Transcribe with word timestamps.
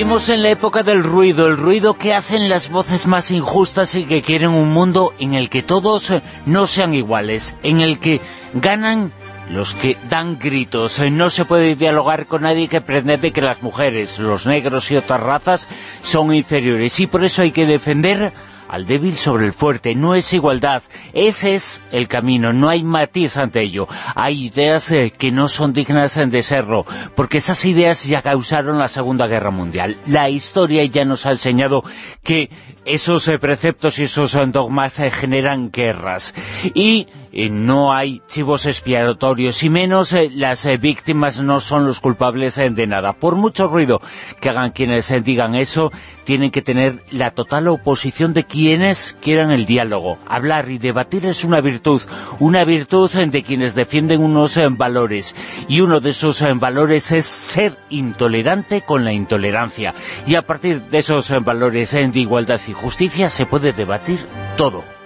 Vivimos 0.00 0.30
en 0.30 0.42
la 0.42 0.48
época 0.48 0.82
del 0.82 1.02
ruido, 1.02 1.46
el 1.46 1.58
ruido 1.58 1.92
que 1.92 2.14
hacen 2.14 2.48
las 2.48 2.70
voces 2.70 3.06
más 3.06 3.30
injustas 3.30 3.94
y 3.94 4.04
que 4.04 4.22
quieren 4.22 4.48
un 4.48 4.72
mundo 4.72 5.12
en 5.18 5.34
el 5.34 5.50
que 5.50 5.62
todos 5.62 6.10
eh, 6.10 6.22
no 6.46 6.66
sean 6.66 6.94
iguales, 6.94 7.54
en 7.62 7.80
el 7.80 7.98
que 7.98 8.22
ganan 8.54 9.12
los 9.50 9.74
que 9.74 9.98
dan 10.08 10.38
gritos. 10.38 11.00
Eh, 11.00 11.10
no 11.10 11.28
se 11.28 11.44
puede 11.44 11.76
dialogar 11.76 12.24
con 12.24 12.44
nadie 12.44 12.68
que 12.68 12.80
pretende 12.80 13.30
que 13.30 13.42
las 13.42 13.62
mujeres, 13.62 14.18
los 14.18 14.46
negros 14.46 14.90
y 14.90 14.96
otras 14.96 15.20
razas 15.20 15.68
son 16.02 16.34
inferiores 16.34 16.98
y 16.98 17.06
por 17.06 17.22
eso 17.22 17.42
hay 17.42 17.50
que 17.50 17.66
defender 17.66 18.32
al 18.70 18.86
débil 18.86 19.16
sobre 19.16 19.46
el 19.46 19.52
fuerte, 19.52 19.94
no 19.94 20.14
es 20.14 20.32
igualdad, 20.32 20.82
ese 21.12 21.56
es 21.56 21.82
el 21.90 22.06
camino, 22.06 22.52
no 22.52 22.68
hay 22.68 22.84
matiz 22.84 23.36
ante 23.36 23.62
ello, 23.62 23.88
hay 24.14 24.46
ideas 24.46 24.92
eh, 24.92 25.12
que 25.16 25.32
no 25.32 25.48
son 25.48 25.72
dignas 25.72 26.14
de 26.14 26.42
serlo, 26.42 26.86
porque 27.16 27.38
esas 27.38 27.64
ideas 27.64 28.04
ya 28.04 28.22
causaron 28.22 28.78
la 28.78 28.88
Segunda 28.88 29.26
Guerra 29.26 29.50
Mundial, 29.50 29.96
la 30.06 30.30
historia 30.30 30.84
ya 30.84 31.04
nos 31.04 31.26
ha 31.26 31.32
enseñado 31.32 31.82
que 32.22 32.50
esos 32.84 33.26
eh, 33.26 33.38
preceptos 33.40 33.98
y 33.98 34.04
esos 34.04 34.36
eh, 34.36 34.40
dogmas 34.46 35.00
generan 35.12 35.72
guerras, 35.72 36.32
y 36.72 37.08
no 37.32 37.92
hay 37.92 38.22
chivos 38.28 38.66
expiatorios, 38.66 39.62
y 39.62 39.70
menos 39.70 40.14
las 40.32 40.66
víctimas 40.80 41.40
no 41.40 41.60
son 41.60 41.86
los 41.86 42.00
culpables 42.00 42.56
de 42.56 42.86
nada, 42.86 43.12
por 43.12 43.36
mucho 43.36 43.68
ruido 43.68 44.00
que 44.40 44.48
hagan 44.48 44.70
quienes 44.70 45.12
digan 45.24 45.54
eso, 45.54 45.92
tienen 46.24 46.50
que 46.50 46.62
tener 46.62 47.02
la 47.10 47.32
total 47.32 47.68
oposición 47.68 48.34
de 48.34 48.44
quienes 48.44 49.16
quieran 49.20 49.50
el 49.50 49.66
diálogo. 49.66 50.18
Hablar 50.28 50.70
y 50.70 50.78
debatir 50.78 51.26
es 51.26 51.44
una 51.44 51.60
virtud, 51.60 52.02
una 52.38 52.64
virtud 52.64 53.10
de 53.10 53.42
quienes 53.42 53.74
defienden 53.74 54.22
unos 54.22 54.56
eh, 54.56 54.68
valores, 54.68 55.34
y 55.68 55.80
uno 55.80 56.00
de 56.00 56.10
esos 56.10 56.40
eh, 56.42 56.52
valores 56.54 57.10
es 57.12 57.26
ser 57.26 57.78
intolerante 57.88 58.82
con 58.82 59.04
la 59.04 59.12
intolerancia. 59.12 59.94
Y 60.26 60.34
a 60.34 60.42
partir 60.42 60.82
de 60.82 60.98
esos 60.98 61.30
eh, 61.30 61.38
valores 61.40 61.90
de 61.92 62.10
igualdad 62.14 62.60
y 62.66 62.72
justicia 62.72 63.30
se 63.30 63.46
puede 63.46 63.72
debatir 63.72 64.18
todo. 64.56 64.99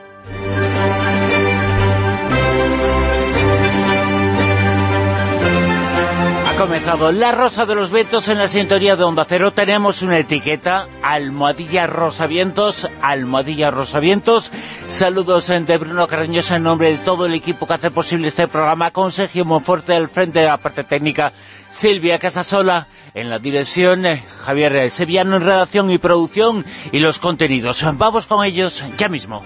Comenzado 6.64 7.12
La 7.12 7.30
Rosa 7.30 7.66
de 7.66 7.74
los 7.74 7.90
Vientos 7.90 8.26
en 8.28 8.38
la 8.38 8.48
sintonía 8.48 8.96
de 8.96 9.04
Onda 9.04 9.26
Cero. 9.28 9.52
Tenemos 9.52 10.00
una 10.00 10.16
etiqueta, 10.16 10.88
Almohadilla 11.02 11.86
Rosavientos, 11.86 12.88
Almohadilla 13.02 13.70
Rosavientos. 13.70 14.50
Saludos 14.88 15.48
de 15.48 15.76
Bruno 15.76 16.06
Carreñosa 16.06 16.56
en 16.56 16.62
nombre 16.62 16.92
de 16.92 17.04
todo 17.04 17.26
el 17.26 17.34
equipo 17.34 17.66
que 17.66 17.74
hace 17.74 17.90
posible 17.90 18.28
este 18.28 18.48
programa, 18.48 18.92
con 18.92 19.12
Sergio 19.12 19.44
Monforte 19.44 19.94
al 19.94 20.08
frente 20.08 20.38
de 20.38 20.46
la 20.46 20.56
parte 20.56 20.84
técnica, 20.84 21.34
Silvia 21.68 22.18
Casasola 22.18 22.88
en 23.12 23.28
la 23.28 23.38
dirección, 23.38 24.06
eh, 24.06 24.24
Javier 24.46 24.90
Sevillano 24.90 25.36
en 25.36 25.42
redacción 25.42 25.90
y 25.90 25.98
producción 25.98 26.64
y 26.92 27.00
los 27.00 27.18
contenidos. 27.18 27.84
Vamos 27.98 28.26
con 28.26 28.42
ellos 28.42 28.82
ya 28.96 29.10
mismo. 29.10 29.44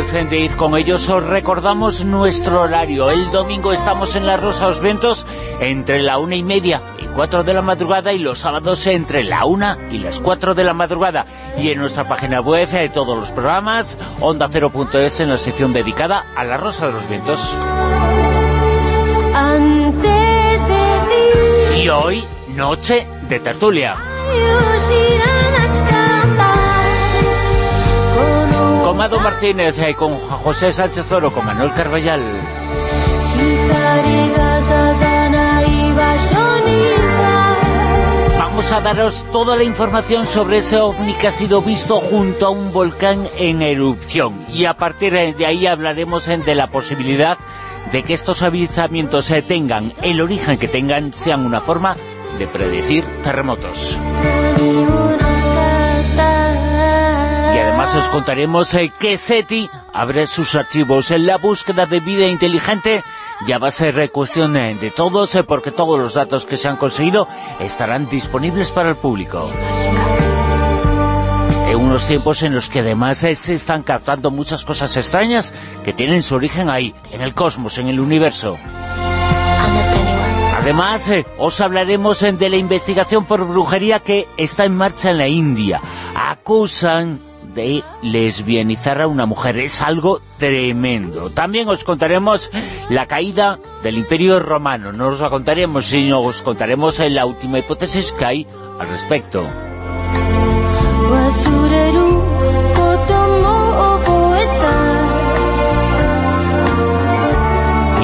De 0.00 0.40
ir 0.40 0.56
con 0.56 0.78
ellos, 0.78 1.10
os 1.10 1.22
recordamos 1.22 2.06
nuestro 2.06 2.62
horario. 2.62 3.10
El 3.10 3.30
domingo 3.30 3.70
estamos 3.70 4.14
en 4.14 4.26
la 4.26 4.38
Rosa 4.38 4.68
Los 4.68 4.80
Ventos 4.80 5.26
entre 5.60 6.00
la 6.00 6.16
una 6.16 6.36
y 6.36 6.42
media 6.42 6.80
y 6.98 7.04
cuatro 7.04 7.44
de 7.44 7.52
la 7.52 7.60
madrugada 7.60 8.10
y 8.14 8.18
los 8.18 8.38
sábados 8.38 8.86
entre 8.86 9.24
la 9.24 9.44
una 9.44 9.76
y 9.90 9.98
las 9.98 10.18
cuatro 10.18 10.54
de 10.54 10.64
la 10.64 10.72
madrugada. 10.72 11.26
Y 11.58 11.68
en 11.68 11.80
nuestra 11.80 12.08
página 12.08 12.40
web 12.40 12.70
de 12.70 12.88
todos 12.88 13.14
los 13.14 13.30
programas, 13.30 13.98
onda0.es 14.20 15.20
en 15.20 15.28
la 15.28 15.36
sección 15.36 15.74
dedicada 15.74 16.24
a 16.34 16.44
la 16.44 16.56
Rosa 16.56 16.86
de 16.86 16.92
los 16.92 17.06
Vientos. 17.06 17.38
Y 21.76 21.88
hoy, 21.90 22.24
noche 22.48 23.06
de 23.28 23.38
tertulia. 23.38 23.96
Amado 28.90 29.20
Martínez, 29.20 29.78
eh, 29.78 29.94
con 29.94 30.18
José 30.18 30.72
Sánchez 30.72 31.12
Oro, 31.12 31.30
con 31.30 31.46
Manuel 31.46 31.72
Carballal. 31.72 32.20
Vamos 38.36 38.72
a 38.72 38.80
daros 38.80 39.24
toda 39.30 39.56
la 39.56 39.62
información 39.62 40.26
sobre 40.26 40.58
ese 40.58 40.78
ovni 40.80 41.14
que 41.14 41.28
ha 41.28 41.30
sido 41.30 41.62
visto 41.62 42.00
junto 42.00 42.46
a 42.46 42.50
un 42.50 42.72
volcán 42.72 43.28
en 43.38 43.62
erupción. 43.62 44.44
Y 44.52 44.64
a 44.64 44.74
partir 44.74 45.12
de 45.12 45.46
ahí 45.46 45.68
hablaremos 45.68 46.26
de 46.26 46.54
la 46.56 46.66
posibilidad 46.66 47.38
de 47.92 48.02
que 48.02 48.12
estos 48.12 48.42
avistamientos 48.42 49.30
eh, 49.30 49.40
tengan 49.40 49.94
el 50.02 50.20
origen 50.20 50.58
que 50.58 50.66
tengan, 50.66 51.12
sean 51.12 51.46
una 51.46 51.60
forma 51.60 51.96
de 52.38 52.46
predecir 52.48 53.04
terremotos. 53.22 53.96
Os 57.94 58.08
contaremos 58.08 58.72
eh, 58.74 58.92
que 59.00 59.18
SETI 59.18 59.68
abre 59.92 60.26
sus 60.26 60.54
archivos. 60.54 61.10
En 61.10 61.26
la 61.26 61.38
búsqueda 61.38 61.86
de 61.86 61.98
vida 61.98 62.26
inteligente 62.26 63.02
ya 63.46 63.58
va 63.58 63.68
a 63.68 63.72
ser 63.72 63.98
eh, 63.98 64.10
cuestión 64.10 64.56
eh, 64.56 64.76
de 64.80 64.90
todos, 64.90 65.36
porque 65.46 65.72
todos 65.72 65.98
los 65.98 66.14
datos 66.14 66.46
que 66.46 66.56
se 66.56 66.68
han 66.68 66.76
conseguido 66.76 67.26
estarán 67.58 68.08
disponibles 68.08 68.70
para 68.70 68.90
el 68.90 68.96
público. 68.96 69.50
En 71.68 71.76
unos 71.76 72.06
tiempos 72.06 72.42
en 72.42 72.54
los 72.54 72.68
que 72.68 72.80
además 72.80 73.18
se 73.18 73.54
están 73.54 73.82
captando 73.82 74.30
muchas 74.30 74.64
cosas 74.64 74.96
extrañas 74.96 75.52
que 75.82 75.92
tienen 75.92 76.22
su 76.22 76.36
origen 76.36 76.70
ahí, 76.70 76.94
en 77.10 77.22
el 77.22 77.34
cosmos, 77.34 77.78
en 77.78 77.88
el 77.88 77.98
universo. 77.98 78.56
Además, 80.58 81.10
os 81.38 81.60
hablaremos 81.60 82.20
de 82.20 82.50
la 82.50 82.56
investigación 82.56 83.24
por 83.24 83.44
brujería 83.46 84.00
que 84.00 84.28
está 84.36 84.64
en 84.64 84.76
marcha 84.76 85.10
en 85.10 85.18
la 85.18 85.26
India. 85.26 85.80
Acusan 86.14 87.29
de 87.54 87.82
lesbianizar 88.02 89.00
a 89.00 89.06
una 89.06 89.26
mujer. 89.26 89.58
Es 89.58 89.82
algo 89.82 90.20
tremendo. 90.38 91.30
También 91.30 91.68
os 91.68 91.84
contaremos 91.84 92.50
la 92.88 93.06
caída 93.06 93.58
del 93.82 93.98
Imperio 93.98 94.40
Romano. 94.40 94.92
No 94.92 95.08
os 95.08 95.20
la 95.20 95.30
contaremos, 95.30 95.86
sino 95.86 96.20
os 96.20 96.42
contaremos 96.42 96.98
la 96.98 97.26
última 97.26 97.58
hipótesis 97.58 98.12
que 98.12 98.24
hay 98.24 98.46
al 98.78 98.88
respecto. 98.88 99.46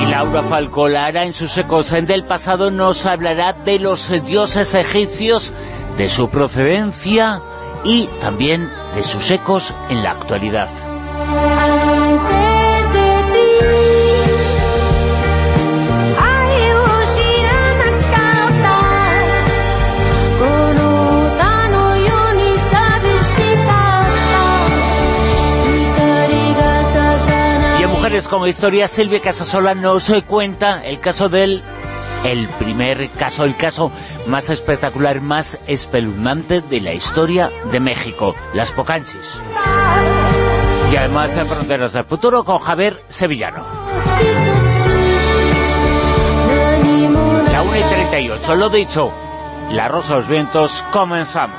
Y 0.00 0.06
Laura 0.06 0.42
Falcolara 0.42 1.24
en 1.24 1.32
sus 1.32 1.56
ecos 1.56 1.90
del 1.90 2.24
pasado 2.24 2.70
nos 2.70 3.06
hablará 3.06 3.52
de 3.52 3.78
los 3.78 4.10
dioses 4.24 4.74
egipcios, 4.74 5.52
de 5.96 6.08
su 6.08 6.28
procedencia 6.28 7.40
y 7.84 8.06
también 8.20 8.70
de 8.96 9.02
sus 9.02 9.30
ecos 9.30 9.74
en 9.90 10.02
la 10.02 10.12
actualidad. 10.12 10.70
Y 27.78 27.82
en 27.82 27.90
Mujeres 27.90 28.28
con 28.28 28.48
Historia, 28.48 28.88
Silvia 28.88 29.20
Casasola 29.20 29.74
nos 29.74 30.10
cuenta 30.26 30.82
el 30.82 31.00
caso 31.00 31.28
del 31.28 31.62
el 32.24 32.48
primer 32.48 33.10
caso, 33.10 33.44
el 33.44 33.56
caso 33.56 33.92
más 34.26 34.50
espectacular, 34.50 35.20
más 35.20 35.58
espeluznante 35.66 36.60
de 36.60 36.80
la 36.80 36.92
historia 36.92 37.50
de 37.70 37.80
México, 37.80 38.34
las 38.54 38.72
Pocanchis. 38.72 39.40
Y 40.92 40.96
además 40.96 41.36
en 41.36 41.46
Fronteras 41.46 41.92
del 41.92 42.04
Futuro 42.04 42.44
con 42.44 42.58
Javier 42.58 43.02
Sevillano. 43.08 43.64
La 47.52 47.62
1 47.62 47.76
y 47.76 47.82
38, 47.82 48.54
lo 48.54 48.68
dicho, 48.70 49.12
La 49.70 49.88
Rosa 49.88 50.14
de 50.14 50.20
los 50.20 50.28
Vientos, 50.28 50.84
comenzamos. 50.92 51.56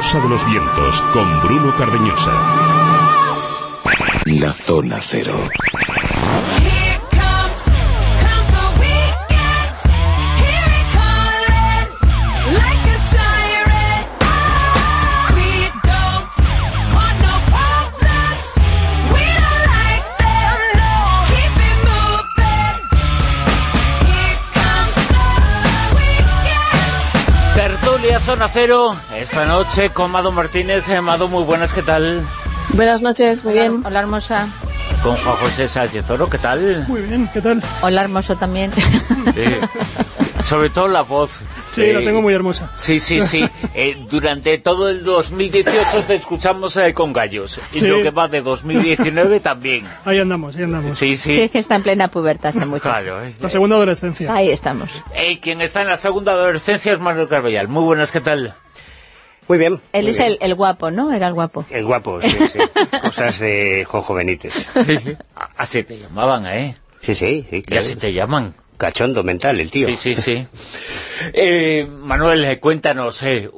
Rosa 0.00 0.18
de 0.18 0.30
los 0.30 0.46
Vientos 0.46 1.02
con 1.12 1.42
Bruno 1.42 1.76
Cardeñosa. 1.76 2.32
La 4.24 4.54
Zona 4.54 4.98
Cero. 4.98 5.36
Zona 28.30 28.48
Cero, 28.48 28.94
esta 29.12 29.44
noche 29.44 29.90
con 29.90 30.12
Mado 30.12 30.30
Martínez. 30.30 30.88
Eh, 30.88 31.00
Mado, 31.00 31.26
muy 31.26 31.42
buenas, 31.42 31.72
¿qué 31.72 31.82
tal? 31.82 32.22
Buenas 32.74 33.02
noches, 33.02 33.44
muy 33.44 33.54
bien. 33.54 33.82
Hola 33.84 33.98
hermosa. 33.98 34.46
Con 35.02 35.16
Juan 35.16 35.34
José 35.38 35.66
Sánchez 35.66 36.08
Oro, 36.08 36.30
¿qué 36.30 36.38
tal? 36.38 36.84
Muy 36.86 37.00
bien, 37.02 37.28
¿qué 37.32 37.40
tal? 37.40 37.60
Hola 37.82 38.02
hermoso 38.02 38.36
también. 38.36 38.70
Sí. 39.34 39.42
Sobre 40.42 40.70
todo 40.70 40.88
la 40.88 41.02
voz. 41.02 41.40
Sí, 41.66 41.82
Eh, 41.82 41.92
la 41.92 42.00
tengo 42.00 42.22
muy 42.22 42.32
hermosa. 42.34 42.70
Sí, 42.76 42.98
sí, 43.00 43.20
sí. 43.22 43.48
Eh, 43.74 43.96
durante 44.10 44.58
todo 44.58 44.88
el 44.88 45.04
2018 45.04 46.04
te 46.06 46.14
escuchamos 46.16 46.76
eh, 46.76 46.92
con 46.94 47.12
gallos. 47.12 47.60
Y 47.72 47.78
Sí. 47.80 47.86
lo 47.86 48.02
que 48.02 48.10
va 48.10 48.26
de 48.28 48.40
2019 48.42 49.40
también. 49.40 49.84
Ahí 50.04 50.18
andamos, 50.18 50.56
ahí 50.56 50.62
andamos. 50.64 50.98
Sí, 50.98 51.16
Sí, 51.16 51.34
sí. 51.34 51.40
es 51.42 51.50
que 51.50 51.58
está 51.58 51.76
en 51.76 51.82
plena 51.82 52.08
pubertad 52.08 52.50
este 52.50 52.66
muchacho. 52.66 52.90
Claro. 52.90 53.22
eh. 53.24 53.34
La 53.40 53.48
segunda 53.48 53.76
adolescencia. 53.76 54.32
Ahí 54.34 54.50
estamos. 54.50 54.90
Eh, 55.14 55.38
quien 55.40 55.60
está 55.60 55.82
en 55.82 55.88
la 55.88 55.96
segunda 55.96 56.32
adolescencia 56.32 56.92
es 56.92 56.98
Manuel 57.00 57.28
Carballal. 57.28 57.68
Muy 57.68 57.84
buenas, 57.84 58.10
¿qué 58.10 58.20
tal? 58.20 58.54
Muy 59.48 59.58
bien. 59.58 59.80
Él 59.92 60.02
muy 60.04 60.10
es 60.12 60.18
bien. 60.18 60.32
el, 60.32 60.38
el 60.40 60.54
guapo, 60.54 60.90
¿no? 60.90 61.12
Era 61.12 61.26
el 61.28 61.34
guapo. 61.34 61.64
El 61.70 61.84
guapo, 61.84 62.20
sí, 62.22 62.28
sí. 62.52 62.58
Cosas 63.02 63.38
de 63.40 63.84
Jojo 63.88 64.14
Benítez. 64.14 64.52
Así 65.56 65.82
te 65.82 65.98
llamaban, 65.98 66.46
¿eh? 66.46 66.76
Sí, 67.00 67.14
sí, 67.14 67.46
sí. 67.50 67.62
Y 67.68 67.76
así 67.76 67.96
te 67.96 68.12
llaman. 68.12 68.54
Cachondo 68.80 69.22
mental 69.22 69.60
el 69.60 69.70
tío. 69.70 69.86
Sí, 69.88 70.14
sí, 70.14 70.16
sí. 70.16 70.46
Eh, 71.34 71.86
Manuel, 71.86 72.42
eh, 72.46 72.58
cuéntanos 72.58 73.22
eh, 73.22 73.50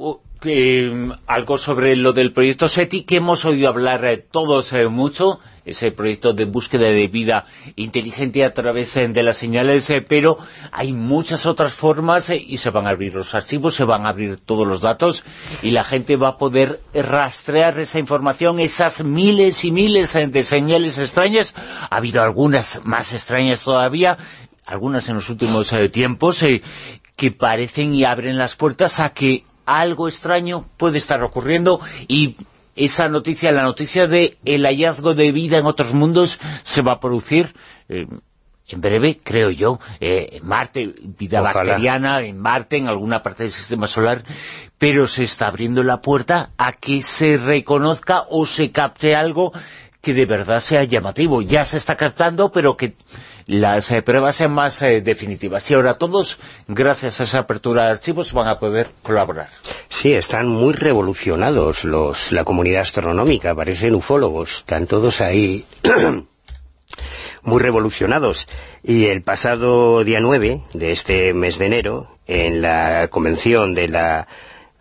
eh, 0.44 1.10
algo 1.28 1.56
sobre 1.56 1.94
lo 1.94 2.12
del 2.12 2.32
proyecto 2.32 2.66
SETI, 2.66 3.02
que 3.02 3.16
hemos 3.18 3.44
oído 3.44 3.68
hablar 3.68 4.24
todos 4.32 4.72
mucho, 4.90 5.38
ese 5.64 5.92
proyecto 5.92 6.32
de 6.32 6.46
búsqueda 6.46 6.90
de 6.90 7.06
vida 7.06 7.46
inteligente 7.76 8.44
a 8.44 8.52
través 8.52 8.94
de 8.94 9.22
las 9.22 9.36
señales, 9.36 9.92
pero 10.08 10.38
hay 10.72 10.92
muchas 10.92 11.46
otras 11.46 11.72
formas 11.72 12.30
y 12.30 12.56
se 12.56 12.70
van 12.70 12.88
a 12.88 12.90
abrir 12.90 13.14
los 13.14 13.32
archivos, 13.36 13.76
se 13.76 13.84
van 13.84 14.04
a 14.04 14.08
abrir 14.08 14.38
todos 14.38 14.66
los 14.66 14.80
datos 14.80 15.22
y 15.62 15.70
la 15.70 15.84
gente 15.84 16.16
va 16.16 16.30
a 16.30 16.38
poder 16.38 16.80
rastrear 16.92 17.78
esa 17.78 18.00
información, 18.00 18.58
esas 18.58 19.04
miles 19.04 19.64
y 19.64 19.70
miles 19.70 20.14
de 20.14 20.42
señales 20.42 20.98
extrañas. 20.98 21.54
Ha 21.56 21.96
habido 21.96 22.20
algunas 22.22 22.80
más 22.84 23.12
extrañas 23.12 23.62
todavía, 23.62 24.18
algunas 24.64 25.08
en 25.08 25.16
los 25.16 25.28
últimos 25.28 25.72
eh, 25.72 25.88
tiempos, 25.88 26.42
eh, 26.42 26.62
que 27.16 27.30
parecen 27.30 27.94
y 27.94 28.04
abren 28.04 28.38
las 28.38 28.56
puertas 28.56 29.00
a 29.00 29.10
que 29.10 29.44
algo 29.66 30.08
extraño 30.08 30.68
puede 30.76 30.98
estar 30.98 31.22
ocurriendo 31.22 31.80
y 32.08 32.36
esa 32.74 33.08
noticia, 33.08 33.50
la 33.52 33.62
noticia 33.62 34.06
de 34.06 34.38
el 34.44 34.64
hallazgo 34.64 35.14
de 35.14 35.30
vida 35.30 35.58
en 35.58 35.66
otros 35.66 35.92
mundos 35.92 36.40
se 36.62 36.82
va 36.82 36.92
a 36.92 37.00
producir 37.00 37.54
eh, 37.88 38.06
en 38.68 38.80
breve, 38.80 39.20
creo 39.22 39.50
yo, 39.50 39.78
eh, 40.00 40.28
en 40.32 40.46
Marte, 40.46 40.94
vida 41.18 41.42
Ojalá. 41.42 41.54
bacteriana, 41.54 42.20
en 42.20 42.38
Marte, 42.38 42.78
en 42.78 42.88
alguna 42.88 43.22
parte 43.22 43.42
del 43.42 43.52
sistema 43.52 43.86
solar, 43.86 44.24
pero 44.78 45.06
se 45.06 45.24
está 45.24 45.48
abriendo 45.48 45.82
la 45.82 46.00
puerta 46.00 46.52
a 46.56 46.72
que 46.72 47.02
se 47.02 47.36
reconozca 47.36 48.24
o 48.30 48.46
se 48.46 48.72
capte 48.72 49.14
algo 49.14 49.52
que 50.00 50.14
de 50.14 50.26
verdad 50.26 50.60
sea 50.60 50.84
llamativo. 50.84 51.42
Ya 51.42 51.64
se 51.64 51.76
está 51.76 51.96
captando, 51.96 52.50
pero 52.50 52.76
que 52.76 52.96
las 53.46 53.90
eh, 53.90 54.02
pruebas 54.02 54.40
más 54.48 54.82
eh, 54.82 55.00
definitivas. 55.00 55.70
Y 55.70 55.74
ahora 55.74 55.94
todos, 55.94 56.38
gracias 56.68 57.20
a 57.20 57.24
esa 57.24 57.40
apertura 57.40 57.86
de 57.86 57.92
archivos, 57.92 58.32
van 58.32 58.48
a 58.48 58.58
poder 58.58 58.88
colaborar. 59.02 59.48
Sí, 59.88 60.12
están 60.14 60.48
muy 60.48 60.72
revolucionados 60.72 61.84
los, 61.84 62.32
la 62.32 62.44
comunidad 62.44 62.82
astronómica, 62.82 63.54
parecen 63.54 63.94
ufólogos, 63.94 64.58
están 64.58 64.86
todos 64.86 65.20
ahí 65.20 65.64
muy 67.42 67.60
revolucionados. 67.60 68.48
Y 68.82 69.06
el 69.06 69.22
pasado 69.22 70.04
día 70.04 70.20
9 70.20 70.62
de 70.72 70.92
este 70.92 71.34
mes 71.34 71.58
de 71.58 71.66
enero, 71.66 72.08
en 72.26 72.62
la 72.62 73.08
convención 73.10 73.74
de 73.74 73.88
la 73.88 74.28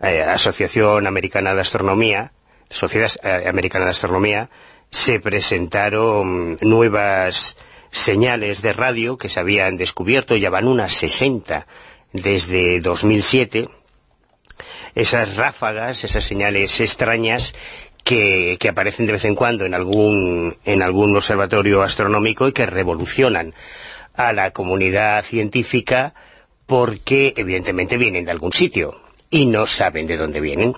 eh, 0.00 0.22
Asociación 0.22 1.06
Americana 1.06 1.54
de 1.54 1.60
Astronomía, 1.60 2.32
Sociedad 2.70 3.10
Americana 3.46 3.84
de 3.84 3.90
Astronomía, 3.90 4.48
se 4.90 5.20
presentaron 5.20 6.58
nuevas 6.60 7.56
señales 7.92 8.62
de 8.62 8.72
radio 8.72 9.18
que 9.18 9.28
se 9.28 9.38
habían 9.38 9.76
descubierto, 9.76 10.34
ya 10.34 10.50
van 10.50 10.66
unas 10.66 10.94
60 10.94 11.66
desde 12.12 12.80
2007, 12.80 13.68
esas 14.94 15.36
ráfagas, 15.36 16.02
esas 16.02 16.24
señales 16.24 16.80
extrañas 16.80 17.54
que, 18.02 18.56
que 18.58 18.68
aparecen 18.68 19.06
de 19.06 19.12
vez 19.12 19.24
en 19.26 19.34
cuando 19.34 19.64
en 19.64 19.74
algún, 19.74 20.56
en 20.64 20.82
algún 20.82 21.14
observatorio 21.14 21.82
astronómico 21.82 22.48
y 22.48 22.52
que 22.52 22.66
revolucionan 22.66 23.54
a 24.14 24.32
la 24.32 24.50
comunidad 24.50 25.22
científica 25.22 26.14
porque 26.66 27.34
evidentemente 27.36 27.98
vienen 27.98 28.24
de 28.24 28.30
algún 28.30 28.52
sitio 28.52 29.00
y 29.30 29.46
no 29.46 29.66
saben 29.66 30.06
de 30.06 30.16
dónde 30.16 30.40
vienen. 30.40 30.74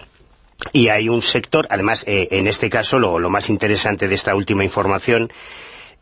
Y 0.72 0.88
hay 0.88 1.08
un 1.08 1.22
sector, 1.22 1.66
además 1.70 2.05
eh, 2.06 2.28
en 2.32 2.46
este 2.46 2.70
caso 2.70 2.99
lo, 2.99 3.19
lo 3.19 3.31
más 3.31 3.50
interesante 3.50 4.08
de 4.08 4.14
esta 4.14 4.34
última 4.34 4.64
información 4.64 5.31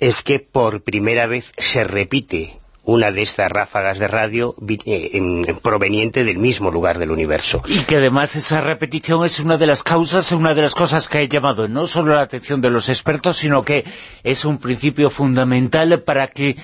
es 0.03 0.23
que 0.23 0.41
por 0.41 0.83
primera 0.83 1.27
vez 1.29 1.53
se 1.59 1.85
repite 1.85 2.59
una 2.85 3.13
de 3.13 3.23
estas 3.23 3.49
ráfagas 3.53 4.01
de 4.01 4.09
radio 4.09 4.57
eh, 4.85 5.11
en- 5.13 5.45
proveniente 5.63 6.25
del 6.25 6.39
mismo 6.39 6.73
lugar 6.73 6.99
del 6.99 7.13
universo. 7.13 7.63
Y 7.67 7.85
que 7.85 7.97
además 7.97 8.35
esa 8.35 8.61
repetición 8.61 9.25
es 9.25 9.39
una 9.39 9.57
de 9.57 9.69
las 9.69 9.85
causas, 9.85 10.33
una 10.33 10.55
de 10.55 10.63
las 10.63 10.75
cosas 10.75 11.09
que 11.09 11.19
ha 11.19 11.23
llamado 11.25 11.69
no 11.69 11.87
solo 11.87 12.15
la 12.15 12.23
atención 12.23 12.61
de 12.61 12.71
los 12.71 12.89
expertos, 12.89 13.37
sino 13.37 13.65
que 13.65 13.85
es 14.25 14.45
un 14.45 14.59
principio 14.59 15.11
fundamental 15.11 16.03
para 16.03 16.27
que 16.27 16.57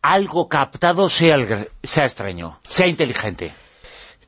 algo 0.00 0.48
captado 0.48 1.08
sea 1.08 1.36
extraño, 1.82 2.60
sea 2.68 2.86
inteligente. 2.86 3.52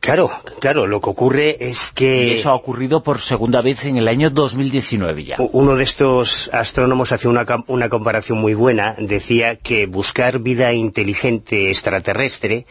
Claro, 0.05 0.31
claro, 0.61 0.87
lo 0.87 1.01
que 1.01 1.09
ocurre 1.09 1.57
es 1.61 1.93
Y 1.93 1.95
que 1.95 2.35
eso 2.35 2.51
ha 2.51 2.55
ocurrido 2.55 3.03
por 3.03 3.23
segunda 3.23 3.63
vez 3.63 3.87
en 3.87 3.97
el 3.97 4.07
año 4.07 4.29
2019 4.29 5.25
ya. 5.25 5.37
uno 5.39 5.77
de 5.77 5.85
estos 5.85 6.51
astrónomos 6.53 7.11
hacía 7.13 7.31
una, 7.31 7.89
comparación 7.89 8.39
muy 8.39 8.53
buena, 8.53 8.97
decía 8.99 9.57
que 9.57 9.87
buscar 9.87 10.41
vida 10.41 10.75
inteligente 10.75 11.71
extraterrestre 11.71 12.67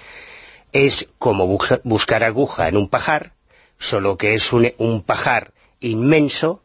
es 0.73 1.07
como 1.17 1.47
buscar 1.83 2.23
aguja 2.23 2.67
en 2.67 2.77
un 2.77 2.87
pajar, 2.87 3.33
solo 3.79 4.15
que 4.15 4.35
es 4.35 4.53
un, 4.53 4.71
un 4.77 5.01
pajar 5.01 5.53
inmenso, 5.79 6.61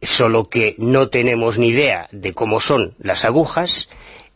solo 0.00 0.48
que 0.48 0.76
no 0.78 1.08
tenemos 1.08 1.58
ni 1.58 1.70
idea 1.70 2.08
de 2.12 2.34
cómo 2.34 2.60
son 2.60 2.94
las 3.00 3.24
agujas 3.24 3.88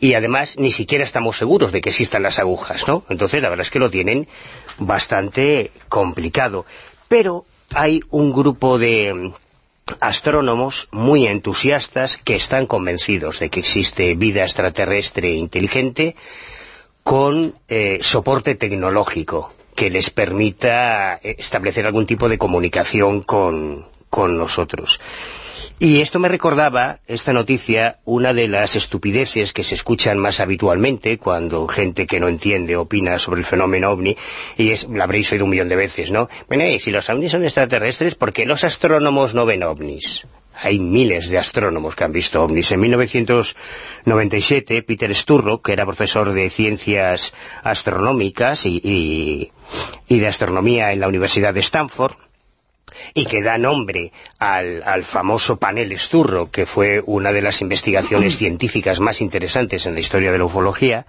y 0.03 0.15
además 0.15 0.57
ni 0.59 0.73
siquiera 0.73 1.05
estamos 1.05 1.37
seguros 1.37 1.71
de 1.71 1.81
que 1.81 1.91
existan 1.91 2.25
las 2.25 2.41
agujas, 2.41 2.89
¿no? 2.89 3.05
Entonces 3.09 3.41
la 3.41 3.51
verdad 3.51 3.65
es 3.65 3.71
que 3.71 3.79
lo 3.79 3.89
tienen 3.89 4.27
bastante 4.79 5.71
complicado. 5.89 6.67
Pero 7.07 7.45
hay 7.73 8.01
un 8.11 8.33
grupo 8.33 8.81
de 8.81 9.33
astrónomos 10.01 10.89
muy 10.91 11.29
entusiastas 11.29 12.17
que 12.17 12.35
están 12.35 12.67
convencidos 12.67 13.39
de 13.39 13.49
que 13.49 13.61
existe 13.61 14.17
vida 14.17 14.43
extraterrestre 14.43 15.35
inteligente 15.35 16.17
con 17.05 17.55
eh, 17.69 17.99
soporte 18.01 18.57
tecnológico 18.57 19.55
que 19.77 19.89
les 19.89 20.11
permita 20.11 21.21
eh, 21.23 21.37
establecer 21.39 21.87
algún 21.87 22.07
tipo 22.07 22.29
de 22.29 22.39
comunicación 22.39 23.23
con, 23.23 23.87
con 24.11 24.37
nosotros. 24.37 24.99
Y 25.79 26.01
esto 26.01 26.19
me 26.19 26.29
recordaba, 26.29 27.01
esta 27.07 27.33
noticia, 27.33 27.99
una 28.05 28.33
de 28.33 28.47
las 28.47 28.77
estupideces 28.77 29.53
que 29.53 29.65
se 29.65 29.75
escuchan 29.75 30.19
más 30.19 30.39
habitualmente 30.39 31.19
cuando 31.19 31.67
gente 31.67 32.07
que 32.07 32.21
no 32.21 32.29
entiende 32.29 32.77
opina 32.77 33.19
sobre 33.19 33.41
el 33.41 33.47
fenómeno 33.47 33.91
ovni, 33.91 34.17
y 34.57 34.71
es, 34.71 34.87
la 34.89 35.05
habréis 35.05 35.33
oído 35.33 35.45
un 35.45 35.51
millón 35.51 35.69
de 35.69 35.77
veces, 35.77 36.13
¿no? 36.13 36.29
Bueno, 36.47 36.65
y 36.65 36.79
si 36.79 36.93
los 36.93 37.11
ovnis 37.11 37.33
son 37.33 37.43
extraterrestres, 37.43 38.15
¿por 38.15 38.33
qué 38.33 38.47
los 38.47 38.63
astrónomos 38.63 39.35
no 39.35 39.45
ven 39.45 39.65
ovnis? 39.65 40.25
Hay 40.55 40.79
miles 40.79 41.29
de 41.29 41.39
astrónomos 41.39 41.97
que 41.97 42.05
han 42.05 42.13
visto 42.13 42.45
ovnis. 42.45 42.71
En 42.71 42.81
1997, 42.81 44.83
Peter 44.83 45.13
Sturrock, 45.15 45.65
que 45.65 45.73
era 45.73 45.87
profesor 45.87 46.33
de 46.33 46.51
ciencias 46.51 47.35
astronómicas 47.65 48.67
y 48.67 49.51
de 50.09 50.27
astronomía 50.29 50.93
en 50.93 51.01
la 51.01 51.09
Universidad 51.09 51.55
de 51.55 51.61
Stanford, 51.61 52.15
y 53.15 53.27
que 53.27 53.43
da 53.43 53.59
nombre 53.59 54.13
al, 54.39 54.83
al 54.85 55.05
famoso 55.05 55.57
panel 55.57 55.93
Esturro, 55.93 56.51
que 56.51 56.67
fue 56.67 57.03
una 57.05 57.33
de 57.33 57.43
las 57.43 57.61
investigaciones 57.61 58.39
científicas 58.39 59.01
más 59.01 59.21
interesantes 59.21 59.87
en 59.87 59.95
la 59.95 60.01
historia 60.01 60.33
de 60.33 60.39
la 60.39 60.45
ufología, 60.45 61.07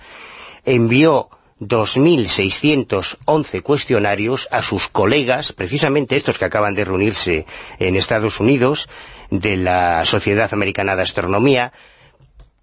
envió 0.65 1.29
2.611 1.59 3.61
cuestionarios 3.61 4.47
a 4.51 4.63
sus 4.63 4.87
colegas, 4.87 5.53
precisamente 5.53 6.15
estos 6.15 6.37
que 6.37 6.45
acaban 6.45 6.75
de 6.75 6.85
reunirse 6.85 7.45
en 7.79 7.95
Estados 7.95 8.39
Unidos, 8.39 8.87
de 9.29 9.57
la 9.57 10.05
Sociedad 10.05 10.53
Americana 10.53 10.95
de 10.95 11.01
Astronomía, 11.03 11.73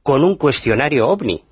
con 0.02 0.24
un 0.24 0.36
cuestionario 0.36 1.08
ovni, 1.08 1.44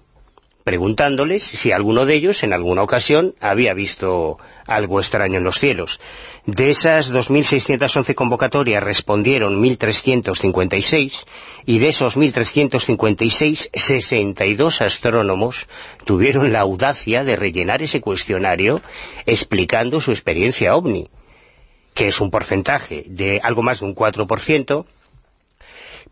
preguntándoles 0.69 1.45
si 1.45 1.73
alguno 1.73 2.05
de 2.05 2.13
ellos 2.13 2.43
en 2.43 2.53
alguna 2.53 2.83
ocasión 2.83 3.35
había 3.41 3.73
visto 3.73 4.37
algo 4.67 5.01
extraño 5.01 5.39
en 5.39 5.45
los 5.45 5.59
cielos. 5.59 5.99
De 6.45 6.69
esas 6.69 7.11
2.611 7.11 8.15
convocatorias 8.15 8.83
respondieron 8.83 9.63
1.356 9.65 11.25
y 11.65 11.79
de 11.79 11.89
esos 11.89 12.19
1.356, 12.19 13.71
62 13.73 14.83
astrónomos 14.83 15.69
tuvieron 16.05 16.53
la 16.53 16.61
audacia 16.61 17.25
de 17.25 17.37
rellenar 17.37 17.81
ese 17.81 18.03
cuestionario 18.03 18.83
explicando 19.25 20.03
su 20.03 20.11
experiencia 20.11 20.77
ovni, 20.77 21.09
que 21.95 22.09
es 22.09 22.21
un 22.21 22.31
porcentaje 22.31 23.05
de 23.07 23.41
algo 23.43 23.63
más 23.63 23.81
de 23.81 23.87
un 23.87 23.95
4%, 23.95 24.85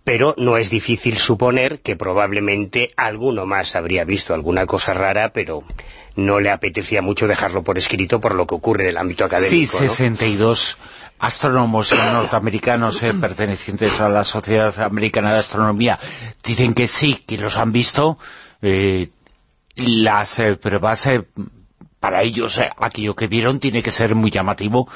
pero 0.06 0.36
no 0.38 0.56
es 0.56 0.70
difícil 0.70 1.18
suponer 1.18 1.80
que 1.80 1.96
probablemente 1.96 2.92
alguno 2.96 3.44
más 3.44 3.74
habría 3.74 4.04
visto 4.04 4.34
alguna 4.34 4.64
cosa 4.64 4.94
rara, 4.94 5.32
pero 5.32 5.62
no 6.14 6.38
le 6.38 6.50
apetecía 6.50 7.02
mucho 7.02 7.26
dejarlo 7.26 7.64
por 7.64 7.76
escrito 7.76 8.20
por 8.20 8.36
lo 8.36 8.46
que 8.46 8.54
ocurre 8.54 8.84
en 8.84 8.90
el 8.90 8.98
ámbito 8.98 9.24
Sí, 9.24 9.26
académico. 9.26 9.72
¿no? 9.72 9.78
62 9.80 10.78
astrónomos 11.18 11.90
norteamericanos 11.92 13.02
eh, 13.02 13.14
pertenecientes 13.14 14.00
a 14.00 14.08
la 14.08 14.22
Sociedad 14.22 14.78
Americana 14.80 15.32
de 15.32 15.40
Astronomía 15.40 15.98
dicen 16.44 16.72
que 16.72 16.86
sí, 16.86 17.14
que 17.26 17.36
los 17.36 17.56
han 17.56 17.72
visto. 17.72 18.16
eh, 18.62 19.08
las 19.74 20.38
eh, 20.38 20.54
pruebas, 20.56 21.04
eh, 21.06 21.24
para 22.06 22.22
ellos, 22.22 22.56
eh, 22.58 22.70
aquello 22.78 23.16
que 23.16 23.26
vieron 23.26 23.58
tiene 23.58 23.82
que 23.82 23.90
ser 23.90 24.14
muy 24.14 24.30
llamativo 24.30 24.88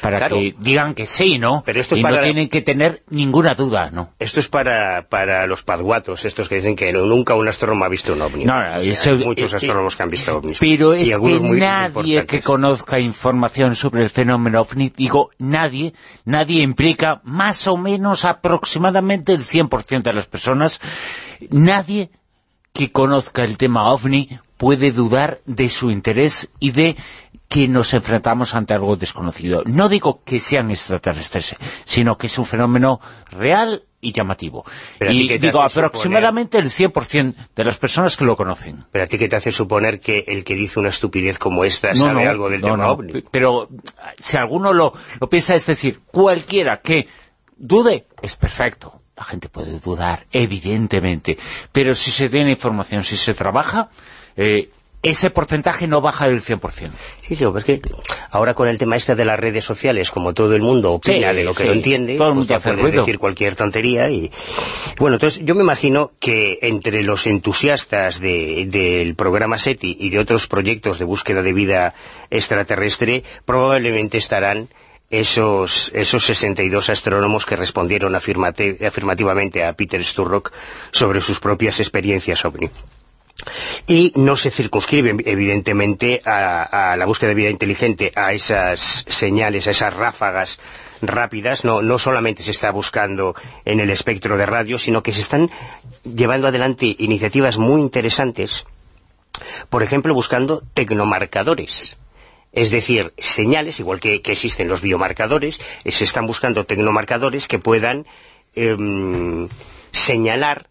para 0.00 0.18
Claro. 0.18 0.36
que 0.36 0.54
digan 0.60 0.94
que 0.94 1.04
sí, 1.04 1.38
¿no? 1.38 1.62
Pero 1.66 1.80
esto 1.80 1.94
es 1.96 2.00
y 2.00 2.02
para- 2.04 2.18
no 2.18 2.22
tienen 2.22 2.48
que 2.48 2.62
tener 2.62 3.02
ninguna 3.10 3.54
duda, 3.54 3.90
¿no? 3.90 4.10
Esto 4.20 4.38
es 4.38 4.46
para, 4.48 5.08
para 5.08 5.46
los 5.48 5.62
padguatos, 5.64 6.24
estos 6.24 6.48
que 6.48 6.54
dicen 6.54 6.76
que 6.76 6.92
nunca 6.92 7.34
un 7.34 7.48
astrónomo 7.48 7.84
ha 7.84 7.88
visto 7.88 8.12
un 8.12 8.22
ovni. 8.22 8.44
No, 8.44 8.54
no, 8.54 8.78
O 8.78 8.82
sea, 8.84 8.92
eso- 8.92 9.10
hay 9.10 9.24
muchos 9.24 9.52
eh, 9.52 9.56
astrónomos 9.56 9.96
que 9.96 10.02
han 10.04 10.10
visto 10.10 10.36
ovnis. 10.38 10.58
Pero 10.60 10.94
Y 10.94 11.10
es 11.10 11.18
que 11.18 11.34
muy 11.40 11.58
nadie 11.58 12.24
que 12.24 12.40
conozca 12.40 13.00
información 13.00 13.74
sobre 13.74 14.02
el 14.04 14.10
fenómeno 14.10 14.60
OVNI, 14.60 14.92
digo, 14.96 15.30
nadie, 15.38 15.92
nadie 16.24 16.62
implica 16.62 17.20
más 17.24 17.66
o 17.66 17.76
menos 17.76 18.24
aproximadamente 18.24 19.32
el 19.32 19.42
100% 19.42 20.02
de 20.10 20.12
las 20.14 20.26
personas, 20.26 20.80
nadie 21.50 22.10
que 22.72 22.90
conozca 22.90 23.44
el 23.44 23.56
tema 23.56 23.90
OVNI 23.92 24.40
puede 24.56 24.92
dudar 24.92 25.40
de 25.46 25.68
su 25.68 25.90
interés 25.90 26.50
y 26.60 26.70
de 26.70 26.96
que 27.48 27.68
nos 27.68 27.92
enfrentamos 27.94 28.54
ante 28.54 28.74
algo 28.74 28.96
desconocido. 28.96 29.62
No 29.66 29.88
digo 29.88 30.22
que 30.24 30.38
sean 30.40 30.70
extraterrestres, 30.70 31.54
sino 31.84 32.16
que 32.18 32.26
es 32.26 32.38
un 32.38 32.46
fenómeno 32.46 33.00
real 33.30 33.84
y 34.00 34.12
llamativo. 34.12 34.64
Pero 34.98 35.12
y 35.12 35.38
digo, 35.38 35.62
hace 35.62 35.80
suponer- 35.80 35.86
aproximadamente 35.86 36.58
el 36.58 36.70
100% 36.70 37.34
de 37.54 37.64
las 37.64 37.78
personas 37.78 38.16
que 38.16 38.24
lo 38.24 38.36
conocen. 38.36 38.84
Pero 38.90 39.04
a 39.04 39.06
ti 39.06 39.18
que 39.18 39.28
te 39.28 39.36
hace 39.36 39.52
suponer 39.52 40.00
que 40.00 40.24
el 40.26 40.44
que 40.44 40.54
dice 40.54 40.80
una 40.80 40.88
estupidez 40.88 41.38
como 41.38 41.64
esta 41.64 41.94
sabe 41.94 42.26
algo 42.26 42.48
del 42.50 42.60
no, 42.60 42.66
tema 42.68 42.76
no. 42.84 42.92
ovni. 42.92 43.22
Pero 43.30 43.68
si 44.18 44.36
alguno 44.36 44.72
lo, 44.72 44.92
lo 45.20 45.28
piensa, 45.28 45.54
es 45.54 45.66
decir, 45.66 46.00
cualquiera 46.10 46.80
que 46.80 47.08
dude, 47.56 48.06
es 48.20 48.36
perfecto. 48.36 49.00
La 49.16 49.22
gente 49.24 49.48
puede 49.48 49.78
dudar, 49.78 50.26
evidentemente. 50.32 51.38
Pero 51.70 51.94
si 51.94 52.10
se 52.10 52.28
tiene 52.28 52.50
información, 52.50 53.04
si 53.04 53.16
se 53.16 53.32
trabaja, 53.32 53.90
eh, 54.36 54.68
ese 55.02 55.28
porcentaje 55.28 55.86
no 55.86 56.00
baja 56.00 56.28
del 56.28 56.40
100%. 56.40 56.90
Sí, 57.28 57.36
sí, 57.36 57.44
es 57.58 57.64
que 57.64 57.82
ahora 58.30 58.54
con 58.54 58.68
el 58.68 58.78
tema 58.78 58.96
este 58.96 59.14
de 59.14 59.26
las 59.26 59.38
redes 59.38 59.62
sociales, 59.62 60.10
como 60.10 60.32
todo 60.32 60.56
el 60.56 60.62
mundo 60.62 60.92
opina 60.92 61.30
Sí, 61.30 61.36
de 61.36 61.44
lo 61.44 61.52
que 61.52 61.64
sí. 61.64 61.68
no 61.68 61.74
entiende, 61.74 62.16
Todo 62.16 62.28
el 62.30 62.34
pues 62.36 62.48
mundo 62.48 62.62
puedes 62.62 62.80
ruido. 62.80 63.02
decir 63.04 63.18
cualquier 63.18 63.54
tontería 63.54 64.08
y... 64.08 64.30
Bueno, 64.98 65.16
entonces 65.16 65.44
yo 65.44 65.54
me 65.54 65.60
imagino 65.60 66.12
que 66.20 66.58
entre 66.62 67.02
los 67.02 67.26
entusiastas 67.26 68.18
de- 68.18 68.64
del 68.66 69.14
programa 69.14 69.58
SETI 69.58 69.94
y 70.00 70.08
de 70.08 70.20
otros 70.20 70.46
proyectos 70.46 70.98
de 70.98 71.04
búsqueda 71.04 71.42
de 71.42 71.52
vida 71.52 71.94
extraterrestre, 72.30 73.24
probablemente 73.44 74.16
estarán 74.16 74.68
esos, 75.10 75.90
esos 75.94 76.24
62 76.24 76.88
astrónomos 76.88 77.44
que 77.44 77.56
respondieron 77.56 78.14
afirmativamente 78.14 79.64
a 79.64 79.74
Peter 79.74 80.02
Sturrock 80.02 80.50
sobre 80.92 81.20
sus 81.20 81.40
propias 81.40 81.78
experiencias 81.78 82.42
ovni. 82.46 82.70
Y 83.86 84.12
no 84.16 84.36
se 84.36 84.50
circunscribe, 84.50 85.16
evidentemente, 85.24 86.22
a, 86.24 86.94
la 86.96 87.06
búsqueda 87.06 87.28
de 87.28 87.34
vida 87.34 87.50
inteligente, 87.50 88.12
a 88.14 88.32
esas 88.32 89.04
señales, 89.08 89.66
a 89.66 89.72
esas 89.72 89.92
ráfagas 89.92 90.60
rápidas. 91.02 91.64
No, 91.64 91.82
no 91.82 91.98
solamente 91.98 92.42
se 92.42 92.52
está 92.52 92.70
buscando 92.70 93.34
en 93.64 93.80
el 93.80 93.90
espectro 93.90 94.36
de 94.36 94.46
radio, 94.46 94.78
sino 94.78 95.02
que 95.02 95.12
se 95.12 95.20
están 95.20 95.50
llevando 96.04 96.48
adelante 96.48 96.96
iniciativas 96.98 97.58
muy 97.58 97.80
interesantes, 97.80 98.64
por 99.68 99.82
ejemplo, 99.82 100.14
buscando 100.14 100.62
tecnomarcadores. 100.72 101.96
Es 102.52 102.70
decir, 102.70 103.12
señales, 103.18 103.80
igual 103.80 103.98
que, 103.98 104.22
existen 104.24 104.68
los 104.68 104.80
biomarcadores, 104.80 105.60
eh, 105.82 105.90
se 105.90 106.04
están 106.04 106.26
buscando 106.26 106.64
tecnomarcadores 106.64 107.48
que 107.48 107.58
puedan 107.58 108.06
em, 108.54 109.48
señalar 109.90 110.68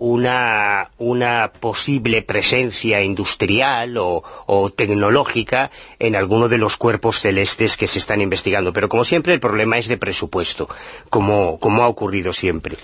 una, 0.00 1.52
posible 1.60 2.22
presencia 2.22 3.02
industrial 3.02 3.96
o, 3.98 4.72
tecnológica 4.74 5.70
en 5.98 6.16
alguno 6.16 6.48
de 6.48 6.58
los 6.58 6.76
cuerpos 6.76 7.20
celestes 7.20 7.76
que 7.76 7.86
se 7.86 7.98
están 7.98 8.20
investigando. 8.20 8.72
Pero 8.72 8.88
como 8.88 9.04
siempre 9.04 9.34
el 9.34 9.40
problema 9.40 9.78
es 9.78 9.88
de 9.88 9.98
presupuesto, 9.98 10.68
como 11.10 11.58
ha 11.82 11.88
ocurrido 11.88 12.32
siempre. 12.32 12.76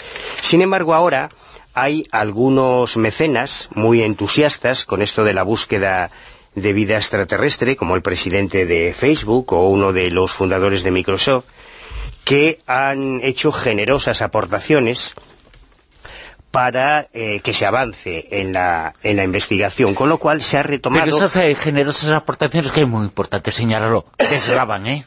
Sin 0.42 0.60
embargo 0.60 0.94
ahora 0.94 1.30
hay 1.72 2.06
algunos 2.10 2.96
mecenas 2.96 3.68
muy 3.74 4.02
entusiastas 4.02 4.84
con 4.84 5.02
esto 5.02 5.24
de 5.24 5.34
la 5.34 5.42
búsqueda 5.42 6.10
de 6.54 6.72
vida 6.72 6.96
extraterrestre, 6.96 7.76
como 7.76 7.96
el 7.96 8.02
presidente 8.02 8.66
de 8.66 8.94
Facebook 8.94 9.52
o 9.52 9.68
uno 9.68 9.92
de 9.92 10.10
los 10.10 10.32
fundadores 10.32 10.82
de 10.82 10.90
Microsoft, 10.90 11.44
que 12.24 12.60
han 12.66 13.20
hecho 13.22 13.52
generosas 13.52 14.22
aportaciones 14.22 15.14
para 16.50 17.08
eh, 17.12 17.40
que 17.40 17.52
se 17.52 17.66
avance 17.66 18.28
en 18.30 18.52
la, 18.52 18.94
en 19.02 19.16
la 19.16 19.24
investigación, 19.24 19.94
con 19.94 20.08
lo 20.08 20.18
cual 20.18 20.42
se 20.42 20.56
ha 20.58 20.62
retomado... 20.62 21.04
Pero 21.04 21.16
esas 21.16 21.36
eh, 21.36 21.54
generosas 21.54 22.10
aportaciones 22.10 22.72
que 22.72 22.80
es 22.82 22.88
muy 22.88 23.04
importante 23.04 23.50
señalarlo, 23.50 24.06
deslavan, 24.18 24.86
¿eh? 24.86 25.06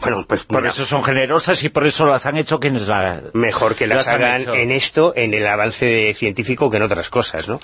Bueno, 0.00 0.24
pues 0.26 0.42
Por 0.44 0.60
mira, 0.62 0.70
eso 0.72 0.84
son 0.84 1.04
generosas 1.04 1.62
y 1.62 1.68
por 1.68 1.86
eso 1.86 2.04
las 2.06 2.26
han 2.26 2.36
hecho 2.36 2.58
quienes 2.58 2.82
las... 2.88 3.22
mejor 3.32 3.76
que 3.76 3.86
las 3.86 4.08
hagan 4.08 4.42
en 4.52 4.72
esto, 4.72 5.12
en 5.14 5.34
el 5.34 5.46
avance 5.46 6.12
científico, 6.18 6.68
que 6.68 6.78
en 6.78 6.82
otras 6.82 7.10
cosas, 7.10 7.46
¿no? 7.46 7.60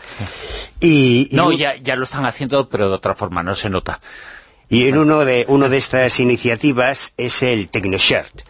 Y, 0.79 1.29
y 1.33 1.35
No, 1.37 1.50
ya, 1.50 1.75
ya 1.76 1.97
lo 1.97 2.05
están 2.05 2.25
haciendo, 2.26 2.69
pero 2.69 2.88
de 2.88 2.95
otra 2.95 3.17
forma, 3.17 3.43
no 3.43 3.57
se 3.57 3.69
nota. 3.69 4.00
Y 4.69 4.87
en 4.87 4.99
uno 4.99 5.25
de, 5.25 5.45
uno 5.49 5.69
de 5.69 5.79
estas 5.79 6.21
iniciativas 6.21 7.14
es 7.17 7.43
el 7.43 7.69
TechnoShirt, 7.69 8.43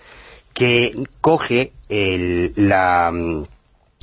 que 0.53 0.95
coge 1.23 1.73
el- 1.89 2.53
la, 2.57 3.11
mm, 3.11 3.45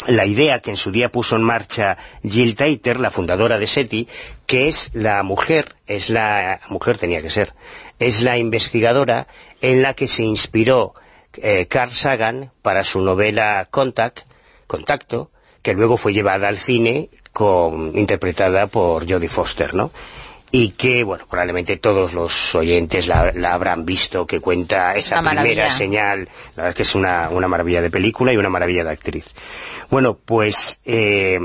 la 0.05 0.25
idea 0.25 0.59
que 0.59 0.69
en 0.69 0.77
su 0.77 0.91
día 0.91 1.11
puso 1.11 1.35
en 1.35 1.41
marcha 1.41 1.97
Jill 2.23 2.55
Taiter, 2.55 2.99
la 2.99 3.11
fundadora 3.11 3.57
de 3.57 3.67
SETI, 3.67 4.07
que 4.45 4.67
es 4.67 4.91
la 4.93 5.23
mujer, 5.23 5.75
es 5.87 6.09
la 6.09 6.61
mujer 6.69 6.97
tenía 6.97 7.21
que 7.21 7.31
ser, 7.31 7.53
es 7.97 8.21
la 8.21 8.37
investigadora 8.37 9.27
en 9.61 9.81
la 9.81 9.95
que 9.95 10.07
se 10.07 10.23
inspiró 10.23 10.93
eh, 11.33 11.65
Carl 11.67 11.93
Sagan 11.93 12.51
para 12.61 12.83
su 12.83 13.01
novela 13.01 13.67
Contact, 13.71 14.19
Contacto, 14.67 15.31
que 15.63 15.73
luego 15.73 15.97
fue 15.97 16.13
llevada 16.13 16.47
al 16.47 16.57
cine 16.57 17.09
con, 17.33 17.97
interpretada 17.97 18.67
por 18.67 19.09
Jodie 19.11 19.29
Foster, 19.29 19.73
¿no? 19.73 19.91
Y 20.51 20.69
que, 20.69 21.03
bueno, 21.03 21.25
probablemente 21.29 21.77
todos 21.77 22.13
los 22.13 22.55
oyentes 22.55 23.07
la, 23.07 23.33
la 23.35 23.53
habrán 23.53 23.85
visto, 23.85 24.25
que 24.25 24.39
cuenta 24.39 24.95
esa 24.95 25.19
Una 25.19 25.31
primera 25.31 25.55
maravilla. 25.55 25.77
señal, 25.77 26.29
la 26.55 26.63
verdad 26.63 26.69
es 26.69 26.75
que 26.75 26.83
es 26.83 26.95
una, 26.95 27.29
una 27.29 27.47
maravilla 27.47 27.81
de 27.81 27.89
película 27.89 28.31
y 28.31 28.37
una 28.37 28.49
maravilla 28.49 28.83
de 28.83 28.91
actriz. 28.91 29.25
Bueno, 29.89 30.17
pues 30.17 30.79
eh, 30.85 31.39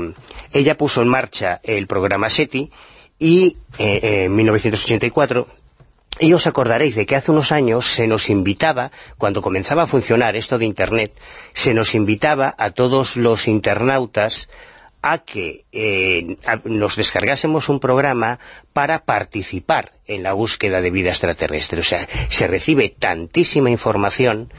ella 0.53 0.77
puso 0.77 1.01
en 1.01 1.09
marcha 1.09 1.59
el 1.63 1.87
programa 1.87 2.29
SETI 2.29 2.71
y 3.19 3.57
eh, 3.77 3.99
eh, 4.01 4.23
en 4.25 4.35
1984 4.35 5.47
y 6.19 6.33
os 6.33 6.45
acordaréis 6.45 6.95
de 6.95 7.05
que 7.05 7.15
hace 7.15 7.31
unos 7.31 7.51
años 7.51 7.87
se 7.87 8.07
nos 8.07 8.29
invitaba, 8.29 8.91
cuando 9.17 9.41
comenzaba 9.41 9.83
a 9.83 9.87
funcionar 9.87 10.35
esto 10.35 10.57
de 10.57 10.65
Internet, 10.65 11.19
se 11.53 11.73
nos 11.73 11.95
invitaba 11.95 12.53
a 12.57 12.69
todos 12.69 13.15
los 13.15 13.47
internautas 13.47 14.47
a 15.03 15.19
que 15.19 15.65
eh, 15.73 16.37
nos 16.63 16.95
descargásemos 16.95 17.67
un 17.69 17.79
programa 17.79 18.39
para 18.71 19.03
participar 19.05 19.91
en 20.07 20.23
la 20.23 20.31
búsqueda 20.33 20.81
de 20.81 20.91
vida 20.91 21.09
extraterrestre. 21.09 21.81
O 21.81 21.83
sea, 21.83 22.07
se 22.29 22.47
recibe 22.47 22.89
tantísima 22.89 23.69
información 23.69 24.51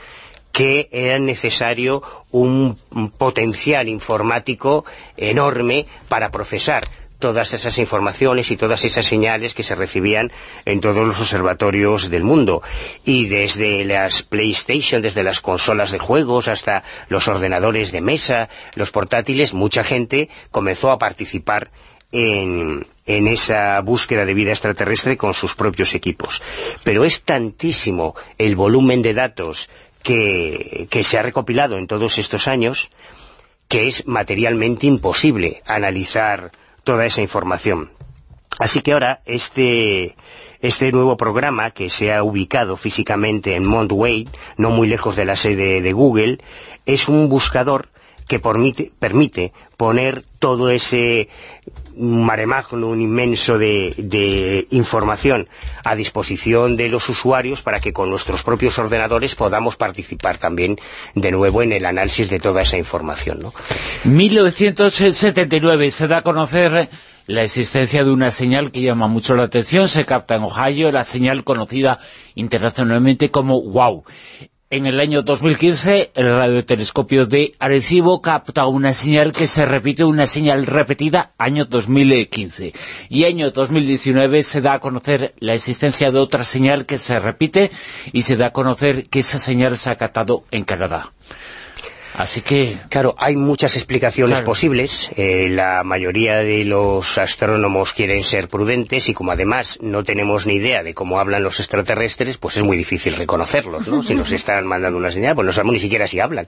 que 0.53 0.89
era 0.93 1.19
necesario 1.19 2.03
un 2.31 2.79
potencial 3.19 3.89
informático 3.89 4.85
enorme 5.17 5.87
para 6.09 6.31
procesar 6.31 6.85
todas 7.25 7.55
esas 7.55 7.79
informaciones 7.79 8.51
y 8.51 8.59
todas 8.59 8.85
esas 8.85 9.07
señales 9.07 9.55
que 9.55 9.63
se 9.63 9.75
recibían 9.75 10.31
en 10.67 10.83
todos 10.83 11.07
los 11.07 11.19
observatorios 11.19 12.11
del 12.11 12.23
mundo. 12.23 12.61
Y 13.07 13.29
desde 13.29 13.83
las 13.87 14.23
PlayStation, 14.23 15.01
desde 15.01 15.23
las 15.23 15.41
consolas 15.41 15.91
de 15.91 15.99
juegos 15.99 16.49
hasta 16.49 16.85
los 17.09 17.27
ordenadores 17.27 17.93
de 17.93 18.03
mesa, 18.03 18.51
los 18.75 18.91
portátiles, 18.91 19.55
mucha 19.55 19.85
gente 19.85 20.29
comenzó 20.51 20.91
a 20.91 20.99
participar 20.99 21.71
en, 22.13 22.87
en 23.07 23.27
esa 23.27 23.81
búsqueda 23.81 24.27
de 24.27 24.35
vida 24.35 24.51
extraterrestre 24.51 25.17
con 25.17 25.33
sus 25.33 25.55
propios 25.55 25.95
equipos. 25.95 26.43
Pero 26.83 27.07
es 27.07 27.23
tantísimo 27.23 28.15
el 28.37 28.55
volumen 28.55 29.01
de 29.01 29.15
datos 29.15 29.71
que, 30.03 30.89
que 30.91 31.03
se 31.03 31.19
ha 31.19 31.23
recopilado 31.23 31.79
en 31.79 31.87
todos 31.87 32.19
estos 32.19 32.49
años 32.49 32.91
que 33.67 33.89
es 33.89 34.07
materialmente 34.07 34.87
imposible 34.87 35.63
analizar 35.65 36.53
toda 36.85 37.07
esa 37.07 37.23
información. 37.23 37.91
Así 38.59 38.83
que 38.83 38.93
ahora 38.93 39.21
este, 39.27 40.15
este 40.61 40.93
nuevo 40.93 41.17
programa 41.17 41.73
que 41.73 41.91
se 41.91 42.15
ha 42.15 42.23
ubicado 42.23 42.77
físicamente 42.77 43.57
en 43.57 43.65
Mount 43.65 43.91
Wade, 43.93 44.29
no 44.57 44.71
muy 44.71 44.87
lejos 44.87 45.17
de 45.17 45.25
la 45.25 45.35
sede 45.35 45.83
de 45.83 45.93
Google, 45.93 46.39
es 46.87 47.09
un 47.09 47.29
buscador 47.29 47.89
que 48.27 48.39
permite, 48.39 49.53
poner 49.77 50.23
todo 50.39 50.71
ese 50.71 51.29
mare 51.97 52.47
magnum 52.47 53.01
inmenso 53.01 53.59
de, 53.59 53.95
de 53.99 54.67
información 54.71 55.49
a 55.85 55.95
disposición 55.95 56.77
de 56.77 56.89
los 56.89 57.09
usuarios 57.09 57.63
para 57.63 57.81
que 57.81 57.93
con 57.93 58.11
nuestros 58.11 58.43
propios 58.43 58.79
ordenadores 58.79 59.35
podamos 59.35 59.77
participar 59.77 60.39
también 60.39 60.79
de 61.15 61.31
nuevo 61.31 61.63
en 61.63 61.73
el 61.73 61.87
análisis 61.87 62.31
de 62.31 62.41
toda 62.41 62.63
esa 62.63 62.79
información. 62.79 63.41
¿no? 63.41 63.55
1979 64.05 65.91
se 65.91 66.09
da 66.09 66.19
a 66.19 66.23
conocer 66.23 66.89
la 67.27 67.43
existencia 67.43 68.05
de 68.05 68.11
una 68.11 68.31
señal 68.31 68.71
que 68.71 68.83
llama 68.83 69.09
mucho 69.09 69.35
la 69.35 69.45
atención, 69.45 69.89
se 69.89 70.05
capta 70.05 70.35
en 70.37 70.43
Ohio, 70.43 70.93
la 70.93 71.05
señal 71.05 71.43
conocida 71.45 71.99
internacionalmente 72.35 73.31
como 73.31 73.61
WOW. 73.61 74.05
En 74.77 74.87
el 74.87 74.99
año 74.99 75.23
2015, 75.23 76.11
el 76.17 76.31
radiotelescopio 76.31 77.27
de 77.27 77.55
Arecibo 77.61 78.21
capta 78.21 78.67
una 78.67 78.93
señal 78.93 79.33
que 79.33 79.47
se 79.47 79.65
repite, 79.67 80.03
una 80.03 80.27
señal 80.27 80.67
repetida, 80.67 81.33
año 81.39 81.65
2015. 81.65 82.73
Y 83.09 83.23
año 83.23 83.53
2019 83.53 84.43
se 84.43 84.61
da 84.63 84.73
a 84.73 84.81
conocer 84.81 85.37
la 85.39 85.55
existencia 85.55 86.11
de 86.11 86.19
otra 86.19 86.43
señal 86.43 86.87
que 86.87 86.99
se 86.99 87.15
repite 87.21 87.71
y 88.13 88.23
se 88.23 88.35
da 88.35 88.47
a 88.47 88.53
conocer 88.53 89.05
que 89.09 89.21
esa 89.21 89.39
señal 89.39 89.79
se 89.79 89.91
ha 89.91 89.95
captado 89.95 90.43
en 90.51 90.65
Canadá. 90.65 91.13
Así 92.15 92.43
que... 92.43 92.79
Claro, 92.91 93.17
hay 93.19 93.35
muchas 93.37 93.75
explicaciones 93.77 94.37
Claro. 94.39 94.47
posibles. 94.47 95.11
Eh, 95.17 95.49
la 95.51 95.83
mayoría 95.83 96.37
de 96.37 96.65
los 96.65 97.19
astrónomos 97.19 97.93
quieren 97.93 98.23
ser 98.23 98.49
prudentes 98.49 99.09
y 99.09 99.15
como 99.15 99.33
además 99.33 99.79
no 99.83 100.05
tenemos 100.05 100.47
ni 100.47 100.55
idea 100.55 100.85
de 100.85 100.95
cómo 100.95 101.19
hablan 101.19 101.43
los 101.43 101.59
extraterrestres, 101.59 102.39
pues 102.39 102.57
es 102.57 102.63
muy 102.63 102.77
difícil 102.77 103.17
reconocerlos, 103.17 103.89
¿no? 103.89 104.03
Si 104.05 104.15
nos 104.15 104.31
están 104.41 104.65
mandando 104.67 104.97
una 104.97 105.11
señal, 105.11 105.35
pues 105.35 105.45
no 105.47 105.53
sabemos 105.53 105.75
ni 105.75 105.81
siquiera 105.81 106.07
si 106.07 106.21
hablan. 106.21 106.47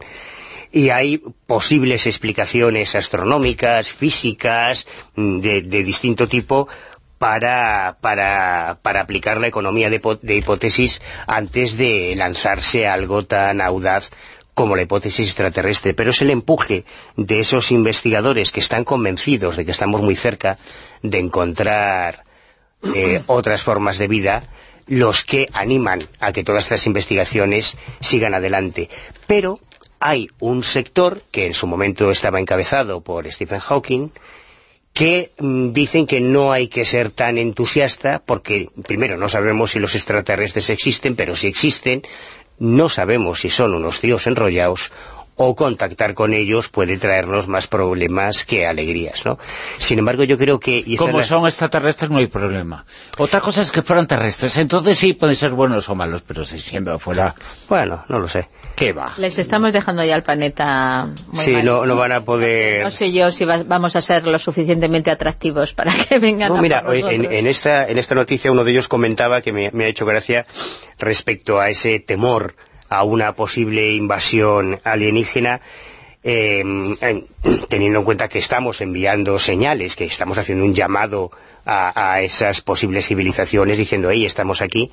Y 0.71 0.91
hay 0.91 1.21
posibles 1.47 2.07
explicaciones 2.07 2.95
astronómicas, 2.95 3.91
físicas, 3.91 4.87
mm, 5.17 5.41
de, 5.41 5.63
de 5.63 5.83
distinto 5.83 6.29
tipo, 6.29 6.69
para, 7.19 7.97
para, 8.01 8.79
para 8.83 9.01
aplicar 9.01 9.39
la 9.41 9.47
economía 9.47 9.89
de, 9.91 10.01
de 10.23 10.37
hipótesis 10.37 11.01
antes 11.27 11.77
de 11.77 12.15
lanzarse 12.17 12.87
a 12.87 12.95
algo 12.95 13.25
tan 13.25 13.61
audaz 13.61 14.11
como 14.57 14.75
la 14.75 14.81
hipótesis 14.81 15.27
extraterrestre, 15.27 15.93
pero 15.93 16.13
es 16.13 16.23
el 16.23 16.31
empuje 16.31 16.87
de 17.15 17.41
esos 17.41 17.71
investigadores 17.73 18.53
que 18.53 18.61
están 18.61 18.85
convencidos 18.85 19.55
de 19.57 19.67
que 19.67 19.71
estamos 19.71 20.01
muy 20.01 20.17
cerca 20.17 20.57
de 21.03 21.19
encontrar 21.19 22.25
eh, 22.95 23.23
otras 23.27 23.63
formas 23.63 23.99
de 23.99 24.09
vida 24.09 24.49
los 24.87 25.25
que 25.27 25.47
animan 25.53 26.09
a 26.21 26.33
que 26.33 26.43
todas 26.43 26.65
estas 26.65 26.87
investigaciones 26.87 27.77
sigan 28.01 28.33
adelante. 28.33 28.89
Pero 29.27 29.61
hay 30.01 30.31
un 30.39 30.65
sector 30.65 31.23
que 31.31 31.45
en 31.45 31.53
su 31.53 31.67
momento 31.67 32.11
estaba 32.11 32.41
encabezado 32.41 33.03
por 33.03 33.31
Stephen 33.31 33.61
Hawking 33.61 34.11
que 34.95 35.33
mm, 35.39 35.73
dicen 35.73 36.07
que 36.07 36.23
no 36.23 36.51
hay 36.51 36.69
que 36.69 36.87
ser 36.87 37.11
tan 37.11 37.37
entusiasta 37.37 38.23
porque, 38.25 38.71
primero, 38.87 39.19
no 39.19 39.29
sabemos 39.29 39.73
si 39.73 39.81
los 39.81 39.95
extraterrestres 39.95 40.71
existen, 40.71 41.15
pero 41.15 41.37
si 41.37 41.49
existen, 41.49 42.03
no 42.59 42.89
sabemos 42.89 43.41
si 43.41 43.51
son 43.51 43.75
unos 43.75 44.01
tíos 44.01 44.27
enrollados 44.27 44.93
o 45.37 45.55
contactar 45.55 46.15
con 46.15 46.33
ellos 46.33 46.69
puede 46.69 46.97
traernos 46.97 47.47
más 47.47 47.67
problemas 47.67 48.45
que 48.45 48.67
alegrías, 48.67 49.25
¿no? 49.27 49.39
Sin 49.79 49.99
embargo, 49.99 50.25
yo 50.25 50.39
creo 50.39 50.59
que... 50.59 50.83
y 50.85 50.97
Como 50.97 51.19
la- 51.19 51.25
son 51.25 51.47
extraterrestres 51.47 52.11
no 52.11 52.19
hay 52.19 52.27
problema. 52.27 52.87
Otra 53.19 53.41
cosa 53.41 53.61
es 53.63 53.71
que 53.71 53.83
fueran 53.83 54.07
terrestres, 54.07 54.57
entonces 54.57 54.99
sí 54.99 55.13
pueden 55.13 55.37
ser 55.37 55.51
buenos 55.51 55.89
o 55.91 55.95
malos, 55.95 56.23
pero 56.27 56.43
si 56.45 56.59
siempre 56.59 56.99
fuera, 56.99 57.35
Bueno, 57.69 58.05
no 58.09 58.19
lo 58.19 58.29
sé. 58.29 58.49
¿qué 58.77 58.93
va? 58.93 59.13
Les 59.17 59.39
estamos 59.39 59.73
dejando 59.73 60.05
ya 60.05 60.15
el 60.17 60.23
planeta 60.23 61.09
muy 61.29 61.45
sí, 61.45 61.53
mal. 61.53 61.65
no, 61.65 61.87
no 61.87 61.97
van 61.97 62.13
a 62.13 62.25
poder... 62.25 62.83
No 62.85 62.91
sé 62.91 63.11
yo 63.13 63.33
si 63.33 63.45
va- 63.45 63.63
vamos 63.63 63.97
a 63.97 64.01
ser 64.03 64.27
lo 64.27 64.39
suficientemente 64.39 65.11
atractivos 65.11 65.73
para 65.73 65.93
que 65.97 66.19
vengan 66.19 66.49
No, 66.51 66.59
a 66.59 66.63
mira, 66.63 66.83
por 66.83 66.91
hoy 66.91 67.05
en, 67.09 67.47
esta, 67.47 67.89
en 67.89 67.97
esta 67.99 68.15
noticia 68.15 68.51
uno 68.53 68.65
de 68.65 68.73
ellos 68.73 68.89
comentaba 68.89 69.41
que 69.41 69.53
me, 69.53 69.71
me 69.73 69.85
ha 69.85 69.89
hecho 69.89 70.05
gracia 70.07 70.47
respecto 70.99 71.61
a 71.61 71.71
ese 71.71 72.01
temor 72.01 72.55
a 72.89 73.03
una 73.05 73.35
posible 73.35 73.93
invasión 73.93 74.81
alienígena 74.85 75.61
en- 76.23 76.97
teniendo 77.69 78.01
en 78.01 78.05
cuenta 78.05 78.29
que 78.29 78.39
estamos 78.39 78.81
enviando 78.81 79.39
señales, 79.39 79.97
que 79.97 80.05
estamos 80.05 80.39
haciendo 80.39 80.65
un 80.65 80.75
llamado 80.75 81.31
a, 81.65 82.21
esas 82.23 82.61
posibles 82.61 83.07
civilizaciones 83.09 83.77
diciendo, 83.79 84.11
hey, 84.11 84.25
estamos 84.25 84.63
aquí. 84.63 84.91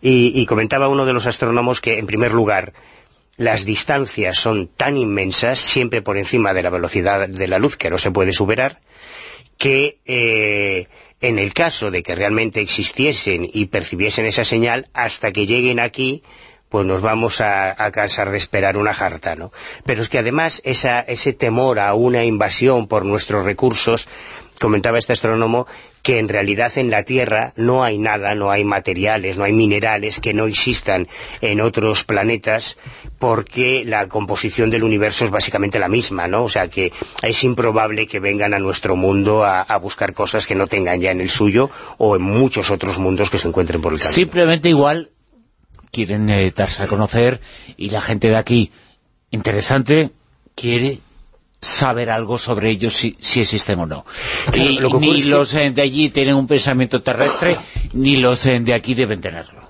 Y, 0.00 0.32
y 0.34 0.46
comentaba 0.46 0.88
uno 0.88 1.06
de 1.06 1.12
los 1.12 1.26
astrónomos 1.26 1.80
que, 1.80 1.98
en 1.98 2.06
primer 2.06 2.32
lugar, 2.32 2.72
las 3.36 3.64
distancias 3.64 4.38
son 4.38 4.68
tan 4.68 4.96
inmensas, 4.96 5.58
siempre 5.58 6.02
por 6.02 6.16
encima 6.16 6.54
de 6.54 6.62
la 6.62 6.70
velocidad 6.70 7.28
de 7.28 7.48
la 7.48 7.58
luz, 7.58 7.76
que 7.76 7.90
no 7.90 7.98
se 7.98 8.12
puede 8.12 8.32
superar, 8.32 8.80
que 9.58 9.98
eh, 10.04 10.86
en 11.20 11.38
el 11.40 11.52
caso 11.52 11.90
de 11.90 12.02
que 12.04 12.14
realmente 12.14 12.60
existiesen 12.60 13.48
y 13.52 13.66
percibiesen 13.66 14.26
esa 14.26 14.44
señal, 14.44 14.88
hasta 14.94 15.32
que 15.32 15.46
lleguen 15.46 15.80
aquí, 15.80 16.22
pues 16.74 16.88
nos 16.88 17.02
vamos 17.02 17.40
a, 17.40 17.76
cansar 17.92 18.32
de 18.32 18.36
esperar 18.36 18.76
una 18.76 18.92
jarta, 18.92 19.36
¿no? 19.36 19.52
Pero 19.86 20.02
es 20.02 20.08
que 20.08 20.18
además 20.18 20.60
esa, 20.64 20.98
ese 20.98 21.32
temor 21.32 21.78
a 21.78 21.94
una 21.94 22.24
invasión 22.24 22.88
por 22.88 23.04
nuestros 23.04 23.44
recursos, 23.44 24.08
comentaba 24.58 24.98
este 24.98 25.12
astrónomo, 25.12 25.68
que 26.02 26.18
en 26.18 26.28
realidad 26.28 26.72
en 26.74 26.90
la 26.90 27.04
Tierra 27.04 27.52
no 27.54 27.84
hay 27.84 27.96
nada, 27.98 28.34
no 28.34 28.50
hay 28.50 28.64
materiales, 28.64 29.38
no 29.38 29.44
hay 29.44 29.52
minerales 29.52 30.18
que 30.18 30.34
no 30.34 30.46
existan 30.46 31.06
en 31.42 31.60
otros 31.60 32.02
planetas, 32.02 32.76
porque 33.20 33.84
la 33.86 34.08
composición 34.08 34.70
del 34.70 34.82
universo 34.82 35.24
es 35.24 35.30
básicamente 35.30 35.78
la 35.78 35.88
misma, 35.88 36.26
¿no? 36.26 36.42
O 36.42 36.48
sea 36.48 36.66
que 36.66 36.92
es 37.22 37.44
improbable 37.44 38.08
que 38.08 38.18
vengan 38.18 38.52
a 38.52 38.58
nuestro 38.58 38.96
mundo 38.96 39.44
a, 39.44 39.60
a 39.60 39.76
buscar 39.76 40.12
cosas 40.12 40.44
que 40.48 40.56
no 40.56 40.66
tengan 40.66 41.00
ya 41.00 41.12
en 41.12 41.20
el 41.20 41.30
suyo 41.30 41.70
o 41.98 42.16
en 42.16 42.22
muchos 42.22 42.72
otros 42.72 42.98
mundos 42.98 43.30
que 43.30 43.38
se 43.38 43.46
encuentren 43.46 43.80
por 43.80 43.92
el 43.92 44.00
camino. 44.00 44.12
Simplemente 44.12 44.68
igual 44.68 45.12
quieren 45.94 46.28
eh, 46.28 46.52
darse 46.54 46.82
a 46.82 46.86
conocer 46.88 47.40
y 47.76 47.90
la 47.90 48.00
gente 48.02 48.28
de 48.28 48.36
aquí, 48.36 48.70
interesante, 49.30 50.10
quiere 50.54 50.98
saber 51.60 52.10
algo 52.10 52.36
sobre 52.36 52.68
ellos 52.70 52.92
si, 52.94 53.16
si 53.20 53.40
existen 53.40 53.78
o 53.80 53.86
no. 53.86 54.04
Claro, 54.52 54.70
y 54.70 54.74
lo 54.78 54.90
que 54.90 54.96
ocurre 54.96 55.06
ni 55.12 55.18
es 55.18 55.24
que- 55.24 55.30
los 55.30 55.54
eh, 55.54 55.70
de 55.70 55.82
allí 55.82 56.10
tienen 56.10 56.34
un 56.34 56.46
pensamiento 56.46 57.00
terrestre, 57.02 57.56
ni 57.94 58.16
los 58.16 58.44
eh, 58.44 58.60
de 58.60 58.74
aquí 58.74 58.92
deben 58.94 59.20
tenerlo. 59.22 59.60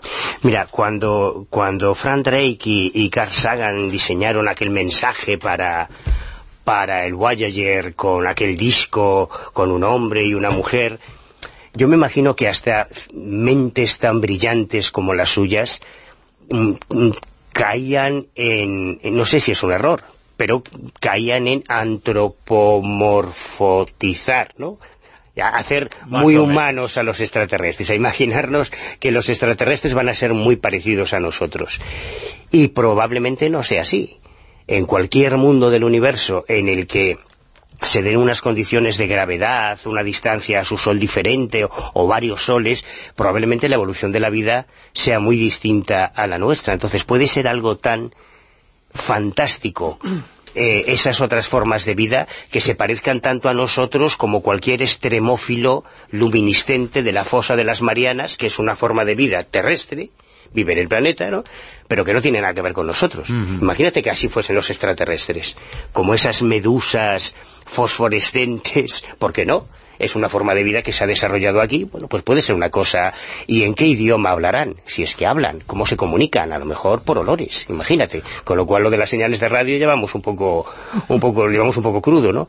Mira, 0.42 0.66
cuando, 0.66 1.46
cuando 1.50 1.94
Frank 1.94 2.24
Drake 2.24 2.58
y, 2.64 2.90
y 2.94 3.10
Carl 3.10 3.30
Sagan 3.32 3.90
diseñaron 3.90 4.48
aquel 4.48 4.70
mensaje 4.70 5.38
para, 5.38 5.88
para 6.64 7.06
el 7.06 7.14
Voyager 7.14 7.94
con 7.94 8.26
aquel 8.26 8.56
disco, 8.56 9.30
con 9.52 9.70
un 9.70 9.84
hombre 9.84 10.24
y 10.24 10.34
una 10.34 10.50
mujer, 10.50 10.98
yo 11.74 11.86
me 11.88 11.96
imagino 11.96 12.34
que 12.36 12.48
hasta 12.48 12.88
mentes 13.14 13.98
tan 14.00 14.20
brillantes 14.20 14.90
como 14.90 15.14
las 15.14 15.30
suyas 15.30 15.80
caían 17.52 18.26
en, 18.34 19.00
no 19.02 19.24
sé 19.24 19.40
si 19.40 19.52
es 19.52 19.62
un 19.62 19.72
error, 19.72 20.02
pero 20.36 20.62
caían 21.00 21.46
en 21.46 21.64
antropomorfotizar, 21.68 24.52
¿no? 24.58 24.78
A 25.40 25.48
hacer 25.48 25.90
Más 26.06 26.22
muy 26.22 26.36
humanos 26.36 26.96
a 26.96 27.02
los 27.02 27.20
extraterrestres, 27.20 27.90
a 27.90 27.94
imaginarnos 27.94 28.70
que 29.00 29.10
los 29.10 29.28
extraterrestres 29.28 29.94
van 29.94 30.08
a 30.08 30.14
ser 30.14 30.32
muy 30.32 30.56
parecidos 30.56 31.12
a 31.12 31.20
nosotros. 31.20 31.80
Y 32.52 32.68
probablemente 32.68 33.50
no 33.50 33.64
sea 33.64 33.82
así. 33.82 34.18
En 34.66 34.86
cualquier 34.86 35.36
mundo 35.36 35.70
del 35.70 35.84
universo 35.84 36.46
en 36.48 36.68
el 36.68 36.86
que 36.86 37.18
se 37.82 38.02
den 38.02 38.18
unas 38.18 38.40
condiciones 38.40 38.96
de 38.98 39.06
gravedad, 39.06 39.78
una 39.86 40.02
distancia 40.02 40.60
a 40.60 40.64
su 40.64 40.78
sol 40.78 40.98
diferente 40.98 41.66
o, 41.66 42.06
varios 42.06 42.44
soles, 42.44 42.84
probablemente 43.16 43.68
la 43.68 43.74
evolución 43.74 44.12
de 44.12 44.20
la 44.20 44.30
vida 44.30 44.66
sea 44.92 45.20
muy 45.20 45.36
distinta 45.36 46.04
a 46.04 46.26
la 46.26 46.38
nuestra. 46.38 46.72
Entonces 46.72 47.04
puede 47.04 47.26
ser 47.26 47.48
algo 47.48 47.76
tan 47.76 48.14
fantástico 48.92 49.98
eh, 50.54 50.84
esas 50.86 51.20
otras 51.20 51.48
formas 51.48 51.84
de 51.84 51.96
vida 51.96 52.28
que 52.52 52.60
se 52.60 52.76
parezcan 52.76 53.20
tanto 53.20 53.48
a 53.48 53.54
nosotros 53.54 54.16
como 54.16 54.40
cualquier 54.40 54.82
extremófilo 54.82 55.84
luminiscente 56.10 57.02
de 57.02 57.12
la 57.12 57.24
fosa 57.24 57.56
de 57.56 57.64
las 57.64 57.82
Marianas, 57.82 58.36
que 58.36 58.46
es 58.46 58.60
una 58.60 58.76
forma 58.76 59.04
de 59.04 59.16
vida 59.16 59.42
terrestre, 59.42 60.10
vive 60.54 60.72
en 60.72 60.78
el 60.78 60.88
planeta, 60.88 61.30
¿no? 61.30 61.44
pero 61.88 62.04
que 62.04 62.14
no 62.14 62.22
tiene 62.22 62.40
nada 62.40 62.54
que 62.54 62.62
ver 62.62 62.72
con 62.72 62.86
nosotros. 62.86 63.28
Imagínate 63.30 64.02
que 64.02 64.10
así 64.10 64.28
fuesen 64.28 64.56
los 64.56 64.70
extraterrestres, 64.70 65.56
como 65.92 66.14
esas 66.14 66.42
medusas 66.42 67.34
fosforescentes, 67.66 69.04
¿por 69.18 69.32
qué 69.32 69.46
no? 69.46 69.66
Es 69.98 70.16
una 70.16 70.28
forma 70.28 70.54
de 70.54 70.64
vida 70.64 70.82
que 70.82 70.92
se 70.92 71.04
ha 71.04 71.06
desarrollado 71.06 71.60
aquí, 71.60 71.84
bueno, 71.84 72.08
pues 72.08 72.24
puede 72.24 72.42
ser 72.42 72.56
una 72.56 72.68
cosa... 72.68 73.12
¿Y 73.46 73.62
en 73.62 73.74
qué 73.74 73.86
idioma 73.86 74.30
hablarán? 74.30 74.74
Si 74.86 75.04
es 75.04 75.14
que 75.14 75.24
hablan, 75.24 75.62
¿cómo 75.66 75.86
se 75.86 75.96
comunican? 75.96 76.52
A 76.52 76.58
lo 76.58 76.64
mejor 76.64 77.02
por 77.02 77.16
olores, 77.16 77.66
imagínate. 77.68 78.24
Con 78.42 78.56
lo 78.56 78.66
cual 78.66 78.82
lo 78.82 78.90
de 78.90 78.96
las 78.96 79.08
señales 79.08 79.38
de 79.38 79.48
radio 79.48 79.78
llevamos 79.78 80.16
un 80.16 80.22
poco, 80.22 80.66
un 81.06 81.20
poco, 81.20 81.48
llevamos 81.48 81.76
un 81.76 81.84
poco 81.84 82.02
crudo, 82.02 82.32
¿no? 82.32 82.48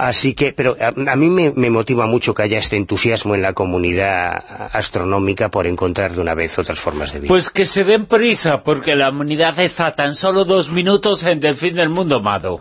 Así 0.00 0.34
que, 0.34 0.52
pero 0.52 0.76
a, 0.80 0.88
a 0.88 1.16
mí 1.16 1.28
me, 1.28 1.52
me 1.54 1.68
motiva 1.68 2.06
mucho 2.06 2.32
que 2.32 2.42
haya 2.42 2.58
este 2.58 2.76
entusiasmo 2.76 3.34
en 3.34 3.42
la 3.42 3.52
comunidad 3.52 4.70
astronómica 4.72 5.50
por 5.50 5.66
encontrar 5.66 6.12
de 6.14 6.20
una 6.20 6.34
vez 6.34 6.58
otras 6.58 6.80
formas 6.80 7.12
de 7.12 7.20
vida. 7.20 7.28
Pues 7.28 7.50
que 7.50 7.66
se 7.66 7.84
den 7.84 8.06
prisa, 8.06 8.64
porque 8.64 8.94
la 8.96 9.10
humanidad 9.10 9.58
está 9.58 9.86
a 9.86 9.92
tan 9.92 10.14
solo 10.14 10.44
dos 10.46 10.70
minutos 10.70 11.22
en 11.24 11.40
del 11.40 11.56
fin 11.56 11.74
del 11.74 11.90
mundo, 11.90 12.20
Mado. 12.20 12.60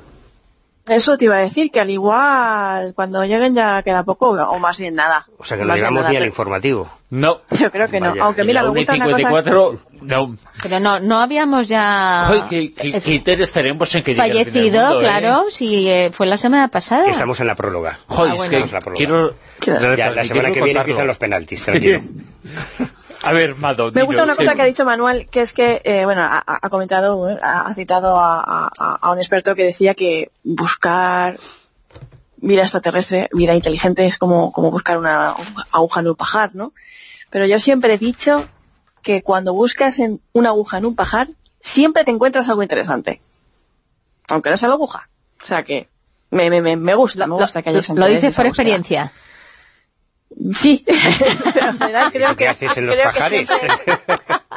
Eso 0.86 1.18
te 1.18 1.26
iba 1.26 1.38
a 1.38 1.42
decir, 1.42 1.72
que 1.72 1.80
al 1.80 1.90
igual 1.92 2.94
cuando 2.96 3.24
lleguen 3.24 3.54
ya 3.56 3.84
queda 3.84 4.04
poco, 4.04 4.32
o 4.32 4.60
más 4.60 4.80
bien 4.80 4.96
nada. 4.96 5.28
o 5.38 5.46
sea 5.46 5.58
que 5.58 5.64
no 5.64 5.76
llegamos 5.76 6.10
ni 6.10 6.18
al 6.18 6.26
informativo. 6.26 6.90
No. 7.10 7.42
Yo 7.52 7.72
creo 7.72 7.88
que 7.88 8.00
no. 8.00 8.16
Aunque 8.20 8.44
mira, 8.44 8.64
me 8.64 8.70
gusta 8.70 8.96
una 8.96 9.06
cosa... 9.06 9.30
1.54, 10.10 10.30
no. 10.30 10.36
Pero 10.64 10.80
no, 10.80 11.00
no 11.00 11.20
habíamos 11.20 11.68
ya 11.68 12.28
Ay, 12.30 12.44
qué, 12.50 12.72
qué- 12.72 13.00
qué 13.00 13.14
interés 13.14 13.52
tenemos 13.54 13.94
en 13.96 14.04
que 14.04 14.16
fallecido, 14.16 14.82
mundo, 14.82 15.02
¿eh? 15.02 15.04
claro, 15.04 15.46
si 15.50 15.88
eh, 15.90 16.10
fue 16.14 16.26
la 16.28 16.38
semana 16.38 16.68
pasada. 16.68 17.06
Que 17.06 17.12
estamos 17.12 17.40
en 17.40 17.48
la 17.48 17.56
próloga. 17.56 18.00
Joder, 18.08 18.32
Ah, 18.32 18.34
es 18.34 18.38
bueno. 18.38 18.50
que 18.52 18.56
Vamos 18.58 18.72
a 18.72 18.76
la 18.76 18.82
próloga. 18.82 18.98
quiero... 18.98 19.36
Claro. 19.60 19.96
Ya, 19.96 20.10
la 20.12 20.24
semana 20.24 20.26
quiero 20.26 20.44
que 20.44 20.52
viene 20.52 20.54
contarlo. 20.66 20.80
empiezan 20.82 21.08
los 21.08 21.18
penaltis, 21.18 21.64
tranquilo. 21.64 22.02
A 23.24 23.34
ver, 23.34 23.56
Mado, 23.56 23.92
Me 23.92 24.04
gusta 24.04 24.24
una 24.24 24.38
cosa 24.38 24.56
que 24.56 24.62
ha 24.62 24.66
dicho 24.66 24.86
Manuel, 24.86 25.28
que 25.28 25.42
es 25.42 25.52
que, 25.54 25.82
eh, 25.84 26.06
bueno, 26.06 26.22
ha, 26.24 26.42
ha- 26.46 26.70
comentado, 26.70 27.30
eh, 27.30 27.38
ha 27.44 27.64
ha 27.68 27.74
citado 27.76 28.18
a, 28.18 28.70
a- 28.80 28.98
a 29.02 29.12
un 29.12 29.18
experto 29.18 29.56
que 29.56 29.66
decía 29.66 29.94
que 29.94 30.32
buscar 30.46 31.38
vida 32.38 32.62
extraterrestre, 32.62 33.28
vida 33.34 33.54
inteligente, 33.56 34.06
es 34.06 34.18
como, 34.18 34.54
como 34.54 34.72
buscar 34.72 34.98
una 34.98 35.36
aguja 35.72 36.00
en 36.00 36.08
un 36.08 36.16
pajar, 36.16 36.52
¿no? 36.54 36.72
Pero 37.30 37.46
yo 37.46 37.60
siempre 37.60 37.96
he 37.96 37.98
dicho 37.98 38.48
que 39.02 39.22
cuando 39.24 39.54
buscas 39.54 40.00
en 40.00 40.22
una 40.34 40.50
aguja 40.50 40.78
en 40.78 40.86
un 40.86 40.96
pajar, 40.96 41.28
siempre 41.60 42.04
te 42.04 42.12
encuentras 42.12 42.48
algo 42.50 42.64
interesante. 42.64 43.22
Aunque 44.30 44.50
no 44.50 44.58
sea 44.58 44.70
la 44.70 44.76
aguja. 44.76 45.10
O 45.42 45.46
sea 45.46 45.64
que 45.64 45.88
me, 46.32 46.50
me, 46.50 46.62
me, 46.62 46.76
me 46.76 46.94
gusta, 46.96 47.26
me 47.28 47.36
gusta 47.36 47.62
que 47.62 47.70
haya 47.70 47.80
lo 47.96 48.08
dices 48.08 48.36
por 48.36 48.46
búsqueda. 48.46 48.48
experiencia. 48.48 49.12
Sí, 50.54 50.86
pero 50.86 51.70
en 51.70 51.78
general 51.80 52.12
creo 52.12 52.30
¿Qué 52.30 52.36
que, 52.36 52.48
haces 52.50 52.78
en 52.78 52.86
los 52.86 52.96
creo 52.96 53.10
que 53.12 53.18
pajares? 53.18 53.50
siempre- 53.50 54.00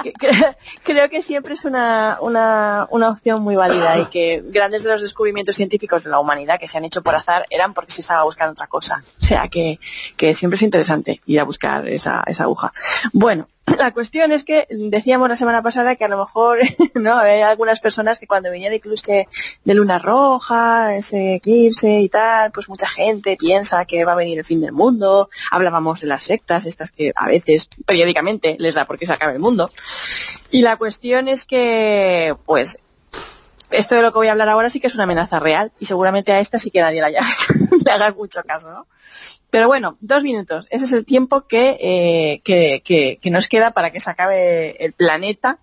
que- 0.03 0.13
creo 0.85 1.09
que 1.09 1.23
siempre 1.23 1.55
es 1.55 1.65
una, 1.65 2.19
una, 2.21 2.87
una 2.91 3.09
opción 3.09 3.41
muy 3.43 3.57
válida 3.57 3.99
y 3.99 4.07
que 4.07 4.43
grandes 4.45 4.83
de 4.85 4.91
los 4.91 5.01
descubrimientos 5.01 5.57
científicos 5.57 6.05
de 6.05 6.11
la 6.11 6.19
humanidad 6.19 6.61
que 6.61 6.69
se 6.69 6.77
han 6.77 6.85
hecho 6.85 7.03
por 7.03 7.15
azar 7.15 7.47
eran 7.49 7.73
porque 7.73 7.91
se 7.93 8.03
estaba 8.03 8.23
buscando 8.25 8.53
otra 8.53 8.67
cosa. 8.67 9.03
O 9.21 9.25
sea 9.25 9.49
que, 9.49 9.81
que 10.19 10.35
siempre 10.35 10.57
es 10.57 10.63
interesante 10.63 11.23
ir 11.25 11.41
a 11.41 11.45
buscar 11.45 11.89
esa, 11.89 12.23
esa 12.27 12.45
aguja. 12.45 12.71
Bueno, 13.15 13.49
la 13.79 13.93
cuestión 13.93 14.33
es 14.33 14.45
que 14.45 14.67
decíamos 14.71 15.29
la 15.29 15.37
semana 15.37 15.63
pasada 15.63 15.95
que 15.95 16.05
a 16.05 16.09
lo 16.09 16.19
mejor 16.19 16.59
no 16.95 17.19
hay 17.19 17.43
algunas 17.43 17.81
personas 17.81 18.19
que 18.19 18.27
cuando 18.27 18.51
venía 18.51 18.69
el 18.69 18.75
eclipse 18.75 19.29
de 19.65 19.75
luna 19.75 19.99
roja, 19.99 20.97
ese 20.97 21.37
eclipse 21.37 22.01
y 22.01 22.09
tal, 22.09 22.51
pues 22.51 22.69
mucha 22.69 22.89
gente 22.89 23.37
piensa 23.37 23.85
que 23.85 24.05
va 24.05 24.13
a 24.13 24.17
venir 24.17 24.39
el 24.39 24.45
fin 24.45 24.61
del 24.61 24.73
mundo. 24.73 25.31
Hablábamos 25.51 26.01
de 26.01 26.09
las 26.09 26.25
sectas, 26.25 26.67
estas 26.67 26.91
que 26.91 27.13
a 27.15 27.29
veces, 27.29 27.69
periódicamente, 27.87 28.57
les 28.59 28.75
da 28.75 28.87
porque 28.87 29.07
se 29.07 29.13
acabe 29.13 29.35
el 29.35 29.39
mundo. 29.39 29.71
Y 30.51 30.63
la 30.63 30.77
cuestión 30.77 31.29
es 31.29 31.45
que, 31.45 32.35
pues, 32.45 32.79
esto 33.73 33.95
de 33.95 34.03
lo 34.03 34.13
que 34.13 34.19
voy 34.19 34.29
a 34.29 34.33
hablar 34.33 34.49
ahora 34.49 34.71
sí 34.71 34.81
que 34.81 34.87
es 34.87 34.95
una 34.95 35.05
amenaza 35.05 35.41
real 35.41 35.73
y 35.81 35.87
seguramente 35.87 36.33
a 36.33 36.41
esta 36.41 36.59
sí 36.59 36.71
que 36.71 36.81
nadie 36.81 37.01
le, 37.01 37.07
haya- 37.09 37.23
le 37.85 37.91
haga 37.93 38.13
mucho 38.15 38.43
caso, 38.45 38.71
¿no? 38.71 38.87
Pero 39.51 39.67
bueno, 39.67 39.99
dos 40.01 40.23
minutos. 40.23 40.67
Ese 40.71 40.87
es 40.87 40.93
el 40.93 41.05
tiempo 41.05 41.43
que, 41.47 41.77
eh, 41.81 42.41
que, 42.45 42.83
que, 42.85 43.19
que 43.21 43.31
nos 43.31 43.49
queda 43.49 43.73
para 43.73 43.91
que 43.91 44.01
se 44.01 44.09
acabe 44.11 44.83
el 44.85 44.93
planeta, 44.95 45.59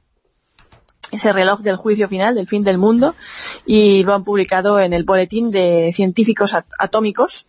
ese 1.11 1.33
reloj 1.33 1.61
del 1.61 1.75
juicio 1.75 2.07
final, 2.07 2.35
del 2.35 2.47
fin 2.47 2.63
del 2.63 2.77
mundo, 2.77 3.15
y 3.65 4.03
lo 4.03 4.13
han 4.13 4.23
publicado 4.23 4.79
en 4.79 4.93
el 4.93 5.05
boletín 5.05 5.49
de 5.49 5.91
científicos 5.91 6.53
at- 6.53 6.67
atómicos 6.77 7.47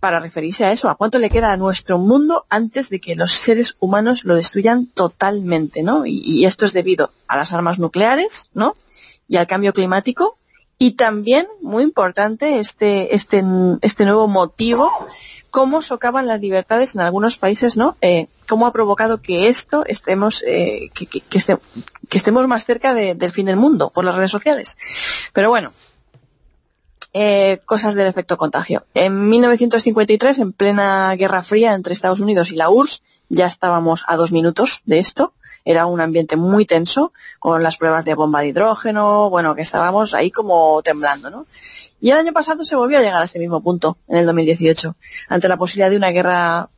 para 0.00 0.18
referirse 0.18 0.64
a 0.64 0.72
eso, 0.72 0.88
a 0.90 0.96
cuánto 0.96 1.20
le 1.20 1.30
queda 1.30 1.52
a 1.52 1.56
nuestro 1.56 1.98
mundo 1.98 2.44
antes 2.48 2.90
de 2.90 2.98
que 3.00 3.14
los 3.14 3.30
seres 3.32 3.76
humanos 3.78 4.24
lo 4.24 4.34
destruyan 4.34 4.86
totalmente, 4.86 5.84
¿no? 5.84 6.06
Y 6.06 6.44
esto 6.44 6.64
es 6.64 6.72
debido 6.72 7.12
a 7.28 7.36
las 7.36 7.52
armas 7.52 7.78
nucleares, 7.78 8.50
¿no? 8.52 8.74
Y 9.28 9.36
al 9.36 9.46
cambio 9.46 9.72
climático. 9.72 10.36
Y 10.80 10.92
también, 10.92 11.48
muy 11.60 11.82
importante, 11.82 12.60
este, 12.60 13.14
este, 13.16 13.42
este 13.82 14.04
nuevo 14.04 14.28
motivo, 14.28 14.88
cómo 15.50 15.82
socavan 15.82 16.28
las 16.28 16.40
libertades 16.40 16.94
en 16.94 17.00
algunos 17.00 17.36
países, 17.36 17.76
¿no? 17.76 17.96
Eh, 18.00 18.28
cómo 18.48 18.64
ha 18.66 18.72
provocado 18.72 19.20
que 19.20 19.48
esto 19.48 19.84
estemos, 19.86 20.44
eh, 20.46 20.88
que, 20.94 21.06
que- 21.06 21.20
que 21.20 21.38
este- 21.38 21.58
que 22.08 22.16
estemos 22.18 22.46
más 22.46 22.64
cerca 22.64 22.94
de- 22.94 23.14
del 23.16 23.30
fin 23.30 23.46
del 23.46 23.56
mundo 23.56 23.90
por 23.90 24.04
las 24.04 24.14
redes 24.14 24.30
sociales. 24.30 24.76
Pero 25.32 25.48
bueno, 25.48 25.72
eh, 27.12 27.58
cosas 27.64 27.94
del 27.94 28.06
efecto 28.06 28.36
contagio. 28.36 28.84
En 28.94 29.28
1953, 29.28 30.38
en 30.38 30.52
plena 30.52 31.14
Guerra 31.16 31.42
Fría 31.42 31.74
entre 31.74 31.92
Estados 31.94 32.20
Unidos 32.20 32.52
y 32.52 32.56
la 32.56 32.70
URSS, 32.70 33.02
ya 33.28 33.46
estábamos 33.46 34.04
a 34.06 34.16
dos 34.16 34.32
minutos 34.32 34.82
de 34.86 34.98
esto. 34.98 35.34
Era 35.64 35.86
un 35.86 36.00
ambiente 36.00 36.36
muy 36.36 36.66
tenso, 36.66 37.12
con 37.38 37.62
las 37.62 37.76
pruebas 37.76 38.04
de 38.04 38.14
bomba 38.14 38.40
de 38.40 38.48
hidrógeno, 38.48 39.28
bueno, 39.30 39.54
que 39.54 39.62
estábamos 39.62 40.14
ahí 40.14 40.30
como 40.30 40.82
temblando, 40.82 41.30
¿no? 41.30 41.46
Y 42.00 42.10
el 42.10 42.18
año 42.18 42.32
pasado 42.32 42.64
se 42.64 42.76
volvió 42.76 42.98
a 42.98 43.02
llegar 43.02 43.20
a 43.20 43.24
ese 43.24 43.38
mismo 43.38 43.60
punto, 43.60 43.98
en 44.08 44.18
el 44.18 44.26
2018, 44.26 44.94
ante 45.28 45.48
la 45.48 45.56
posibilidad 45.56 45.90
de 45.90 45.96
una 45.96 46.10
guerra 46.10 46.70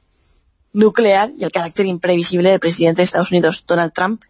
nuclear 0.73 1.31
y 1.37 1.45
el 1.45 1.53
carácter 1.53 1.87
imprevisible 1.87 2.51
del 2.51 2.61
presidente 2.61 3.01
de 3.01 3.05
Estados 3.05 3.31
Unidos, 3.31 3.65
Donald 3.67 3.93
Trump, 3.93 4.23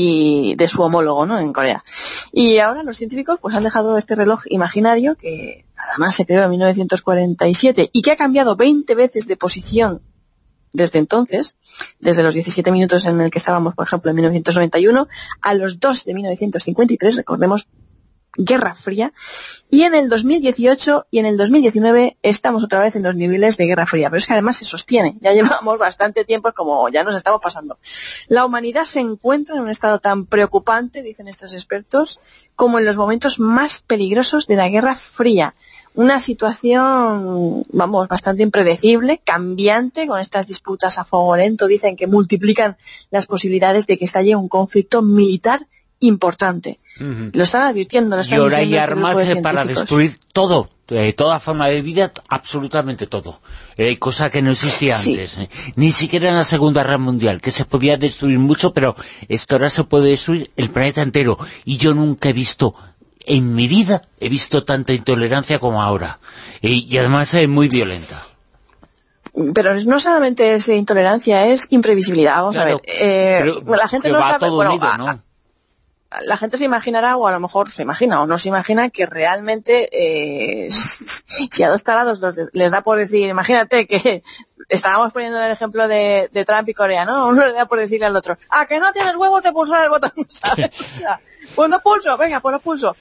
y 0.00 0.54
de 0.54 0.68
su 0.68 0.80
homólogo, 0.82 1.26
¿no?, 1.26 1.40
en 1.40 1.52
Corea. 1.52 1.82
Y 2.30 2.58
ahora 2.58 2.84
los 2.84 2.96
científicos 2.96 3.40
pues 3.40 3.56
han 3.56 3.64
dejado 3.64 3.98
este 3.98 4.14
reloj 4.14 4.42
imaginario 4.48 5.16
que 5.16 5.64
además 5.76 6.14
se 6.14 6.24
creó 6.24 6.44
en 6.44 6.50
1947 6.50 7.90
y 7.92 8.02
que 8.02 8.12
ha 8.12 8.16
cambiado 8.16 8.54
20 8.54 8.94
veces 8.94 9.26
de 9.26 9.36
posición 9.36 10.00
desde 10.72 10.98
entonces, 10.98 11.56
desde 11.98 12.22
los 12.22 12.34
17 12.34 12.70
minutos 12.70 13.06
en 13.06 13.20
el 13.20 13.30
que 13.30 13.38
estábamos, 13.38 13.74
por 13.74 13.86
ejemplo, 13.86 14.10
en 14.10 14.16
1991, 14.16 15.08
a 15.40 15.54
los 15.54 15.80
2 15.80 16.04
de 16.04 16.14
1953, 16.14 17.16
recordemos, 17.16 17.68
Guerra 18.38 18.74
Fría, 18.74 19.12
y 19.68 19.82
en 19.82 19.94
el 19.94 20.08
2018 20.08 21.08
y 21.10 21.18
en 21.18 21.26
el 21.26 21.36
2019 21.36 22.16
estamos 22.22 22.62
otra 22.62 22.80
vez 22.80 22.94
en 22.94 23.02
los 23.02 23.16
niveles 23.16 23.56
de 23.56 23.66
Guerra 23.66 23.84
Fría, 23.84 24.10
pero 24.10 24.18
es 24.18 24.26
que 24.26 24.32
además 24.32 24.56
se 24.56 24.64
sostiene, 24.64 25.16
ya 25.20 25.32
llevamos 25.34 25.78
bastante 25.78 26.24
tiempo 26.24 26.52
como 26.52 26.88
ya 26.88 27.02
nos 27.02 27.16
estamos 27.16 27.40
pasando. 27.42 27.78
La 28.28 28.44
humanidad 28.44 28.84
se 28.84 29.00
encuentra 29.00 29.56
en 29.56 29.62
un 29.62 29.70
estado 29.70 29.98
tan 29.98 30.26
preocupante, 30.26 31.02
dicen 31.02 31.26
estos 31.26 31.52
expertos, 31.52 32.20
como 32.54 32.78
en 32.78 32.84
los 32.84 32.96
momentos 32.96 33.40
más 33.40 33.80
peligrosos 33.80 34.46
de 34.46 34.56
la 34.56 34.68
Guerra 34.68 34.94
Fría. 34.94 35.54
Una 35.94 36.20
situación, 36.20 37.64
vamos, 37.72 38.08
bastante 38.08 38.42
impredecible, 38.42 39.20
cambiante, 39.24 40.06
con 40.06 40.20
estas 40.20 40.46
disputas 40.46 40.98
a 40.98 41.04
fuego 41.04 41.36
lento, 41.36 41.66
dicen 41.66 41.96
que 41.96 42.06
multiplican 42.06 42.76
las 43.10 43.26
posibilidades 43.26 43.86
de 43.86 43.98
que 43.98 44.04
estalle 44.04 44.36
un 44.36 44.48
conflicto 44.48 45.02
militar 45.02 45.66
importante. 46.00 46.78
Lo 47.00 47.42
están 47.42 47.62
advirtiendo, 47.62 48.16
lo 48.16 48.22
Y 48.22 48.24
están 48.24 48.38
ahora 48.40 48.58
hay 48.58 48.68
este 48.68 48.78
armas 48.80 49.18
eh, 49.18 49.36
para 49.42 49.64
destruir 49.64 50.18
todo, 50.32 50.68
eh, 50.88 51.12
toda 51.12 51.40
forma 51.40 51.66
de 51.68 51.82
vida, 51.82 52.12
absolutamente 52.28 53.06
todo. 53.06 53.40
Eh, 53.76 53.98
cosa 53.98 54.30
que 54.30 54.42
no 54.42 54.52
existía 54.52 54.96
Sí. 54.96 55.12
antes. 55.12 55.38
eh. 55.38 55.48
Ni 55.76 55.90
siquiera 55.92 56.28
en 56.28 56.36
la 56.36 56.44
Segunda 56.44 56.82
Guerra 56.82 56.98
Mundial, 56.98 57.40
que 57.40 57.50
se 57.50 57.64
podía 57.64 57.96
destruir 57.96 58.38
mucho, 58.38 58.72
pero 58.72 58.94
esto 59.28 59.56
ahora 59.56 59.70
se 59.70 59.84
puede 59.84 60.10
destruir 60.10 60.50
el 60.56 60.70
planeta 60.70 61.02
entero. 61.02 61.36
Y 61.64 61.76
yo 61.78 61.94
nunca 61.94 62.28
he 62.28 62.32
visto, 62.32 62.74
en 63.28 63.54
mi 63.54 63.68
vida, 63.68 64.02
he 64.20 64.28
visto 64.28 64.64
tanta 64.64 64.92
intolerancia 64.92 65.58
como 65.58 65.82
ahora. 65.82 66.18
Eh, 66.62 66.70
y 66.70 66.98
además 66.98 67.32
es 67.34 67.48
muy 67.48 67.68
violenta. 67.68 68.20
Pero 69.54 69.74
no 69.86 70.00
solamente 70.00 70.54
es 70.54 70.68
intolerancia, 70.68 71.46
es 71.46 71.68
imprevisibilidad. 71.70 72.36
Vamos 72.36 72.56
Claro, 72.56 72.70
a 72.70 72.74
ver. 72.74 72.82
Eh, 72.86 73.38
pero 73.40 73.76
la 73.76 73.86
gente 73.88 74.08
no 74.08 74.20
sabe... 74.20 74.38
todo 74.46 74.56
bueno, 74.56 74.72
unido, 74.72 74.88
a- 74.88 74.96
¿no? 74.98 75.22
la 76.22 76.38
gente 76.38 76.56
se 76.56 76.64
imaginará, 76.64 77.18
o 77.18 77.26
a 77.26 77.32
lo 77.32 77.38
mejor 77.38 77.68
se 77.68 77.82
imagina 77.82 78.22
o 78.22 78.26
no 78.26 78.38
se 78.38 78.48
imagina, 78.48 78.88
que 78.88 79.04
realmente 79.04 79.90
eh, 79.92 80.66
si 80.70 81.62
a 81.62 81.68
dos 81.68 81.84
de- 81.84 82.48
les 82.54 82.70
da 82.70 82.80
por 82.80 82.96
decir, 82.98 83.28
imagínate 83.28 83.86
que 83.86 84.22
estábamos 84.70 85.12
poniendo 85.12 85.38
el 85.40 85.52
ejemplo 85.52 85.86
de, 85.86 86.30
de 86.32 86.44
Trump 86.46 86.66
y 86.70 86.74
Corea, 86.74 87.04
¿no? 87.04 87.26
Uno 87.28 87.46
le 87.46 87.52
da 87.52 87.66
por 87.66 87.78
decirle 87.78 88.06
al 88.06 88.16
otro, 88.16 88.38
ah, 88.48 88.66
que 88.66 88.80
no 88.80 88.90
tienes 88.92 89.16
huevos 89.16 89.44
de 89.44 89.52
pulsar 89.52 89.84
el 89.84 89.90
botón, 89.90 90.12
¿sabes? 90.30 90.70
O 90.80 90.96
sea, 90.96 91.20
pues 91.54 91.68
no 91.68 91.78
pulso, 91.80 92.16
venga, 92.16 92.40
pues 92.40 92.52
no 92.54 92.60
pulso. 92.60 92.96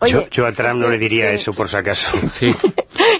Oye, 0.00 0.12
yo, 0.12 0.28
yo 0.30 0.46
a 0.46 0.52
Trump 0.52 0.76
no 0.80 0.86
que- 0.86 0.92
le 0.92 0.98
diría 0.98 1.26
que- 1.26 1.34
eso, 1.34 1.52
por 1.52 1.68
si 1.68 1.76
acaso. 1.76 2.16
Sí. 2.32 2.54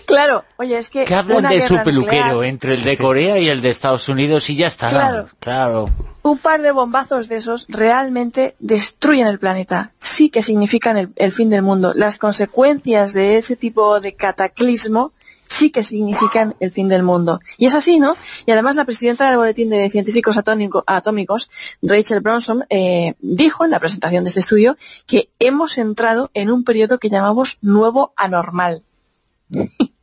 Claro, 0.07 0.45
oye, 0.57 0.77
es 0.77 0.91
que... 0.91 1.05
Que 1.05 1.15
hablan 1.15 1.49
de 1.49 1.61
su 1.61 1.75
nuclear- 1.75 1.85
peluquero 1.85 2.43
entre 2.45 2.75
el 2.75 2.83
de 2.83 2.99
Corea 2.99 3.39
y 3.39 3.49
el 3.49 3.61
de 3.61 3.69
Estados 3.71 4.09
Unidos 4.09 4.51
y 4.51 4.57
ya 4.57 4.67
está. 4.67 4.89
Claro. 4.91 5.29
claro. 5.39 5.91
un 6.23 6.37
par 6.39 6.61
de 6.63 6.73
bombazos 6.73 7.29
de 7.29 7.37
esos 7.37 7.65
realmente 7.69 8.57
destruyen 8.59 9.29
el 9.29 9.39
planeta. 9.39 9.93
Sí 9.99 10.29
que 10.29 10.43
significan 10.43 10.97
el, 10.97 11.11
el 11.17 11.31
fin 11.33 11.49
del 11.49 11.63
mundo. 11.63 11.93
Las 11.95 12.19
consecuencias 12.19 13.13
de 13.13 13.37
ese 13.37 13.55
tipo 13.57 14.01
de 14.01 14.15
cataclismo 14.15 15.13
sí 15.51 15.71
que 15.71 15.83
significan 15.83 16.55
el 16.61 16.71
fin 16.71 16.87
del 16.87 17.03
mundo. 17.03 17.41
Y 17.59 17.67
es 17.67 17.75
así, 17.75 17.99
¿no? 17.99 18.17
Y 18.47 18.53
además 18.53 18.77
la 18.77 18.85
presidenta 18.85 19.29
del 19.29 19.37
Boletín 19.37 19.69
de 19.69 19.91
Científicos 19.91 20.37
Atómicos, 20.39 21.51
Rachel 21.83 22.21
Bronson, 22.21 22.65
eh, 22.71 23.15
dijo 23.21 23.65
en 23.65 23.73
la 23.73 23.81
presentación 23.81 24.23
de 24.23 24.29
este 24.29 24.41
estudio 24.41 24.77
que 25.09 25.29
hemos 25.41 25.77
entrado 25.77 26.31
en 26.35 26.51
un 26.53 26.63
periodo 26.63 26.99
que 27.01 27.11
llamamos 27.11 27.59
nuevo 27.63 28.13
anormal. 28.17 28.85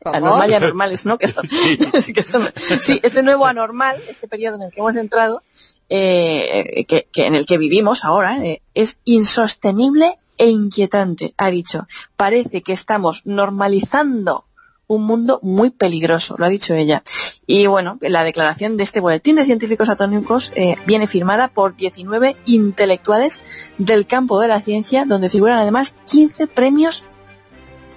Anormal 0.03 0.51
y 0.51 0.53
anormales, 0.53 1.05
¿no? 1.05 1.17
Que 1.17 1.29
son- 1.29 1.47
sí, 2.01 2.11
que 2.13 2.23
son- 2.23 2.51
sí, 2.81 2.99
este 3.01 3.23
nuevo 3.23 3.45
anormal, 3.45 4.01
este 4.09 4.27
periodo 4.27 4.57
en 4.57 4.63
el 4.63 4.71
que 4.71 4.81
hemos 4.81 4.97
entrado, 4.97 5.43
eh, 5.89 6.83
que, 6.89 7.07
que 7.09 7.25
en 7.25 7.35
el 7.35 7.45
que 7.45 7.57
vivimos 7.57 8.03
ahora, 8.03 8.43
eh, 8.45 8.61
es 8.73 8.99
insostenible 9.05 10.19
e 10.37 10.47
inquietante, 10.49 11.33
ha 11.37 11.49
dicho. 11.49 11.87
Parece 12.17 12.61
que 12.61 12.73
estamos 12.73 13.21
normalizando 13.23 14.43
un 14.87 15.03
mundo 15.03 15.39
muy 15.43 15.69
peligroso, 15.69 16.35
lo 16.37 16.45
ha 16.45 16.49
dicho 16.49 16.73
ella. 16.73 17.03
Y 17.45 17.67
bueno, 17.67 17.97
la 18.01 18.23
declaración 18.23 18.77
de 18.77 18.83
este 18.83 18.99
boletín 18.99 19.35
de 19.35 19.45
científicos 19.45 19.89
atómicos 19.89 20.51
eh, 20.55 20.75
viene 20.85 21.07
firmada 21.07 21.49
por 21.49 21.75
19 21.75 22.35
intelectuales 22.45 23.41
del 23.77 24.07
campo 24.07 24.39
de 24.39 24.47
la 24.47 24.61
ciencia, 24.61 25.05
donde 25.05 25.29
figuran 25.29 25.57
además 25.57 25.93
15 26.05 26.47
premios 26.47 27.03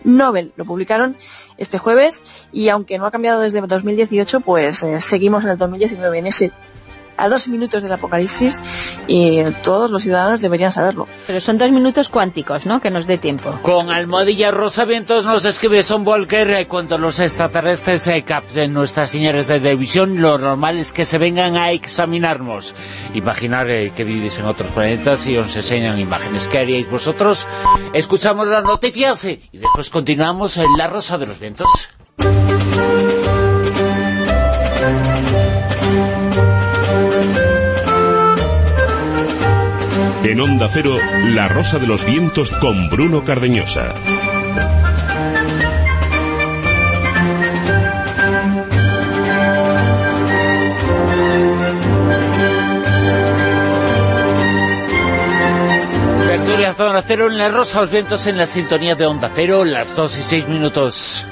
Nobel. 0.02 0.52
Lo 0.56 0.64
publicaron 0.64 1.16
este 1.58 1.78
jueves 1.78 2.22
y 2.52 2.68
aunque 2.68 2.98
no 2.98 3.06
ha 3.06 3.10
cambiado 3.10 3.40
desde 3.40 3.60
2018, 3.60 4.40
pues 4.40 4.82
eh, 4.82 5.00
seguimos 5.00 5.44
en 5.44 5.50
el 5.50 5.58
2019 5.58 6.18
en 6.18 6.26
ese 6.26 6.52
a 7.20 7.28
dos 7.28 7.48
minutos 7.48 7.82
del 7.82 7.92
apocalipsis 7.92 8.60
y 9.06 9.42
todos 9.62 9.90
los 9.90 10.02
ciudadanos 10.02 10.40
deberían 10.40 10.72
saberlo. 10.72 11.06
Pero 11.26 11.40
son 11.40 11.58
dos 11.58 11.70
minutos 11.70 12.08
cuánticos, 12.08 12.66
¿no? 12.66 12.80
Que 12.80 12.90
nos 12.90 13.06
dé 13.06 13.18
tiempo. 13.18 13.58
Con 13.62 13.90
Almohadilla 13.90 14.50
Rosa 14.50 14.84
Vientos 14.84 15.24
nos 15.24 15.44
escribe 15.44 15.82
Son 15.82 16.06
Walker 16.06 16.50
eh, 16.50 16.66
cuando 16.66 16.98
los 16.98 17.20
extraterrestres 17.20 18.06
eh, 18.06 18.22
capten 18.22 18.72
nuestras 18.72 19.10
señales 19.10 19.46
de 19.46 19.60
televisión, 19.60 20.20
lo 20.20 20.38
normal 20.38 20.78
es 20.78 20.92
que 20.92 21.04
se 21.04 21.18
vengan 21.18 21.56
a 21.56 21.70
examinarnos. 21.72 22.74
Imaginar 23.14 23.70
eh, 23.70 23.92
que 23.94 24.04
vivís 24.04 24.38
en 24.38 24.46
otros 24.46 24.70
planetas 24.70 25.26
y 25.26 25.36
os 25.36 25.54
enseñan 25.54 25.98
imágenes. 25.98 26.48
¿Qué 26.48 26.58
haríais 26.58 26.90
vosotros? 26.90 27.46
Escuchamos 27.92 28.48
las 28.48 28.64
noticias 28.64 29.24
eh, 29.24 29.40
y 29.52 29.58
después 29.58 29.90
continuamos 29.90 30.56
en 30.56 30.66
La 30.76 30.86
Rosa 30.86 31.18
de 31.18 31.26
los 31.26 31.38
Vientos. 31.38 31.68
En 40.22 40.38
Onda 40.38 40.68
Cero, 40.68 40.96
La 41.30 41.48
Rosa 41.48 41.78
de 41.78 41.86
los 41.86 42.04
Vientos 42.04 42.50
con 42.52 42.90
Bruno 42.90 43.24
Cardeñosa. 43.24 43.94
Tertulia 56.28 56.74
Zona 56.74 57.02
Cero 57.02 57.28
en 57.30 57.38
La 57.38 57.48
Rosa 57.48 57.78
de 57.78 57.84
los 57.84 57.90
Vientos 57.90 58.26
en 58.26 58.36
la 58.36 58.44
sintonía 58.44 58.94
de 58.94 59.06
Onda 59.06 59.30
Cero, 59.34 59.64
las 59.64 59.96
2 59.96 60.18
y 60.18 60.22
6 60.22 60.48
minutos. 60.48 61.26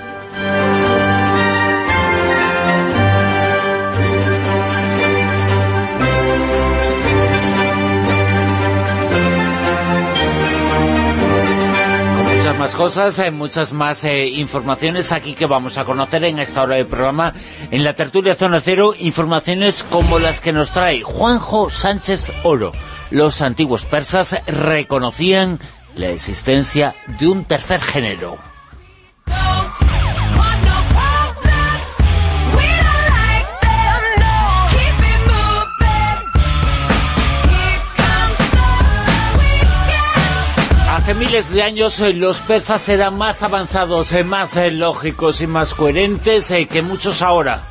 Cosas, 12.74 13.18
hay 13.18 13.30
muchas 13.30 13.72
más 13.72 14.04
eh, 14.04 14.26
informaciones 14.26 15.12
aquí 15.12 15.34
que 15.34 15.46
vamos 15.46 15.78
a 15.78 15.84
conocer 15.84 16.24
en 16.24 16.38
esta 16.38 16.62
hora 16.62 16.76
del 16.76 16.86
programa. 16.86 17.34
En 17.70 17.84
la 17.84 17.94
tertulia 17.94 18.34
Zona 18.34 18.60
Cero, 18.60 18.94
informaciones 18.98 19.84
como 19.84 20.18
las 20.18 20.40
que 20.40 20.52
nos 20.52 20.72
trae 20.72 21.02
Juanjo 21.02 21.70
Sánchez 21.70 22.32
Oro. 22.42 22.72
Los 23.10 23.42
antiguos 23.42 23.84
persas 23.84 24.36
reconocían 24.46 25.60
la 25.94 26.08
existencia 26.10 26.94
de 27.18 27.28
un 27.28 27.44
tercer 27.44 27.80
género. 27.80 28.38
Hace 41.08 41.18
miles 41.18 41.50
de 41.54 41.62
años 41.62 42.00
eh, 42.00 42.12
los 42.12 42.38
persas 42.40 42.86
eran 42.90 43.16
más 43.16 43.42
avanzados, 43.42 44.12
eh, 44.12 44.24
más 44.24 44.56
eh, 44.56 44.70
lógicos 44.70 45.40
y 45.40 45.46
más 45.46 45.72
coherentes 45.72 46.52
que 46.68 46.82
muchos 46.82 47.22
ahora. 47.22 47.62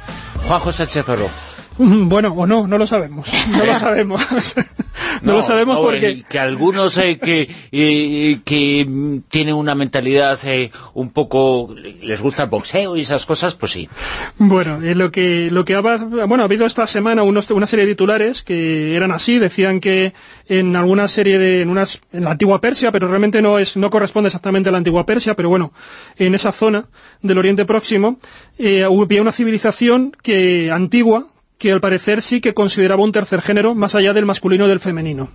Juanjo 0.47 0.71
Sánchez 0.71 1.07
Oro. 1.07 1.29
Mm, 1.77 2.09
Bueno, 2.09 2.33
o 2.33 2.47
no, 2.47 2.67
no 2.67 2.77
lo 2.77 2.87
sabemos. 2.87 3.29
No 3.51 3.65
lo 3.65 3.75
sabemos. 3.79 4.21
no, 5.21 5.33
lo 5.33 5.43
sabemos 5.43 5.79
porque... 5.79 6.23
que 6.27 6.39
algunos 6.39 6.97
eh, 6.97 7.17
que, 7.17 7.49
eh, 7.71 8.39
que 8.43 9.21
tienen 9.29 9.55
una 9.55 9.75
mentalidad 9.75 10.39
eh, 10.43 10.71
un 10.93 11.11
poco... 11.11 11.73
les 12.01 12.21
gusta 12.21 12.43
el 12.43 12.49
boxeo 12.49 12.97
y 12.97 13.01
esas 13.01 13.25
cosas, 13.25 13.55
pues 13.55 13.71
sí. 13.71 13.89
Bueno, 14.37 14.81
eh, 14.81 14.95
lo 14.95 15.11
que 15.11 15.49
lo 15.51 15.65
que 15.65 15.75
ha, 15.75 15.81
bueno, 15.81 16.43
ha 16.43 16.45
habido 16.45 16.65
esta 16.65 16.87
semana 16.87 17.23
unos, 17.23 17.49
una 17.51 17.67
serie 17.67 17.85
de 17.85 17.93
titulares 17.93 18.41
que 18.41 18.95
eran 18.95 19.11
así, 19.11 19.39
decían 19.39 19.79
que 19.79 20.13
en 20.47 20.75
alguna 20.75 21.07
serie 21.07 21.37
de 21.37 21.61
en 21.61 21.69
unas 21.69 22.01
en 22.11 22.23
la 22.23 22.31
antigua 22.31 22.61
Persia, 22.61 22.91
pero 22.91 23.07
realmente 23.07 23.41
no 23.41 23.59
es 23.59 23.77
no 23.77 23.89
corresponde 23.89 24.27
exactamente 24.27 24.69
a 24.69 24.71
la 24.71 24.77
antigua 24.79 25.05
Persia, 25.05 25.35
pero 25.35 25.49
bueno, 25.49 25.73
en 26.17 26.35
esa 26.35 26.51
zona 26.51 26.85
del 27.21 27.37
Oriente 27.37 27.65
Próximo 27.65 28.17
eh, 28.57 28.83
había 28.83 29.21
una 29.21 29.31
civilización 29.31 30.15
que 30.21 30.71
antigua 30.71 31.27
que 31.57 31.71
al 31.71 31.81
parecer 31.81 32.21
sí 32.21 32.41
que 32.41 32.53
consideraba 32.53 33.03
un 33.03 33.11
tercer 33.11 33.41
género 33.41 33.75
más 33.75 33.95
allá 33.95 34.13
del 34.13 34.25
masculino 34.25 34.65
y 34.65 34.69
del 34.69 34.79
femenino. 34.79 35.29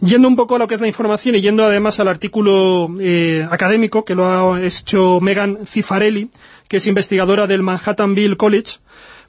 Yendo 0.00 0.28
un 0.28 0.36
poco 0.36 0.56
a 0.56 0.58
lo 0.58 0.68
que 0.68 0.76
es 0.76 0.80
la 0.80 0.86
información 0.86 1.34
y 1.34 1.40
yendo 1.40 1.64
además 1.64 1.98
al 1.98 2.08
artículo 2.08 2.88
eh, 3.00 3.46
académico 3.50 4.04
que 4.04 4.14
lo 4.14 4.26
ha 4.26 4.62
hecho 4.62 5.20
Megan 5.20 5.66
Cifarelli, 5.66 6.30
que 6.68 6.76
es 6.76 6.86
investigadora 6.86 7.46
del 7.48 7.62
Manhattanville 7.62 8.36
College, 8.36 8.76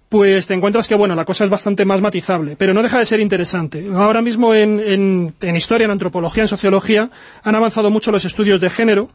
pues 0.10 0.48
te 0.48 0.56
encuentras 0.56 0.88
que, 0.88 0.96
bueno, 0.96 1.16
la 1.16 1.24
cosa 1.24 1.44
es 1.44 1.52
bastante 1.52 1.86
más 1.86 2.02
matizable, 2.02 2.56
pero 2.58 2.74
no 2.74 2.82
deja 2.82 2.98
de 2.98 3.06
ser 3.06 3.20
interesante. 3.20 3.88
Ahora 3.94 4.24
mismo 4.24 4.56
en, 4.56 5.36
historia, 5.56 5.86
en 5.86 5.92
antropología, 5.92 6.44
en 6.44 6.48
sociología, 6.48 7.12
han 7.44 7.56
avanzado 7.56 7.92
mucho 7.92 8.12
los 8.12 8.26
estudios 8.26 8.60
de 8.60 8.72
género, 8.72 9.12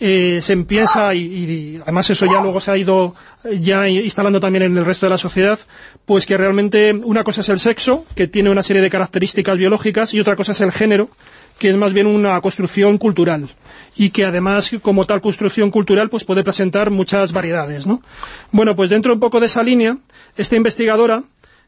eh, 0.00 0.40
se 0.42 0.56
piensa, 0.58 1.14
y, 1.14 1.20
y 1.20 1.80
además 1.82 2.10
eso 2.10 2.26
ya 2.26 2.42
luego 2.42 2.60
se 2.60 2.70
ha 2.70 2.76
ido 2.76 3.14
eh, 3.44 3.60
ya 3.60 3.88
instalando 3.88 4.40
también 4.40 4.62
en 4.64 4.76
el 4.76 4.84
resto 4.84 5.06
de 5.06 5.10
la 5.10 5.18
sociedad, 5.18 5.58
pues 6.04 6.26
que 6.26 6.36
realmente 6.36 6.92
una 6.92 7.24
cosa 7.24 7.42
es 7.42 7.48
el 7.48 7.60
sexo, 7.60 8.04
que 8.14 8.26
tiene 8.26 8.50
una 8.50 8.62
serie 8.62 8.82
de 8.82 8.90
características 8.90 9.56
biológicas, 9.56 10.14
y 10.14 10.20
otra 10.20 10.36
cosa 10.36 10.52
es 10.52 10.60
el 10.60 10.72
género, 10.72 11.10
que 11.58 11.70
es 11.70 11.76
más 11.76 11.92
bien 11.92 12.06
una 12.06 12.40
construcción 12.40 12.98
cultural 12.98 13.48
y 13.96 14.10
que 14.10 14.24
además 14.24 14.72
como 14.82 15.04
tal 15.06 15.20
construcción 15.20 15.70
cultural 15.70 16.10
pues 16.10 16.24
puede 16.24 16.42
presentar 16.42 16.90
muchas 16.90 17.32
variedades, 17.32 17.86
¿no? 17.86 18.02
Bueno, 18.50 18.74
pues 18.74 18.90
dentro 18.90 19.12
un 19.12 19.20
poco 19.20 19.40
de 19.40 19.46
esa 19.46 19.62
línea, 19.62 19.98
esta 20.36 20.56
investigadora, 20.56 21.22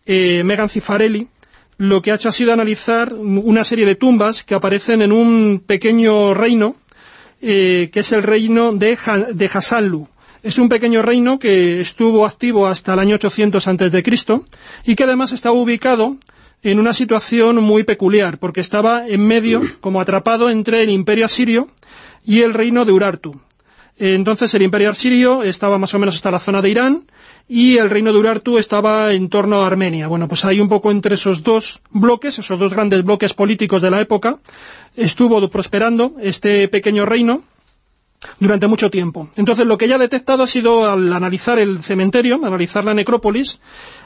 eh, 0.04 0.42
Megan 0.44 0.68
Cifarelli, 0.68 1.28
lo 1.78 2.02
que 2.02 2.10
ha 2.10 2.14
hecho 2.14 2.28
ha 2.28 2.32
sido 2.32 2.52
analizar 2.52 3.12
una 3.12 3.62
serie 3.62 3.86
de 3.86 3.96
tumbas 3.96 4.42
que 4.42 4.54
aparecen 4.54 5.02
en 5.02 5.12
un 5.12 5.62
pequeño 5.64 6.34
reino 6.34 6.76
eh, 7.42 7.90
que 7.92 8.00
es 8.00 8.12
el 8.12 8.22
reino 8.22 8.72
de, 8.72 8.98
Ha- 9.04 9.18
de. 9.18 9.50
Es 10.42 10.58
un 10.58 10.68
pequeño 10.68 11.02
reino 11.02 11.38
que 11.38 11.80
estuvo 11.80 12.24
activo 12.24 12.66
hasta 12.66 12.92
el 12.92 12.98
año 13.00 13.16
800 13.16 13.66
antes 13.66 13.90
de 13.92 14.02
Cristo 14.02 14.44
y 14.84 14.94
que 14.94 15.04
además 15.04 15.32
estaba 15.32 15.54
ubicado 15.56 16.16
en 16.62 16.78
una 16.78 16.92
situación 16.92 17.56
muy 17.56 17.82
peculiar 17.84 18.38
porque 18.38 18.60
estaba 18.60 19.06
en 19.06 19.26
medio, 19.26 19.62
como 19.80 20.00
atrapado 20.00 20.48
entre 20.50 20.82
el 20.82 20.90
imperio 20.90 21.24
asirio 21.26 21.68
y 22.24 22.42
el 22.42 22.54
reino 22.54 22.84
de 22.84 22.92
Urartu. 22.92 23.40
Entonces 23.98 24.52
el 24.54 24.62
imperio 24.62 24.90
asirio 24.90 25.42
estaba 25.42 25.78
más 25.78 25.94
o 25.94 25.98
menos 25.98 26.16
hasta 26.16 26.30
la 26.30 26.38
zona 26.38 26.60
de 26.60 26.68
Irán 26.70 27.04
y 27.48 27.78
el 27.78 27.88
reino 27.88 28.12
de 28.12 28.18
Urartu 28.18 28.58
estaba 28.58 29.12
en 29.14 29.30
torno 29.30 29.62
a 29.62 29.66
Armenia. 29.66 30.06
Bueno, 30.06 30.28
pues 30.28 30.44
ahí 30.44 30.60
un 30.60 30.68
poco 30.68 30.90
entre 30.90 31.14
esos 31.14 31.42
dos 31.42 31.80
bloques, 31.90 32.38
esos 32.38 32.58
dos 32.58 32.72
grandes 32.72 33.02
bloques 33.04 33.32
políticos 33.32 33.80
de 33.82 33.90
la 33.90 34.00
época, 34.02 34.38
estuvo 34.96 35.46
prosperando 35.48 36.14
este 36.20 36.68
pequeño 36.68 37.06
reino 37.06 37.42
durante 38.40 38.66
mucho 38.66 38.90
tiempo. 38.90 39.28
Entonces 39.36 39.66
lo 39.66 39.76
que 39.78 39.84
ella 39.84 39.96
ha 39.96 39.98
detectado 39.98 40.42
ha 40.42 40.46
sido 40.46 40.90
al 40.90 41.12
analizar 41.12 41.58
el 41.58 41.82
cementerio, 41.82 42.36
analizar 42.44 42.84
la 42.84 42.94
necrópolis, 42.94 43.60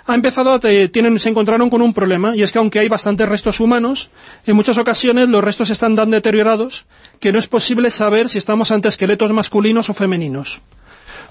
ha 0.07 0.15
empezado 0.15 0.53
a 0.53 0.59
te- 0.61 0.89
tienen, 0.89 1.19
se 1.19 1.29
encontraron 1.29 1.71
con 1.71 1.81
un 1.81 1.95
problema 1.95 2.35
y 2.37 2.43
es 2.43 2.51
que 2.53 2.59
aunque 2.59 2.81
hay 2.81 2.89
bastantes 2.89 3.29
restos 3.29 3.61
humanos, 3.61 4.11
en 4.47 4.57
muchas 4.57 4.79
ocasiones 4.79 5.29
los 5.29 5.43
restos 5.45 5.71
están 5.71 5.95
tan 5.97 6.11
deteriorados 6.11 6.85
que 7.21 7.33
no 7.33 7.39
es 7.39 7.47
posible 7.47 7.91
saber 7.91 8.29
si 8.29 8.39
estamos 8.39 8.71
ante 8.73 8.89
esqueletos 8.89 9.31
masculinos 9.33 9.89
o 9.91 9.95
femeninos. 9.95 10.61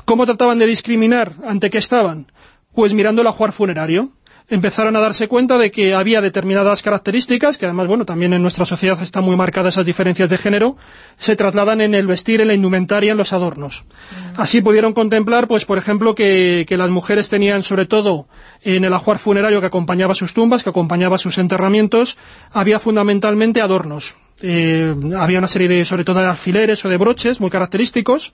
¿Cómo 0.06 0.26
trataban 0.26 0.58
de 0.58 0.66
discriminar 0.66 1.34
ante 1.46 1.70
qué 1.70 1.78
estaban? 1.78 2.28
Pues 2.74 2.94
mirando 2.94 3.22
el 3.22 3.28
ajuar 3.28 3.52
funerario. 3.52 4.10
Empezaron 4.50 4.96
a 4.96 5.00
darse 5.00 5.28
cuenta 5.28 5.58
de 5.58 5.70
que 5.70 5.94
había 5.94 6.22
determinadas 6.22 6.82
características, 6.82 7.58
que 7.58 7.66
además, 7.66 7.88
bueno, 7.88 8.06
también 8.06 8.34
en 8.34 8.42
nuestra 8.42 8.66
sociedad 8.66 9.02
están 9.02 9.24
muy 9.24 9.36
marcadas 9.36 9.76
esas 9.76 9.86
diferencias 9.86 10.30
de 10.30 10.38
género, 10.40 10.76
se 11.18 11.36
trasladan 11.36 11.82
en 11.82 11.94
el 11.94 12.08
vestir, 12.08 12.42
en 12.42 12.48
la 12.48 12.56
indumentaria, 12.56 13.12
en 13.12 13.18
los 13.18 13.32
adornos. 13.32 13.84
Así 14.36 14.62
pudieron 14.62 14.94
contemplar, 14.94 15.48
pues, 15.48 15.66
por 15.66 15.78
ejemplo, 15.78 16.16
que, 16.16 16.66
que 16.68 16.78
las 16.78 16.90
mujeres 16.90 17.30
tenían, 17.30 17.62
sobre 17.64 17.86
todo, 17.86 18.28
en 18.64 18.86
el 18.86 18.94
ajuar 18.94 19.20
funerario 19.20 19.62
que 19.62 19.68
acompañaba 19.68 20.16
sus 20.16 20.34
tumbas, 20.34 20.64
que 20.64 20.72
acompañaba 20.72 21.20
sus 21.20 21.38
enterramientos, 21.38 22.18
había 22.52 22.80
fundamentalmente 22.80 23.62
adornos. 23.62 24.16
Eh, 24.42 24.96
había 25.18 25.40
una 25.40 25.48
serie 25.48 25.68
de, 25.68 25.86
sobre 25.86 26.04
todo, 26.04 26.20
de 26.20 26.26
alfileres 26.26 26.84
o 26.86 26.90
de 26.90 26.98
broches 26.98 27.40
muy 27.40 27.50
característicos, 27.50 28.34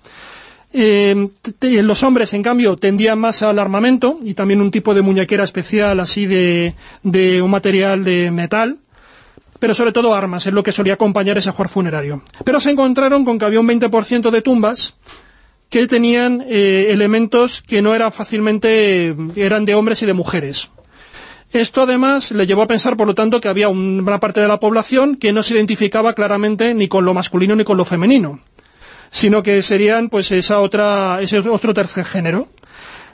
eh, 0.77 1.29
te- 1.57 1.81
los 1.83 2.03
hombres, 2.03 2.33
en 2.33 2.43
cambio, 2.43 2.75
tendían 2.75 3.17
más 3.17 3.41
al 3.41 3.59
armamento 3.59 4.19
y 4.23 4.33
también 4.33 4.61
un 4.61 4.71
tipo 4.71 4.93
de 4.93 5.01
muñequera 5.01 5.43
especial 5.45 5.99
así 6.01 6.25
de, 6.25 6.75
de 7.03 7.41
un 7.41 7.49
material 7.49 8.03
de 8.03 8.29
metal, 8.31 8.79
pero 9.59 9.73
sobre 9.73 9.93
todo 9.93 10.13
armas, 10.13 10.45
es 10.45 10.53
lo 10.53 10.63
que 10.63 10.73
solía 10.73 10.95
acompañar 10.95 11.37
ese 11.37 11.51
juar 11.51 11.69
funerario. 11.69 12.21
Pero 12.43 12.59
se 12.59 12.71
encontraron 12.71 13.23
con 13.23 13.39
que 13.39 13.45
había 13.45 13.61
un 13.61 13.67
20% 13.67 14.29
de 14.29 14.41
tumbas 14.41 14.95
que 15.69 15.87
tenían 15.87 16.43
eh, 16.47 16.87
elementos 16.89 17.61
que 17.61 17.81
no 17.81 17.95
eran 17.95 18.11
fácilmente, 18.11 19.07
eh, 19.07 19.15
eran 19.37 19.63
de 19.65 19.75
hombres 19.75 20.01
y 20.03 20.05
de 20.05 20.13
mujeres. 20.13 20.69
Esto 21.53 21.83
además 21.83 22.31
le 22.31 22.45
llevó 22.45 22.63
a 22.63 22.67
pensar, 22.67 22.97
por 22.97 23.07
lo 23.07 23.15
tanto, 23.15 23.39
que 23.39 23.47
había 23.47 23.69
una 23.69 24.19
parte 24.19 24.41
de 24.41 24.47
la 24.49 24.59
población 24.59 25.15
que 25.15 25.31
no 25.31 25.41
se 25.41 25.55
identificaba 25.55 26.13
claramente 26.13 26.73
ni 26.73 26.89
con 26.89 27.05
lo 27.05 27.13
masculino 27.13 27.55
ni 27.55 27.63
con 27.63 27.77
lo 27.77 27.85
femenino 27.85 28.41
sino 29.11 29.43
que 29.43 29.61
serían 29.61 30.09
pues 30.09 30.31
esa 30.31 30.59
otra, 30.59 31.19
ese 31.21 31.39
otro 31.39 31.73
tercer 31.73 32.05
género. 32.05 32.47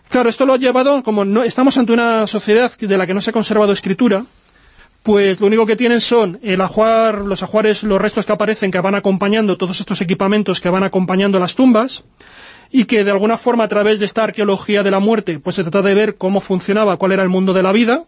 Claro, 0.10 0.30
esto 0.30 0.46
lo 0.46 0.54
ha 0.54 0.58
llevado, 0.58 1.04
como 1.04 1.24
no, 1.24 1.44
estamos 1.44 1.78
ante 1.78 1.94
una 1.94 2.28
sociedad 2.28 2.72
de 2.78 2.98
la 2.98 3.08
que 3.08 3.14
no 3.14 3.22
se 3.22 3.30
ha 3.30 3.34
conservado 3.34 3.72
escritura, 3.72 4.26
pues 5.04 5.40
lo 5.40 5.48
único 5.48 5.66
que 5.66 5.76
tienen 5.76 6.02
son 6.02 6.40
el 6.44 6.62
ajuar, 6.62 7.20
los 7.22 7.44
ajuares, 7.44 7.84
los 7.84 8.02
restos 8.02 8.26
que 8.26 8.34
aparecen 8.34 8.72
que 8.72 8.80
van 8.80 8.96
acompañando 8.96 9.58
todos 9.58 9.80
estos 9.80 10.02
equipamientos 10.02 10.60
que 10.60 10.70
van 10.70 10.84
acompañando 10.84 11.40
las 11.40 11.56
tumbas, 11.56 12.04
y 12.72 12.86
que 12.86 13.04
de 13.04 13.12
alguna 13.12 13.38
forma 13.38 13.66
a 13.66 13.68
través 13.68 14.00
de 14.00 14.06
esta 14.06 14.24
arqueología 14.24 14.84
de 14.84 14.92
la 14.92 15.00
muerte, 15.00 15.40
pues 15.40 15.58
se 15.58 15.64
trata 15.64 15.82
de 15.82 15.94
ver 15.94 16.16
cómo 16.16 16.40
funcionaba, 16.40 16.98
cuál 16.98 17.12
era 17.12 17.24
el 17.24 17.30
mundo 17.30 17.54
de 17.54 17.64
la 17.64 17.72
vida, 17.72 18.04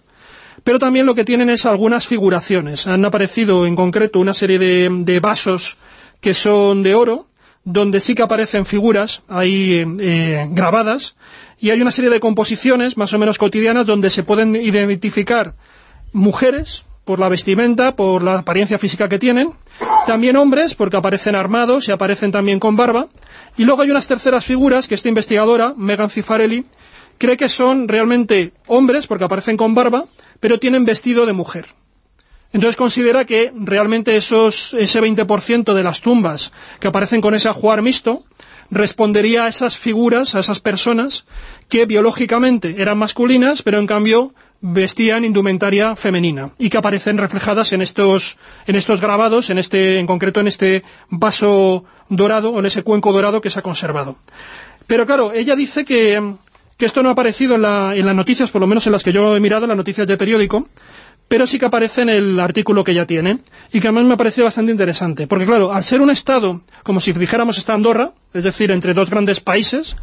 pero 0.64 0.80
también 0.80 1.06
lo 1.06 1.16
que 1.16 1.26
tienen 1.26 1.50
es 1.50 1.66
algunas 1.66 2.08
figuraciones. 2.08 2.88
Han 2.88 3.04
aparecido 3.04 3.66
en 3.66 3.76
concreto 3.76 4.20
una 4.20 4.34
serie 4.34 4.60
de, 4.60 4.90
de 4.90 5.20
vasos 5.20 5.78
que 6.22 6.34
son 6.34 6.84
de 6.84 6.96
oro, 6.96 7.28
donde 7.66 8.00
sí 8.00 8.16
que 8.16 8.24
aparecen 8.24 8.66
figuras 8.66 9.24
ahí 9.28 9.74
eh, 9.74 9.88
eh, 10.00 10.48
grabadas, 10.52 11.16
y 11.60 11.70
hay 11.70 11.82
una 11.82 11.92
serie 11.92 12.10
de 12.10 12.20
composiciones 12.20 12.98
más 12.98 13.14
o 13.14 13.20
menos 13.20 13.38
cotidianas 13.38 13.86
donde 13.86 14.10
se 14.10 14.24
pueden 14.24 14.56
identificar 14.56 15.56
mujeres 16.12 16.86
por 17.06 17.20
la 17.20 17.30
vestimenta, 17.30 17.96
por 17.96 18.24
la 18.24 18.40
apariencia 18.40 18.80
física 18.80 19.10
que 19.10 19.20
tienen, 19.20 19.52
también 20.08 20.36
hombres 20.36 20.76
porque 20.76 20.98
aparecen 20.98 21.36
armados 21.36 21.88
y 21.88 21.92
aparecen 21.92 22.32
también 22.32 22.60
con 22.60 22.76
barba, 22.76 23.08
y 23.58 23.66
luego 23.66 23.82
hay 23.82 23.92
unas 23.92 24.08
terceras 24.08 24.46
figuras 24.46 24.88
que 24.88 24.96
esta 24.96 25.10
investigadora, 25.10 25.74
Megan 25.78 26.10
Cifarelli, 26.10 26.66
cree 27.18 27.38
que 27.38 27.50
son 27.50 27.88
realmente 27.88 28.52
hombres 28.68 29.08
porque 29.08 29.26
aparecen 29.26 29.58
con 29.58 29.76
barba, 29.76 30.06
pero 30.40 30.60
tienen 30.60 30.86
vestido 30.86 31.26
de 31.26 31.34
mujer. 31.34 31.68
Entonces 32.54 32.76
considera 32.78 33.26
que 33.26 33.52
realmente 33.56 34.16
esos, 34.16 34.74
ese 34.78 35.02
20% 35.02 35.74
de 35.74 35.84
las 35.84 36.02
tumbas 36.02 36.52
que 36.80 36.88
aparecen 36.88 37.20
con 37.20 37.34
ese 37.36 37.50
ajuar 37.50 37.82
mixto 37.82 38.24
respondería 38.70 39.46
a 39.46 39.48
esas 39.50 39.78
figuras, 39.78 40.36
a 40.36 40.40
esas 40.40 40.60
personas 40.60 41.26
que 41.68 41.86
biológicamente 41.86 42.76
eran 42.82 42.98
masculinas, 42.98 43.62
pero 43.64 43.80
en 43.80 43.88
cambio 43.88 44.34
vestían 44.62 45.26
indumentaria 45.26 45.96
femenina 45.96 46.52
y 46.58 46.70
que 46.70 46.78
aparecen 46.78 47.18
reflejadas 47.18 47.74
en 47.74 47.82
estos, 47.82 48.38
en 48.66 48.76
estos 48.76 49.02
grabados, 49.02 49.50
en 49.50 49.58
este, 49.58 50.00
en 50.00 50.08
concreto 50.08 50.40
en 50.40 50.48
este 50.48 50.84
vaso 51.10 51.84
dorado 52.08 52.52
o 52.52 52.60
en 52.60 52.66
ese 52.68 52.84
cuenco 52.84 53.12
dorado 53.12 53.42
que 53.42 53.50
se 53.50 53.60
ha 53.60 53.62
conservado. 53.64 54.16
Pero 54.88 55.06
claro, 55.06 55.34
ella 55.34 55.56
dice 55.56 55.84
que, 55.86 56.36
que 56.78 56.86
esto 56.86 57.04
no 57.04 57.10
ha 57.10 57.12
aparecido 57.14 57.56
en, 57.56 57.62
la- 57.64 57.94
en 57.96 58.06
las 58.06 58.16
noticias, 58.16 58.52
por 58.52 58.62
lo 58.62 58.68
menos 58.68 58.86
en 58.86 58.94
las 58.94 59.04
que 59.04 59.12
yo 59.12 59.36
he 59.36 59.40
mirado, 59.42 59.68
las 59.68 59.78
noticias 59.78 60.08
de 60.08 60.18
periódico, 60.18 60.68
pero 61.34 61.48
sí 61.48 61.58
que 61.58 61.66
aparece 61.66 62.04
en 62.04 62.10
el 62.10 62.40
artículo 62.40 62.84
que 62.84 62.92
ella 62.92 63.08
tiene 63.08 63.40
y 63.72 63.80
que 63.80 63.88
además 63.88 64.04
me 64.04 64.18
parece 64.18 64.44
bastante 64.44 64.72
interesante. 64.72 65.26
Porque 65.26 65.48
claro, 65.48 65.74
al 65.74 65.84
ser 65.84 66.00
un 66.00 66.12
Estado, 66.12 66.62
como 66.84 67.00
si 67.00 67.12
dijéramos 67.12 67.58
está 67.58 67.74
Andorra, 67.74 68.12
es 68.36 68.44
decir, 68.44 68.70
entre 68.70 68.94
dos 68.94 69.10
grandes 69.10 69.40
países, 69.40 69.98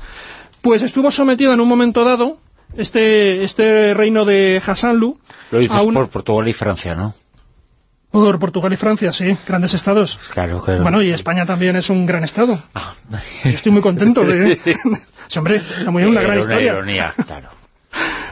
pues 0.61 0.83
estuvo 0.83 1.09
sometido 1.13 1.53
en 1.55 1.61
un 1.61 1.69
momento 1.69 2.03
dado 2.05 2.39
este, 2.77 3.45
este 3.45 3.95
reino 3.95 4.25
de 4.25 4.61
Hassanlu 4.67 5.21
Lo 5.53 5.61
dices 5.61 5.77
a 5.77 5.83
un- 5.83 5.95
por 5.95 6.09
Portugal 6.09 6.49
y 6.49 6.53
Francia, 6.53 6.97
¿no? 6.97 7.15
por 8.11 8.41
Portugal 8.41 8.73
y 8.73 8.77
Francia, 8.77 9.13
sí, 9.13 9.37
grandes 9.47 9.73
estados. 9.75 10.19
Claro, 10.35 10.61
claro. 10.65 10.83
Bueno, 10.83 11.01
y 11.01 11.11
España 11.11 11.47
también 11.47 11.77
es 11.77 11.91
un 11.91 12.07
gran 12.07 12.25
estado. 12.25 12.61
Ah, 12.75 12.95
Yo 13.45 13.51
estoy 13.51 13.71
muy 13.71 13.83
contento 13.83 14.25
de... 14.25 14.59
Sí, 15.29 15.39
hombre, 15.39 15.63
está 15.79 15.93
muy 15.93 16.03
bien, 16.03 16.11
una 16.11 16.23
gran 16.23 16.41
historia. 16.41 16.73
ironía, 16.73 17.15
claro. 17.25 17.51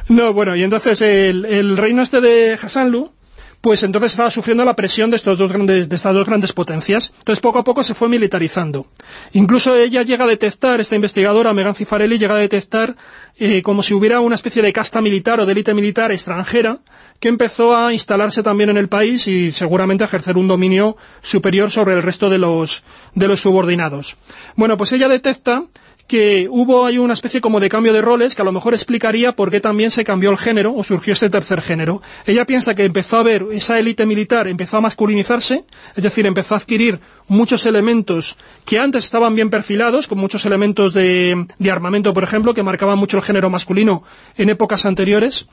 No, 0.08 0.32
bueno, 0.32 0.56
y 0.56 0.62
entonces 0.62 1.00
el, 1.02 1.44
el 1.44 1.76
reino 1.76 2.02
este 2.02 2.20
de 2.20 2.58
Hassanlu, 2.60 3.12
pues 3.60 3.82
entonces 3.82 4.12
estaba 4.12 4.30
sufriendo 4.30 4.64
la 4.64 4.76
presión 4.76 5.10
de, 5.10 5.16
estos 5.16 5.36
dos 5.36 5.50
grandes, 5.50 5.88
de 5.88 5.96
estas 5.96 6.14
dos 6.14 6.26
grandes 6.26 6.52
potencias. 6.52 7.12
Entonces 7.18 7.40
poco 7.40 7.58
a 7.58 7.64
poco 7.64 7.82
se 7.82 7.94
fue 7.94 8.08
militarizando. 8.08 8.86
Incluso 9.32 9.74
ella 9.74 10.02
llega 10.02 10.24
a 10.24 10.28
detectar, 10.28 10.80
esta 10.80 10.94
investigadora, 10.94 11.52
Megan 11.52 11.74
Cifarelli, 11.74 12.18
llega 12.18 12.34
a 12.34 12.38
detectar 12.38 12.96
eh, 13.36 13.62
como 13.62 13.82
si 13.82 13.94
hubiera 13.94 14.20
una 14.20 14.36
especie 14.36 14.62
de 14.62 14.72
casta 14.72 15.00
militar 15.00 15.40
o 15.40 15.46
de 15.46 15.52
élite 15.52 15.74
militar 15.74 16.12
extranjera 16.12 16.78
que 17.18 17.28
empezó 17.28 17.76
a 17.76 17.92
instalarse 17.92 18.44
también 18.44 18.70
en 18.70 18.76
el 18.76 18.88
país 18.88 19.26
y 19.26 19.50
seguramente 19.50 20.04
a 20.04 20.06
ejercer 20.06 20.36
un 20.36 20.46
dominio 20.46 20.96
superior 21.22 21.70
sobre 21.70 21.94
el 21.94 22.02
resto 22.02 22.30
de 22.30 22.38
los, 22.38 22.84
de 23.14 23.26
los 23.26 23.40
subordinados. 23.40 24.16
Bueno, 24.54 24.76
pues 24.76 24.92
ella 24.92 25.08
detecta 25.08 25.64
que 26.08 26.48
hubo 26.50 26.86
ahí 26.86 26.96
una 26.98 27.12
especie 27.12 27.40
como 27.42 27.60
de 27.60 27.68
cambio 27.68 27.92
de 27.92 28.00
roles 28.00 28.34
que 28.34 28.40
a 28.42 28.44
lo 28.44 28.50
mejor 28.50 28.72
explicaría 28.72 29.32
por 29.36 29.50
qué 29.50 29.60
también 29.60 29.90
se 29.90 30.04
cambió 30.04 30.30
el 30.30 30.38
género 30.38 30.74
o 30.74 30.82
surgió 30.82 31.12
este 31.12 31.28
tercer 31.28 31.60
género. 31.60 32.00
Ella 32.26 32.46
piensa 32.46 32.74
que 32.74 32.86
empezó 32.86 33.18
a 33.18 33.22
ver 33.22 33.44
esa 33.52 33.78
élite 33.78 34.06
militar, 34.06 34.48
empezó 34.48 34.78
a 34.78 34.80
masculinizarse, 34.80 35.64
es 35.94 36.02
decir, 36.02 36.26
empezó 36.26 36.54
a 36.54 36.58
adquirir 36.58 36.98
muchos 37.28 37.66
elementos 37.66 38.36
que 38.64 38.78
antes 38.78 39.04
estaban 39.04 39.34
bien 39.34 39.50
perfilados, 39.50 40.06
con 40.08 40.18
muchos 40.18 40.46
elementos 40.46 40.94
de, 40.94 41.46
de 41.58 41.70
armamento, 41.70 42.14
por 42.14 42.24
ejemplo, 42.24 42.54
que 42.54 42.62
marcaban 42.62 42.98
mucho 42.98 43.18
el 43.18 43.22
género 43.22 43.50
masculino 43.50 44.02
en 44.38 44.48
épocas 44.48 44.86
anteriores. 44.86 45.46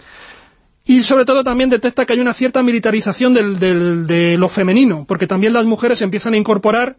Y 0.86 1.04
sobre 1.04 1.26
todo 1.26 1.44
también 1.44 1.70
detecta 1.70 2.06
que 2.06 2.14
hay 2.14 2.20
una 2.20 2.34
cierta 2.34 2.64
militarización 2.64 3.34
del- 3.34 3.60
del- 3.60 4.08
de 4.08 4.38
lo 4.38 4.48
femenino, 4.48 5.04
porque 5.06 5.28
también 5.28 5.52
las 5.52 5.66
mujeres 5.66 6.02
empiezan 6.02 6.34
a 6.36 6.38
incorporar 6.38 6.96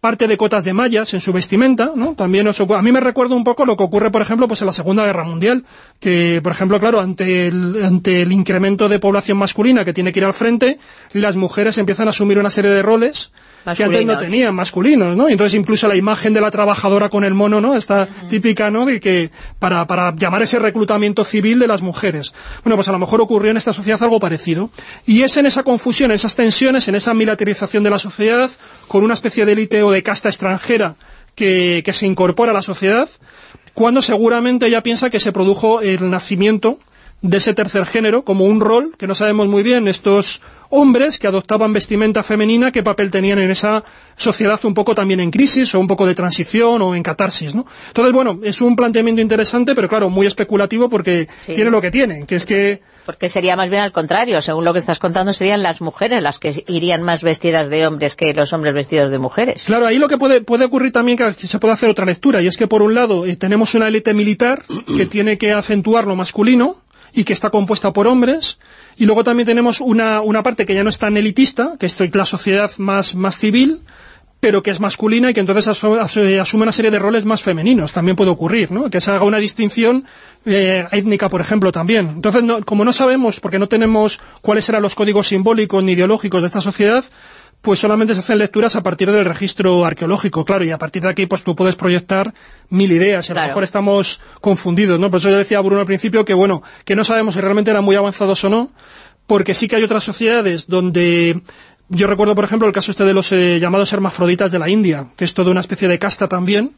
parte 0.00 0.28
de 0.28 0.36
cotas 0.36 0.64
de 0.64 0.72
mallas 0.72 1.12
en 1.14 1.20
su 1.20 1.32
vestimenta, 1.32 1.90
¿no? 1.96 2.14
También 2.14 2.46
os 2.46 2.60
ocu- 2.60 2.78
a 2.78 2.82
mí 2.82 2.92
me 2.92 3.00
recuerda 3.00 3.34
un 3.34 3.42
poco 3.42 3.66
lo 3.66 3.76
que 3.76 3.82
ocurre, 3.82 4.10
por 4.12 4.22
ejemplo, 4.22 4.46
pues 4.46 4.60
en 4.62 4.66
la 4.66 4.72
Segunda 4.72 5.04
Guerra 5.04 5.24
Mundial, 5.24 5.64
que, 5.98 6.40
por 6.42 6.52
ejemplo, 6.52 6.78
claro, 6.78 7.00
ante 7.00 7.48
el, 7.48 7.84
ante 7.84 8.22
el 8.22 8.30
incremento 8.32 8.88
de 8.88 9.00
población 9.00 9.38
masculina 9.38 9.84
que 9.84 9.92
tiene 9.92 10.12
que 10.12 10.20
ir 10.20 10.24
al 10.24 10.34
frente, 10.34 10.78
las 11.12 11.36
mujeres 11.36 11.78
empiezan 11.78 12.06
a 12.06 12.10
asumir 12.10 12.38
una 12.38 12.50
serie 12.50 12.70
de 12.70 12.82
roles 12.82 13.32
que 13.74 13.84
antes 13.84 14.06
no 14.06 14.18
tenían, 14.18 14.54
masculinos, 14.54 15.16
¿no? 15.16 15.28
Entonces 15.28 15.58
incluso 15.58 15.88
la 15.88 15.96
imagen 15.96 16.32
de 16.32 16.40
la 16.40 16.50
trabajadora 16.50 17.08
con 17.08 17.24
el 17.24 17.34
mono, 17.34 17.60
¿no? 17.60 17.76
Esta 17.76 18.08
típica, 18.28 18.70
¿no? 18.70 18.86
De 18.86 19.00
que 19.00 19.30
para, 19.58 19.86
para 19.86 20.14
llamar 20.14 20.42
ese 20.42 20.58
reclutamiento 20.58 21.24
civil 21.24 21.58
de 21.58 21.66
las 21.66 21.82
mujeres. 21.82 22.32
Bueno, 22.64 22.76
pues 22.76 22.88
a 22.88 22.92
lo 22.92 22.98
mejor 22.98 23.20
ocurrió 23.20 23.50
en 23.50 23.56
esta 23.56 23.72
sociedad 23.72 24.02
algo 24.02 24.20
parecido. 24.20 24.70
Y 25.06 25.22
es 25.22 25.36
en 25.36 25.46
esa 25.46 25.62
confusión, 25.62 26.10
en 26.10 26.16
esas 26.16 26.36
tensiones, 26.36 26.88
en 26.88 26.94
esa 26.94 27.14
militarización 27.14 27.82
de 27.82 27.90
la 27.90 27.98
sociedad, 27.98 28.50
con 28.88 29.04
una 29.04 29.14
especie 29.14 29.44
de 29.44 29.52
élite 29.52 29.82
o 29.82 29.90
de 29.90 30.02
casta 30.02 30.28
extranjera 30.28 30.94
que, 31.34 31.82
que 31.84 31.92
se 31.92 32.06
incorpora 32.06 32.50
a 32.52 32.54
la 32.54 32.62
sociedad, 32.62 33.08
cuando 33.74 34.02
seguramente 34.02 34.66
ella 34.66 34.82
piensa 34.82 35.10
que 35.10 35.20
se 35.20 35.32
produjo 35.32 35.80
el 35.80 36.10
nacimiento 36.10 36.78
de 37.20 37.36
ese 37.36 37.52
tercer 37.54 37.84
género 37.86 38.22
como 38.22 38.44
un 38.44 38.60
rol 38.60 38.94
que 38.96 39.06
no 39.06 39.14
sabemos 39.14 39.48
muy 39.48 39.62
bien 39.62 39.88
estos 39.88 40.40
hombres 40.70 41.18
que 41.18 41.26
adoptaban 41.26 41.72
vestimenta 41.72 42.22
femenina, 42.22 42.70
qué 42.70 42.82
papel 42.82 43.10
tenían 43.10 43.38
en 43.38 43.50
esa 43.50 43.84
sociedad 44.16 44.60
un 44.64 44.74
poco 44.74 44.94
también 44.94 45.18
en 45.20 45.30
crisis 45.30 45.74
o 45.74 45.80
un 45.80 45.86
poco 45.86 46.06
de 46.06 46.14
transición 46.14 46.82
o 46.82 46.94
en 46.94 47.02
catarsis, 47.02 47.54
¿no? 47.54 47.66
Entonces, 47.88 48.12
bueno, 48.12 48.38
es 48.42 48.60
un 48.60 48.76
planteamiento 48.76 49.22
interesante, 49.22 49.74
pero 49.74 49.88
claro, 49.88 50.10
muy 50.10 50.26
especulativo 50.26 50.88
porque 50.90 51.26
Sí. 51.40 51.54
tiene 51.54 51.70
lo 51.70 51.80
que 51.80 51.90
tiene, 51.90 52.26
que 52.26 52.34
es 52.36 52.44
que 52.44 52.82
Porque 53.06 53.30
sería 53.30 53.56
más 53.56 53.70
bien 53.70 53.80
al 53.82 53.92
contrario, 53.92 54.42
según 54.42 54.66
lo 54.66 54.74
que 54.74 54.78
estás 54.78 54.98
contando, 54.98 55.32
serían 55.32 55.62
las 55.62 55.80
mujeres 55.80 56.22
las 56.22 56.38
que 56.38 56.62
irían 56.66 57.02
más 57.02 57.22
vestidas 57.22 57.70
de 57.70 57.86
hombres 57.86 58.14
que 58.14 58.34
los 58.34 58.52
hombres 58.52 58.74
vestidos 58.74 59.10
de 59.10 59.18
mujeres. 59.18 59.64
Claro, 59.64 59.86
ahí 59.86 59.98
lo 59.98 60.08
que 60.08 60.18
puede, 60.18 60.42
puede 60.42 60.66
ocurrir 60.66 60.92
también 60.92 61.16
que 61.16 61.32
se 61.32 61.58
puede 61.58 61.72
hacer 61.72 61.88
otra 61.88 62.04
lectura, 62.04 62.42
y 62.42 62.46
es 62.46 62.58
que 62.58 62.66
por 62.68 62.82
un 62.82 62.94
lado 62.94 63.24
eh, 63.24 63.36
tenemos 63.36 63.74
una 63.74 63.88
élite 63.88 64.12
militar 64.12 64.64
que 64.86 65.06
tiene 65.06 65.38
que 65.38 65.52
acentuar 65.54 66.06
lo 66.06 66.14
masculino 66.14 66.76
y 67.12 67.24
que 67.24 67.32
está 67.32 67.50
compuesta 67.50 67.92
por 67.92 68.06
hombres, 68.06 68.58
y 68.96 69.06
luego 69.06 69.24
también 69.24 69.46
tenemos 69.46 69.80
una, 69.80 70.20
una 70.20 70.42
parte 70.42 70.66
que 70.66 70.74
ya 70.74 70.82
no 70.84 70.90
es 70.90 70.98
tan 70.98 71.16
elitista, 71.16 71.74
que 71.78 71.86
es 71.86 72.14
la 72.14 72.24
sociedad 72.24 72.70
más, 72.78 73.14
más 73.14 73.38
civil, 73.38 73.80
pero 74.40 74.62
que 74.62 74.70
es 74.70 74.78
masculina 74.78 75.30
y 75.30 75.34
que 75.34 75.40
entonces 75.40 75.66
asu- 75.66 75.98
asu- 76.00 76.40
asume 76.40 76.62
una 76.62 76.70
serie 76.72 76.92
de 76.92 77.00
roles 77.00 77.24
más 77.24 77.42
femeninos. 77.42 77.92
También 77.92 78.14
puede 78.14 78.30
ocurrir, 78.30 78.70
¿no? 78.70 78.88
Que 78.88 79.00
se 79.00 79.10
haga 79.10 79.24
una 79.24 79.38
distinción 79.38 80.04
eh, 80.46 80.86
étnica, 80.92 81.28
por 81.28 81.40
ejemplo, 81.40 81.72
también. 81.72 82.08
Entonces, 82.08 82.44
no- 82.44 82.64
como 82.64 82.84
no 82.84 82.92
sabemos, 82.92 83.40
porque 83.40 83.58
no 83.58 83.66
tenemos 83.66 84.20
cuáles 84.40 84.64
serán 84.64 84.82
los 84.82 84.94
códigos 84.94 85.26
simbólicos 85.26 85.82
ni 85.82 85.92
ideológicos 85.92 86.40
de 86.40 86.46
esta 86.46 86.60
sociedad, 86.60 87.04
pues 87.60 87.80
solamente 87.80 88.14
se 88.14 88.20
hacen 88.20 88.38
lecturas 88.38 88.76
a 88.76 88.82
partir 88.82 89.10
del 89.10 89.24
registro 89.24 89.84
arqueológico, 89.84 90.44
claro, 90.44 90.64
y 90.64 90.70
a 90.70 90.78
partir 90.78 91.02
de 91.02 91.08
aquí 91.08 91.26
pues 91.26 91.42
tú 91.42 91.56
puedes 91.56 91.74
proyectar 91.76 92.32
mil 92.70 92.90
ideas, 92.92 93.28
y 93.28 93.32
a 93.32 93.34
Claro. 93.34 93.46
lo 93.46 93.50
mejor 93.50 93.64
estamos 93.64 94.20
confundidos, 94.40 94.98
¿no? 95.00 95.10
Por 95.10 95.18
eso 95.18 95.30
yo 95.30 95.36
decía 95.38 95.58
a 95.58 95.62
Bruno 95.62 95.80
al 95.80 95.86
principio 95.86 96.24
que, 96.24 96.34
bueno, 96.34 96.62
que 96.84 96.94
no 96.96 97.04
sabemos 97.04 97.34
si 97.34 97.40
realmente 97.40 97.70
eran 97.70 97.84
muy 97.84 97.96
avanzados 97.96 98.42
o 98.44 98.48
no, 98.48 98.70
porque 99.26 99.54
sí 99.54 99.66
que 99.68 99.76
hay 99.76 99.82
otras 99.82 100.04
sociedades 100.04 100.68
donde 100.68 101.42
yo 101.90 102.06
recuerdo, 102.06 102.34
por 102.34 102.44
ejemplo, 102.44 102.68
el 102.68 102.74
caso 102.74 102.90
este 102.92 103.04
de 103.04 103.12
los 103.14 103.32
eh, 103.32 103.58
llamados 103.60 103.92
hermafroditas 103.92 104.52
de 104.52 104.58
la 104.58 104.68
India, 104.68 105.08
que 105.16 105.24
es 105.24 105.34
toda 105.34 105.50
una 105.50 105.60
especie 105.60 105.88
de 105.88 105.98
casta 105.98 106.28
también, 106.28 106.72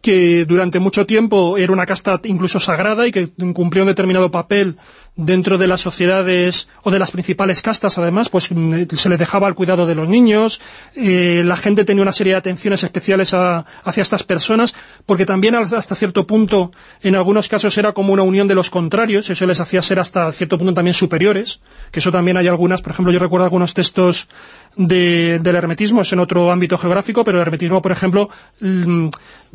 que 0.00 0.44
durante 0.46 0.80
mucho 0.80 1.06
tiempo 1.06 1.56
era 1.58 1.72
una 1.72 1.86
casta 1.86 2.20
incluso 2.24 2.58
sagrada 2.58 3.06
y 3.06 3.12
que 3.12 3.28
cumplía 3.54 3.84
un 3.84 3.88
determinado 3.88 4.30
papel 4.32 4.76
dentro 5.14 5.58
de 5.58 5.66
las 5.66 5.82
sociedades 5.82 6.68
o 6.82 6.90
de 6.90 6.98
las 6.98 7.10
principales 7.10 7.60
castas 7.60 7.98
además, 7.98 8.30
pues 8.30 8.48
mm, 8.50 8.84
se 8.96 9.08
le 9.10 9.18
dejaba 9.18 9.46
al 9.46 9.54
cuidado 9.54 9.84
de 9.86 9.94
los 9.94 10.08
niños, 10.08 10.60
eh, 10.96 11.42
la 11.44 11.56
gente 11.56 11.84
tenía 11.84 12.02
una 12.02 12.12
serie 12.12 12.32
de 12.32 12.38
atenciones 12.38 12.82
especiales 12.82 13.34
a- 13.34 13.66
hacia 13.84 14.00
estas 14.02 14.22
personas, 14.22 14.74
porque 15.04 15.26
también 15.26 15.54
hasta 15.54 15.94
cierto 15.94 16.26
punto, 16.26 16.72
en 17.02 17.14
algunos 17.14 17.48
casos 17.48 17.76
era 17.76 17.92
como 17.92 18.14
una 18.14 18.22
unión 18.22 18.48
de 18.48 18.54
los 18.54 18.70
contrarios, 18.70 19.28
eso 19.28 19.46
les 19.46 19.60
hacía 19.60 19.82
ser 19.82 19.98
hasta 19.98 20.32
cierto 20.32 20.56
punto 20.56 20.72
también 20.72 20.94
superiores, 20.94 21.60
que 21.90 22.00
eso 22.00 22.10
también 22.10 22.38
hay 22.38 22.48
algunas, 22.48 22.80
por 22.80 22.92
ejemplo, 22.92 23.12
yo 23.12 23.18
recuerdo 23.18 23.44
algunos 23.44 23.74
textos 23.74 24.28
de- 24.76 25.38
del 25.42 25.56
hermetismo, 25.56 26.00
es 26.00 26.12
en 26.14 26.20
otro 26.20 26.50
ámbito 26.50 26.78
geográfico, 26.78 27.22
pero 27.22 27.36
el 27.36 27.42
hermetismo, 27.42 27.82
por 27.82 27.92
ejemplo, 27.92 28.30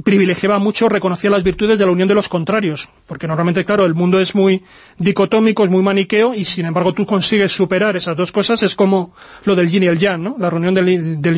privilegiaba 0.03 0.59
mucho, 0.59 0.89
reconocía 0.89 1.29
las 1.29 1.43
virtudes 1.43 1.79
de 1.79 1.85
la 1.85 1.91
unión 1.91 2.07
de 2.07 2.13
los 2.13 2.29
contrarios, 2.29 2.87
porque 3.07 3.27
normalmente, 3.27 3.65
claro, 3.65 3.85
el 3.85 3.95
mundo 3.95 4.19
es 4.19 4.35
muy 4.35 4.63
dicotómico, 4.97 5.63
es 5.63 5.69
muy 5.69 5.81
maniqueo, 5.81 6.33
y 6.33 6.45
sin 6.45 6.65
embargo 6.65 6.93
tú 6.93 7.05
consigues 7.05 7.51
superar 7.51 7.95
esas 7.95 8.15
dos 8.15 8.31
cosas, 8.31 8.61
es 8.63 8.75
como 8.75 9.13
lo 9.43 9.55
del 9.55 9.69
yin 9.69 9.83
y 9.83 9.87
el 9.87 9.97
yang, 9.97 10.21
¿no? 10.21 10.35
La 10.37 10.49
reunión 10.49 10.73
del, 10.73 10.85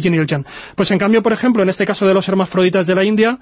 yin 0.01 0.13
y 0.13 0.17
el 0.17 0.27
yang. 0.27 0.45
Pues 0.75 0.91
en 0.91 0.97
cambio, 0.97 1.23
por 1.23 1.31
ejemplo, 1.31 1.63
en 1.63 1.69
este 1.69 1.85
caso 1.85 2.05
de 2.07 2.13
los 2.13 2.27
hermafroditas 2.27 2.85
de 2.85 2.95
la 2.95 3.03
India, 3.03 3.39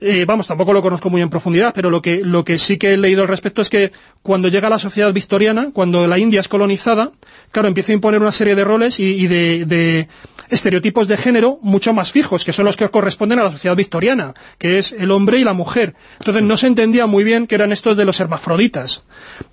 eh, 0.00 0.24
vamos, 0.26 0.46
tampoco 0.46 0.72
lo 0.72 0.82
conozco 0.82 1.10
muy 1.10 1.22
en 1.22 1.30
profundidad, 1.30 1.72
pero 1.74 1.90
lo 1.90 2.00
que, 2.02 2.22
lo 2.22 2.44
que 2.44 2.58
sí 2.58 2.76
que 2.76 2.92
he 2.92 2.96
leído 2.96 3.22
al 3.22 3.28
respecto 3.28 3.62
es 3.62 3.68
que 3.68 3.90
cuando 4.22 4.48
llega 4.48 4.68
la 4.68 4.78
sociedad 4.78 5.12
victoriana, 5.12 5.70
cuando 5.72 6.06
la 6.06 6.18
India 6.18 6.40
es 6.40 6.46
colonizada, 6.46 7.10
claro, 7.50 7.68
empieza 7.68 7.92
a 7.92 7.94
imponer 7.94 8.20
una 8.20 8.32
serie 8.32 8.54
de 8.54 8.64
roles 8.64 9.00
y, 9.00 9.26
de, 9.26 9.64
de 9.64 10.08
estereotipos 10.48 11.08
de 11.08 11.16
género 11.16 11.58
mucho 11.62 11.92
más 11.92 12.12
fijos, 12.12 12.44
que 12.44 12.52
son 12.52 12.64
los 12.64 12.76
que 12.76 12.88
corresponden 12.88 13.38
a 13.38 13.44
la 13.44 13.50
sociedad 13.50 13.76
victoriana, 13.76 14.34
que 14.58 14.78
es 14.78 14.92
el 14.92 15.10
hombre 15.10 15.38
y 15.38 15.44
la 15.44 15.52
mujer. 15.52 15.94
Entonces 16.18 16.42
no 16.42 16.56
se 16.56 16.66
entendía 16.66 17.06
muy 17.06 17.24
bien 17.24 17.46
que 17.46 17.54
eran 17.54 17.72
estos 17.72 17.96
de 17.96 18.04
los 18.04 18.20
hermafroditas. 18.20 19.02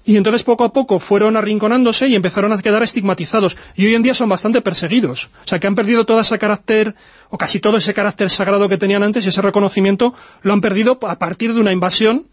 Y 0.03 0.17
entonces 0.17 0.43
poco 0.43 0.63
a 0.63 0.73
poco 0.73 0.99
fueron 0.99 1.37
arrinconándose 1.37 2.07
y 2.07 2.15
empezaron 2.15 2.51
a 2.53 2.61
quedar 2.61 2.83
estigmatizados. 2.83 3.57
Y 3.75 3.85
hoy 3.85 3.95
en 3.95 4.03
día 4.03 4.13
son 4.13 4.29
bastante 4.29 4.61
perseguidos. 4.61 5.29
O 5.43 5.47
sea, 5.47 5.59
que 5.59 5.67
han 5.67 5.75
perdido 5.75 6.05
todo 6.05 6.19
ese 6.19 6.37
carácter, 6.37 6.95
o 7.29 7.37
casi 7.37 7.59
todo 7.59 7.77
ese 7.77 7.93
carácter 7.93 8.29
sagrado 8.29 8.69
que 8.69 8.77
tenían 8.77 9.03
antes 9.03 9.25
y 9.25 9.29
ese 9.29 9.41
reconocimiento 9.41 10.13
lo 10.41 10.53
han 10.53 10.61
perdido 10.61 10.99
a 11.01 11.19
partir 11.19 11.53
de 11.53 11.59
una 11.59 11.71
invasión 11.71 12.27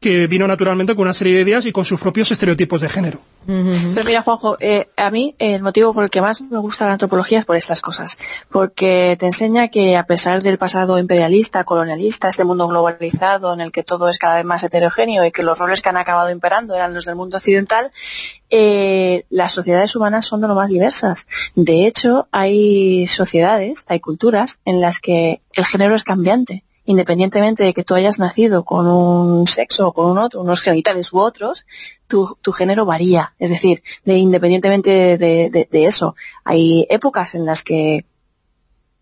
que 0.00 0.26
vino 0.26 0.46
naturalmente 0.46 0.94
con 0.94 1.02
una 1.02 1.14
serie 1.14 1.34
de 1.34 1.42
ideas 1.42 1.64
y 1.64 1.72
con 1.72 1.84
sus 1.84 1.98
propios 1.98 2.30
estereotipos 2.30 2.80
de 2.80 2.88
género. 2.88 3.20
Pero 3.46 4.04
mira, 4.04 4.22
Juanjo, 4.22 4.56
eh, 4.58 4.88
a 4.96 5.10
mí 5.10 5.36
el 5.38 5.62
motivo 5.62 5.94
por 5.94 6.02
el 6.02 6.10
que 6.10 6.20
más 6.20 6.42
me 6.42 6.58
gusta 6.58 6.86
la 6.86 6.92
antropología 6.92 7.38
es 7.38 7.44
por 7.44 7.56
estas 7.56 7.80
cosas. 7.80 8.18
Porque 8.50 9.16
te 9.18 9.26
enseña 9.26 9.68
que 9.68 9.96
a 9.96 10.04
pesar 10.04 10.42
del 10.42 10.58
pasado 10.58 10.98
imperialista, 10.98 11.64
colonialista, 11.64 12.28
este 12.28 12.44
mundo 12.44 12.66
globalizado 12.66 13.54
en 13.54 13.60
el 13.60 13.72
que 13.72 13.84
todo 13.84 14.08
es 14.08 14.18
cada 14.18 14.36
vez 14.36 14.44
más 14.44 14.64
heterogéneo 14.64 15.24
y 15.24 15.30
que 15.30 15.44
los 15.44 15.58
roles 15.58 15.80
que 15.80 15.88
han 15.88 15.96
acabado 15.96 16.30
imperando 16.30 16.74
eran 16.74 16.92
los 16.92 17.04
del 17.04 17.14
mundo 17.14 17.36
occidental, 17.36 17.92
eh, 18.50 19.24
las 19.30 19.52
sociedades 19.52 19.94
humanas 19.94 20.26
son 20.26 20.40
de 20.40 20.48
lo 20.48 20.56
más 20.56 20.68
diversas. 20.68 21.28
De 21.54 21.86
hecho, 21.86 22.28
hay 22.32 23.06
sociedades, 23.06 23.84
hay 23.86 24.00
culturas 24.00 24.60
en 24.64 24.80
las 24.80 24.98
que 24.98 25.40
el 25.52 25.64
género 25.64 25.94
es 25.94 26.04
cambiante 26.04 26.64
independientemente 26.86 27.64
de 27.64 27.74
que 27.74 27.84
tú 27.84 27.94
hayas 27.94 28.18
nacido 28.18 28.64
con 28.64 28.86
un 28.86 29.46
sexo 29.46 29.88
o 29.88 29.92
con 29.92 30.10
un 30.10 30.18
otro, 30.18 30.40
unos 30.40 30.60
genitales 30.60 31.12
u 31.12 31.18
otros, 31.18 31.66
tu, 32.06 32.36
género 32.52 32.86
varía. 32.86 33.34
Es 33.38 33.50
decir, 33.50 33.82
de, 34.04 34.14
independientemente 34.16 35.18
de, 35.18 35.50
de- 35.50 35.68
de 35.70 35.84
eso, 35.86 36.14
hay 36.44 36.86
épocas 36.88 37.34
en 37.34 37.44
las 37.44 37.62
que 37.62 38.06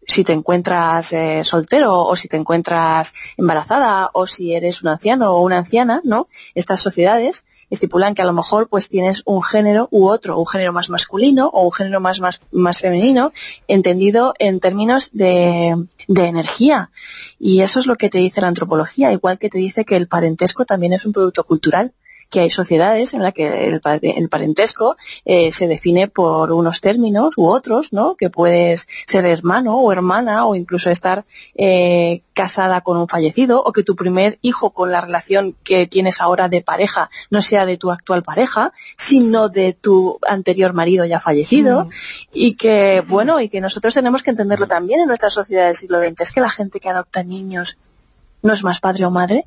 si 0.06 0.22
te 0.24 0.32
encuentras 0.34 1.12
eh, 1.14 1.44
soltero 1.44 2.04
o 2.04 2.14
si 2.16 2.28
te 2.28 2.36
encuentras 2.36 3.14
embarazada 3.38 4.10
o 4.12 4.26
si 4.26 4.54
eres 4.54 4.82
un 4.82 4.88
anciano 4.88 5.32
o 5.32 5.40
una 5.40 5.58
anciana, 5.58 6.00
¿no? 6.04 6.28
Estas 6.54 6.80
sociedades 6.80 7.46
estipulan 7.74 8.14
que 8.14 8.22
a 8.22 8.24
lo 8.24 8.32
mejor 8.32 8.68
pues 8.68 8.88
tienes 8.88 9.22
un 9.24 9.42
género 9.42 9.88
u 9.90 10.08
otro, 10.08 10.38
un 10.38 10.46
género 10.46 10.72
más 10.72 10.90
masculino 10.90 11.48
o 11.48 11.64
un 11.64 11.72
género 11.72 12.00
más, 12.00 12.20
más, 12.20 12.40
más 12.50 12.80
femenino, 12.80 13.32
entendido 13.68 14.34
en 14.38 14.60
términos 14.60 15.10
de, 15.12 15.76
de 16.08 16.26
energía. 16.26 16.90
Y 17.38 17.60
eso 17.60 17.80
es 17.80 17.86
lo 17.86 17.96
que 17.96 18.08
te 18.08 18.18
dice 18.18 18.40
la 18.40 18.48
antropología, 18.48 19.12
igual 19.12 19.38
que 19.38 19.50
te 19.50 19.58
dice 19.58 19.84
que 19.84 19.96
el 19.96 20.08
parentesco 20.08 20.64
también 20.64 20.92
es 20.92 21.04
un 21.04 21.12
producto 21.12 21.44
cultural 21.44 21.92
que 22.30 22.40
hay 22.40 22.50
sociedades 22.50 23.14
en 23.14 23.22
las 23.22 23.32
que 23.34 23.66
el, 23.68 23.80
pa- 23.80 23.96
el 23.96 24.28
parentesco 24.28 24.96
eh, 25.24 25.52
se 25.52 25.66
define 25.68 26.08
por 26.08 26.52
unos 26.52 26.80
términos 26.80 27.34
u 27.36 27.46
otros, 27.46 27.92
¿no? 27.92 28.14
Que 28.16 28.30
puedes 28.30 28.88
ser 29.06 29.24
hermano 29.26 29.76
o 29.76 29.92
hermana 29.92 30.46
o 30.46 30.54
incluso 30.56 30.90
estar 30.90 31.24
eh, 31.56 32.22
casada 32.32 32.80
con 32.80 32.96
un 32.96 33.08
fallecido 33.08 33.62
o 33.62 33.72
que 33.72 33.82
tu 33.84 33.94
primer 33.96 34.38
hijo 34.42 34.70
con 34.70 34.90
la 34.90 35.00
relación 35.00 35.54
que 35.62 35.86
tienes 35.86 36.20
ahora 36.20 36.48
de 36.48 36.62
pareja 36.62 37.10
no 37.30 37.40
sea 37.42 37.66
de 37.66 37.76
tu 37.76 37.90
actual 37.92 38.22
pareja, 38.22 38.72
sino 38.96 39.48
de 39.48 39.72
tu 39.72 40.18
anterior 40.26 40.72
marido 40.72 41.04
ya 41.04 41.20
fallecido 41.20 41.88
y 42.32 42.54
que, 42.56 43.02
bueno, 43.06 43.40
y 43.40 43.48
que 43.48 43.60
nosotros 43.60 43.94
tenemos 43.94 44.22
que 44.22 44.30
entenderlo 44.30 44.66
también 44.66 45.00
en 45.00 45.06
nuestra 45.06 45.30
sociedad 45.30 45.66
del 45.66 45.74
siglo 45.74 46.00
XX. 46.00 46.20
Es 46.22 46.32
que 46.32 46.40
la 46.40 46.50
gente 46.50 46.80
que 46.80 46.88
adopta 46.88 47.22
niños 47.22 47.78
no 48.42 48.52
es 48.52 48.64
más 48.64 48.80
padre 48.80 49.04
o 49.06 49.10
madre, 49.10 49.46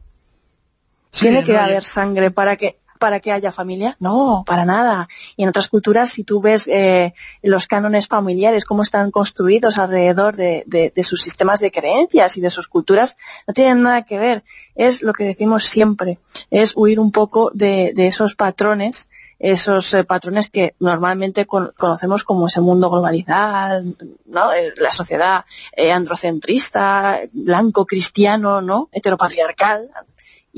Sí, 1.12 1.22
¿Tiene 1.22 1.44
que 1.44 1.54
no, 1.54 1.60
haber 1.60 1.84
sangre 1.84 2.32
para 2.32 2.56
que 2.56 2.78
para 3.00 3.20
que 3.20 3.32
haya 3.32 3.52
familia? 3.52 3.96
No, 4.00 4.44
para 4.44 4.66
nada. 4.66 5.08
Y 5.36 5.44
en 5.44 5.50
otras 5.50 5.68
culturas, 5.68 6.10
si 6.10 6.24
tú 6.24 6.42
ves 6.42 6.68
eh, 6.68 7.14
los 7.44 7.68
cánones 7.68 8.08
familiares, 8.08 8.66
cómo 8.66 8.82
están 8.82 9.12
construidos 9.12 9.78
alrededor 9.78 10.36
de, 10.36 10.64
de- 10.66 10.92
de 10.96 11.04
sus 11.04 11.22
sistemas 11.22 11.60
de 11.60 11.70
creencias 11.70 12.38
y 12.38 12.42
de 12.42 12.50
sus 12.50 12.68
culturas, 12.68 13.16
no 13.46 13.54
tienen 13.54 13.84
nada 13.84 14.02
que 14.02 14.18
ver. 14.18 14.44
Es 14.74 15.04
lo 15.04 15.14
que 15.14 15.26
decimos 15.26 15.64
siempre, 15.66 16.18
es 16.50 16.74
huir 16.76 17.00
un 17.00 17.12
poco 17.12 17.52
de, 17.54 17.92
de 17.96 18.08
esos 18.08 18.34
patrones, 18.34 19.10
esos 19.38 19.94
eh, 19.94 20.04
patrones 20.04 20.50
que 20.50 20.74
normalmente 20.80 21.46
con- 21.46 21.72
conocemos 21.78 22.24
como 22.24 22.48
ese 22.48 22.62
mundo 22.62 22.90
globalizado, 22.90 23.94
¿no? 24.26 24.54
Eh, 24.54 24.74
la 24.78 24.90
sociedad 24.90 25.46
eh, 25.76 25.92
androcentrista, 25.92 27.20
blanco, 27.32 27.86
cristiano, 27.86 28.62
¿no? 28.62 28.90
heteropatriarcal, 28.92 29.92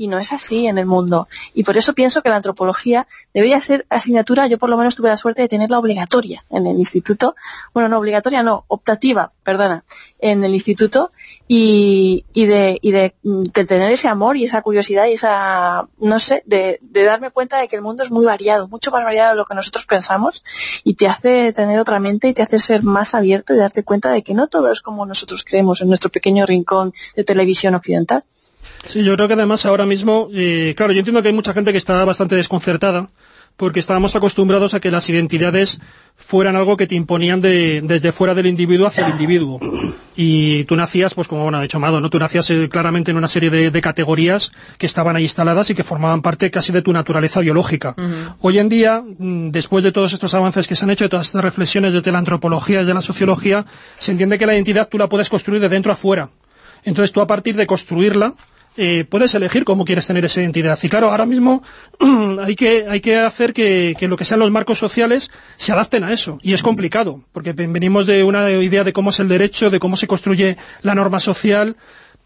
y 0.00 0.08
no 0.08 0.18
es 0.18 0.32
así 0.32 0.66
en 0.66 0.78
el 0.78 0.86
mundo. 0.86 1.28
Y 1.52 1.62
por 1.62 1.76
eso 1.76 1.92
pienso 1.92 2.22
que 2.22 2.30
la 2.30 2.36
antropología 2.36 3.06
debería 3.34 3.60
ser 3.60 3.84
asignatura, 3.90 4.46
yo 4.46 4.56
por 4.56 4.70
lo 4.70 4.78
menos 4.78 4.96
tuve 4.96 5.10
la 5.10 5.18
suerte 5.18 5.42
de 5.42 5.48
tenerla 5.48 5.78
obligatoria 5.78 6.42
en 6.48 6.66
el 6.66 6.78
instituto, 6.78 7.36
bueno, 7.74 7.90
no 7.90 7.98
obligatoria, 7.98 8.42
no, 8.42 8.64
optativa, 8.68 9.32
perdona, 9.42 9.84
en 10.18 10.42
el 10.42 10.54
instituto, 10.54 11.12
y, 11.46 12.24
y, 12.32 12.46
de, 12.46 12.78
y 12.80 12.92
de, 12.92 13.14
mm, 13.22 13.42
de 13.52 13.64
tener 13.66 13.92
ese 13.92 14.08
amor 14.08 14.38
y 14.38 14.44
esa 14.44 14.62
curiosidad 14.62 15.04
y 15.06 15.12
esa, 15.12 15.86
no 15.98 16.18
sé, 16.18 16.44
de, 16.46 16.78
de 16.80 17.04
darme 17.04 17.30
cuenta 17.30 17.58
de 17.58 17.68
que 17.68 17.76
el 17.76 17.82
mundo 17.82 18.02
es 18.02 18.10
muy 18.10 18.24
variado, 18.24 18.68
mucho 18.68 18.90
más 18.90 19.04
variado 19.04 19.32
de 19.32 19.36
lo 19.36 19.44
que 19.44 19.54
nosotros 19.54 19.84
pensamos, 19.84 20.42
y 20.82 20.94
te 20.94 21.08
hace 21.08 21.52
tener 21.52 21.78
otra 21.78 22.00
mente 22.00 22.26
y 22.28 22.32
te 22.32 22.42
hace 22.42 22.58
ser 22.58 22.82
más 22.84 23.14
abierto 23.14 23.52
y 23.52 23.58
darte 23.58 23.84
cuenta 23.84 24.10
de 24.10 24.22
que 24.22 24.32
no 24.32 24.46
todo 24.46 24.72
es 24.72 24.80
como 24.80 25.04
nosotros 25.04 25.44
creemos 25.44 25.82
en 25.82 25.88
nuestro 25.88 26.08
pequeño 26.08 26.46
rincón 26.46 26.94
de 27.14 27.24
televisión 27.24 27.74
occidental. 27.74 28.24
Sí, 28.86 29.04
yo 29.04 29.14
creo 29.14 29.28
que 29.28 29.34
además 29.34 29.66
ahora 29.66 29.86
mismo, 29.86 30.28
eh, 30.34 30.74
claro, 30.76 30.92
yo 30.92 30.98
entiendo 31.00 31.22
que 31.22 31.28
hay 31.28 31.34
mucha 31.34 31.52
gente 31.52 31.70
que 31.72 31.78
está 31.78 32.04
bastante 32.04 32.34
desconcertada 32.36 33.08
porque 33.56 33.78
estábamos 33.80 34.16
acostumbrados 34.16 34.72
a 34.72 34.80
que 34.80 34.90
las 34.90 35.10
identidades 35.10 35.80
fueran 36.16 36.56
algo 36.56 36.78
que 36.78 36.86
te 36.86 36.94
imponían 36.94 37.42
de- 37.42 37.82
desde 37.84 38.10
fuera 38.10 38.34
del 38.34 38.46
individuo 38.46 38.86
hacia 38.86 39.04
el 39.04 39.12
individuo. 39.12 39.60
Y 40.16 40.64
tú 40.64 40.76
nacías, 40.76 41.12
pues 41.14 41.28
como 41.28 41.42
bueno, 41.42 41.58
ha 41.58 41.62
dicho 41.62 41.76
Amado, 41.76 42.00
¿no? 42.00 42.08
Tú 42.08 42.18
nacías 42.18 42.48
eh, 42.50 42.70
claramente 42.70 43.10
en 43.10 43.18
una 43.18 43.28
serie 43.28 43.50
de, 43.50 43.70
de 43.70 43.80
categorías 43.82 44.50
que 44.78 44.86
estaban 44.86 45.14
ahí 45.14 45.24
instaladas 45.24 45.68
y 45.68 45.74
que 45.74 45.84
formaban 45.84 46.22
parte 46.22 46.50
casi 46.50 46.72
de 46.72 46.80
tu 46.80 46.92
naturaleza 46.94 47.40
biológica. 47.40 47.94
Hoy 48.40 48.58
en 48.58 48.70
día, 48.70 49.02
mm, 49.18 49.50
después 49.50 49.84
de 49.84 49.92
todos 49.92 50.14
estos 50.14 50.32
avances 50.32 50.66
que 50.66 50.74
se 50.74 50.84
han 50.86 50.90
hecho, 50.90 51.04
de 51.04 51.10
todas 51.10 51.26
estas 51.26 51.44
reflexiones 51.44 51.92
desde 51.92 52.12
la 52.12 52.18
antropología, 52.18 52.78
desde 52.78 52.94
la 52.94 53.02
sociología, 53.02 53.66
se 53.98 54.12
entiende 54.12 54.38
que 54.38 54.46
la 54.46 54.54
identidad 54.54 54.88
tú 54.88 54.96
la 54.96 55.08
puedes 55.08 55.28
construir 55.28 55.60
de 55.60 55.68
dentro 55.68 55.92
a 55.92 55.96
fuera. 55.96 56.30
Entonces 56.82 57.12
tú 57.12 57.20
a 57.20 57.26
partir 57.26 57.56
de 57.56 57.66
construirla, 57.66 58.32
eh, 58.82 59.04
puedes 59.04 59.34
elegir 59.34 59.64
cómo 59.64 59.84
quieres 59.84 60.06
tener 60.06 60.24
esa 60.24 60.40
identidad. 60.40 60.78
Y 60.82 60.88
claro, 60.88 61.10
ahora 61.10 61.26
mismo 61.26 61.62
hay 62.42 62.56
que, 62.56 62.86
hay 62.88 63.00
que 63.00 63.18
hacer 63.18 63.52
que, 63.52 63.94
que 63.98 64.08
lo 64.08 64.16
que 64.16 64.24
sean 64.24 64.40
los 64.40 64.50
marcos 64.50 64.78
sociales 64.78 65.30
se 65.56 65.72
adapten 65.72 66.02
a 66.04 66.12
eso. 66.12 66.38
Y 66.42 66.54
es 66.54 66.62
complicado, 66.62 67.22
porque 67.32 67.52
ven- 67.52 67.72
venimos 67.74 68.06
de 68.06 68.24
una 68.24 68.50
idea 68.50 68.82
de 68.84 68.92
cómo 68.94 69.10
es 69.10 69.20
el 69.20 69.28
derecho, 69.28 69.68
de 69.68 69.78
cómo 69.80 69.96
se 69.96 70.06
construye 70.06 70.56
la 70.82 70.94
norma 70.94 71.20
social 71.20 71.76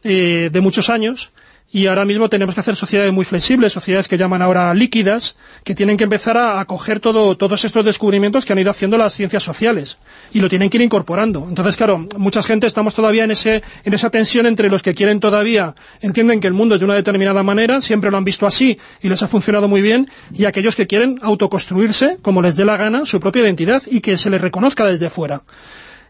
eh, 0.04 0.48
de 0.52 0.60
muchos 0.60 0.88
años. 0.90 1.32
Y 1.74 1.88
ahora 1.88 2.04
mismo 2.04 2.28
tenemos 2.28 2.54
que 2.54 2.60
hacer 2.60 2.76
sociedades 2.76 3.12
muy 3.12 3.24
flexibles, 3.24 3.72
sociedades 3.72 4.06
que 4.06 4.16
llaman 4.16 4.42
ahora 4.42 4.72
líquidas, 4.74 5.34
que 5.64 5.74
tienen 5.74 5.96
que 5.96 6.04
empezar 6.04 6.36
a 6.36 6.60
acoger 6.60 7.00
todo, 7.00 7.36
todos 7.36 7.64
estos 7.64 7.84
descubrimientos 7.84 8.44
que 8.44 8.52
han 8.52 8.60
ido 8.60 8.70
haciendo 8.70 8.96
las 8.96 9.12
ciencias 9.12 9.42
sociales. 9.42 9.98
Y 10.32 10.38
lo 10.38 10.48
tienen 10.48 10.70
que 10.70 10.76
ir 10.76 10.82
incorporando. 10.82 11.44
Entonces, 11.48 11.76
claro, 11.76 12.06
mucha 12.16 12.44
gente 12.44 12.68
estamos 12.68 12.94
todavía 12.94 13.24
en, 13.24 13.32
ese, 13.32 13.64
en 13.84 13.92
esa 13.92 14.08
tensión 14.08 14.46
entre 14.46 14.68
los 14.68 14.82
que 14.82 14.94
quieren 14.94 15.18
todavía, 15.18 15.74
entienden 16.00 16.38
que 16.38 16.46
el 16.46 16.54
mundo 16.54 16.76
es 16.76 16.80
de 16.80 16.84
una 16.84 16.94
determinada 16.94 17.42
manera, 17.42 17.80
siempre 17.80 18.12
lo 18.12 18.18
han 18.18 18.24
visto 18.24 18.46
así 18.46 18.78
y 19.02 19.08
les 19.08 19.24
ha 19.24 19.26
funcionado 19.26 19.66
muy 19.66 19.82
bien, 19.82 20.08
y 20.32 20.44
aquellos 20.44 20.76
que 20.76 20.86
quieren 20.86 21.18
autoconstruirse, 21.22 22.18
como 22.22 22.40
les 22.40 22.54
dé 22.54 22.64
la 22.64 22.76
gana, 22.76 23.04
su 23.04 23.18
propia 23.18 23.42
identidad 23.42 23.82
y 23.90 24.00
que 24.00 24.16
se 24.16 24.30
les 24.30 24.40
reconozca 24.40 24.86
desde 24.86 25.10
fuera. 25.10 25.42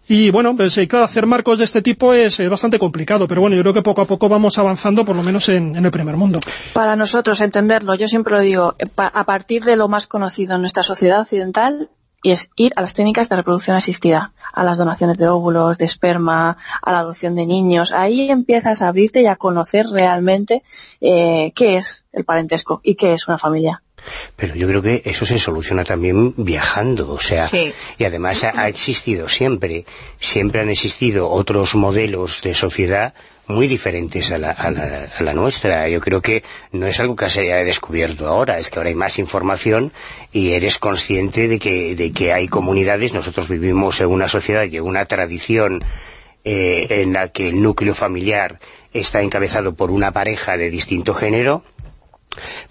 Y 0.06 0.30
bueno, 0.30 0.54
pues 0.56 0.76
eh, 0.78 0.86
claro, 0.86 1.04
hacer 1.04 1.26
marcos 1.26 1.58
de 1.58 1.64
este 1.64 1.80
tipo 1.80 2.12
es, 2.12 2.38
eh, 2.40 2.48
bastante 2.48 2.78
complicado, 2.78 3.26
pero 3.26 3.40
bueno, 3.40 3.56
yo 3.56 3.62
creo 3.62 3.74
que 3.74 3.82
poco 3.82 4.02
a 4.02 4.06
poco 4.06 4.28
vamos 4.28 4.58
avanzando, 4.58 5.04
por 5.04 5.16
lo 5.16 5.22
menos 5.22 5.48
en, 5.48 5.76
el 5.76 5.90
primer 5.90 6.16
mundo. 6.16 6.40
Para 6.74 6.94
nosotros 6.96 7.40
entenderlo, 7.40 7.94
yo 7.94 8.06
siempre 8.06 8.34
lo 8.34 8.40
digo, 8.40 8.74
eh, 8.78 8.86
a 8.96 9.24
partir 9.24 9.64
de 9.64 9.76
lo 9.76 9.88
más 9.88 10.06
conocido 10.06 10.56
en 10.56 10.60
nuestra 10.60 10.82
sociedad 10.82 11.20
occidental, 11.20 11.88
y 12.24 12.30
es 12.30 12.50
ir 12.56 12.72
a 12.76 12.80
las 12.80 12.94
técnicas 12.94 13.28
de 13.28 13.36
reproducción 13.36 13.76
asistida, 13.76 14.32
a 14.52 14.64
las 14.64 14.78
donaciones 14.78 15.18
de 15.18 15.28
óvulos, 15.28 15.76
de 15.76 15.84
esperma, 15.84 16.56
a 16.82 16.92
la 16.92 17.00
adopción 17.00 17.34
de 17.34 17.44
niños. 17.44 17.92
Ahí 17.92 18.30
empiezas 18.30 18.80
a 18.80 18.88
abrirte 18.88 19.20
y 19.20 19.26
a 19.26 19.36
conocer 19.36 19.86
realmente 19.86 20.62
eh, 21.02 21.52
qué 21.54 21.76
es 21.76 22.06
el 22.12 22.24
parentesco 22.24 22.80
y 22.82 22.94
qué 22.94 23.12
es 23.12 23.28
una 23.28 23.36
familia. 23.36 23.83
Pero 24.36 24.54
yo 24.54 24.66
creo 24.68 24.82
que 24.82 25.02
eso 25.04 25.24
se 25.26 25.38
soluciona 25.38 25.84
también 25.84 26.34
viajando, 26.36 27.10
o 27.10 27.20
sea, 27.20 27.48
Sí. 27.48 27.72
y 27.98 28.04
además 28.04 28.44
ha, 28.44 28.52
ha 28.60 28.68
existido 28.68 29.28
siempre, 29.28 29.84
siempre 30.18 30.60
han 30.60 30.70
existido 30.70 31.28
otros 31.30 31.74
modelos 31.74 32.42
de 32.42 32.54
sociedad 32.54 33.14
muy 33.46 33.66
diferentes 33.68 34.32
a 34.32 34.38
la, 34.38 34.52
a 34.52 34.70
la- 34.70 35.08
a 35.18 35.22
la 35.22 35.34
nuestra. 35.34 35.86
Yo 35.90 36.00
creo 36.00 36.22
que 36.22 36.42
no 36.72 36.86
es 36.86 36.98
algo 36.98 37.14
que 37.14 37.28
se 37.28 37.40
haya 37.42 37.56
descubierto 37.64 38.26
ahora, 38.26 38.58
es 38.58 38.70
que 38.70 38.78
ahora 38.78 38.88
hay 38.88 38.94
más 38.94 39.18
información 39.18 39.92
y 40.32 40.52
eres 40.52 40.78
consciente 40.78 41.46
de 41.48 41.58
que, 41.58 41.94
de 41.94 42.10
que 42.12 42.32
hay 42.32 42.48
comunidades, 42.48 43.12
nosotros 43.12 43.48
vivimos 43.50 44.00
en 44.00 44.06
una 44.06 44.28
sociedad 44.28 44.64
y 44.64 44.78
en 44.78 44.84
una 44.84 45.04
tradición 45.04 45.84
eh, 46.44 46.86
en 47.02 47.12
la 47.12 47.28
que 47.28 47.48
el 47.48 47.62
núcleo 47.62 47.94
familiar 47.94 48.60
está 48.92 49.22
encabezado 49.22 49.74
por 49.74 49.90
una 49.90 50.12
pareja 50.12 50.56
de 50.56 50.70
distinto 50.70 51.12
género, 51.14 51.64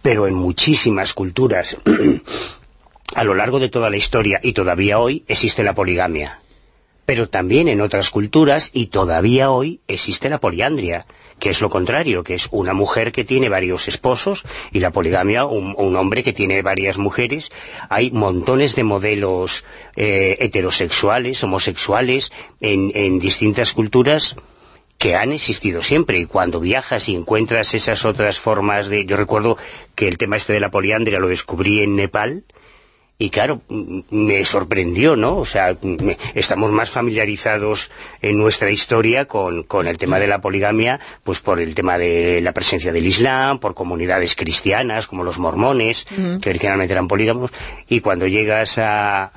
pero 0.01 0.27
en 0.27 0.33
muchísimas 0.33 1.13
culturas 1.13 1.77
a 3.15 3.23
lo 3.23 3.35
largo 3.35 3.59
de 3.59 3.69
toda 3.69 3.89
la 3.89 3.97
historia 3.97 4.39
y 4.43 4.53
todavía 4.53 4.99
hoy 4.99 5.23
existe 5.27 5.63
la 5.63 5.75
poligamia. 5.75 6.39
Pero 7.05 7.27
también 7.27 7.67
en 7.67 7.81
otras 7.81 8.09
culturas 8.09 8.69
y 8.73 8.87
todavía 8.87 9.51
hoy 9.51 9.81
existe 9.87 10.29
la 10.29 10.39
poliandria, 10.39 11.05
que 11.37 11.49
es 11.49 11.59
lo 11.59 11.69
contrario, 11.69 12.23
que 12.23 12.35
es 12.35 12.47
una 12.51 12.73
mujer 12.73 13.11
que 13.11 13.25
tiene 13.25 13.49
varios 13.49 13.89
esposos 13.89 14.45
y 14.71 14.79
la 14.79 14.91
poligamia 14.91 15.43
un, 15.43 15.95
hombre 15.97 16.23
que 16.23 16.31
tiene 16.31 16.61
varias 16.61 16.97
mujeres. 16.97 17.49
Hay 17.89 18.11
montones 18.11 18.75
de 18.75 18.83
modelos 18.83 19.65
eh, 19.97 20.37
heterosexuales, 20.39 21.43
homosexuales 21.43 22.31
en 22.61 23.19
distintas 23.19 23.73
culturas 23.73 24.37
que 24.97 25.15
han 25.15 25.31
existido 25.31 25.83
siempre 25.83 26.19
y 26.19 26.25
cuando 26.25 26.59
viajas 26.59 27.09
y 27.09 27.15
encuentras 27.15 27.73
esas 27.73 28.05
otras 28.05 28.39
formas 28.39 28.87
de... 28.87 29.05
Yo 29.05 29.17
recuerdo 29.17 29.57
que 29.95 30.07
el 30.07 30.17
tema 30.17 30.37
este 30.37 30.53
de 30.53 30.59
la 30.59 30.71
poliandria 30.71 31.19
lo 31.19 31.27
descubrí 31.27 31.81
en 31.81 31.95
Nepal 31.95 32.43
y 33.25 33.29
claro, 33.29 33.61
me 34.11 34.43
sorprendió, 34.43 35.15
¿no? 35.15 35.37
O 35.37 35.45
sea, 35.45 35.77
me- 35.81 36.17
estamos 36.33 36.71
más 36.71 36.89
familiarizados 36.89 37.89
en 38.21 38.37
nuestra 38.37 38.69
historia 38.69 39.25
con, 39.25 39.63
con 39.63 39.87
el 39.87 39.97
tema 39.97 40.19
de 40.19 40.27
la 40.27 40.41
poligamia, 40.41 40.99
pues 41.23 41.39
por 41.39 41.61
el 41.61 41.73
tema 41.73 41.97
de 41.97 42.41
la 42.41 42.51
presencia 42.51 42.91
del 42.91 43.05
Islam, 43.07 43.59
por 43.59 43.75
comunidades 43.75 44.35
cristianas 44.35 45.07
como 45.07 45.23
los 45.23 45.37
mormones, 45.37 46.05
que 46.41 46.49
originalmente 46.49 46.91
eran 46.91 47.07
polígamos, 47.07 47.51
y 47.87 48.01
cuando 48.01 48.27
llegas 48.27 48.77
a, 48.77 49.31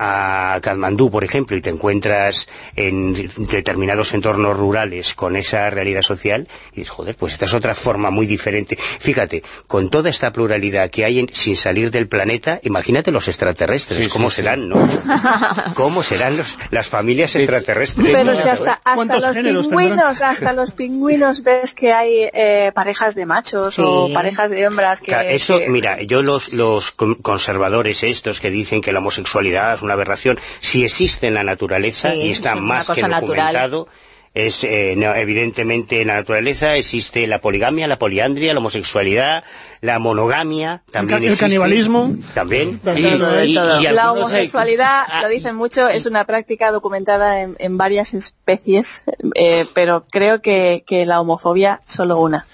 a 0.55 0.59
Katmandú, 0.59 1.09
por 1.09 1.23
ejemplo, 1.23 1.55
y 1.55 1.61
te 1.61 1.69
encuentras 1.69 2.47
en 2.75 3.13
determinados 3.49 4.13
entornos 4.13 4.57
rurales 4.57 5.13
con 5.15 5.37
esa 5.37 5.69
realidad 5.69 6.01
social, 6.01 6.49
y 6.73 6.81
dices, 6.81 6.89
joder, 6.89 7.15
pues 7.15 7.31
esta 7.33 7.45
es 7.45 7.53
otra 7.53 7.73
forma 7.73 8.09
muy 8.09 8.25
diferente. 8.25 8.77
Fíjate, 8.99 9.43
con 9.67 9.89
toda 9.89 10.09
esta 10.09 10.33
pluralidad 10.33 10.89
que 10.89 11.05
hay 11.05 11.19
en- 11.19 11.29
sin 11.31 11.55
salir 11.55 11.89
del 11.89 12.09
planeta, 12.09 12.59
imagínate 12.63 13.11
los 13.11 13.29
extraterrestres, 13.29 13.76
Sí, 13.79 14.07
cómo 14.09 14.29
sí, 14.29 14.35
sí. 14.37 14.41
serán, 14.41 14.69
¿no? 14.69 14.77
¿Cómo 15.75 16.03
serán 16.03 16.37
los- 16.37 16.57
las 16.71 16.87
familias 16.87 17.35
extraterrestres? 17.35 18.09
Pero 18.11 18.35
si 18.35 18.47
hasta, 18.47 18.73
hasta 18.73 18.95
¿Cuántos 18.95 19.21
los 19.21 19.67
pingüinos, 19.67 20.21
hasta 20.21 20.53
los 20.53 20.71
pingüinos 20.71 21.43
ves 21.43 21.73
que 21.73 21.93
hay 21.93 22.29
eh, 22.33 22.71
parejas 22.73 23.15
de 23.15 23.25
machos 23.25 23.75
Sí. 23.75 23.81
o 23.85 24.11
parejas 24.13 24.49
de 24.49 24.61
hembras 24.63 24.99
que... 25.01 25.07
Claro, 25.07 25.29
eso, 25.29 25.59
que- 25.59 25.69
mira, 25.69 26.01
yo 26.03 26.21
los, 26.21 26.51
los 26.53 26.91
con- 26.91 27.15
conservadores 27.15 28.03
estos 28.03 28.39
que 28.39 28.49
dicen 28.49 28.81
que 28.81 28.91
la 28.91 28.99
homosexualidad 28.99 29.75
es 29.75 29.81
una 29.81 29.93
aberración, 29.93 30.39
si 30.59 30.83
existe 30.83 31.27
en 31.27 31.33
la 31.33 31.43
naturaleza 31.43 32.11
Sí, 32.11 32.21
y 32.23 32.31
está 32.31 32.53
es 32.53 32.61
más 32.61 32.87
que 32.89 33.01
natural. 33.01 33.21
documentado, 33.21 33.87
es 34.33 34.63
eh, 34.63 34.93
no, 34.97 35.15
evidentemente 35.15 36.01
en 36.01 36.07
la 36.09 36.15
naturaleza 36.15 36.75
existe 36.75 37.25
la 37.27 37.39
poligamia, 37.41 37.87
la 37.87 37.97
poliandria, 37.97 38.53
la 38.53 38.59
homosexualidad, 38.59 39.43
la 39.81 39.99
monogamia, 39.99 40.83
también 40.91 41.19
el 41.19 41.25
existe. 41.25 41.45
canibalismo. 41.45 42.15
También. 42.33 42.79
Y- 42.95 42.99
y- 42.99 43.51
y 43.51 43.53
La 43.91 44.11
homosexualidad, 44.11 45.03
ah, 45.07 45.21
lo 45.21 45.29
dicen 45.29 45.55
mucho, 45.55 45.87
es 45.87 46.05
una 46.05 46.25
práctica 46.25 46.71
documentada 46.71 47.41
en, 47.41 47.55
en 47.59 47.77
varias 47.77 48.13
especies, 48.13 49.03
eh, 49.35 49.65
pero 49.73 50.05
creo 50.09 50.41
que, 50.41 50.83
que 50.87 51.05
la 51.05 51.21
homofobia 51.21 51.81
solo 51.85 52.19
una. 52.19 52.45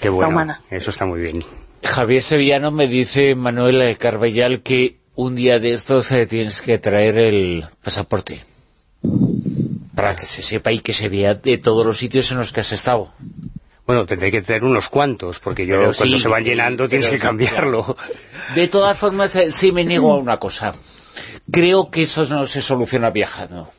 Qué 0.00 0.08
bueno, 0.08 0.30
humana. 0.30 0.60
eso 0.70 0.90
está 0.90 1.06
muy 1.06 1.20
bien. 1.20 1.44
Javier 1.84 2.22
Sevillano 2.22 2.70
me 2.70 2.86
dice, 2.86 3.34
Manuel 3.34 3.96
Carbellal, 3.98 4.62
que 4.62 4.98
un 5.14 5.34
día 5.36 5.58
de 5.58 5.72
estos 5.72 6.10
eh, 6.12 6.26
tienes 6.26 6.62
que 6.62 6.78
traer 6.78 7.18
el 7.18 7.64
pasaporte 7.84 8.44
para 9.94 10.16
que 10.16 10.24
se 10.26 10.42
sepa 10.42 10.72
y 10.72 10.78
que 10.80 10.92
se 10.92 11.08
vea 11.08 11.34
de 11.34 11.58
todos 11.58 11.84
los 11.86 11.98
sitios 11.98 12.30
en 12.32 12.38
los 12.38 12.52
que 12.52 12.60
has 12.60 12.72
estado. 12.72 13.10
Bueno, 13.86 14.06
tendré 14.06 14.30
que 14.30 14.42
traer 14.42 14.64
unos 14.64 14.88
cuantos, 14.88 15.40
porque 15.40 15.66
yo 15.66 15.78
Pero 15.78 15.94
cuando 15.94 16.16
sí, 16.16 16.22
se 16.22 16.28
van 16.28 16.44
llenando 16.44 16.88
tienes 16.88 17.08
que 17.08 17.18
cambiarlo. 17.18 17.96
De 18.54 18.68
todas 18.68 18.96
formas, 18.96 19.34
eh, 19.36 19.50
sí 19.50 19.72
me 19.72 19.84
niego 19.84 20.12
a 20.12 20.18
una 20.18 20.36
cosa. 20.38 20.74
Creo 21.50 21.90
que 21.90 22.04
eso 22.04 22.24
no 22.24 22.46
se 22.46 22.62
soluciona 22.62 23.10
viajando. 23.10 23.70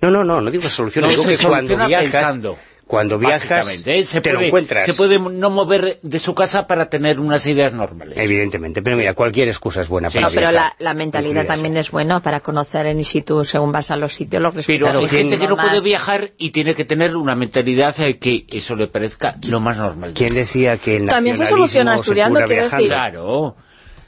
No, 0.00 0.10
no, 0.10 0.22
no, 0.22 0.40
no 0.40 0.50
digo 0.50 0.68
solución, 0.68 1.04
No, 1.04 1.10
digo 1.10 1.24
se 1.24 1.36
que 1.36 1.46
cuando 1.46 1.76
viajas, 1.86 2.10
pensando. 2.10 2.58
Cuando 2.86 3.18
viajas, 3.18 3.82
¿eh? 3.86 4.04
se 4.04 4.20
te 4.20 4.30
lo 4.30 4.36
puede, 4.36 4.46
encuentras. 4.48 4.86
Se 4.86 4.94
puede 4.94 5.18
no 5.18 5.50
mover 5.50 5.98
de 6.02 6.18
su 6.18 6.34
casa 6.34 6.66
para 6.66 6.90
tener 6.90 7.18
unas 7.18 7.46
ideas 7.46 7.72
normales. 7.72 8.18
Evidentemente, 8.18 8.82
pero 8.82 8.96
mira, 8.96 9.14
cualquier 9.14 9.48
excusa 9.48 9.80
es 9.80 9.88
buena 9.88 10.10
Sí, 10.10 10.18
para 10.18 10.26
No, 10.28 10.34
pero 10.34 10.50
viajar. 10.50 10.74
la, 10.78 10.84
la 10.90 10.94
mentalidad 10.94 11.30
Incluida 11.42 11.54
también 11.54 11.76
es 11.78 11.90
buena 11.90 12.20
para 12.20 12.40
conocer 12.40 12.86
en 12.86 13.02
situ 13.04 13.44
según 13.44 13.72
vas 13.72 13.90
a 13.90 13.96
los 13.96 14.12
sitios 14.14 14.42
lo 14.42 14.52
que 14.52 14.62
Pero 14.62 14.84
Claro, 14.86 14.98
hay 15.00 15.06
¿quién- 15.06 15.22
gente 15.22 15.38
que 15.38 15.48
no 15.48 15.56
puede 15.56 15.80
viajar 15.80 16.32
y 16.36 16.50
tiene 16.50 16.74
que 16.74 16.84
tener 16.84 17.16
una 17.16 17.34
mentalidad 17.34 17.94
eh, 18.00 18.18
que 18.18 18.44
eso 18.50 18.76
le 18.76 18.86
parezca 18.88 19.36
lo 19.48 19.60
más 19.60 19.76
normal. 19.76 20.12
¿Quién 20.14 20.34
decía 20.34 20.76
que 20.76 20.96
el 20.96 21.08
También 21.08 21.36
se 21.36 21.44
nacionalismo 21.44 21.56
soluciona 21.56 21.94
estudiando, 21.96 22.34
cura 22.34 22.46
quiero 22.46 22.60
viajando? 22.62 22.82
decir. 22.84 22.88
Claro. 22.92 23.56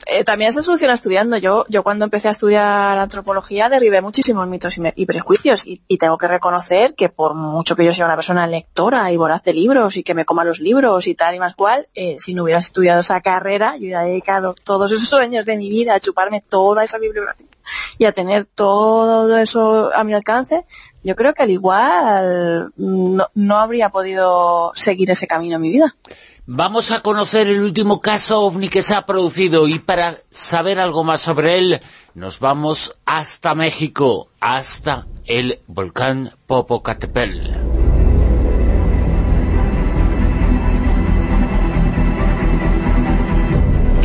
Eh, 0.08 0.22
también 0.22 0.52
se 0.52 0.62
soluciona 0.62 0.94
estudiando. 0.94 1.36
Yo, 1.36 1.64
yo 1.68 1.82
cuando 1.82 2.04
empecé 2.04 2.28
a 2.28 2.30
estudiar 2.30 2.96
antropología 2.96 3.68
derribé 3.68 4.00
muchísimos 4.00 4.46
mitos 4.46 4.76
y, 4.76 4.80
me- 4.80 4.92
y 4.94 5.04
prejuicios 5.04 5.66
y, 5.66 5.82
y 5.88 5.98
tengo 5.98 6.16
que 6.16 6.28
reconocer 6.28 6.94
que 6.94 7.08
por 7.08 7.34
mucho 7.34 7.74
que 7.74 7.84
yo 7.84 7.92
sea 7.92 8.06
una 8.06 8.14
persona 8.14 8.46
lectora 8.46 9.10
y 9.10 9.16
voraz 9.16 9.42
de 9.42 9.52
libros 9.52 9.96
y 9.96 10.04
que 10.04 10.14
me 10.14 10.24
coma 10.24 10.44
los 10.44 10.60
libros 10.60 11.08
y 11.08 11.16
tal 11.16 11.34
y 11.34 11.40
más 11.40 11.56
cual, 11.56 11.88
eh, 11.94 12.16
si 12.20 12.34
no 12.34 12.44
hubiera 12.44 12.60
estudiado 12.60 13.00
esa 13.00 13.20
carrera, 13.20 13.72
yo 13.78 13.80
hubiera 13.82 14.02
dedicado 14.04 14.54
todos 14.62 14.92
esos 14.92 15.12
años 15.14 15.44
de 15.44 15.56
mi 15.56 15.68
vida 15.68 15.94
a 15.94 16.00
chuparme 16.00 16.40
toda 16.40 16.84
esa 16.84 16.98
bibliografía 16.98 17.46
y 17.98 18.04
a 18.04 18.12
tener 18.12 18.44
todo 18.44 19.36
eso 19.38 19.90
a 19.92 20.04
mi 20.04 20.14
alcance, 20.14 20.64
yo 21.02 21.16
creo 21.16 21.34
que 21.34 21.42
al 21.42 21.50
igual 21.50 22.72
mm, 22.76 23.16
no, 23.16 23.26
no 23.34 23.56
habría 23.58 23.88
podido 23.88 24.70
seguir 24.76 25.10
ese 25.10 25.26
camino 25.26 25.56
en 25.56 25.62
mi 25.62 25.70
vida. 25.70 25.96
Vamos 26.48 26.92
a 26.92 27.00
conocer 27.00 27.48
el 27.48 27.60
último 27.60 28.00
caso 28.00 28.42
ovni 28.42 28.68
que 28.68 28.80
se 28.80 28.94
ha 28.94 29.04
producido 29.04 29.66
y 29.66 29.80
para 29.80 30.18
saber 30.30 30.78
algo 30.78 31.02
más 31.02 31.20
sobre 31.20 31.58
él 31.58 31.80
nos 32.14 32.38
vamos 32.38 32.94
hasta 33.04 33.56
México, 33.56 34.28
hasta 34.38 35.08
el 35.24 35.58
volcán 35.66 36.30
Popocatépetl. 36.46 37.50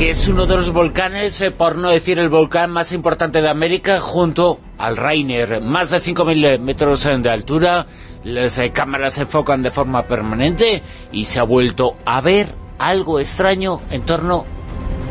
que 0.02 0.10
es 0.10 0.28
uno 0.28 0.48
de 0.48 0.56
los 0.58 0.72
volcanes, 0.72 1.40
eh, 1.42 1.52
por 1.52 1.76
no 1.76 1.90
decir 1.90 2.18
el 2.18 2.30
volcán 2.30 2.72
más 2.72 2.92
importante 2.92 3.40
de 3.40 3.50
América, 3.50 4.00
junto 4.00 4.60
al 4.80 4.98
Rainer. 4.98 5.62
Más 5.62 5.92
de 5.92 5.98
5.000 5.98 6.60
metros 6.60 7.04
de 7.04 7.30
altura, 7.30 7.86
las 8.24 8.58
eh, 8.58 8.72
cámaras 8.72 9.16
se 9.16 9.22
enfocan 9.24 9.64
de 9.64 9.72
forma 9.72 10.04
permanente 10.08 10.84
y 11.12 11.26
se 11.26 11.40
ha 11.40 11.44
vuelto 11.44 11.96
a 12.06 12.22
ver 12.22 12.54
algo 12.78 13.20
extraño 13.20 13.80
en 13.90 14.06
torno 14.06 14.46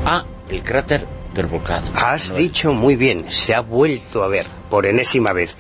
a 0.05 0.25
el 0.49 0.63
cráter 0.63 1.07
del 1.35 1.47
volcán. 1.47 1.85
Has 1.95 2.31
No 2.31 2.37
es- 2.37 2.43
dicho 2.43 2.73
muy 2.73 2.97
bien, 2.97 3.27
se 3.31 3.55
ha 3.55 3.61
vuelto 3.61 4.23
a 4.25 4.29
ver 4.29 4.47
por 4.69 4.87
enésima 4.87 5.33
vez, 5.33 5.57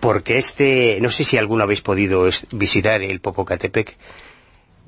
porque 0.00 0.38
este, 0.38 0.98
no 1.00 1.10
sé 1.10 1.24
si 1.24 1.36
alguno 1.36 1.62
habéis 1.64 1.82
podido 1.82 2.28
visitar 2.52 3.02
el 3.02 3.20
Popocatépetl, 3.20 3.92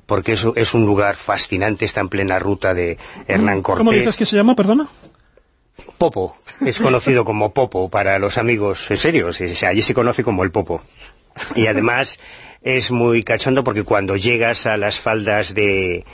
porque 0.05 0.33
es, 0.33 0.45
es 0.55 0.73
un 0.73 0.85
lugar 0.85 1.15
fascinante, 1.15 1.85
está 1.85 2.01
en 2.01 2.09
plena 2.09 2.37
ruta 2.39 2.73
de 2.73 2.97
Hernán 3.27 3.61
Cortés. 3.61 3.79
¿Cómo 3.85 3.91
dices 3.91 4.17
que 4.17 4.25
se 4.25 4.35
llama, 4.35 4.55
perdona? 4.55 4.87
Popo, 5.97 6.35
es 6.65 6.79
conocido 6.79 7.25
como 7.25 7.53
Popo 7.53 7.89
para 7.89 8.19
los 8.19 8.37
amigos 8.37 8.89
en 8.91 8.97
serio, 8.97 9.27
o 9.27 9.33
sea, 9.33 9.69
allí 9.69 9.81
se 9.81 9.93
conoce 9.93 10.23
como 10.23 10.43
el 10.43 10.51
Popo. 10.51 10.81
Y 11.55 11.67
además 11.67 12.19
es 12.61 12.91
muy 12.91 13.23
cachondo 13.23 13.63
porque 13.63 13.83
cuando 13.83 14.15
llegas 14.15 14.65
a 14.65 14.77
las 14.77 14.99
faldas 14.99 15.53
de 15.53 16.05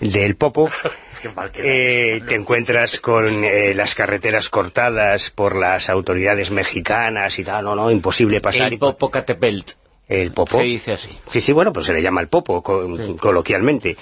del 0.00 0.34
Popo 0.36 0.70
eh, 1.56 2.22
te 2.26 2.34
encuentras 2.34 3.00
con 3.00 3.44
eh, 3.44 3.74
las 3.74 3.94
carreteras 3.94 4.48
cortadas 4.48 5.28
por 5.30 5.56
las 5.56 5.90
autoridades 5.90 6.50
mexicanas 6.50 7.38
y 7.38 7.44
tal, 7.44 7.64
no, 7.64 7.74
no, 7.74 7.90
imposible 7.90 8.40
pasar. 8.40 8.68
el 8.68 8.74
y- 8.74 8.78
Popocatépetl. 8.78 9.72
el 10.08 10.32
Popo. 10.32 10.56
Se 10.56 10.62
dice 10.62 10.92
así. 10.92 11.10
Sí, 11.26 11.40
sí, 11.42 11.52
bueno, 11.52 11.72
pues 11.72 11.84
se 11.86 11.92
le 11.92 12.00
llama 12.00 12.22
el 12.22 12.28
popo 12.28 12.62
co- 12.62 12.88
coloquialmente. 13.20 13.96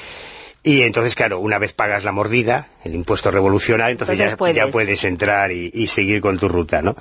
Y 0.63 0.83
entonces, 0.83 1.15
claro, 1.17 1.39
una 1.41 1.59
vez 1.59 1.73
pagas 1.73 2.05
la 2.05 2.13
mordida, 2.13 2.69
el 2.85 2.95
impuesto 2.95 3.31
revolucionario, 3.31 3.93
entonces, 3.93 4.15
Entonces 4.15 4.33
ya, 4.33 4.37
puedes. 4.37 4.57
ya 4.57 4.67
puedes 4.69 5.03
entrar 5.05 5.51
y, 5.51 5.71
y 5.75 5.87
seguir 5.89 6.21
con 6.21 6.39
tu 6.39 6.49
ruta, 6.49 6.81
¿no? 6.83 6.95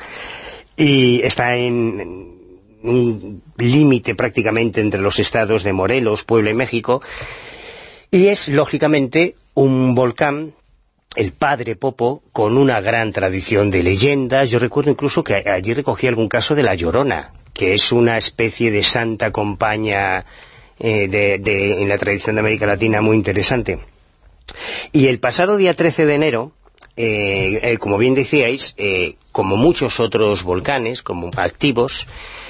Y 0.76 1.22
está 1.24 1.56
en 1.56 2.37
un 2.88 3.42
límite 3.58 4.16
prácticamente 4.16 4.82
entre 4.82 5.02
los 5.02 5.20
estados 5.20 5.64
de 5.64 5.74
Morelos, 5.74 6.24
Puebla 6.24 6.52
y 6.52 6.56
México, 6.56 7.02
y 8.10 8.28
es, 8.28 8.48
lógicamente, 8.48 9.36
un 9.54 9.96
volcán 9.96 10.54
el 11.16 11.32
padre 11.34 11.76
Popo 11.76 12.22
con 12.32 12.58
una 12.58 12.80
gran 12.80 13.12
tradición 13.12 13.72
de 13.72 13.84
leyendas. 13.84 14.50
Yo 14.50 14.60
recuerdo 14.60 14.92
incluso 14.92 15.24
que 15.24 15.36
allí 15.36 15.74
recogí 15.74 16.08
algún 16.08 16.30
caso 16.30 16.54
de 16.54 16.64
la 16.64 16.76
Llorona, 16.76 17.34
que 17.54 17.74
es 17.74 17.92
una 17.92 18.18
especie 18.18 18.70
de 18.72 18.84
santa 18.84 19.32
compañía 19.32 20.26
eh, 20.80 21.40
en 21.44 21.90
la 21.90 21.98
tradición 21.98 22.36
de 22.36 22.42
América 22.42 22.68
Latina 22.68 23.02
muy 23.02 23.18
interesante. 23.18 23.80
Y 24.92 25.08
el 25.08 25.20
pasado 25.20 25.58
día 25.58 25.76
13 25.76 26.06
de 26.06 26.16
enero, 26.16 26.52
eh, 26.96 27.60
eh, 27.64 27.78
como 27.80 27.98
bien 27.98 28.14
decíais, 28.14 28.76
como 29.32 29.58
muchos 29.58 30.00
otros 30.00 30.44
volcanes, 30.44 31.02
como 31.02 31.32
activos, 31.36 32.08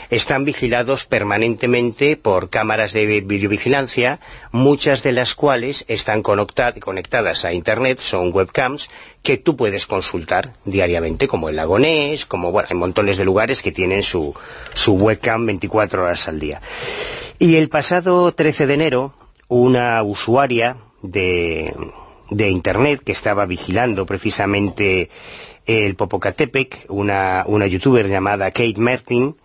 están 0.09 0.45
vigilados 0.45 1.05
permanentemente 1.05 2.15
por 2.17 2.49
cámaras 2.49 2.93
de 2.93 3.21
videovigilancia, 3.21 4.19
muchas 4.51 5.03
de 5.03 5.11
las 5.11 5.33
cuales 5.35 5.85
están 5.87 6.23
conecta- 6.23 6.73
conectadas 6.79 7.43
a 7.45 7.53
Internet, 7.53 7.99
son 7.99 8.31
webcams 8.33 8.89
que 9.23 9.37
tú 9.37 9.55
puedes 9.57 9.85
consultar 9.85 10.53
diariamente, 10.65 11.27
como 11.27 11.49
el 11.49 11.55
Lagonés, 11.57 12.25
como, 12.25 12.51
bueno, 12.51 12.67
hay 12.71 12.77
montones 12.77 13.17
de 13.17 13.25
lugares 13.25 13.61
que 13.61 13.71
tienen 13.71 14.03
su, 14.03 14.33
su 14.73 14.93
webcam 14.93 15.45
24 15.45 16.03
horas 16.03 16.27
al 16.27 16.39
día. 16.39 16.61
Y 17.39 17.55
el 17.55 17.69
pasado 17.69 18.31
13 18.31 18.67
de 18.67 18.73
enero, 18.73 19.13
una 19.49 20.01
usuaria 20.03 20.77
de, 21.01 21.73
de 22.29 22.49
Internet 22.49 23.01
que 23.03 23.11
estaba 23.11 23.45
vigilando 23.45 24.05
precisamente 24.05 25.09
el 25.65 25.95
Popocatépetl, 25.95 26.77
una, 26.87 27.43
una 27.45 27.67
youtuber 27.67 28.07
llamada 28.07 28.51
Kate 28.51 28.75
Martin, 28.77 29.35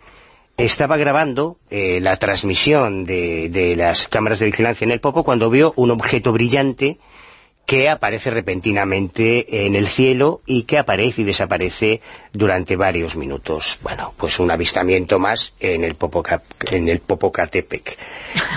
estaba 0.57 0.96
grabando 0.96 1.59
eh, 1.70 2.00
la 2.00 2.16
transmisión 2.18 3.05
de, 3.05 3.48
de 3.48 3.74
las 3.76 4.09
cámaras 4.09 4.38
de 4.40 4.46
vigilancia 4.46 4.84
en 4.84 4.90
el 4.92 5.00
Popo 5.00 5.24
cuando 5.24 5.50
vio 5.50 5.72
un 5.76 5.90
objeto 5.90 6.32
brillante 6.32 6.98
que 7.64 7.88
aparece 7.88 8.30
repentinamente 8.30 9.64
en 9.66 9.76
el 9.76 9.86
cielo 9.88 10.40
y 10.46 10.64
que 10.64 10.78
aparece 10.78 11.22
y 11.22 11.24
desaparece 11.24 12.00
durante 12.32 12.74
varios 12.76 13.14
minutos. 13.16 13.78
Bueno, 13.82 14.12
pues 14.16 14.40
un 14.40 14.50
avistamiento 14.50 15.18
más 15.20 15.55
en 15.61 15.84
el, 15.84 15.94
Popoca- 15.94 16.42
en 16.70 16.88
el 16.88 16.98
Popocatépetl, 17.00 17.90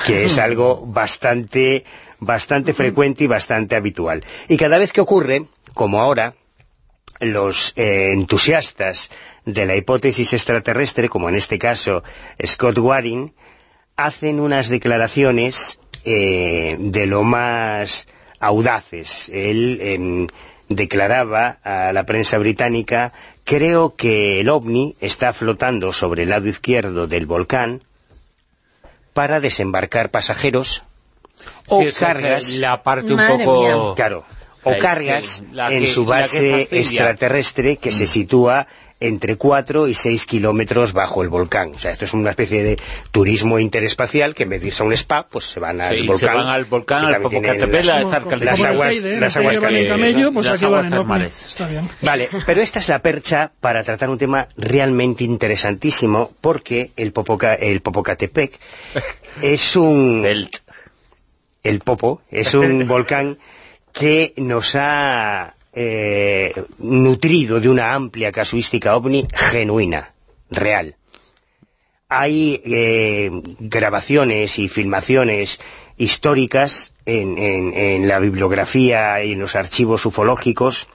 que 0.06 0.26
es 0.26 0.38
algo 0.40 0.84
bastante, 0.88 1.86
bastante 2.20 2.74
frecuente 2.74 3.24
y 3.24 3.28
bastante 3.28 3.76
habitual. 3.76 4.24
Y 4.50 4.58
cada 4.58 4.80
vez 4.80 4.92
que 4.92 5.02
ocurre, 5.02 5.46
como 5.76 6.02
ahora, 6.02 6.34
los 7.20 7.74
eh, 7.76 8.12
entusiastas 8.12 9.12
de 9.46 9.66
la 9.66 9.76
hipótesis 9.76 10.34
extraterrestre, 10.34 11.10
como 11.10 11.30
en 11.30 11.36
este 11.36 11.60
caso 11.60 12.04
Scott 12.46 12.78
Waring, 12.78 13.34
hacen 13.96 14.40
unas 14.40 14.70
declaraciones 14.70 15.80
eh, 16.04 16.76
de 16.80 17.06
lo 17.06 17.24
más 17.24 18.08
audaces. 18.40 19.30
Él 19.30 19.80
em, 19.82 20.28
declaraba 20.68 21.60
a 21.64 21.94
la 21.94 22.06
prensa 22.06 22.38
británica, 22.38 23.14
creo 23.44 23.96
que 23.96 24.42
el 24.42 24.50
ovni 24.50 24.96
está 25.00 25.32
flotando 25.34 25.94
sobre 25.94 26.24
el 26.24 26.30
lado 26.30 26.48
izquierdo 26.48 27.08
del 27.08 27.26
volcán 27.28 27.84
para 29.14 29.40
desembarcar 29.40 30.12
pasajeros 30.12 30.84
o 31.68 31.82
Sí, 31.82 31.88
esa 31.88 32.08
es, 32.08 32.14
cargas 32.14 32.50
la 32.50 32.84
parte 32.84 33.12
un 33.12 33.16
Madre 33.18 33.46
poco... 33.46 33.62
mía. 33.62 33.76
Claro, 33.96 34.26
o 34.64 34.78
cargas 34.80 35.44
la 35.52 35.72
en 35.72 35.82
que- 35.84 35.88
su 35.88 36.04
la 36.06 36.16
que 36.18 36.22
base 36.22 36.62
extraterrestre 36.80 37.78
que 37.78 37.92
se 37.92 38.08
sitúa 38.08 38.68
entre 39.08 39.36
4 39.36 39.88
y 39.88 39.94
6 39.94 40.26
kilómetros 40.26 40.94
bajo 40.94 41.22
el 41.24 41.30
volcán. 41.30 41.72
O 41.76 41.80
sea, 41.80 41.92
esto 41.92 42.06
es 42.06 42.14
una 42.14 42.30
especie 42.32 42.64
de 42.64 42.78
turismo 43.12 43.60
interespacial 43.60 44.34
que 44.36 44.44
en 44.44 44.50
vez 44.50 44.62
de 44.62 44.68
irse 44.68 44.84
a 44.84 44.86
un 44.86 44.94
spa, 44.94 45.28
pues 45.28 45.46
se 45.46 45.60
van 45.60 45.82
al 45.82 45.96
Sí, 45.98 46.08
volcán. 46.08 46.30
se 46.30 46.36
van 46.36 46.48
al 46.48 46.66
volcán, 46.66 47.06
al 47.06 47.22
Popocatépetl, 47.22 47.88
las- 47.88 48.12
las 48.42 48.60
el 48.60 48.66
aguas- 48.66 48.96
¿eh? 49.06 49.20
las 49.20 49.36
El 49.36 49.42
aguas 49.42 49.58
calientes. 49.60 49.92
camello, 49.92 50.32
pues 50.34 50.46
Las 50.48 50.56
aquí 50.58 50.66
aguas 50.66 50.90
termales. 50.90 51.46
Está 51.48 51.68
bien. 51.68 51.90
Vale, 52.02 52.30
pero 52.46 52.62
esta 52.62 52.80
es 52.80 52.90
la 52.90 53.00
percha 53.00 53.52
para 53.60 53.84
tratar 53.84 54.10
un 54.10 54.18
tema 54.18 54.48
realmente 54.58 55.24
interesantísimo 55.24 56.32
porque 56.42 56.92
el, 56.98 57.12
Popoca, 57.12 57.56
el 57.56 57.82
Popocatepec 57.82 58.60
es 59.42 59.76
un... 59.76 60.22
Belt. 60.22 60.58
el 61.64 61.80
Popo 61.80 62.22
es 62.30 62.54
un 62.54 62.88
volcán 62.88 63.38
que 63.94 64.34
nos 64.38 64.76
ha 64.76 65.55
eh, 65.76 66.54
nutrido 66.80 67.60
de 67.60 67.70
una 67.70 67.94
amplia 67.94 68.32
casuística 68.32 68.96
ovni 68.96 69.28
genuina, 69.34 70.14
real. 70.50 70.96
Hay 72.08 72.62
eh, 72.66 73.30
grabaciones 73.60 74.58
y 74.60 74.70
filmaciones 74.70 75.60
históricas 75.98 76.94
en, 77.06 77.38
en- 77.38 77.74
en 77.74 78.08
la 78.08 78.20
bibliografía 78.20 79.24
y 79.24 79.34
en 79.34 79.40
los 79.40 79.56
archivos 79.56 80.06
ufológicos 80.06 80.88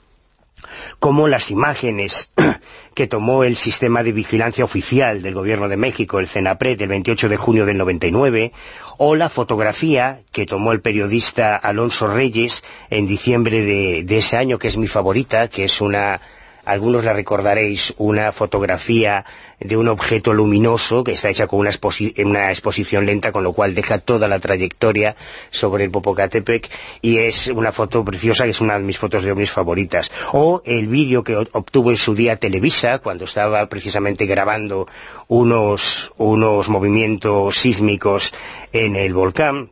como 0.99 1.29
las 1.29 1.51
imágenes 1.51 2.31
que 2.95 3.07
tomó 3.07 3.45
el 3.45 3.57
sistema 3.57 4.03
de 4.03 4.13
vigilancia 4.13 4.65
oficial 4.65 5.23
del 5.23 5.35
Gobierno 5.35 5.69
de 5.69 5.77
México, 5.77 6.19
el 6.19 6.29
CENAPRED, 6.29 6.83
el 6.83 6.89
28 6.89 7.29
de 7.29 7.37
junio 7.37 7.67
del 7.67 7.79
99, 7.79 8.53
o 8.99 9.15
la 9.15 9.29
fotografía 9.29 10.21
que 10.33 10.47
tomó 10.47 10.73
el 10.73 10.81
periodista 10.81 11.57
Alonso 11.57 12.07
Reyes 12.07 12.65
en 12.91 13.07
diciembre 13.07 13.63
de 13.63 14.17
ese 14.17 14.37
año, 14.37 14.59
que 14.59 14.69
es 14.69 14.77
mi 14.77 14.89
favorita, 14.89 15.49
que 15.49 15.65
es 15.65 15.81
una, 15.81 16.21
algunos 16.65 17.05
la 17.05 17.13
recordaréis, 17.13 17.95
una 17.99 18.33
fotografía 18.33 19.25
de 19.59 19.77
un 19.77 19.89
objeto 19.89 20.33
luminoso 20.33 21.05
que 21.05 21.13
está 21.13 21.29
hecha 21.29 21.47
con 21.47 21.61
una, 21.61 21.71
exposi- 21.71 22.15
una 22.25 22.51
exposición 22.51 23.05
lenta, 23.07 23.31
con 23.33 23.45
lo 23.45 23.53
cual 23.53 23.75
deja 23.75 23.99
toda 23.99 24.27
la 24.29 24.39
trayectoria 24.39 25.17
sobre 25.51 25.85
el 25.85 25.91
Popocatépetl 25.91 26.69
y 27.03 27.19
es 27.19 27.49
una 27.49 27.73
foto 27.73 28.05
preciosa, 28.05 28.45
que 28.45 28.51
es 28.51 28.61
una 28.61 28.79
de 28.79 28.85
mis 28.85 28.99
fotos 28.99 29.23
de 29.23 29.33
ovnis 29.33 29.51
favoritas. 29.51 30.11
O 30.33 30.63
el 30.65 30.89
vídeo 30.89 31.25
que 31.25 31.37
obtuvo 31.37 31.91
en 31.91 31.97
su 31.99 32.15
día 32.15 32.37
Televisa, 32.37 33.01
cuando 33.01 33.25
estaba 33.25 33.67
precisamente 33.69 34.27
grabando 34.27 34.87
unos, 35.29 36.13
unos 36.17 36.69
movimientos 36.69 37.57
sísmicos 37.59 38.33
en 38.73 38.97
el 38.97 39.13
volcán, 39.15 39.71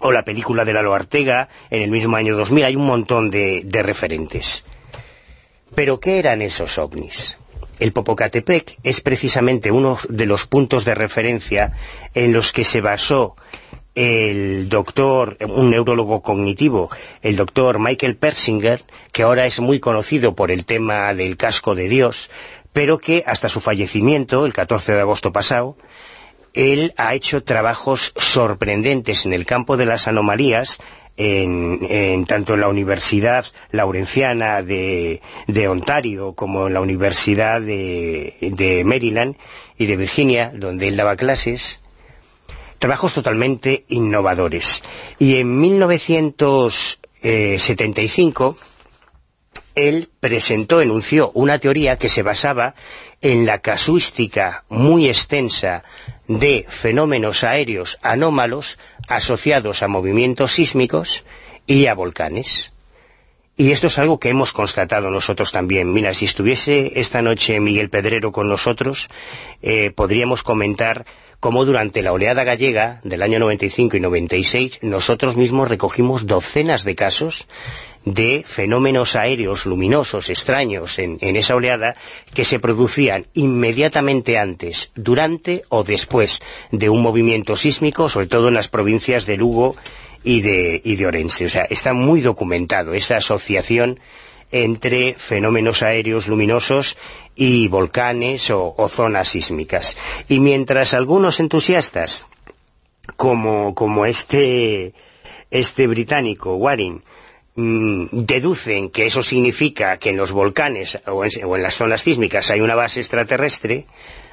o 0.00 0.10
la 0.12 0.24
película 0.24 0.64
de 0.64 0.72
Lalo 0.72 0.92
Ortega 0.92 1.48
en 1.70 1.80
el 1.82 1.90
mismo 1.90 2.16
año 2.16 2.36
2000, 2.36 2.64
hay 2.64 2.76
un 2.76 2.86
montón 2.86 3.30
de, 3.30 3.62
de 3.64 3.82
referentes. 3.82 4.64
Pero 5.74 5.98
¿qué 6.00 6.18
eran 6.18 6.42
esos 6.42 6.78
ovnis? 6.78 7.36
El 7.80 7.92
Popocatepec 7.92 8.78
es 8.84 9.00
precisamente 9.00 9.72
uno 9.72 9.98
de 10.08 10.26
los 10.26 10.46
puntos 10.46 10.84
de 10.84 10.94
referencia 10.94 11.72
en 12.14 12.32
los 12.32 12.52
que 12.52 12.62
se 12.62 12.80
basó 12.80 13.34
el 13.94 14.68
doctor, 14.68 15.36
un 15.48 15.70
neurólogo 15.70 16.20
cognitivo, 16.22 16.90
el 17.22 17.36
doctor 17.36 17.78
Michael 17.78 18.16
Persinger, 18.16 18.82
que 19.12 19.22
ahora 19.22 19.46
es 19.46 19.60
muy 19.60 19.80
conocido 19.80 20.34
por 20.34 20.50
el 20.50 20.64
tema 20.64 21.14
del 21.14 21.36
casco 21.36 21.74
de 21.74 21.88
Dios, 21.88 22.30
pero 22.72 22.98
que 22.98 23.22
hasta 23.26 23.48
su 23.48 23.60
fallecimiento, 23.60 24.46
el 24.46 24.52
14 24.52 24.94
de 24.94 25.00
agosto 25.00 25.32
pasado, 25.32 25.76
él 26.54 26.92
ha 26.96 27.14
hecho 27.14 27.42
trabajos 27.42 28.12
sorprendentes 28.16 29.26
en 29.26 29.32
el 29.32 29.46
campo 29.46 29.76
de 29.76 29.86
las 29.86 30.06
anomalías, 30.08 30.78
en, 31.16 31.78
en 31.88 32.26
tanto 32.26 32.54
en 32.54 32.60
la 32.60 32.68
Universidad 32.68 33.46
Laurenciana 33.70 34.62
de, 34.62 35.22
de 35.46 35.68
Ontario 35.68 36.34
como 36.34 36.66
en 36.66 36.74
la 36.74 36.80
Universidad 36.80 37.60
de, 37.60 38.36
de 38.40 38.82
Maryland 38.84 39.36
y 39.78 39.86
de 39.86 39.96
Virginia, 39.96 40.52
donde 40.54 40.88
él 40.88 40.96
daba 40.96 41.14
clases, 41.16 41.78
trabajos 42.78 43.14
totalmente 43.14 43.84
innovadores. 43.88 44.82
Y 45.18 45.36
en 45.36 45.60
1975 45.60 48.56
él 49.74 50.08
presentó, 50.20 50.80
enunció 50.80 51.30
una 51.34 51.58
teoría 51.58 51.98
que 51.98 52.08
se 52.08 52.22
basaba 52.22 52.74
en 53.20 53.46
la 53.46 53.58
casuística 53.58 54.64
muy 54.68 55.08
extensa 55.08 55.84
de 56.28 56.64
fenómenos 56.68 57.44
aéreos 57.44 57.98
anómalos 58.02 58.78
asociados 59.08 59.82
a 59.82 59.88
movimientos 59.88 60.52
sísmicos 60.52 61.24
y 61.66 61.86
a 61.86 61.94
volcanes. 61.94 62.70
Y 63.56 63.70
esto 63.70 63.86
es 63.86 63.98
algo 63.98 64.18
que 64.18 64.30
hemos 64.30 64.52
constatado 64.52 65.10
nosotros 65.10 65.52
también. 65.52 65.92
Mira, 65.92 66.12
si 66.12 66.24
estuviese 66.24 66.98
esta 66.98 67.22
noche 67.22 67.60
Miguel 67.60 67.88
Pedrero 67.88 68.32
con 68.32 68.48
nosotros, 68.48 69.08
eh, 69.62 69.92
podríamos 69.92 70.42
comentar 70.42 71.06
cómo 71.38 71.64
durante 71.64 72.02
la 72.02 72.12
oleada 72.12 72.42
gallega 72.42 73.00
del 73.04 73.22
año 73.22 73.38
95 73.38 73.96
y 73.96 74.00
96 74.00 74.78
nosotros 74.82 75.36
mismos 75.36 75.68
recogimos 75.68 76.26
docenas 76.26 76.84
de 76.84 76.94
casos 76.96 77.46
de 78.04 78.44
fenómenos 78.46 79.16
aéreos 79.16 79.64
luminosos 79.66 80.28
extraños 80.28 80.98
en, 80.98 81.18
esa 81.36 81.56
oleada 81.56 81.96
que 82.34 82.44
se 82.44 82.58
producían 82.58 83.26
inmediatamente 83.34 84.38
antes, 84.38 84.90
durante 84.94 85.62
o 85.70 85.84
después 85.84 86.40
de 86.70 86.90
un 86.90 87.02
movimiento 87.02 87.56
sísmico, 87.56 88.08
sobre 88.08 88.26
todo 88.26 88.48
en 88.48 88.54
las 88.54 88.68
provincias 88.68 89.26
de 89.26 89.36
Lugo 89.36 89.76
y 90.22 90.40
de, 90.40 91.06
Orense. 91.06 91.46
O 91.46 91.48
sea, 91.48 91.64
está 91.64 91.92
muy 91.92 92.20
documentado 92.20 92.94
esa 92.94 93.16
asociación 93.16 94.00
entre 94.52 95.14
fenómenos 95.14 95.82
aéreos 95.82 96.28
luminosos 96.28 96.96
y 97.34 97.68
volcanes 97.68 98.50
o, 98.50 98.88
zonas 98.88 99.30
sísmicas. 99.30 99.96
Y 100.28 100.40
mientras 100.40 100.94
algunos 100.94 101.40
entusiastas, 101.40 102.26
como, 103.16 104.06
este, 104.06 104.94
este 105.50 105.86
británico, 105.86 106.58
mmm, 106.58 107.00
deducen 107.56 108.90
que 108.90 109.06
eso 109.06 109.22
significa 109.22 109.96
que 109.98 110.10
en 110.10 110.16
los 110.16 110.32
volcanes 110.32 110.98
o 111.06 111.24
en, 111.24 111.62
las 111.62 111.74
zonas 111.74 112.02
sísmicas 112.02 112.50
hay 112.50 112.60
una 112.60 112.74
base 112.74 113.00
extraterrestre, 113.00 113.86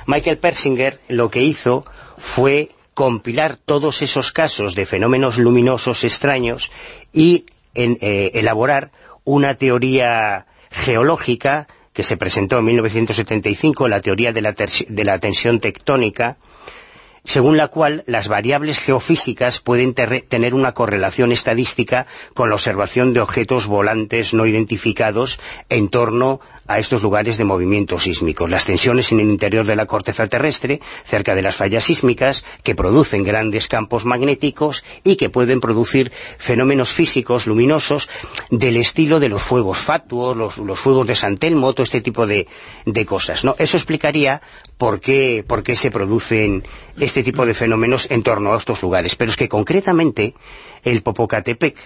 Michael 0.08 0.40
Persinger 0.40 1.00
lo 1.08 1.30
que 1.30 1.44
hizo 1.44 1.86
fue 2.18 2.70
compilar 2.94 3.58
todos 3.64 4.02
esos 4.02 4.32
casos 4.32 4.74
de 4.74 4.86
fenómenos 4.86 5.38
luminosos 5.38 6.04
extraños 6.04 6.72
y 7.14 7.46
eh, 7.76 8.32
elaborar 8.34 8.92
una 9.24 9.56
teoría 9.56 10.48
geológica 10.72 11.68
que 11.94 12.04
se 12.04 12.18
presentó 12.18 12.60
en 12.60 12.66
1975, 12.66 13.88
la 13.88 14.02
teoría 14.02 14.32
la, 14.32 14.54
de 14.54 15.04
la 15.04 15.20
tensión 15.20 15.60
tectónica, 15.60 16.38
según 17.24 17.58
la 17.58 17.68
cual 17.68 18.04
las 18.08 18.28
variables 18.28 18.80
geofísicas 18.80 19.60
pueden 19.60 19.94
tener 19.94 20.54
una 20.54 20.74
correlación 20.74 21.32
estadística 21.32 22.08
con 22.34 22.50
la 22.50 22.56
observación 22.56 23.14
de 23.14 23.22
objetos 23.22 23.68
volantes 23.68 24.34
no 24.34 24.46
identificados 24.46 25.40
en 25.70 25.90
torno 25.90 26.42
a 26.74 26.80
estos 26.80 27.02
lugares 27.02 27.38
de 27.38 27.44
movimiento 27.44 28.00
sísmico. 28.00 28.48
Las 28.48 28.66
tensiones 28.66 29.12
en 29.12 29.20
el 29.20 29.30
interior 29.30 29.66
de 29.66 29.76
la 29.76 29.86
corteza 29.86 30.28
terrestre, 30.28 30.80
cerca 31.06 31.36
de 31.36 31.42
las 31.42 31.56
fallas 31.56 31.84
sísmicas, 31.84 32.46
que 32.64 32.76
producen 32.76 33.24
grandes 33.24 33.68
campos 33.68 34.06
magnéticos 34.06 34.84
y 35.04 35.16
que 35.16 35.30
pueden 35.30 35.60
producir 35.60 36.12
fenómenos 36.38 36.92
físicos 36.92 37.48
luminosos 37.48 38.10
del 38.50 38.78
estilo 38.78 39.20
de 39.20 39.30
los 39.30 39.42
fuegos 39.42 39.78
fatuos, 39.78 40.36
los, 40.38 40.58
los 40.58 40.80
fuegos 40.80 41.08
de 41.08 41.16
San 41.16 41.38
Telmo, 41.38 41.74
todo 41.74 41.84
este 41.84 42.02
tipo 42.02 42.26
de, 42.28 42.48
de 42.86 43.06
cosas. 43.06 43.44
¿no? 43.44 43.56
Eso 43.58 43.78
explicaría 43.78 44.42
por 44.78 45.00
qué, 45.00 45.44
por 45.48 45.64
qué 45.64 45.76
se 45.76 45.92
producen 45.92 46.64
este 47.00 47.24
tipo 47.24 47.46
de 47.46 47.54
fenómenos 47.54 48.08
en 48.10 48.24
torno 48.24 48.54
a 48.54 48.58
estos 48.58 48.82
lugares. 48.82 49.16
Pero 49.16 49.32
es 49.32 49.38
que 49.38 49.50
concretamente 49.50 50.34
el 50.84 51.04
Popocatepec 51.04 51.78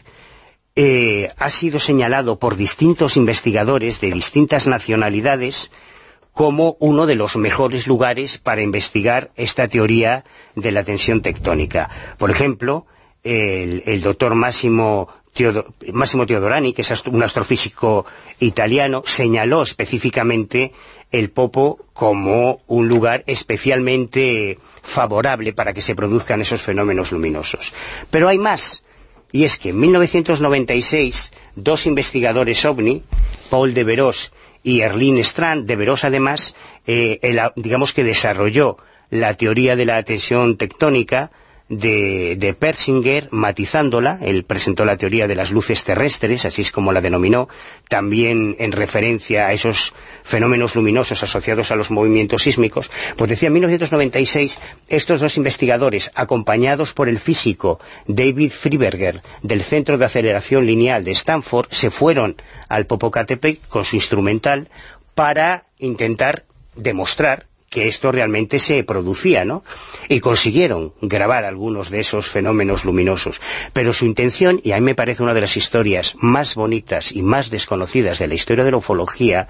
eh, 0.75 1.31
ha 1.37 1.49
sido 1.49 1.79
señalado 1.79 2.37
por 2.37 2.57
distintos 2.57 3.15
investigadores 3.17 4.01
de 4.01 4.11
distintas 4.11 4.67
nacionalidades 4.67 5.71
como 6.33 6.75
uno 6.79 7.05
de 7.05 7.15
los 7.15 7.37
mejores 7.37 7.87
lugares 7.87 8.37
para 8.37 8.61
investigar 8.61 9.31
esta 9.37 9.69
teoría 9.69 10.25
de 10.55 10.73
la 10.73 10.83
tensión 10.83 11.21
tectónica. 11.21 11.89
Por 12.17 12.29
ejemplo, 12.29 12.85
el, 13.23 14.01
doctor 14.01 14.35
Máximo 14.35 15.07
Teodorani, 15.33 16.73
que 16.73 16.81
es 16.81 17.05
un 17.05 17.23
astrofísico 17.23 18.05
italiano, 18.41 19.01
señaló 19.05 19.63
específicamente 19.63 20.73
el 21.09 21.29
Popo 21.29 21.85
como 21.93 22.59
un 22.67 22.89
lugar 22.89 23.23
especialmente 23.27 24.59
favorable 24.83 25.53
para 25.53 25.73
que 25.73 25.81
se 25.81 25.95
produzcan 25.95 26.41
esos 26.41 26.61
fenómenos 26.61 27.13
luminosos. 27.13 27.73
Pero 28.09 28.27
hay 28.27 28.37
más. 28.37 28.83
Y 29.31 29.43
es 29.43 29.57
que 29.57 29.69
en 29.69 29.79
1996 29.79 31.31
dos 31.55 31.85
investigadores 31.85 32.63
OVNI, 32.65 33.03
Paul 33.49 33.73
de 33.73 33.83
Veros 33.83 34.33
y 34.63 34.81
Erlin 34.81 35.17
Strand, 35.19 35.65
de 35.65 35.75
Veros 35.75 36.03
además, 36.03 36.55
eh, 36.87 37.19
digamos 37.55 37.93
que 37.93 38.03
desarrolló 38.03 38.77
la 39.09 39.35
teoría 39.35 39.75
de 39.75 39.85
la 39.85 40.01
tensión 40.03 40.57
tectónica 40.57 41.31
de, 41.67 42.35
de, 42.37 42.53
Persinger, 42.53 43.27
matizándola, 43.31 44.19
él 44.21 44.43
presentó 44.43 44.85
la 44.85 44.97
teoría 44.97 45.27
de 45.27 45.35
las 45.35 45.51
luces 45.51 45.83
terrestres, 45.83 46.45
así 46.45 46.61
es 46.61 46.71
como 46.71 46.91
la 46.91 47.01
denominó, 47.01 47.49
también 47.89 48.55
en 48.59 48.71
referencia 48.71 49.47
a 49.47 49.53
esos 49.53 49.93
fenómenos 50.23 50.75
luminosos 50.75 51.23
asociados 51.23 51.71
a 51.71 51.75
los 51.75 51.89
movimientos 51.89 52.43
sísmicos, 52.43 52.91
pues 53.17 53.29
decía 53.29 53.47
en 53.47 53.53
1996, 53.53 54.59
estos 54.89 55.21
dos 55.21 55.37
investigadores, 55.37 56.11
acompañados 56.13 56.93
por 56.93 57.09
el 57.09 57.17
físico 57.17 57.79
David 58.05 58.51
Friberger 58.51 59.21
del 59.41 59.63
Centro 59.63 59.97
de 59.97 60.05
Aceleración 60.05 60.65
Lineal 60.67 61.03
de 61.03 61.11
Stanford, 61.11 61.67
se 61.71 61.89
fueron 61.89 62.35
al 62.69 62.85
Popocatépetl 62.85 63.67
con 63.69 63.85
su 63.85 63.95
instrumental 63.95 64.69
para 65.15 65.65
intentar 65.79 66.45
demostrar 66.75 67.47
que 67.69 67.87
esto 67.87 68.11
realmente 68.11 68.59
se 68.59 68.83
producía, 68.83 69.43
¿no? 69.43 69.63
Y 70.07 70.19
consiguieron 70.19 70.93
grabar 71.01 71.45
algunos 71.45 71.89
de 71.89 71.99
esos 71.99 72.27
fenómenos 72.27 72.85
luminosos. 72.85 73.41
Pero 73.73 73.93
su 73.93 74.05
intención, 74.05 74.61
y 74.63 74.71
a 74.71 74.75
mí 74.77 74.81
me 74.81 74.95
parece 74.95 75.23
una 75.23 75.33
de 75.33 75.41
las 75.41 75.57
historias 75.57 76.15
más 76.19 76.55
bonitas 76.55 77.11
y 77.11 77.21
más 77.21 77.49
desconocidas 77.49 78.19
de 78.19 78.27
la 78.27 78.35
historia 78.35 78.63
de 78.63 78.71
la 78.71 78.77
ufología, 78.77 79.47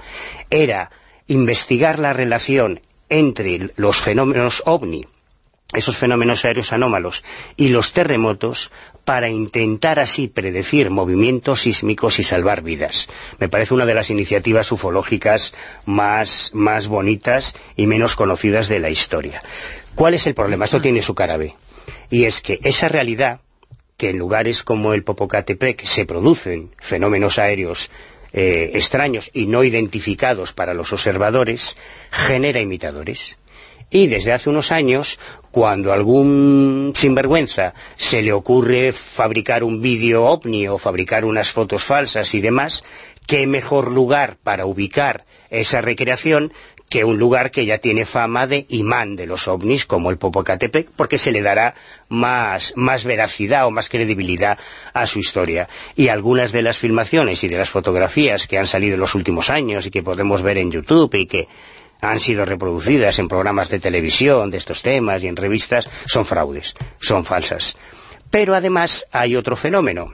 era 0.49 0.91
investigar 1.27 1.99
la 1.99 2.13
relación 2.13 2.81
entre 3.09 3.71
los 3.75 4.01
fenómenos 4.01 4.63
ovni, 4.65 5.05
esos 5.73 5.97
fenómenos 5.97 6.45
aéreos 6.45 6.73
anómalos, 6.73 7.23
y 7.55 7.69
los 7.69 7.93
terremotos 7.93 8.71
para 9.05 9.29
intentar 9.29 9.99
así 9.99 10.27
predecir 10.27 10.89
movimientos 10.89 11.61
sísmicos 11.61 12.19
y 12.19 12.23
salvar 12.23 12.63
vidas. 12.63 13.07
Me 13.39 13.47
parece 13.47 13.75
una 13.75 13.85
de 13.85 13.93
las 13.93 14.09
iniciativas 14.09 14.71
ufológicas 14.71 15.53
más, 15.85 16.49
más 16.53 16.87
bonitas 16.87 17.55
y 17.75 17.85
menos 17.85 18.15
conocidas 18.15 18.67
de 18.67 18.79
la 18.79 18.89
historia. 18.89 19.39
¿Cuál 19.93 20.15
es 20.15 20.25
el 20.25 20.33
problema? 20.33 20.65
Esto 20.65 20.81
tiene 20.81 21.03
su 21.03 21.13
cara 21.13 21.37
B. 21.37 21.55
Y 22.09 22.25
es 22.25 22.41
que 22.41 22.59
esa 22.63 22.89
realidad, 22.89 23.41
que 23.95 24.09
en 24.09 24.17
lugares 24.17 24.63
como 24.63 24.93
el 24.93 25.03
Popocatepec 25.03 25.85
se 25.85 26.05
producen 26.05 26.71
fenómenos 26.77 27.37
aéreos 27.37 27.91
eh, 28.33 28.71
extraños 28.73 29.29
y 29.33 29.45
no 29.45 29.63
identificados 29.63 30.51
para 30.51 30.73
los 30.73 30.91
observadores, 30.91 31.77
genera 32.09 32.59
imitadores. 32.59 33.37
Y 33.89 34.07
desde 34.07 34.33
hace 34.33 34.49
unos 34.49 34.71
años, 34.71 35.19
cuando 35.55 35.93
algún 35.93 36.91
sinvergüenza 36.93 37.73
se 37.95 38.21
le 38.21 38.33
ocurre 38.33 38.91
fabricar 38.91 39.63
un 39.63 39.81
vídeo 39.81 40.25
ovni 40.25 40.67
o 40.67 40.77
fabricar 40.77 41.23
unas 41.23 41.53
fotos 41.53 41.81
falsas 41.81 42.35
y 42.35 42.41
demás, 42.41 42.83
qué 43.25 43.47
mejor 43.47 43.89
lugar 43.89 44.35
para 44.43 44.65
ubicar 44.65 45.23
esa 45.49 45.79
recreación 45.79 46.51
que 46.89 47.05
un 47.05 47.17
lugar 47.17 47.51
que 47.51 47.65
ya 47.65 47.77
tiene 47.77 48.05
fama 48.05 48.47
de 48.47 48.65
imán 48.67 49.15
de 49.15 49.27
los 49.27 49.47
ovnis, 49.47 49.85
como 49.85 50.09
el 50.11 50.17
Popocatépetl, 50.17 50.91
porque 50.93 51.17
se 51.17 51.31
le 51.31 51.41
dará 51.41 51.73
más, 52.09 52.73
más 52.75 53.05
veracidad 53.05 53.65
o 53.65 53.71
más 53.71 53.87
credibilidad 53.87 54.59
a 54.93 55.07
su 55.07 55.19
historia. 55.19 55.69
Y 55.95 56.09
algunas 56.09 56.51
de 56.51 56.63
las 56.63 56.79
filmaciones 56.79 57.45
y 57.45 57.47
de 57.47 57.57
las 57.57 57.69
fotografías 57.69 58.45
que 58.45 58.57
han 58.57 58.67
salido 58.67 58.95
en 58.95 58.99
los 58.99 59.15
últimos 59.15 59.49
años 59.49 59.85
y 59.85 59.91
que 59.91 60.03
podemos 60.03 60.41
ver 60.41 60.57
en 60.57 60.71
YouTube 60.71 61.15
y 61.15 61.25
que 61.25 61.47
han 62.01 62.19
sido 62.19 62.45
reproducidas 62.45 63.19
en 63.19 63.27
programas 63.27 63.69
de 63.69 63.79
televisión 63.79 64.51
de 64.51 64.57
estos 64.57 64.81
temas 64.81 65.23
y 65.23 65.27
en 65.27 65.35
revistas, 65.35 65.89
son 66.05 66.25
fraudes, 66.25 66.75
son 66.99 67.25
falsas. 67.25 67.75
Pero 68.29 68.53
además 68.53 69.07
hay 69.11 69.35
otro 69.35 69.55
fenómeno, 69.55 70.13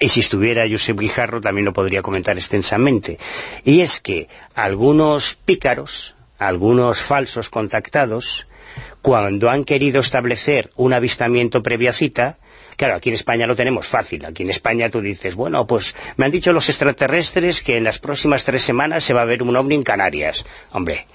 y 0.00 0.08
si 0.08 0.20
estuviera 0.20 0.68
Josep 0.68 0.98
Guijarro 0.98 1.40
también 1.40 1.64
lo 1.64 1.72
podría 1.72 2.02
comentar 2.02 2.36
extensamente, 2.36 3.18
y 3.64 3.80
es 3.80 4.00
que 4.00 4.28
algunos 4.54 5.34
pícaros, 5.44 6.14
algunos 6.38 7.00
falsos 7.00 7.50
contactados, 7.50 8.46
cuando 9.02 9.50
han 9.50 9.64
querido 9.64 10.00
establecer 10.00 10.70
un 10.76 10.92
avistamiento 10.92 11.62
previa 11.62 11.92
cita, 11.92 12.38
Claro, 12.76 12.96
aquí 12.96 13.08
en 13.08 13.14
España 13.14 13.46
lo 13.46 13.56
tenemos 13.56 13.86
fácil. 13.86 14.24
Aquí 14.24 14.42
en 14.42 14.50
España 14.50 14.90
tú 14.90 15.00
dices, 15.00 15.34
bueno, 15.34 15.66
pues 15.66 15.94
me 16.16 16.24
han 16.24 16.30
dicho 16.30 16.52
los 16.52 16.68
extraterrestres 16.68 17.62
que 17.62 17.76
en 17.76 17.84
las 17.84 17.98
próximas 17.98 18.44
tres 18.44 18.62
semanas 18.62 19.04
se 19.04 19.14
va 19.14 19.22
a 19.22 19.26
ver 19.26 19.42
un 19.42 19.56
ovni 19.56 19.74
en 19.74 19.82
Canarias. 19.82 20.44
Hombre, 20.72 21.06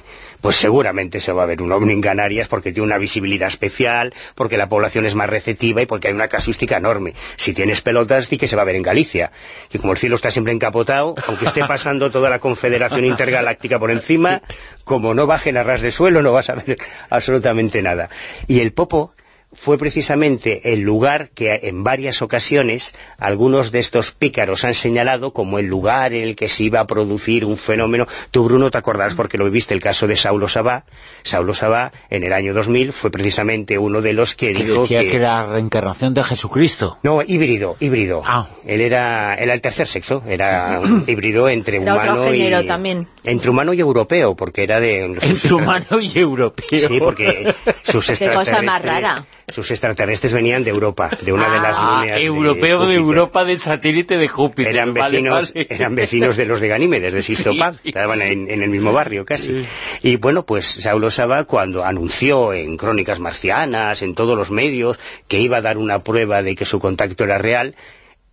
pues 0.41 0.55
seguramente 0.55 1.20
se 1.20 1.32
va 1.32 1.43
a 1.43 1.45
ver 1.45 1.62
un 1.62 1.72
ovni 1.72 1.93
en 1.93 2.01
Canarias 2.01 2.47
porque 2.47 2.72
tiene 2.72 2.86
una 2.88 2.97
visibilidad 2.97 3.47
especial, 3.47 4.14
porque 4.36 4.57
la 4.57 4.70
población 4.70 5.05
es 5.05 5.16
más 5.16 5.30
receptiva 5.30 5.82
y 5.82 5.86
porque 5.86 6.07
hay 6.07 6.14
una 6.14 6.28
casuística 6.28 6.78
enorme. 6.78 7.14
Si 7.36 7.53
tienes 7.53 7.82
pelotas, 7.82 8.30
di 8.30 8.38
que 8.38 8.47
se 8.47 8.55
va 8.55 8.62
a 8.62 8.66
ver 8.66 8.76
en 8.76 8.84
Galicia. 8.84 9.32
Y 9.72 9.80
como 9.80 9.93
el 9.93 9.99
cielo 9.99 10.16
está 10.16 10.32
siempre 10.32 10.53
encapotado, 10.53 11.16
aunque 11.28 11.45
esté 11.45 11.66
pasando 11.66 12.10
toda 12.12 12.30
la 12.30 12.39
Confederación 12.39 13.05
Intergaláctica 13.05 13.80
por 13.80 13.91
encima, 13.91 14.41
como 14.86 15.14
no 15.14 15.28
bajen 15.28 15.57
a 15.57 15.64
ras 15.64 15.82
de 15.82 15.91
suelo, 15.91 16.22
no 16.22 16.32
vas 16.32 16.49
a 16.49 16.55
ver 16.55 16.78
absolutamente 17.10 17.82
nada. 17.82 18.10
Y 18.47 18.62
el 18.62 18.72
Popo 18.72 19.14
fue 19.52 19.78
precisamente 19.78 20.74
el 20.74 20.82
lugar 20.82 21.30
que 21.30 21.62
en 21.64 21.84
varias 21.84 22.22
ocasiones 22.22 22.93
algunos 23.18 23.72
de 23.72 23.80
estos 23.80 24.12
pícaros 24.12 24.64
han 24.64 24.76
señalado 24.76 25.34
como 25.34 25.58
el 25.58 25.66
lugar 25.66 26.14
en 26.14 26.24
el 26.24 26.36
que 26.36 26.50
se 26.50 26.66
iba 26.66 26.80
a 26.80 26.88
producir 26.88 27.45
un 27.45 27.58
fenómeno. 27.58 28.08
Tú, 28.32 28.43
Bruno, 28.43 28.70
te 28.70 28.78
acordarás 28.78 29.16
porque 29.16 29.38
lo 29.38 29.45
viviste 29.45 29.74
el 29.74 29.82
caso 29.82 30.06
de 30.06 30.16
Saulo 30.18 30.47
Sabá. 30.47 30.86
Saulo 31.24 31.56
Sabá, 31.56 31.91
en 32.10 32.24
el 32.24 32.34
año 32.34 32.54
2000, 32.54 32.93
fue 32.93 33.10
precisamente 33.10 33.78
uno 33.78 34.02
de 34.02 34.14
los 34.14 34.36
que, 34.36 34.54
Que 34.54 34.64
dijo 34.64 34.82
decía 34.84 35.00
que... 35.00 35.16
era 35.16 35.43
la 35.43 35.54
reencarnación 35.54 36.14
de 36.14 36.24
Jesucristo. 36.24 37.00
No, 37.02 37.22
híbrido, 37.26 37.76
híbrido. 37.80 38.22
Ah. 38.26 38.47
Él 38.68 38.82
era, 38.82 39.34
era 39.34 39.54
el 39.54 39.62
tercer 39.62 39.88
sexo, 39.88 40.24
era 40.28 40.80
un 40.84 41.06
híbrido 41.08 41.50
entre 41.50 41.78
Era 41.78 41.93
humano 41.95 42.34
y... 42.34 42.68
también. 42.68 43.08
Entre 43.24 43.50
humano 43.50 43.74
y 43.74 43.80
europeo, 43.80 44.36
porque 44.36 44.64
era 44.64 44.80
de... 44.80 45.06
Entre 45.06 45.54
humano 45.54 46.00
y 46.00 46.18
europeo. 46.18 46.88
Sí, 46.88 47.00
porque 47.00 47.56
sus 47.84 48.06
Qué 48.08 48.32
cosa 48.34 48.62
más 48.62 48.82
rara. 48.82 49.26
Sus 49.52 49.72
extraterrestres 49.72 50.34
venían 50.34 50.64
de 50.64 50.70
Europa, 50.72 51.10
de 51.22 51.32
una 51.34 51.50
de 51.50 51.60
las 51.60 51.76
Ah, 51.80 52.20
europeo 52.20 52.86
de. 52.88 52.95
Europa 52.95 53.45
del 53.45 53.60
satélite 53.60 54.18
de 54.18 54.28
Júpiter. 54.28 54.76
Eran 54.76 54.93
vecinos, 54.93 55.54
vale. 55.54 55.68
eran 55.70 55.95
vecinos 55.95 56.38
de 56.38 56.45
los 56.45 56.60
de 56.60 56.68
Ganímedes, 56.68 57.14
de 57.14 57.24
Sisto 57.24 57.52
Sí. 57.84 57.89
Estaban 57.89 58.22
en, 58.22 58.50
en 58.50 58.64
el 58.64 58.70
mismo 58.70 58.93
barrio 58.93 59.26
casi. 59.26 59.66
Y 60.02 60.16
bueno, 60.18 60.45
pues 60.45 60.66
Saulo 60.66 61.12
Saba 61.12 61.43
cuando 61.45 61.84
anunció 61.86 62.54
en 62.54 62.78
Crónicas 62.78 63.20
Marcianas, 63.20 64.02
en 64.02 64.16
todos 64.16 64.38
los 64.38 64.52
medios, 64.52 65.00
que 65.28 65.39
iba 65.39 65.58
a 65.58 65.62
dar 65.62 65.78
una 65.78 66.00
prueba 66.00 66.41
de 66.41 66.56
que 66.56 66.66
su 66.66 66.80
contacto 66.80 67.24
era 67.24 67.38
real, 67.38 67.76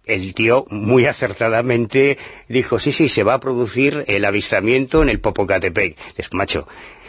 el 0.06 0.34
tío 0.34 0.64
muy 0.70 1.06
acertadamente 1.06 2.16
dijo, 2.48 2.78
sí, 2.78 2.92
sí, 2.92 3.08
se 3.08 3.24
va 3.24 3.34
a 3.34 3.40
producir 3.40 4.04
el 4.06 4.24
avistamiento 4.24 5.02
en 5.02 5.08
el 5.08 5.20
Popocatepec. 5.20 5.96
Dices, 6.16 6.28
macho, 6.32 6.66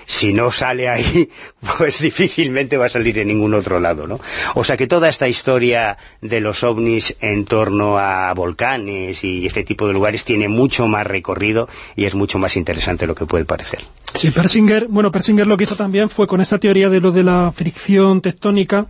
si 0.10 0.32
no 0.34 0.52
sale 0.52 0.88
ahí, 0.88 1.30
pues 1.78 2.00
difícilmente 2.00 2.78
va 2.78 2.86
a 2.86 2.90
salir 2.90 3.20
en 3.20 3.28
ningún 3.28 3.54
otro 3.54 3.80
lado, 3.82 4.08
¿no? 4.08 4.20
O 4.56 4.64
sea 4.64 4.78
que 4.78 4.88
toda 4.88 5.10
esta 5.10 5.28
historia 5.28 5.98
de 6.22 6.40
los 6.40 6.64
ovnis 6.64 7.16
en 7.20 7.44
torno 7.44 7.98
a 8.00 8.34
volcanes 8.34 9.24
y 9.26 9.46
este 9.46 9.64
tipo 9.64 9.86
de 9.86 9.94
lugares 9.94 10.24
tiene 10.24 10.48
mucho 10.48 10.88
más 10.88 11.06
recorrido 11.06 11.68
y 11.98 12.06
es 12.06 12.16
mucho 12.16 12.40
más 12.40 12.56
interesante 12.56 13.04
de 13.04 13.08
lo 13.08 13.16
que 13.16 13.26
puede 13.26 13.44
parecer. 13.44 13.82
Sí, 14.16 14.32
Persinger, 14.32 14.88
bueno, 14.88 15.12
Persinger 15.12 15.46
lo 15.46 15.58
que 15.58 15.66
hizo 15.66 15.76
también 15.76 16.10
fue 16.10 16.26
con 16.26 16.40
esta 16.40 16.58
teoría 16.58 16.88
de 16.88 17.02
lo 17.02 17.12
de 17.12 17.24
la 17.24 17.52
fricción 17.54 18.22
tectónica 18.22 18.88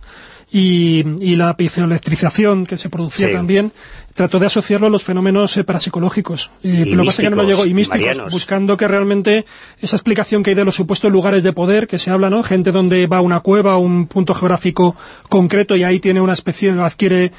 y, 0.52 1.04
y 1.20 1.34
la 1.34 1.56
piezoelectrización 1.56 2.64
que 2.64 2.78
se 2.78 2.88
producía 2.88 3.26
Sí. 3.26 3.32
también, 3.34 3.72
trató 4.18 4.40
de 4.40 4.46
asociarlo 4.46 4.88
a 4.88 4.90
los 4.90 5.04
fenómenos 5.04 5.56
eh, 5.56 5.62
parapsicológicos. 5.62 6.50
Eh, 6.64 6.82
Y 6.86 6.94
lo 6.96 7.02
que 7.02 7.06
pasa 7.06 7.22
es 7.22 7.28
que 7.28 7.30
no 7.30 7.40
lo 7.40 7.48
llegó, 7.48 7.64
y 7.64 7.70
y 7.70 7.74
místicos, 7.74 8.00
marianos. 8.00 8.32
buscando 8.32 8.76
que 8.76 8.88
realmente 8.88 9.46
esa 9.80 9.94
explicación 9.94 10.42
que 10.42 10.50
hay 10.50 10.56
de 10.56 10.64
los 10.64 10.74
supuestos 10.74 11.12
lugares 11.12 11.44
de 11.44 11.52
poder 11.52 11.86
que 11.86 11.98
se 11.98 12.10
habla, 12.10 12.28
¿no? 12.28 12.42
Gente 12.42 12.72
donde 12.72 13.06
va 13.06 13.18
a 13.18 13.20
una 13.20 13.38
cueva, 13.38 13.74
a 13.74 13.76
un 13.76 14.08
punto 14.08 14.34
geográfico 14.34 14.96
concreto 15.28 15.76
y 15.76 15.84
ahí 15.84 16.00
tiene 16.00 16.20
una 16.20 16.32
especie, 16.32 16.72
adquiere 16.72 17.30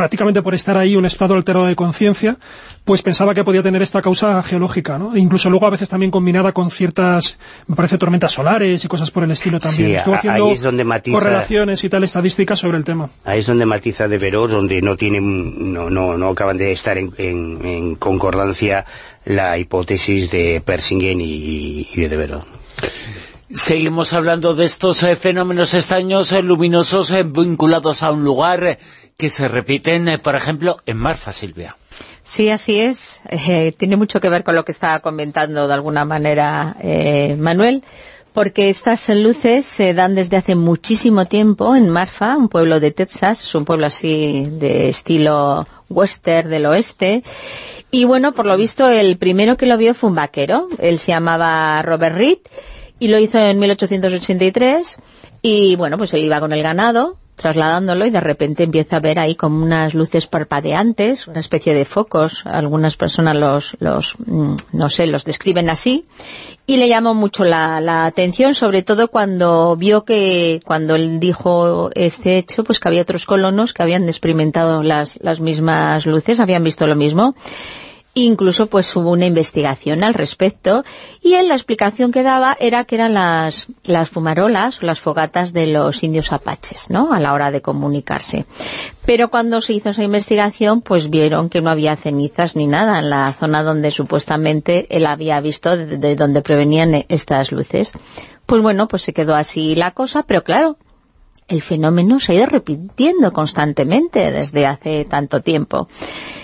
prácticamente 0.00 0.40
por 0.40 0.54
estar 0.54 0.78
ahí 0.78 0.96
un 0.96 1.04
estado 1.04 1.34
alterado 1.34 1.66
de 1.66 1.76
conciencia, 1.76 2.38
pues 2.86 3.02
pensaba 3.02 3.34
que 3.34 3.44
podía 3.44 3.62
tener 3.62 3.82
esta 3.82 4.00
causa 4.00 4.42
geológica, 4.42 4.96
¿no? 4.98 5.14
E 5.14 5.18
incluso 5.20 5.50
luego 5.50 5.66
a 5.66 5.70
veces 5.70 5.90
también 5.90 6.10
combinada 6.10 6.52
con 6.52 6.70
ciertas, 6.70 7.38
me 7.66 7.76
parece, 7.76 7.98
tormentas 7.98 8.32
solares 8.32 8.82
y 8.82 8.88
cosas 8.88 9.10
por 9.10 9.24
el 9.24 9.30
estilo 9.32 9.60
también. 9.60 9.90
Sí, 9.90 9.94
Estuvo 9.96 10.14
a- 10.14 10.16
haciendo 10.16 10.46
ahí 10.46 10.52
es 10.52 10.62
donde 10.62 10.84
matiza- 10.86 11.12
correlaciones 11.18 11.84
y 11.84 11.90
tal 11.90 12.02
estadísticas 12.04 12.58
sobre 12.58 12.78
el 12.78 12.84
tema. 12.84 13.10
Ahí 13.26 13.40
es 13.40 13.46
donde 13.46 13.66
matiza 13.66 14.08
de 14.08 14.16
Verós, 14.16 14.50
donde 14.50 14.80
no 14.80 14.96
tienen, 14.96 15.70
no, 15.74 15.90
no, 15.90 16.16
no 16.16 16.28
acaban 16.28 16.56
de 16.56 16.72
estar 16.72 16.96
en, 16.96 17.12
en- 17.18 17.60
en 17.64 17.94
concordancia 17.96 18.86
la 19.26 19.58
hipótesis 19.58 20.30
de 20.30 20.62
Persingen 20.64 21.20
y, 21.20 21.88
y 21.94 22.00
de 22.08 22.16
Verós. 22.16 22.46
Seguimos 23.52 24.12
hablando 24.12 24.54
de 24.54 24.64
estos 24.64 25.02
eh, 25.02 25.16
fenómenos 25.16 25.74
extraños 25.74 26.30
eh, 26.32 26.40
luminosos 26.40 27.10
eh, 27.10 27.24
vinculados 27.24 28.04
a 28.04 28.12
un 28.12 28.22
lugar 28.22 28.62
eh, 28.64 28.78
que 29.20 29.28
se 29.28 29.48
repiten, 29.48 30.08
eh, 30.08 30.18
por 30.18 30.34
ejemplo, 30.34 30.78
en 30.86 30.96
Marfa, 30.96 31.30
Silvia. 31.32 31.76
Sí, 32.22 32.48
así 32.48 32.80
es. 32.80 33.20
Eh, 33.28 33.72
tiene 33.76 33.96
mucho 33.96 34.18
que 34.18 34.30
ver 34.30 34.44
con 34.44 34.54
lo 34.54 34.64
que 34.64 34.72
estaba 34.72 35.00
comentando 35.00 35.68
de 35.68 35.74
alguna 35.74 36.06
manera 36.06 36.74
eh, 36.80 37.36
Manuel, 37.38 37.84
porque 38.32 38.70
estas 38.70 39.10
luces 39.10 39.66
se 39.66 39.92
dan 39.92 40.14
desde 40.14 40.38
hace 40.38 40.54
muchísimo 40.54 41.26
tiempo 41.26 41.76
en 41.76 41.90
Marfa, 41.90 42.34
un 42.38 42.48
pueblo 42.48 42.80
de 42.80 42.92
Texas, 42.92 43.44
es 43.44 43.54
un 43.54 43.66
pueblo 43.66 43.86
así 43.86 44.48
de 44.52 44.88
estilo 44.88 45.66
western 45.90 46.48
del 46.48 46.64
oeste, 46.64 47.22
y 47.90 48.04
bueno, 48.04 48.32
por 48.32 48.46
lo 48.46 48.56
visto 48.56 48.88
el 48.88 49.18
primero 49.18 49.58
que 49.58 49.66
lo 49.66 49.76
vio 49.76 49.92
fue 49.92 50.08
un 50.08 50.16
vaquero, 50.16 50.68
él 50.78 50.98
se 50.98 51.12
llamaba 51.12 51.82
Robert 51.82 52.16
Reed, 52.16 52.38
y 52.98 53.08
lo 53.08 53.18
hizo 53.18 53.38
en 53.38 53.58
1883, 53.58 54.96
y 55.42 55.76
bueno, 55.76 55.98
pues 55.98 56.14
él 56.14 56.24
iba 56.24 56.40
con 56.40 56.52
el 56.52 56.62
ganado, 56.62 57.18
trasladándolo 57.40 58.04
y 58.04 58.10
de 58.10 58.20
repente 58.20 58.64
empieza 58.64 58.96
a 58.96 59.00
ver 59.00 59.18
ahí 59.18 59.34
como 59.34 59.64
unas 59.64 59.94
luces 59.94 60.26
parpadeantes, 60.26 61.26
una 61.26 61.40
especie 61.40 61.72
de 61.72 61.86
focos, 61.86 62.42
algunas 62.44 62.96
personas 62.96 63.34
los, 63.34 63.76
los 63.80 64.14
mm, 64.18 64.56
no 64.72 64.90
sé, 64.90 65.06
los 65.06 65.24
describen 65.24 65.70
así, 65.70 66.04
y 66.66 66.76
le 66.76 66.86
llamó 66.86 67.14
mucho 67.14 67.44
la, 67.44 67.80
la 67.80 68.04
atención, 68.04 68.54
sobre 68.54 68.82
todo 68.82 69.08
cuando 69.08 69.74
vio 69.74 70.04
que, 70.04 70.60
cuando 70.66 70.96
él 70.96 71.18
dijo 71.18 71.88
este 71.94 72.36
hecho, 72.36 72.62
pues 72.62 72.78
que 72.78 72.88
había 72.88 73.00
otros 73.00 73.24
colonos 73.24 73.72
que 73.72 73.82
habían 73.82 74.06
experimentado 74.06 74.82
las, 74.82 75.18
las 75.22 75.40
mismas 75.40 76.04
luces, 76.04 76.40
habían 76.40 76.62
visto 76.62 76.86
lo 76.86 76.94
mismo, 76.94 77.34
Incluso 78.14 78.66
pues 78.66 78.94
hubo 78.96 79.12
una 79.12 79.26
investigación 79.26 80.02
al 80.02 80.14
respecto 80.14 80.84
y 81.22 81.34
él 81.34 81.46
la 81.46 81.54
explicación 81.54 82.10
que 82.10 82.24
daba 82.24 82.56
era 82.58 82.84
que 82.84 82.96
eran 82.96 83.14
las, 83.14 83.68
las 83.84 84.08
fumarolas 84.08 84.82
o 84.82 84.86
las 84.86 84.98
fogatas 84.98 85.52
de 85.52 85.68
los 85.68 86.02
indios 86.02 86.32
apaches, 86.32 86.90
¿no? 86.90 87.12
A 87.12 87.20
la 87.20 87.32
hora 87.32 87.52
de 87.52 87.62
comunicarse. 87.62 88.46
Pero 89.06 89.30
cuando 89.30 89.60
se 89.60 89.74
hizo 89.74 89.90
esa 89.90 90.02
investigación 90.02 90.80
pues 90.80 91.08
vieron 91.08 91.48
que 91.48 91.62
no 91.62 91.70
había 91.70 91.96
cenizas 91.96 92.56
ni 92.56 92.66
nada 92.66 92.98
en 92.98 93.10
la 93.10 93.32
zona 93.32 93.62
donde 93.62 93.92
supuestamente 93.92 94.88
él 94.90 95.06
había 95.06 95.40
visto 95.40 95.76
de, 95.76 95.96
de 95.96 96.16
donde 96.16 96.42
provenían 96.42 97.04
estas 97.08 97.52
luces. 97.52 97.92
Pues 98.44 98.60
bueno, 98.60 98.88
pues 98.88 99.02
se 99.02 99.12
quedó 99.12 99.36
así 99.36 99.76
la 99.76 99.92
cosa, 99.92 100.24
pero 100.24 100.42
claro, 100.42 100.76
el 101.50 101.62
fenómeno 101.62 102.20
se 102.20 102.32
ha 102.32 102.34
ido 102.36 102.46
repitiendo 102.46 103.32
constantemente 103.32 104.30
desde 104.30 104.66
hace 104.66 105.04
tanto 105.04 105.42
tiempo. 105.42 105.88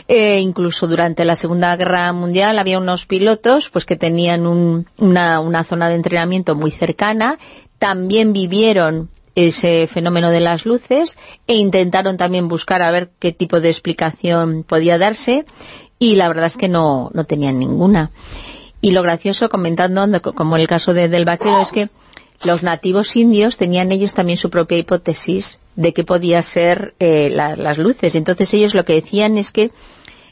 Eh, 0.08 0.40
incluso 0.40 0.86
durante 0.86 1.24
la 1.24 1.34
Segunda 1.36 1.74
Guerra 1.76 2.12
Mundial 2.12 2.58
había 2.58 2.78
unos 2.78 3.06
pilotos 3.06 3.70
pues 3.70 3.84
que 3.84 3.96
tenían 3.96 4.46
un- 4.46 4.86
una, 4.98 5.40
una 5.40 5.64
zona 5.64 5.88
de 5.88 5.96
entrenamiento 5.96 6.54
muy 6.54 6.70
cercana, 6.70 7.38
también 7.78 8.32
vivieron 8.32 9.10
ese 9.34 9.86
fenómeno 9.86 10.30
de 10.30 10.40
las 10.40 10.64
luces 10.64 11.18
e 11.46 11.56
intentaron 11.56 12.16
también 12.16 12.48
buscar 12.48 12.82
a 12.82 12.90
ver 12.90 13.10
qué 13.18 13.32
tipo 13.32 13.60
de 13.60 13.68
explicación 13.68 14.64
podía 14.66 14.96
darse 14.98 15.44
y 15.98 16.16
la 16.16 16.28
verdad 16.28 16.46
es 16.46 16.56
que 16.56 16.68
no, 16.68 17.10
no 17.12 17.24
tenían 17.24 17.58
ninguna. 17.58 18.10
Y 18.80 18.92
lo 18.92 19.02
gracioso, 19.02 19.48
comentando, 19.48 20.06
como 20.34 20.56
el 20.56 20.66
caso 20.66 20.94
de- 20.94 21.08
del 21.08 21.24
vaquero, 21.24 21.60
es 21.60 21.72
que 21.72 21.88
los 22.44 22.62
nativos 22.62 23.16
indios 23.16 23.56
tenían 23.56 23.92
ellos 23.92 24.14
también 24.14 24.38
su 24.38 24.50
propia 24.50 24.78
hipótesis 24.78 25.58
de 25.74 25.92
qué 25.92 26.04
podía 26.04 26.42
ser 26.42 26.94
eh, 27.00 27.30
la- 27.30 27.56
las 27.56 27.78
luces. 27.78 28.14
Entonces 28.14 28.52
ellos 28.54 28.74
lo 28.74 28.84
que 28.84 28.94
decían 28.94 29.38
es 29.38 29.52
que 29.52 29.70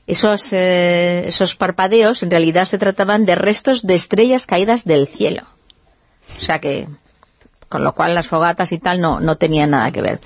esos, 0.07 0.53
eh, 0.53 1.25
esos 1.27 1.57
parpadeos 1.57 2.23
en 2.23 2.31
realidad 2.31 2.67
se 2.67 2.79
trataban 2.79 3.25
de 3.25 3.35
restos 3.35 3.83
de 3.87 3.95
estrellas 3.95 4.47
caídas 4.47 4.85
del 4.85 5.07
cielo. 5.09 5.43
O 6.39 6.43
sea 6.45 6.61
que, 6.61 6.89
con 7.69 7.85
lo 7.85 7.95
cual 7.95 8.15
las 8.15 8.27
fogatas 8.27 8.73
y 8.73 8.79
tal 8.79 9.01
no, 9.01 9.21
no 9.21 9.37
tenían 9.37 9.71
nada 9.71 9.91
que 9.93 10.03
ver. 10.03 10.21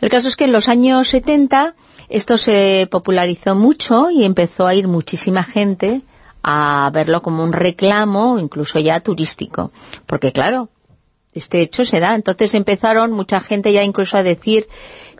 El 0.00 0.08
caso 0.10 0.28
es 0.28 0.36
que 0.36 0.44
en 0.44 0.52
los 0.52 0.68
años 0.68 1.08
70 1.08 1.74
esto 2.08 2.38
se 2.38 2.86
popularizó 2.90 3.54
mucho 3.56 4.10
y 4.10 4.24
empezó 4.24 4.66
a 4.68 4.74
ir 4.74 4.86
muchísima 4.86 5.42
gente 5.42 6.02
a 6.44 6.90
verlo 6.92 7.22
como 7.22 7.42
un 7.42 7.52
reclamo, 7.52 8.38
incluso 8.38 8.78
ya 8.78 9.00
turístico. 9.00 9.72
Porque 10.06 10.30
claro, 10.30 10.68
este 11.34 11.60
hecho 11.60 11.84
se 11.84 12.00
da. 12.00 12.14
Entonces 12.14 12.54
empezaron 12.54 13.12
mucha 13.12 13.40
gente 13.40 13.72
ya 13.72 13.82
incluso 13.82 14.16
a 14.16 14.22
decir 14.22 14.68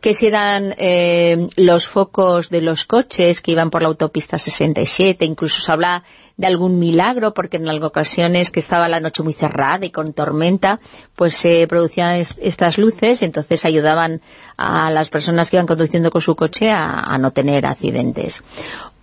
que 0.00 0.12
si 0.12 0.26
eran 0.26 0.74
eh, 0.76 1.48
los 1.56 1.88
focos 1.88 2.50
de 2.50 2.60
los 2.60 2.84
coches 2.84 3.40
que 3.40 3.52
iban 3.52 3.70
por 3.70 3.80
la 3.82 3.88
autopista 3.88 4.38
67, 4.38 5.24
incluso 5.24 5.62
se 5.62 5.72
habla 5.72 6.04
de 6.36 6.46
algún 6.46 6.78
milagro, 6.78 7.32
porque 7.32 7.56
en 7.56 7.68
algunas 7.68 7.88
ocasiones 7.88 8.50
que 8.50 8.60
estaba 8.60 8.88
la 8.88 9.00
noche 9.00 9.22
muy 9.22 9.32
cerrada 9.32 9.86
y 9.86 9.90
con 9.90 10.12
tormenta, 10.12 10.78
pues 11.16 11.36
se 11.36 11.66
producían 11.68 12.16
est- 12.16 12.38
estas 12.42 12.76
luces 12.76 13.22
y 13.22 13.24
entonces 13.24 13.64
ayudaban 13.64 14.20
a 14.58 14.90
las 14.90 15.08
personas 15.08 15.48
que 15.48 15.56
iban 15.56 15.66
conduciendo 15.66 16.10
con 16.10 16.20
su 16.20 16.34
coche 16.36 16.70
a, 16.70 16.98
a 17.00 17.16
no 17.18 17.30
tener 17.30 17.64
accidentes. 17.64 18.42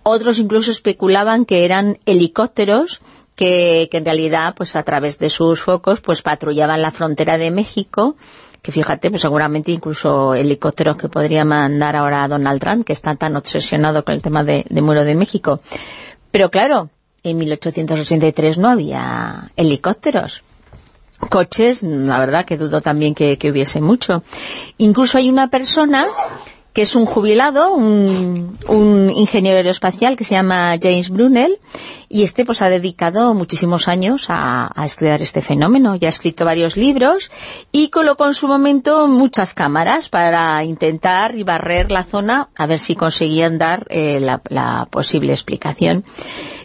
Otros 0.04 0.38
incluso 0.38 0.70
especulaban 0.70 1.44
que 1.46 1.64
eran 1.64 1.98
helicópteros 2.06 3.00
que, 3.42 3.88
en 3.90 4.04
realidad, 4.04 4.54
pues 4.56 4.76
a 4.76 4.84
través 4.84 5.18
de 5.18 5.28
sus 5.28 5.60
focos, 5.60 6.00
pues 6.00 6.22
patrullaban 6.22 6.80
la 6.80 6.92
frontera 6.92 7.38
de 7.38 7.50
México, 7.50 8.14
que 8.62 8.70
fíjate, 8.70 9.10
pues 9.10 9.22
seguramente 9.22 9.72
incluso 9.72 10.34
helicópteros 10.34 10.96
que 10.96 11.08
podría 11.08 11.44
mandar 11.44 11.96
ahora 11.96 12.22
a 12.22 12.28
Donald 12.28 12.60
Trump, 12.60 12.86
que 12.86 12.92
está 12.92 13.16
tan 13.16 13.34
obsesionado 13.34 14.04
con 14.04 14.14
el 14.14 14.22
tema 14.22 14.44
de, 14.44 14.64
Muro 14.80 15.02
de 15.02 15.16
México. 15.16 15.60
Pero 16.30 16.50
claro, 16.50 16.90
en 17.24 17.38
1883 17.38 18.58
no 18.58 18.68
había 18.70 19.50
helicópteros. 19.56 20.44
Coches, 21.28 21.82
la 21.82 22.20
verdad 22.20 22.44
que 22.44 22.56
dudo 22.56 22.80
también 22.80 23.12
que 23.12 23.50
hubiese 23.50 23.80
mucho. 23.80 24.22
Incluso 24.78 25.18
hay 25.18 25.28
una 25.28 25.48
persona 25.48 26.06
que 26.72 26.82
es 26.82 26.94
un 26.94 27.06
jubilado, 27.06 27.74
un, 27.74 28.58
un 28.66 29.10
ingeniero 29.10 29.58
aeroespacial 29.58 30.16
que 30.16 30.24
se 30.24 30.34
llama 30.34 30.76
James 30.80 31.10
Brunel, 31.10 31.58
y 32.08 32.22
este 32.22 32.44
pues 32.44 32.62
ha 32.62 32.68
dedicado 32.68 33.34
muchísimos 33.34 33.88
años 33.88 34.26
a, 34.28 34.70
estudiar 34.84 35.22
este 35.22 35.42
fenómeno, 35.42 35.96
ya 35.96 36.08
ha 36.08 36.10
escrito 36.10 36.44
varios 36.44 36.76
libros, 36.76 37.30
y 37.72 37.88
colocó 37.88 38.26
en 38.26 38.34
su 38.34 38.48
momento 38.48 39.08
muchas 39.08 39.54
cámaras 39.54 40.08
para 40.08 40.62
intentar 40.64 41.36
y 41.36 41.42
barrer 41.42 41.90
la 41.90 42.04
zona 42.04 42.48
a 42.56 42.66
ver 42.66 42.80
si 42.80 42.96
conseguían 42.96 43.58
dar 43.58 43.86
eh, 43.90 44.20
la 44.20 44.88
posible 44.90 45.32
explicación 45.32 46.04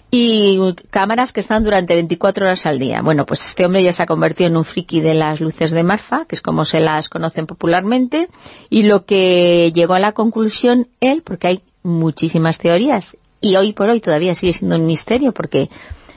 y 0.10 0.58
cámaras 0.89 1.34
que 1.34 1.41
están 1.41 1.64
durante 1.64 1.93
24 1.95 2.45
horas 2.45 2.66
al 2.66 2.80
día. 2.80 3.01
Bueno, 3.01 3.26
pues 3.26 3.45
este 3.45 3.66
hombre 3.66 3.84
ya 3.84 3.91
se 3.91 4.03
ha 4.03 4.05
convertido 4.05 4.49
en 4.49 4.58
un 4.58 4.66
friki 4.66 5.01
de 5.01 5.14
las 5.14 5.41
luces 5.41 5.72
de 5.72 5.84
Marfa, 5.84 6.26
que 6.26 6.36
es 6.36 6.41
como 6.41 6.66
se 6.66 6.80
las 6.80 7.10
conocen 7.10 7.45
popularmente, 7.45 8.28
y 8.70 8.84
lo 8.84 9.05
que 9.05 9.72
llegó 9.76 9.95
a 9.95 9.99
la 9.99 10.14
conclusión 10.14 10.88
él, 11.01 11.24
porque 11.24 11.47
hay 11.47 11.62
muchísimas 11.84 12.58
teorías, 12.58 13.18
y 13.41 13.55
hoy 13.55 13.74
por 13.74 13.89
hoy 13.89 13.99
todavía 13.99 14.34
sigue 14.34 14.53
siendo 14.53 14.78
un 14.78 14.86
misterio, 14.86 15.34
porque 15.34 15.70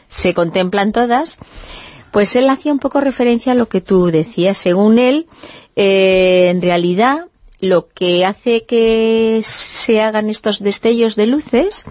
se 0.08 0.34
contemplan 0.34 0.92
todas, 0.92 1.38
pues 2.10 2.34
él 2.36 2.48
hacía 2.48 2.72
un 2.72 2.78
poco 2.78 3.00
referencia 3.00 3.52
a 3.52 3.54
lo 3.56 3.68
que 3.68 3.80
tú 3.80 4.06
decías. 4.06 4.58
Según 4.58 4.98
él, 4.98 5.26
eh, 5.76 6.48
en 6.50 6.60
realidad, 6.60 7.26
lo 7.60 7.88
que 7.88 8.24
hace 8.24 8.64
que 8.64 9.40
se 9.44 10.00
hagan 10.00 10.30
estos 10.30 10.60
destellos 10.60 11.16
de 11.16 11.26
luces 11.26 11.84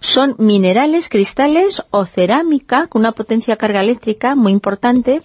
son 0.00 0.36
minerales, 0.38 1.08
cristales 1.08 1.82
o 1.90 2.06
cerámica 2.06 2.86
con 2.86 3.00
una 3.00 3.12
potencia 3.12 3.56
carga 3.56 3.80
eléctrica 3.80 4.36
muy 4.36 4.52
importante 4.52 5.22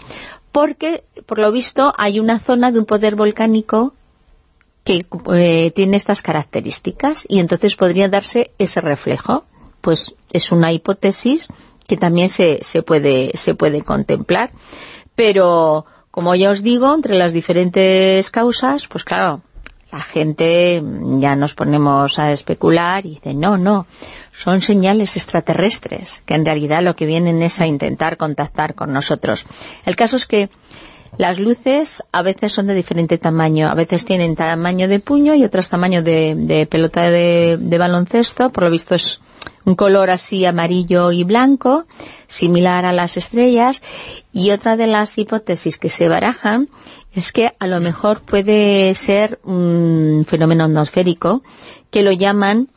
porque, 0.51 1.03
por 1.25 1.39
lo 1.39 1.51
visto, 1.51 1.93
hay 1.97 2.19
una 2.19 2.39
zona 2.39 2.71
de 2.71 2.79
un 2.79 2.85
poder 2.85 3.15
volcánico 3.15 3.93
que 4.83 5.05
eh, 5.33 5.71
tiene 5.71 5.97
estas 5.97 6.21
características 6.21 7.25
y 7.27 7.39
entonces 7.39 7.75
podría 7.75 8.09
darse 8.09 8.51
ese 8.57 8.81
reflejo. 8.81 9.45
Pues 9.81 10.13
es 10.31 10.51
una 10.51 10.71
hipótesis 10.71 11.47
que 11.87 11.97
también 11.97 12.29
se, 12.29 12.63
se, 12.63 12.83
puede, 12.83 13.31
se 13.35 13.55
puede 13.55 13.81
contemplar. 13.81 14.51
Pero, 15.15 15.85
como 16.11 16.35
ya 16.35 16.51
os 16.51 16.63
digo, 16.63 16.93
entre 16.93 17.17
las 17.17 17.33
diferentes 17.33 18.29
causas, 18.29 18.87
pues 18.87 19.03
claro, 19.03 19.41
la 19.93 20.01
gente 20.01 20.81
mm, 20.81 21.19
ya 21.19 21.35
nos 21.35 21.53
ponemos 21.53 22.17
a 22.17 22.31
especular 22.31 23.05
y 23.05 23.11
dice, 23.11 23.35
no, 23.35 23.57
no, 23.57 23.85
son 24.35 24.59
señales 24.61 25.15
extraterrestres, 25.15 26.23
que 26.25 26.33
en 26.33 26.45
realidad 26.45 26.81
lo 26.81 26.95
que 26.95 27.05
vienen 27.05 27.43
es 27.43 27.61
a 27.61 27.67
intentar 27.67 28.17
contactar 28.17 28.73
con 28.73 28.91
nosotros. 28.91 29.45
El 29.85 29.95
caso 29.95 30.15
es 30.15 30.25
que 30.25 30.49
las 31.19 31.37
luces 31.37 32.03
a 32.11 32.23
veces 32.23 32.51
son 32.51 32.65
de 32.65 32.73
diferente 32.73 33.19
tamaño, 33.19 33.69
a 33.69 33.75
veces 33.75 34.03
tienen 34.03 34.35
tamaño 34.35 34.87
de 34.87 34.99
puño 34.99 35.35
y 35.35 35.43
otras 35.43 35.69
tamaño 35.69 36.01
de, 36.01 36.67
pelota 36.71 37.11
de 37.11 37.77
baloncesto, 37.77 38.49
por 38.49 38.63
lo 38.63 38.71
visto 38.71 38.95
es 38.95 39.21
un 39.65 39.75
color 39.75 40.09
así 40.09 40.45
amarillo 40.45 41.11
y 41.11 41.23
blanco, 41.23 41.85
similar 42.27 42.85
a 42.85 42.93
las 42.93 43.15
estrellas, 43.17 43.81
y 44.31 44.51
otra 44.51 44.75
de 44.75 44.87
las 44.87 45.17
hipótesis 45.17 45.77
que 45.77 45.89
se 45.89 46.09
barajan 46.09 46.67
es 47.13 47.31
que 47.31 47.51
a 47.59 47.67
lo 47.67 47.79
mejor 47.79 48.21
puede 48.21 48.93
ser 48.95 49.39
un 49.43 50.25
fenómeno 50.27 50.63
atmosférico 50.63 51.43
que 51.91 52.01
lo 52.03 52.11
llaman, 52.11 52.69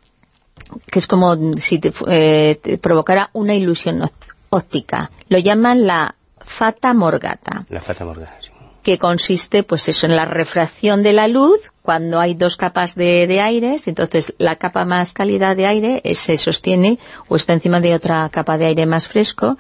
que 0.90 0.98
es 0.98 1.06
como 1.06 1.56
si 1.56 1.78
te, 1.78 1.92
eh, 2.08 2.58
te 2.60 2.78
provocara 2.78 3.30
una 3.32 3.54
ilusión 3.54 4.08
óptica, 4.50 5.10
lo 5.28 5.38
llaman 5.38 5.86
la 5.86 6.14
fata 6.38 6.94
morgata. 6.94 7.64
La 7.70 7.80
Fata 7.80 8.04
Morgana, 8.04 8.36
sí. 8.40 8.50
que 8.82 8.98
consiste 8.98 9.62
pues 9.62 9.88
eso 9.88 10.06
en 10.06 10.14
la 10.14 10.26
refracción 10.26 11.02
de 11.02 11.12
la 11.12 11.28
luz 11.28 11.72
cuando 11.82 12.20
hay 12.20 12.34
dos 12.34 12.56
capas 12.56 12.94
de, 12.94 13.26
de 13.26 13.40
aires, 13.40 13.88
entonces 13.88 14.34
la 14.38 14.56
capa 14.56 14.84
más 14.84 15.12
cálida 15.12 15.54
de 15.54 15.66
aire 15.66 16.00
eh, 16.04 16.14
se 16.14 16.36
sostiene 16.36 16.98
o 17.28 17.36
está 17.36 17.52
encima 17.52 17.80
de 17.80 17.94
otra 17.94 18.28
capa 18.28 18.58
de 18.58 18.66
aire 18.66 18.86
más 18.86 19.08
fresco. 19.08 19.56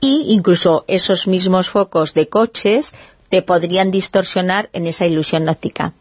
Y 0.00 0.32
incluso 0.32 0.84
esos 0.86 1.26
mismos 1.26 1.70
focos 1.70 2.14
de 2.14 2.28
coches 2.28 2.94
te 3.30 3.42
podrían 3.42 3.90
distorsionar 3.90 4.70
en 4.72 4.86
esa 4.86 5.06
ilusión 5.06 5.48
óptica. 5.48 5.92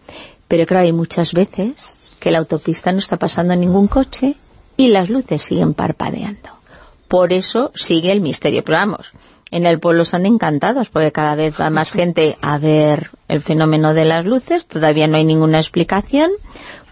Pero 0.48 0.66
claro, 0.66 0.86
hay 0.86 0.94
muchas 0.94 1.34
veces 1.34 1.98
que 2.20 2.32
la 2.32 2.40
autopista 2.40 2.92
no 2.92 3.00
está 3.00 3.18
pasando 3.18 3.56
ningún 3.56 3.88
coche 3.88 4.36
y 4.78 4.88
las 4.88 5.10
luces 5.10 5.42
siguen 5.42 5.74
parpadeando. 5.74 6.50
Por 7.08 7.34
eso 7.34 7.72
sigue 7.76 8.12
el 8.12 8.22
misterio. 8.22 8.64
Pero 8.64 8.78
vamos, 8.78 9.12
en 9.52 9.66
el 9.66 9.80
pueblo 9.80 10.04
están 10.04 10.26
encantados 10.26 10.90
porque 10.90 11.12
cada 11.12 11.36
vez 11.36 11.60
va 11.60 11.70
más 11.70 11.92
gente 11.92 12.38
a 12.42 12.58
ver 12.58 13.12
el 13.28 13.42
fenómeno 13.42 13.94
de 13.94 14.06
las 14.06 14.26
luces. 14.26 14.68
Todavía 14.68 15.08
no 15.08 15.18
hay 15.18 15.26
ninguna 15.26 15.60
explicación, 15.60 16.32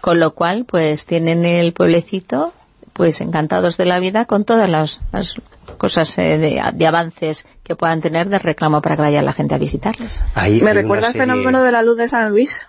con 0.00 0.20
lo 0.20 0.34
cual 0.34 0.64
pues 0.64 1.06
tienen 1.06 1.44
el 1.44 1.72
pueblecito 1.72 2.52
pues 2.96 3.20
encantados 3.20 3.76
de 3.76 3.84
la 3.84 3.98
vida 4.00 4.24
con 4.24 4.44
todas 4.44 4.68
las, 4.70 5.00
las 5.12 5.34
cosas 5.76 6.16
eh, 6.18 6.38
de, 6.38 6.62
de 6.72 6.86
avances 6.86 7.44
que 7.62 7.76
puedan 7.76 8.00
tener 8.00 8.28
de 8.28 8.38
reclamo 8.38 8.80
para 8.80 8.96
que 8.96 9.02
vaya 9.02 9.20
la 9.22 9.32
gente 9.34 9.54
a 9.54 9.58
visitarles. 9.58 10.18
Hay- 10.34 10.60
Me 10.62 10.72
recuerda 10.72 11.08
el 11.08 11.12
serie- 11.12 11.26
fenómeno 11.26 11.62
de 11.62 11.72
la 11.72 11.82
luz 11.82 11.96
de 11.98 12.08
San 12.08 12.30
Luis, 12.30 12.66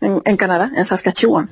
en, 0.00 0.22
en 0.24 0.36
Canadá, 0.38 0.70
en 0.74 0.84
Saskatchewan, 0.84 1.50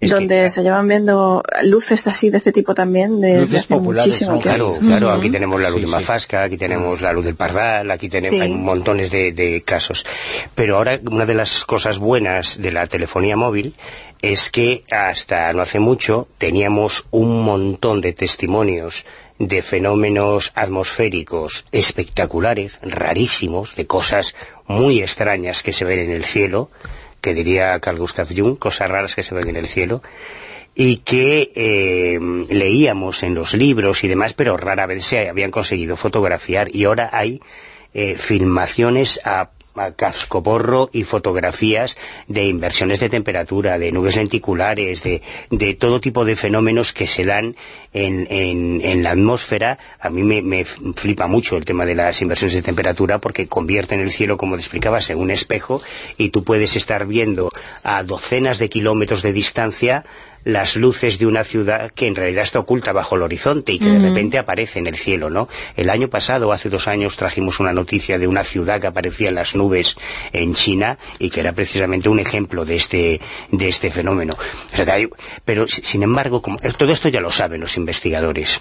Es 0.00 0.10
que- 0.10 0.14
donde 0.18 0.48
se 0.48 0.62
llevan 0.62 0.88
viendo 0.88 1.42
luces 1.64 2.06
así 2.06 2.30
de 2.30 2.38
este 2.38 2.52
tipo 2.52 2.74
también 2.74 3.20
de, 3.20 3.40
Luces 3.40 3.56
hace 3.60 3.68
populares, 3.68 4.06
muchísimo 4.06 4.30
son 4.32 4.40
tiempo. 4.40 4.78
Claro, 4.78 4.86
claro, 4.98 5.10
aquí 5.10 5.28
tenemos 5.30 5.60
la 5.60 5.68
luz 5.68 5.80
Sí, 5.80 5.84
de. 5.84 5.90
Mafasca, 5.92 6.42
aquí 6.44 6.56
tenemos 6.56 7.00
la 7.02 7.12
luz 7.12 7.24
del 7.26 7.34
Pardal, 7.34 7.90
aquí 7.90 8.08
tenemos 8.08 8.30
Sí. 8.30 8.40
hay 8.40 8.54
montones 8.54 9.10
de, 9.10 9.32
de 9.32 9.62
casos. 9.62 10.06
Pero 10.54 10.76
ahora 10.76 10.98
una 11.10 11.26
de 11.26 11.34
las 11.34 11.64
cosas 11.66 11.98
buenas 11.98 12.56
de 12.62 12.72
la 12.72 12.86
telefonía 12.86 13.36
móvil 13.36 13.74
es 14.22 14.48
que 14.50 14.84
hasta 14.90 15.52
no 15.52 15.60
hace 15.62 15.80
mucho 15.80 16.28
teníamos 16.38 17.04
un 17.10 17.42
montón 17.42 18.00
de 18.00 18.12
testimonios 18.14 19.04
de 19.38 19.62
fenómenos 19.62 20.52
atmosféricos 20.54 21.64
espectaculares, 21.72 22.78
rarísimos, 22.82 23.74
de 23.76 23.86
cosas 23.86 24.34
muy 24.66 25.00
extrañas 25.00 25.62
que 25.62 25.72
se 25.72 25.84
ven 25.84 25.98
en 26.00 26.10
el 26.10 26.24
cielo, 26.24 26.70
que 27.20 27.34
diría 27.34 27.78
Carl 27.80 27.98
Gustav 27.98 28.28
Jung, 28.34 28.58
cosas 28.58 28.90
raras 28.90 29.14
que 29.14 29.22
se 29.22 29.34
ven 29.34 29.48
en 29.48 29.56
el 29.56 29.68
cielo, 29.68 30.02
y 30.74 30.98
que 30.98 31.52
eh, 31.54 32.18
leíamos 32.48 33.22
en 33.22 33.34
los 33.34 33.54
libros 33.54 34.04
y 34.04 34.08
demás, 34.08 34.34
pero 34.34 34.56
rara 34.56 34.86
vez 34.86 35.04
se 35.04 35.28
habían 35.28 35.50
conseguido 35.50 35.96
fotografiar. 35.96 36.74
Y 36.74 36.84
ahora 36.84 37.10
hay 37.12 37.40
eh, 37.92 38.16
filmaciones 38.16 39.20
a, 39.24 39.50
cascoporro 39.96 40.90
y 40.92 41.04
fotografías 41.04 41.96
de 42.28 42.44
inversiones 42.44 43.00
de 43.00 43.08
temperatura, 43.08 43.78
de 43.78 43.92
nubes 43.92 44.16
lenticulares, 44.16 45.02
de, 45.02 45.22
todo 45.78 46.00
tipo 46.00 46.24
de 46.24 46.36
fenómenos 46.36 46.92
que 46.92 47.06
se 47.06 47.24
dan 47.24 47.56
en, 47.92 48.26
en, 48.30 48.80
en 48.82 49.02
la 49.02 49.12
atmósfera. 49.12 49.78
A 50.00 50.10
mí 50.10 50.22
me, 50.22 50.42
me 50.42 50.64
flipa 50.64 51.26
mucho 51.26 51.56
el 51.56 51.64
tema 51.64 51.86
de 51.86 51.94
las 51.94 52.20
inversiones 52.22 52.54
de 52.54 52.62
temperatura 52.62 53.18
porque 53.18 53.46
convierten 53.48 54.00
el 54.00 54.10
cielo, 54.10 54.36
como 54.36 54.56
te 54.56 54.62
explicabas, 54.62 55.10
en 55.10 55.18
un 55.18 55.30
espejo 55.30 55.82
y 56.16 56.30
tú 56.30 56.44
puedes 56.44 56.76
estar 56.76 57.06
viendo 57.06 57.48
a 57.82 58.02
docenas 58.02 58.58
de 58.58 58.68
kilómetros 58.68 59.22
de 59.22 59.32
distancia 59.32 60.04
las 60.44 60.76
luces 60.76 61.18
de 61.18 61.26
una 61.26 61.44
ciudad 61.44 61.90
que 61.90 62.06
en 62.06 62.14
realidad 62.14 62.42
está 62.44 62.58
oculta 62.58 62.92
bajo 62.92 63.16
el 63.16 63.22
horizonte 63.22 63.72
y 63.72 63.78
que 63.78 63.90
de 63.90 63.98
repente 63.98 64.38
aparece 64.38 64.78
en 64.78 64.86
el 64.86 64.96
cielo, 64.96 65.28
¿no? 65.30 65.48
El 65.76 65.90
año 65.90 66.08
pasado, 66.08 66.52
hace 66.52 66.68
dos 66.68 66.88
años, 66.88 67.16
trajimos 67.16 67.60
una 67.60 67.72
noticia 67.72 68.18
de 68.18 68.26
una 68.26 68.44
ciudad 68.44 68.80
que 68.80 68.86
aparecía 68.86 69.28
en 69.28 69.34
las 69.34 69.54
nubes 69.54 69.96
en 70.32 70.54
China 70.54 70.98
y 71.18 71.30
que 71.30 71.40
era 71.40 71.52
precisamente 71.52 72.08
un 72.08 72.18
ejemplo 72.20 72.64
de 72.64 72.74
este, 72.74 73.20
de 73.50 73.68
este 73.68 73.90
fenómeno. 73.90 74.32
O 74.72 74.76
sea 74.76 74.84
que 74.84 74.92
hay- 74.92 75.08
pero, 75.44 75.66
si- 75.68 75.82
sin 75.82 76.02
embargo, 76.02 76.40
como, 76.42 76.56
todo 76.58 76.92
esto 76.92 77.08
ya 77.08 77.20
lo 77.20 77.30
saben 77.30 77.60
los 77.60 77.76
investigadores. 77.76 78.60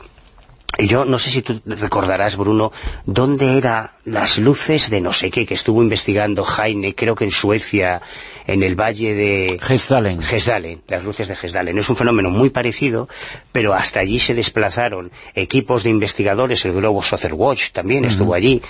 Yo 0.88 1.06
no 1.06 1.20
sé 1.20 1.30
si 1.30 1.42
tú 1.42 1.62
recordarás, 1.66 2.38
Bruno, 2.38 2.72
dónde 3.06 3.58
eran 3.58 3.92
las 4.06 4.38
luces 4.38 4.90
de 4.90 5.02
no 5.02 5.12
sé 5.12 5.30
qué, 5.30 5.46
que 5.46 5.54
estuvo 5.54 5.84
investigando 5.84 6.44
Jaime, 6.44 6.96
creo 6.96 7.16
que 7.16 7.26
en 7.26 7.32
Suecia, 7.32 8.02
en 8.48 8.64
el 8.64 8.80
valle 8.80 9.14
de... 9.14 9.60
Gesdalen. 9.62 10.22
Gesdalen, 10.22 10.82
las 10.88 11.04
luces 11.04 11.28
de 11.28 11.36
Gesdalen. 11.36 11.78
Es 11.78 11.90
un 11.90 11.96
fenómeno 11.96 12.30
muy 12.30 12.50
parecido, 12.50 13.10
pero 13.52 13.74
hasta 13.74 14.00
allí 14.00 14.20
se 14.20 14.34
desplazaron 14.34 15.12
equipos 15.36 15.84
de 15.84 15.90
investigadores, 15.90 16.64
el 16.66 16.74
Global 16.74 17.04
Social 17.04 17.34
Watch 17.34 17.72
también 17.72 18.06
estuvo 18.06 18.34
allí, 18.34 18.62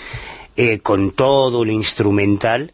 eh, 0.57 0.79
con 0.79 1.11
todo 1.11 1.63
el 1.63 1.71
instrumental 1.71 2.73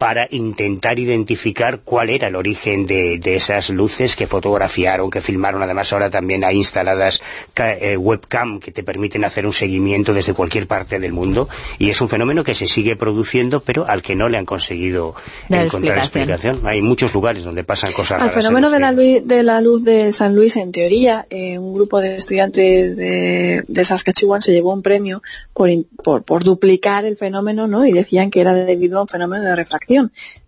para 0.00 0.26
intentar 0.30 0.98
identificar 0.98 1.80
cuál 1.84 2.08
era 2.08 2.28
el 2.28 2.34
origen 2.36 2.86
de, 2.86 3.18
de 3.18 3.34
esas 3.36 3.68
luces 3.68 4.16
que 4.16 4.26
fotografiaron, 4.26 5.10
que 5.10 5.20
filmaron. 5.20 5.62
Además, 5.62 5.92
ahora 5.92 6.08
también 6.08 6.42
hay 6.42 6.56
instaladas 6.56 7.20
ca- 7.52 7.74
eh, 7.76 7.98
webcam 7.98 8.60
que 8.60 8.72
te 8.72 8.82
permiten 8.82 9.26
hacer 9.26 9.44
un 9.44 9.52
seguimiento 9.52 10.14
desde 10.14 10.32
cualquier 10.32 10.66
parte 10.66 10.98
del 11.00 11.12
mundo. 11.12 11.50
Y 11.78 11.90
es 11.90 12.00
un 12.00 12.08
fenómeno 12.08 12.44
que 12.44 12.54
se 12.54 12.66
sigue 12.66 12.96
produciendo, 12.96 13.60
pero 13.60 13.86
al 13.86 14.00
que 14.00 14.16
no 14.16 14.30
le 14.30 14.38
han 14.38 14.46
conseguido 14.46 15.14
Dar 15.50 15.66
encontrar 15.66 15.98
explicación. 15.98 16.52
explicación. 16.54 16.66
Hay 16.66 16.80
muchos 16.80 17.12
lugares 17.12 17.44
donde 17.44 17.62
pasan 17.62 17.92
cosas 17.92 18.22
Al 18.22 18.30
fenómeno 18.30 18.70
de 18.70 18.80
la, 18.80 18.92
luz, 18.92 19.20
de 19.22 19.42
la 19.42 19.60
luz 19.60 19.84
de 19.84 20.12
San 20.12 20.34
Luis, 20.34 20.56
en 20.56 20.72
teoría, 20.72 21.26
eh, 21.28 21.58
un 21.58 21.74
grupo 21.74 22.00
de 22.00 22.16
estudiantes 22.16 22.96
de, 22.96 23.64
de 23.68 23.84
Saskatchewan 23.84 24.40
se 24.40 24.52
llevó 24.52 24.72
un 24.72 24.80
premio 24.80 25.22
por, 25.52 25.68
por, 26.02 26.22
por 26.22 26.42
duplicar 26.42 27.04
el 27.04 27.18
fenómeno, 27.18 27.66
¿no? 27.66 27.84
Y 27.84 27.92
decían 27.92 28.30
que 28.30 28.40
era 28.40 28.54
debido 28.54 28.98
a 28.98 29.02
un 29.02 29.08
fenómeno 29.08 29.44
de 29.44 29.56
refracción. 29.56 29.89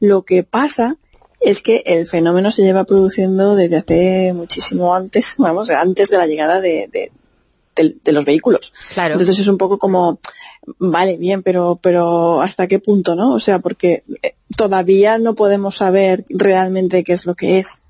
Lo 0.01 0.23
que 0.23 0.43
pasa 0.43 0.97
es 1.41 1.61
que 1.63 1.83
el 1.87 2.07
fenómeno 2.07 2.51
se 2.51 2.63
lleva 2.63 2.85
produciendo 2.85 3.57
desde 3.57 3.79
hace 3.79 4.33
muchísimo 4.33 4.95
antes, 4.95 5.35
vamos, 5.39 5.71
antes 5.71 6.09
de 6.11 6.17
la 6.19 6.27
llegada 6.27 6.61
de, 6.61 6.89
de- 6.93 7.11
de- 7.75 7.97
de 8.05 8.13
los 8.13 8.25
vehículos. 8.25 8.73
Claro. 8.95 9.15
Entonces 9.15 9.39
es 9.39 9.49
un 9.49 9.57
poco 9.59 9.79
como, 9.79 10.19
vale, 10.79 11.17
bien, 11.17 11.43
pero, 11.43 11.79
pero 11.81 12.43
¿hasta 12.43 12.67
qué 12.67 12.79
punto, 12.79 13.15
no? 13.15 13.33
O 13.33 13.41
sea, 13.41 13.59
porque 13.61 14.05
eh, 14.23 14.35
todavía 14.57 15.17
no 15.19 15.35
podemos 15.35 15.77
saber 15.77 16.25
realmente 16.29 17.03
qué 17.03 17.15
es 17.15 17.25
lo 17.27 17.35
que 17.35 17.59
es. 17.61 17.83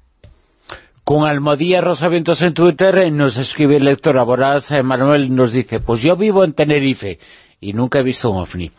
Con 1.05 1.24
Almodía 1.26 1.80
Rosavientos 1.80 2.42
en 2.42 2.55
Twitter 2.55 2.96
eh, 2.98 3.11
nos 3.11 3.36
escribe 3.36 3.76
el 3.76 3.84
lector 3.84 4.16
Aboraz, 4.18 4.70
eh, 4.70 4.84
Manuel 4.84 5.34
nos 5.34 5.53
dice, 5.53 5.80
pues 5.80 6.00
yo 6.00 6.16
vivo 6.16 6.44
en 6.44 6.53
Tenerife 6.53 7.18
y 7.61 7.72
nunca 7.72 7.98
he 7.98 8.03
visto 8.05 8.30
un 8.30 8.38
ovni. 8.38 8.70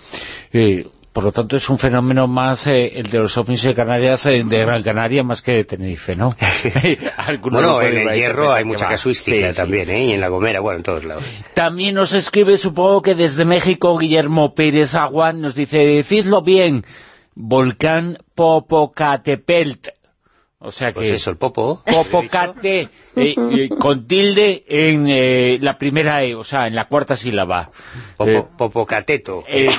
Eh, 0.53 0.87
por 1.13 1.23
lo 1.23 1.31
tanto 1.31 1.55
es 1.55 1.69
un 1.69 1.77
fenómeno 1.77 2.27
más 2.27 2.65
eh, 2.65 2.93
el 2.95 3.11
de 3.11 3.19
los 3.19 3.37
ovnis 3.37 3.61
de 3.61 3.75
Canarias, 3.75 4.25
eh, 4.25 4.43
de 4.43 4.59
Gran 4.59 4.81
Canaria 4.81 5.23
más 5.23 5.43
que 5.43 5.51
de 5.51 5.63
Tenerife, 5.63 6.15
¿no? 6.15 6.35
Bueno, 7.41 7.81
en 7.81 8.09
el 8.09 8.15
Hierro 8.15 8.51
hay 8.51 8.65
mucha 8.65 8.89
casuística 8.89 9.47
Sí, 9.47 9.53
sí. 9.53 9.55
también, 9.55 9.89
¿eh? 9.91 10.05
Y 10.07 10.11
en 10.13 10.21
La 10.21 10.29
Gomera, 10.29 10.59
bueno, 10.59 10.77
en 10.77 10.83
todos 10.83 11.05
lados. 11.05 11.23
También 11.53 11.95
nos 11.95 12.13
escribe, 12.13 12.57
supongo 12.57 13.03
que 13.03 13.13
desde 13.13 13.45
México, 13.45 13.95
Guillermo 13.97 14.55
Pérez 14.55 14.95
Agua, 14.95 15.33
nos 15.33 15.53
dice, 15.53 15.77
decidlo 15.85 16.41
bien, 16.41 16.83
volcán 17.35 18.17
Popocatepelt. 18.33 19.89
O 20.65 20.71
sea 20.71 20.93
Pues 20.93 21.09
que... 21.09 21.15
eso, 21.15 21.29
el 21.29 21.35
Popo. 21.37 21.83
Popocate 21.85 22.89
eh, 23.15 23.35
eh, 23.37 23.69
con 23.77 24.07
tilde 24.07 24.63
en 24.67 25.07
eh, 25.09 25.57
la 25.61 25.77
primera 25.77 26.23
E, 26.23 26.35
o 26.35 26.43
sea, 26.45 26.67
en 26.67 26.75
la 26.75 26.85
cuarta 26.85 27.17
sílaba. 27.17 27.69
Popo, 28.15 28.49
Popocateto. 28.57 29.43
eh. 29.47 29.69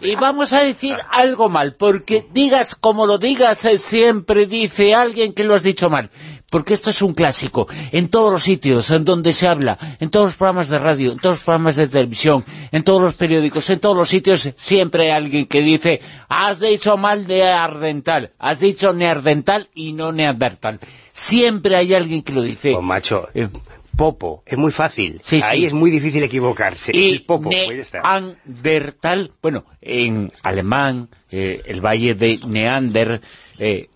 Y 0.00 0.16
vamos 0.16 0.52
a 0.54 0.62
decir 0.62 0.96
algo 1.10 1.48
mal, 1.50 1.74
porque 1.74 2.26
digas 2.32 2.74
como 2.74 3.06
lo 3.06 3.18
digas, 3.18 3.58
siempre 3.76 4.46
dice 4.46 4.94
alguien 4.94 5.34
que 5.34 5.44
lo 5.44 5.54
has 5.54 5.62
dicho 5.62 5.90
mal. 5.90 6.10
Porque 6.54 6.74
esto 6.74 6.90
es 6.90 7.02
un 7.02 7.14
clásico. 7.14 7.66
En 7.90 8.06
todos 8.06 8.32
los 8.32 8.44
sitios 8.44 8.88
en 8.90 9.04
donde 9.04 9.32
se 9.32 9.48
habla, 9.48 9.76
en 9.98 10.08
todos 10.08 10.26
los 10.26 10.34
programas 10.36 10.68
de 10.68 10.78
radio, 10.78 11.10
en 11.10 11.18
todos 11.18 11.34
los 11.38 11.44
programas 11.44 11.74
de 11.74 11.88
televisión, 11.88 12.44
en 12.70 12.84
todos 12.84 13.02
los 13.02 13.16
periódicos, 13.16 13.68
en 13.70 13.80
todos 13.80 13.96
los 13.96 14.08
sitios, 14.08 14.48
siempre 14.54 15.06
hay 15.06 15.10
alguien 15.10 15.46
que 15.46 15.62
dice, 15.62 16.00
has 16.28 16.60
dicho 16.60 16.96
mal 16.96 17.26
neandertal, 17.26 18.30
has 18.38 18.60
dicho 18.60 18.92
neandertal 18.92 19.68
y 19.74 19.94
no 19.94 20.12
neandertal. 20.12 20.78
Siempre 21.12 21.74
hay 21.74 21.92
alguien 21.92 22.22
que 22.22 22.32
lo 22.32 22.42
dice. 22.42 22.74
Pues, 22.74 22.84
macho, 22.84 23.26
Eh, 23.34 23.48
Popo, 23.96 24.44
es 24.46 24.56
muy 24.56 24.70
fácil. 24.70 25.18
Sí, 25.24 25.40
Ahí 25.42 25.60
sí. 25.62 25.66
es 25.66 25.72
muy 25.72 25.90
difícil 25.90 26.22
equivocarse. 26.22 26.96
y 26.96 27.10
el 27.10 27.22
Popo, 27.24 27.50
pues. 27.50 27.92
Neandertal, 27.92 29.32
bueno, 29.42 29.64
en 29.80 30.30
alemán, 30.44 31.08
eh, 31.32 31.62
el 31.66 31.80
valle 31.84 32.14
de 32.14 32.38
Neander 32.46 33.20
eh, 33.58 33.88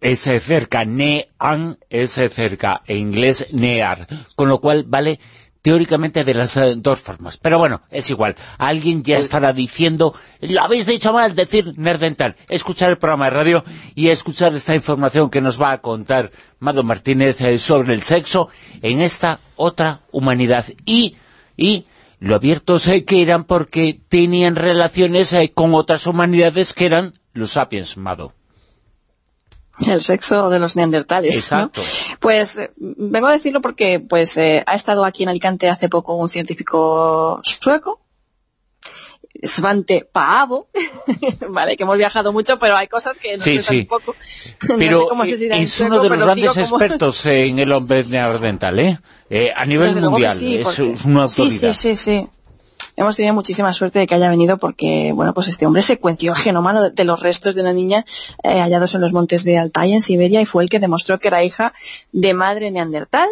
es 0.00 0.26
eh, 0.26 0.40
cerca, 0.40 0.84
Nean 0.84 1.78
es 1.88 2.12
cerca, 2.12 2.82
en 2.86 2.98
inglés 2.98 3.46
Near, 3.52 4.06
con 4.34 4.48
lo 4.48 4.60
cual 4.60 4.84
vale 4.86 5.18
teóricamente 5.66 6.22
de 6.22 6.32
las 6.32 6.56
eh, 6.58 6.74
dos 6.76 7.00
formas. 7.00 7.38
Pero 7.38 7.58
bueno, 7.58 7.82
es 7.90 8.08
igual. 8.10 8.36
Alguien 8.56 9.02
ya 9.02 9.18
estará 9.18 9.52
diciendo, 9.52 10.14
lo 10.40 10.60
habéis 10.60 10.86
dicho 10.86 11.12
mal, 11.12 11.34
decir 11.34 11.76
nerdental. 11.76 12.36
Escuchar 12.48 12.90
el 12.90 12.98
programa 12.98 13.24
de 13.24 13.30
radio 13.30 13.64
y 13.96 14.10
escuchar 14.10 14.54
esta 14.54 14.76
información 14.76 15.28
que 15.28 15.40
nos 15.40 15.60
va 15.60 15.72
a 15.72 15.78
contar 15.78 16.30
Mado 16.60 16.84
Martínez 16.84 17.40
eh, 17.40 17.58
sobre 17.58 17.94
el 17.94 18.02
sexo 18.02 18.48
en 18.80 19.00
esta 19.00 19.40
otra 19.56 20.02
humanidad. 20.12 20.66
Y, 20.84 21.16
y 21.56 21.86
lo 22.20 22.36
abiertos 22.36 22.88
que 23.04 23.22
eran 23.22 23.42
porque 23.42 23.98
tenían 24.08 24.54
relaciones 24.54 25.32
eh, 25.32 25.50
con 25.52 25.74
otras 25.74 26.06
humanidades 26.06 26.74
que 26.74 26.86
eran 26.86 27.12
los 27.32 27.50
sapiens, 27.50 27.96
Mado. 27.96 28.35
El 29.84 30.00
sexo 30.00 30.48
de 30.48 30.58
los 30.58 30.74
neandertales. 30.76 31.34
¿no? 31.34 31.38
Exacto. 31.40 31.82
Pues 32.20 32.56
eh, 32.56 32.70
vengo 32.76 33.26
a 33.26 33.32
decirlo 33.32 33.60
porque 33.60 34.00
pues 34.00 34.36
eh, 34.38 34.62
ha 34.66 34.74
estado 34.74 35.04
aquí 35.04 35.24
en 35.24 35.28
Alicante 35.28 35.68
hace 35.68 35.88
poco 35.88 36.14
un 36.16 36.28
científico 36.28 37.40
sueco, 37.42 38.00
Svante 39.42 40.08
Paavo, 40.10 40.68
vale, 41.50 41.76
que 41.76 41.82
hemos 41.82 41.98
viajado 41.98 42.32
mucho, 42.32 42.58
pero 42.58 42.74
hay 42.74 42.86
cosas 42.88 43.18
que 43.18 43.34
nos 43.36 43.44
Sí, 43.44 43.58
sí. 43.60 43.80
un 43.80 43.86
poco. 43.86 44.14
No 44.68 44.78
Pero 44.78 45.00
sé 45.02 45.08
cómo 45.10 45.24
se 45.26 45.36
dirá 45.36 45.56
es 45.58 45.70
sueco, 45.72 45.94
uno 45.96 46.02
de 46.04 46.08
los 46.08 46.18
grandes 46.20 46.52
como- 46.52 46.60
expertos 46.80 47.26
en 47.26 47.58
el 47.58 47.70
hombre 47.72 48.02
neandertal, 48.04 48.78
¿eh? 48.80 48.98
Eh, 49.28 49.50
a 49.54 49.66
nivel 49.66 49.94
Desde 49.94 50.08
mundial, 50.08 50.36
sí, 50.36 50.56
es, 50.56 50.64
porque- 50.64 50.92
es 50.92 51.04
una 51.04 51.28
Sí, 51.28 51.42
autoridad. 51.42 51.72
sí, 51.74 51.96
sí, 51.96 51.96
sí. 51.96 52.28
Hemos 52.96 53.16
tenido 53.16 53.34
muchísima 53.34 53.72
suerte 53.74 53.98
de 53.98 54.06
que 54.06 54.14
haya 54.14 54.30
venido 54.30 54.56
porque, 54.56 55.12
bueno, 55.14 55.34
pues 55.34 55.48
este 55.48 55.66
hombre 55.66 55.82
secuenció 55.82 56.32
el 56.32 56.38
genoma 56.38 56.90
de, 56.90 57.04
los 57.04 57.20
restos 57.20 57.54
de 57.54 57.60
una 57.60 57.72
niña 57.72 58.06
eh, 58.42 58.60
hallados 58.60 58.94
en 58.94 59.02
los 59.02 59.12
montes 59.12 59.44
de 59.44 59.58
Altai, 59.58 59.92
en 59.92 60.02
Siberia, 60.02 60.40
y 60.40 60.46
fue 60.46 60.62
el 60.62 60.70
que 60.70 60.80
demostró 60.80 61.18
que 61.18 61.28
era 61.28 61.44
hija 61.44 61.74
de 62.12 62.32
madre 62.32 62.70
neandertal 62.70 63.28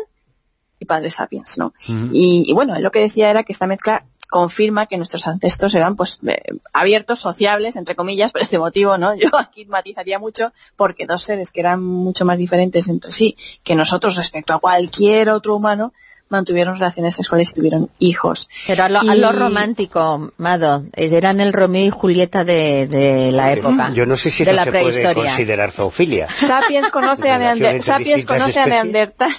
y 0.79 0.85
padre 0.85 1.11
sapiens, 1.11 1.57
¿no? 1.57 1.73
Y, 1.89 2.45
y 2.47 2.53
bueno, 2.53 2.77
él 2.77 2.83
lo 2.83 2.91
que 2.91 3.01
decía 3.01 3.31
era 3.31 3.43
que 3.43 3.53
esta 3.53 3.67
mezcla 3.67 4.05
confirma 4.35 4.87
que 4.87 4.97
nuestros 4.97 5.29
ancestros 5.29 5.77
eran 5.77 5.97
pues 5.97 6.19
eh, 6.27 6.43
abiertos, 6.73 7.21
sociables, 7.21 7.77
entre 7.77 7.95
comillas, 7.95 8.33
por 8.33 8.43
este 8.43 8.59
motivo, 8.59 8.99
¿no? 8.99 9.15
Yo 9.15 9.29
aquí 9.39 9.65
matizaría 9.67 10.19
mucho 10.19 10.53
porque 10.77 11.07
dos 11.07 11.23
seres 11.23 11.53
que 11.53 11.61
eran 11.61 11.83
mucho 11.83 12.25
más 12.25 12.37
diferentes 12.37 12.89
entre 12.89 13.13
sí 13.13 13.37
que 13.63 13.77
nosotros 13.77 14.17
respecto 14.17 14.53
a 14.53 14.59
cualquier 14.59 15.31
otro 15.31 15.55
humano 15.55 15.93
mantuvieron 16.35 16.75
relaciones 16.75 17.15
sexuales 17.17 17.51
y 17.51 17.55
tuvieron 17.55 17.91
hijos. 17.99 18.49
Pero 18.67 18.85
a 18.85 18.89
lo, 18.89 19.01
a 19.01 19.17
Y- 19.17 19.21
lo 19.21 19.33
romántico, 19.33 20.33
Mado, 20.37 20.85
eran 20.95 21.41
el 21.41 21.53
Romeo 21.53 21.87
y 21.87 21.91
Julieta 21.91 22.45
de, 22.45 22.87
de 22.87 23.33
la 23.33 23.53
época, 23.53 23.91
Yo 23.95 24.05
no 24.07 24.17
sé 24.17 24.31
si 24.31 24.45
de 24.45 24.51
eso 24.51 24.57
la 24.57 24.65
se 24.65 24.71
puede 24.73 24.85
prehistoria. 24.85 25.25
considerar 25.31 25.71
zoofilia. 25.73 26.29
Sapiens 26.37 26.89
conoce 26.91 27.31
a, 27.31 27.39
Relación 27.39 27.59
Neander- 27.59 27.75
entre 27.77 27.83
Sapiens 27.83 28.25
conoce 28.25 28.61
a. 28.61 28.67
Neandertal. 28.67 29.31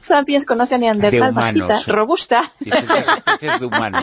Sapiens 0.00 0.44
conoce 0.44 0.74
a 0.74 0.78
Neandertal 0.78 1.32
bajita, 1.32 1.80
robusta. 1.86 2.52
Distintas 2.60 3.06
especies 3.18 3.60
de 3.60 3.66
humanos. 3.66 4.02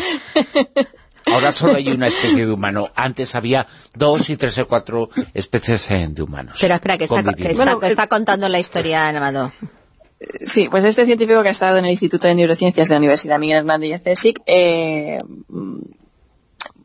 Ahora 1.26 1.51
solo 1.53 1.78
hay 1.78 1.88
una 1.89 2.07
especie 2.07 2.45
de 2.45 2.51
humano. 2.51 2.89
Antes 2.95 3.34
había 3.36 3.66
dos 3.95 4.30
y 4.30 4.36
tres 4.36 4.57
o 4.59 4.68
cuatro 4.68 5.09
especies 5.34 5.89
eh, 5.89 6.07
de 6.09 6.22
humanos. 6.22 6.57
Pero 6.60 6.76
espera, 6.76 6.98
que 6.98 7.06
está, 7.06 7.15
que 7.18 7.23
conviviendo. 7.23 7.52
está, 7.52 7.64
Bueno, 7.64 7.80
que 7.80 7.88
está 7.88 8.07
contando 8.07 8.49
la 8.49 8.60
historia, 8.60 9.07
Amado. 9.10 9.48
Sí, 10.41 10.70
pues 10.70 10.84
este 10.84 11.06
científico 11.06 11.41
que 11.41 11.50
ha 11.50 11.52
estado 11.52 11.78
en 11.78 11.86
el 11.86 11.91
Instituto 11.91 12.28
de 12.28 12.36
Neurociencias 12.36 12.88
de 12.88 12.94
la 12.94 13.00
Universidad 13.00 13.40
Miguel 13.40 13.58
Hernández 13.58 14.04
CSIC, 14.04 14.41
eh, 14.45 15.18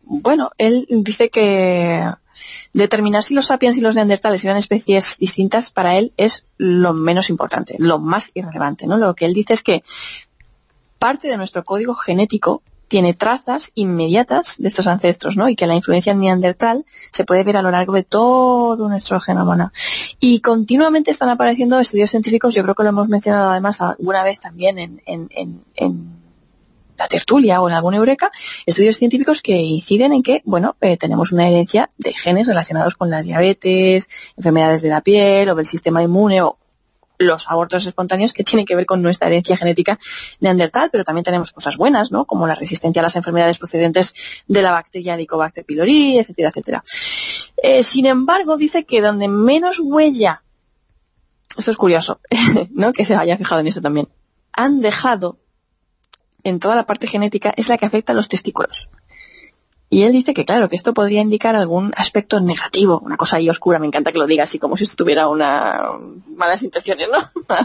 bueno, 0.05 0.51
él 0.59 0.87
dice 0.89 1.29
que 1.29 2.05
determinar 2.73 3.23
si 3.23 3.35
los 3.35 3.47
sapiens 3.47 3.77
y 3.77 3.81
los 3.81 3.95
neandertales 3.95 4.45
eran 4.45 4.57
especies 4.57 5.17
distintas 5.19 5.71
para 5.71 5.99
él 5.99 6.13
es 6.17 6.47
lo 6.57 6.95
menos 6.95 7.31
importante, 7.31 7.77
lo 7.79 7.99
más 7.99 8.31
irrelevante, 8.35 8.87
¿no? 8.87 8.97
Lo 8.97 9.15
que 9.15 9.27
él 9.27 9.35
dice 9.35 9.55
es 9.55 9.63
que 9.63 9.83
parte 10.99 11.29
de 11.29 11.37
nuestro 11.37 11.65
código 11.65 11.95
genético 11.95 12.63
tiene 12.89 13.15
trazas 13.15 13.71
inmediatas 13.75 14.57
de 14.59 14.69
estos 14.69 14.87
ancestros, 14.87 15.37
¿no? 15.37 15.49
Y 15.49 15.57
que 15.57 15.67
la 15.67 15.75
influencia 15.77 16.15
neandertal 16.15 16.85
se 17.13 17.25
puede 17.25 17.45
ver 17.45 17.57
a 17.59 17.63
lo 17.63 17.71
largo 17.71 17.93
de 17.95 18.03
todo 18.03 18.89
nuestro 18.89 19.21
genoma. 19.21 19.57
¿no? 19.57 19.73
Y 20.21 20.41
continuamente 20.41 21.11
están 21.11 21.29
apareciendo 21.29 21.79
estudios 21.79 22.11
científicos, 22.11 22.55
yo 22.55 22.63
creo 22.63 22.75
que 22.75 22.83
lo 22.83 22.89
hemos 22.89 23.09
mencionado 23.09 23.51
además 23.51 23.81
alguna 23.81 24.23
vez 24.23 24.41
también 24.41 24.79
en, 24.79 25.03
en- 25.07 25.29
en- 25.35 25.63
en 25.77 26.19
la 26.97 27.07
tertulia 27.07 27.61
o 27.63 27.69
en 27.69 27.75
alguna 27.77 27.99
eureka, 27.99 28.33
estudios 28.67 28.97
científicos 28.97 29.41
que 29.41 29.57
inciden 29.57 30.13
en 30.13 30.23
que, 30.25 30.43
bueno, 30.45 30.75
eh, 30.81 30.97
tenemos 30.97 31.31
una 31.31 31.47
herencia 31.47 31.91
de 31.97 32.13
genes 32.13 32.49
relacionados 32.49 32.95
con 32.97 33.09
la 33.09 33.23
diabetes, 33.23 34.09
enfermedades 34.37 34.83
de 34.83 34.89
la 34.89 35.01
piel 35.01 35.49
o 35.51 35.55
del 35.55 35.65
sistema 35.67 36.03
inmune 36.03 36.43
o 36.43 36.59
los 37.19 37.49
abortos 37.49 37.87
espontáneos 37.87 38.33
que 38.33 38.45
tienen 38.45 38.65
que 38.65 38.77
ver 38.77 38.87
con 38.87 39.03
nuestra 39.03 39.29
herencia 39.29 39.57
genética 39.57 39.99
neandertal, 40.41 40.91
pero 40.91 41.05
también 41.05 41.25
tenemos 41.25 41.53
cosas 41.53 41.77
buenas, 41.77 42.11
¿no? 42.11 42.25
Como 42.25 42.47
la 42.47 42.55
resistencia 42.55 43.01
a 43.01 43.05
las 43.05 43.17
enfermedades 43.17 43.59
procedentes 43.59 44.15
de 44.47 44.63
la 44.63 44.71
bacteria 44.71 45.15
Helicobacter 45.15 45.65
pylori, 45.65 46.19
etcétera, 46.19 46.49
etcétera. 46.51 46.85
Eh, 47.63 47.83
sin 47.83 48.07
embargo, 48.07 48.57
dice 48.57 48.85
que 48.85 49.01
donde 49.01 49.29
menos 49.29 49.81
huella, 49.81 50.43
esto 51.57 51.71
es 51.71 51.77
curioso, 51.77 52.21
¿no? 52.71 52.93
Que 52.93 53.05
se 53.05 53.15
haya 53.15 53.37
fijado 53.37 53.61
en 53.61 53.67
eso 53.67 53.81
también, 53.81 54.09
han 54.53 54.81
dejado 54.81 55.39
en 56.45 56.61
toda 56.61 56.77
la 56.77 56.87
parte 56.87 57.07
genética 57.07 57.53
es 57.57 57.69
la 57.69 57.79
que 57.79 57.87
afecta 57.87 58.13
a 58.13 58.17
los 58.17 58.29
testículos. 58.29 58.89
Y 59.91 60.03
él 60.03 60.13
dice 60.13 60.35
que, 60.35 60.45
claro, 60.45 60.69
que 60.69 60.77
esto 60.77 60.93
podría 60.93 61.23
indicar 61.23 61.57
algún 61.57 61.93
aspecto 61.97 62.41
negativo, 62.41 63.01
una 63.03 63.17
cosa 63.17 63.39
ahí 63.39 63.49
oscura, 63.49 63.79
me 63.79 63.87
encanta 63.87 64.13
que 64.13 64.19
lo 64.19 64.27
diga 64.27 64.45
así 64.45 64.59
como 64.59 64.77
si 64.77 64.85
esto 64.85 64.97
tuviera 64.97 65.29
una 65.29 65.93
malas 66.37 66.63
intenciones, 66.63 67.09
¿no? 67.11 67.19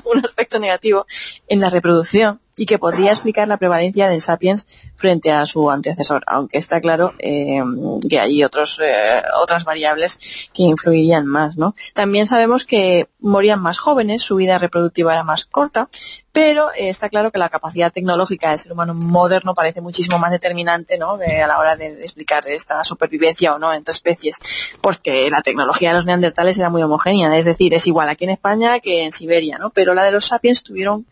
un 0.12 0.26
aspecto 0.26 0.60
negativo 0.60 1.06
en 1.48 1.60
la 1.60 1.70
reproducción 1.70 2.40
y 2.56 2.66
que 2.66 2.78
podría 2.78 3.12
explicar 3.12 3.48
la 3.48 3.58
prevalencia 3.58 4.10
del 4.10 4.22
sapiens 4.22 4.68
frente 4.96 5.32
a 5.32 5.46
su 5.46 5.72
antecesor, 5.72 6.24
aunque 6.28 6.58
está 6.58 6.82
claro 6.82 7.14
eh, 7.20 7.62
que 8.08 8.20
hay 8.20 8.44
otros, 8.44 8.80
eh, 8.84 9.22
otras 9.42 9.64
variables 9.64 10.20
que 10.54 10.64
influirían 10.64 11.26
más, 11.26 11.58
¿no? 11.58 11.76
También 11.94 12.28
sabemos 12.28 12.66
que 12.66 13.08
morían 13.20 13.62
más 13.62 13.80
jóvenes, 13.80 14.22
su 14.22 14.36
vida 14.36 14.58
reproductiva 14.58 15.14
era 15.14 15.24
más 15.24 15.46
corta, 15.46 15.90
pero 16.32 16.72
eh, 16.72 16.90
está 16.90 17.10
claro 17.10 17.32
que 17.32 17.40
la 17.40 17.50
capacidad 17.50 17.92
tecnológica 17.92 18.50
del 18.50 18.60
ser 18.60 18.72
humano 18.72 18.94
moderno 18.94 19.54
parece 19.54 19.82
muchísimo 19.82 20.20
más 20.20 20.32
determinante, 20.32 20.98
¿no? 20.98 21.14
A 21.14 21.48
la 21.48 21.60
hora 21.60 21.76
de 21.76 22.02
explicar 22.02 22.48
esta 22.48 22.84
supervivencia 22.84 23.54
o 23.54 23.60
no 23.60 23.74
entre 23.74 23.92
especies, 23.92 24.40
porque 24.82 25.30
la 25.30 25.42
tecnología 25.42 25.90
de 25.90 25.96
los 25.96 26.06
neandertales 26.06 26.58
era 26.58 26.70
muy 26.70 26.82
homogénea, 26.84 27.36
es 27.38 27.46
decir, 27.46 27.74
es 27.74 27.88
igual 27.88 28.10
aquí 28.10 28.26
en 28.26 28.32
España 28.32 28.80
que 28.80 29.04
en 29.04 29.12
Siberia, 29.12 29.58
¿no? 29.58 29.70
Pero 29.70 29.94
la 29.94 30.04
de 30.04 30.12
los 30.12 30.26
sapiens 30.26 30.64
tuvieron 30.64 31.06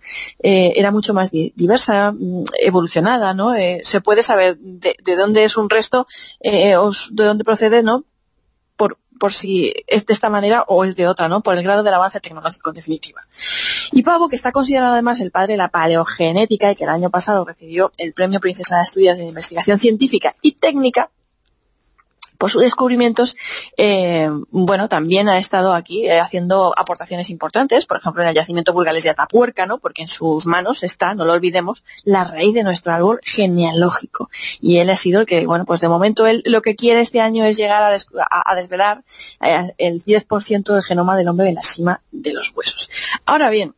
eh, 0.44 0.74
era 0.76 0.92
mucho 0.92 1.14
más 1.14 1.31
di- 1.32 1.54
diversa, 1.56 2.12
mm, 2.12 2.44
evolucionada, 2.60 3.34
¿no? 3.34 3.56
Eh, 3.56 3.82
se 3.84 4.02
puede 4.02 4.24
saber 4.24 4.58
de, 4.60 4.96
de 5.04 5.16
dónde 5.16 5.44
es 5.44 5.58
un 5.58 5.70
resto 5.70 6.08
eh, 6.42 6.76
o 6.78 6.92
de 7.12 7.24
dónde 7.26 7.44
procede, 7.44 7.82
¿no? 7.84 8.04
Por, 8.76 8.98
por 9.20 9.34
si 9.34 9.74
es 9.88 10.06
de 10.06 10.14
esta 10.14 10.30
manera 10.30 10.64
o 10.68 10.84
es 10.84 10.96
de 10.96 11.08
otra, 11.08 11.28
¿no? 11.30 11.42
Por 11.42 11.58
el 11.58 11.64
grado 11.64 11.84
del 11.84 11.94
avance 11.94 12.20
tecnológico 12.20 12.70
en 12.72 12.76
definitiva. 12.76 13.22
Y 13.92 14.02
Pavo, 14.04 14.30
que 14.30 14.36
está 14.36 14.52
considerado 14.52 14.94
además 14.94 15.20
el 15.20 15.32
padre 15.32 15.54
de 15.54 15.58
la 15.58 15.70
paleogenética 15.70 16.72
y 16.72 16.76
que 16.76 16.84
el 16.86 16.90
año 16.90 17.10
pasado 17.10 17.46
recibió 17.46 17.92
el 17.98 18.14
Premio 18.14 18.40
Princesa 18.40 18.78
de 18.78 18.84
Estudios 18.84 19.18
de 19.18 19.26
Investigación 19.26 19.78
Científica 19.80 20.34
y 20.42 20.54
Técnica, 20.54 21.12
por 22.42 22.50
sus 22.50 22.64
descubrimientos, 22.64 23.38
eh, 23.78 24.28
bueno, 24.50 24.90
también 24.90 25.30
ha 25.30 25.38
estado 25.38 25.76
aquí 25.76 26.08
eh, 26.08 26.20
haciendo 26.20 26.74
aportaciones 26.76 27.30
importantes, 27.30 27.86
por 27.86 27.98
ejemplo, 27.98 28.24
en 28.24 28.30
el 28.30 28.34
yacimiento 28.34 28.74
burgalés 28.74 29.04
de 29.04 29.12
Atapuerca, 29.12 29.68
¿no? 29.68 29.78
Porque 29.78 30.02
en 30.02 30.08
sus 30.08 30.48
manos 30.48 30.82
está, 30.82 31.14
no 31.14 31.24
lo 31.24 31.34
olvidemos, 31.34 31.84
la 32.04 32.24
raíz 32.24 32.56
de 32.56 32.64
nuestro 32.64 32.94
árbol 32.94 33.20
genealógico. 33.24 34.32
Y 34.60 34.78
él 34.78 34.90
ha 34.90 34.96
sido 34.96 35.20
el 35.20 35.28
que, 35.28 35.46
bueno, 35.46 35.66
pues 35.66 35.82
de 35.82 35.88
momento 35.88 36.26
él 36.26 36.42
lo 36.48 36.64
que 36.64 36.76
quiere 36.76 37.02
este 37.02 37.22
año 37.22 37.46
es 37.46 37.58
llegar 37.58 37.84
a, 37.84 37.96
a- 38.32 38.56
desvelar 38.56 39.04
eh, 39.40 39.74
el 39.78 40.04
10% 40.04 40.74
del 40.74 40.82
genoma 40.84 41.16
del 41.16 41.28
hombre 41.28 41.50
en 41.50 41.56
la 41.56 41.62
cima 41.64 42.02
de 42.12 42.34
los 42.34 42.52
huesos. 42.56 42.90
Ahora 43.28 43.52
bien, 43.52 43.76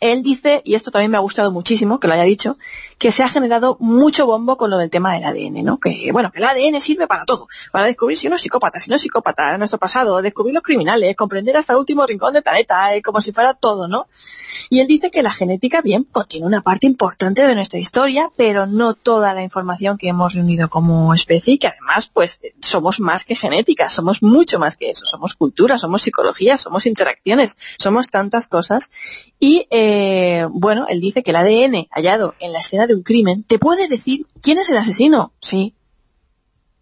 él 0.00 0.24
dice, 0.24 0.62
y 0.64 0.74
esto 0.74 0.90
también 0.90 1.12
me 1.12 1.16
ha 1.16 1.20
gustado 1.20 1.52
muchísimo 1.52 2.00
que 2.00 2.08
lo 2.08 2.14
haya 2.14 2.24
dicho, 2.24 2.58
que 3.02 3.10
se 3.10 3.24
ha 3.24 3.28
generado 3.28 3.76
mucho 3.80 4.26
bombo 4.26 4.56
con 4.56 4.70
lo 4.70 4.78
del 4.78 4.88
tema 4.88 5.14
del 5.14 5.24
ADN, 5.24 5.64
¿no? 5.64 5.80
Que, 5.80 6.12
bueno, 6.12 6.30
que 6.30 6.38
el 6.38 6.44
ADN 6.44 6.80
sirve 6.80 7.08
para 7.08 7.24
todo, 7.24 7.48
para 7.72 7.86
descubrir 7.86 8.16
si 8.16 8.28
uno 8.28 8.36
es 8.36 8.42
psicópata, 8.42 8.78
si 8.78 8.90
no 8.90 8.94
es 8.94 9.02
psicópata, 9.02 9.58
nuestro 9.58 9.80
pasado, 9.80 10.22
descubrir 10.22 10.54
los 10.54 10.62
criminales, 10.62 11.16
comprender 11.16 11.56
hasta 11.56 11.72
el 11.72 11.80
último 11.80 12.06
rincón 12.06 12.32
del 12.32 12.44
planeta, 12.44 12.94
eh, 12.94 13.02
como 13.02 13.20
si 13.20 13.32
fuera 13.32 13.54
todo, 13.54 13.88
¿no? 13.88 14.06
Y 14.70 14.78
él 14.78 14.86
dice 14.86 15.10
que 15.10 15.20
la 15.24 15.32
genética, 15.32 15.82
bien, 15.82 16.04
contiene 16.04 16.46
una 16.46 16.62
parte 16.62 16.86
importante 16.86 17.44
de 17.44 17.56
nuestra 17.56 17.80
historia, 17.80 18.30
pero 18.36 18.66
no 18.66 18.94
toda 18.94 19.34
la 19.34 19.42
información 19.42 19.98
que 19.98 20.06
hemos 20.06 20.34
reunido 20.34 20.70
como 20.70 21.12
especie 21.12 21.54
y 21.54 21.58
que 21.58 21.66
además, 21.66 22.08
pues, 22.08 22.38
somos 22.60 23.00
más 23.00 23.24
que 23.24 23.34
genética, 23.34 23.88
somos 23.88 24.22
mucho 24.22 24.60
más 24.60 24.76
que 24.76 24.90
eso, 24.90 25.06
somos 25.06 25.34
cultura, 25.34 25.76
somos 25.76 26.02
psicología, 26.02 26.56
somos 26.56 26.86
interacciones, 26.86 27.58
somos 27.78 28.06
tantas 28.10 28.46
cosas. 28.46 28.92
Y, 29.40 29.66
eh, 29.70 30.46
bueno, 30.52 30.86
él 30.88 31.00
dice 31.00 31.24
que 31.24 31.30
el 31.32 31.36
ADN 31.36 31.88
hallado 31.90 32.36
en 32.38 32.52
la 32.52 32.60
escena 32.60 32.86
de 32.86 32.91
un 32.94 33.02
crimen 33.02 33.44
te 33.44 33.58
puede 33.58 33.88
decir 33.88 34.26
quién 34.40 34.58
es 34.58 34.68
el 34.68 34.76
asesino, 34.76 35.32
sí, 35.40 35.74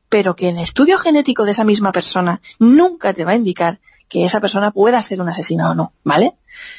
pero 0.09 0.35
que 0.37 0.49
el 0.49 0.59
estudio 0.59 0.99
genético 0.99 1.45
de 1.45 1.53
esa 1.53 1.65
misma 1.65 1.93
persona 1.93 2.41
nunca 2.59 3.15
te 3.15 3.25
va 3.25 3.33
a 3.33 3.37
indicar 3.37 3.81
que 4.11 4.25
esa 4.25 4.41
persona 4.41 4.73
pueda 4.73 5.01
ser 5.01 5.21
un 5.21 5.29
asesino 5.29 5.71
o 5.71 5.75
no, 5.75 5.93
¿vale? 6.03 6.35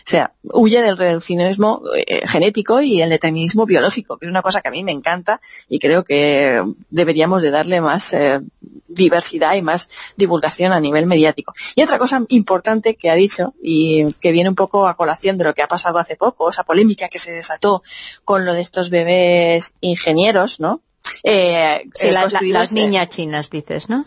O 0.05 0.09
sea, 0.09 0.33
huye 0.43 0.81
del 0.81 0.97
reduccionismo 0.97 1.81
eh, 1.95 2.27
genético 2.27 2.81
y 2.81 3.01
el 3.01 3.09
determinismo 3.09 3.65
biológico, 3.65 4.17
que 4.17 4.25
es 4.25 4.29
una 4.29 4.41
cosa 4.41 4.61
que 4.61 4.67
a 4.67 4.71
mí 4.71 4.83
me 4.83 4.91
encanta 4.91 5.39
y 5.69 5.79
creo 5.79 6.03
que 6.03 6.61
deberíamos 6.89 7.41
de 7.41 7.51
darle 7.51 7.79
más 7.79 8.11
eh, 8.13 8.41
diversidad 8.89 9.55
y 9.55 9.61
más 9.61 9.89
divulgación 10.17 10.73
a 10.73 10.81
nivel 10.81 11.07
mediático. 11.07 11.53
Y 11.73 11.83
otra 11.83 11.97
cosa 11.97 12.21
importante 12.27 12.95
que 12.95 13.09
ha 13.09 13.15
dicho 13.15 13.53
y 13.63 14.13
que 14.15 14.33
viene 14.33 14.49
un 14.49 14.55
poco 14.55 14.85
a 14.85 14.97
colación 14.97 15.37
de 15.37 15.45
lo 15.45 15.53
que 15.53 15.63
ha 15.63 15.69
pasado 15.69 15.99
hace 15.99 16.17
poco, 16.17 16.49
esa 16.49 16.65
polémica 16.65 17.07
que 17.07 17.17
se 17.17 17.31
desató 17.31 17.81
con 18.25 18.45
lo 18.45 18.53
de 18.53 18.61
estos 18.61 18.89
bebés 18.89 19.73
ingenieros, 19.79 20.59
¿no? 20.59 20.81
Eh, 21.23 21.89
Sí, 21.95 22.07
eh, 22.07 22.11
las 22.11 22.33
eh, 22.33 22.75
niñas 22.75 23.09
chinas, 23.09 23.49
dices, 23.49 23.89
¿no? 23.89 24.05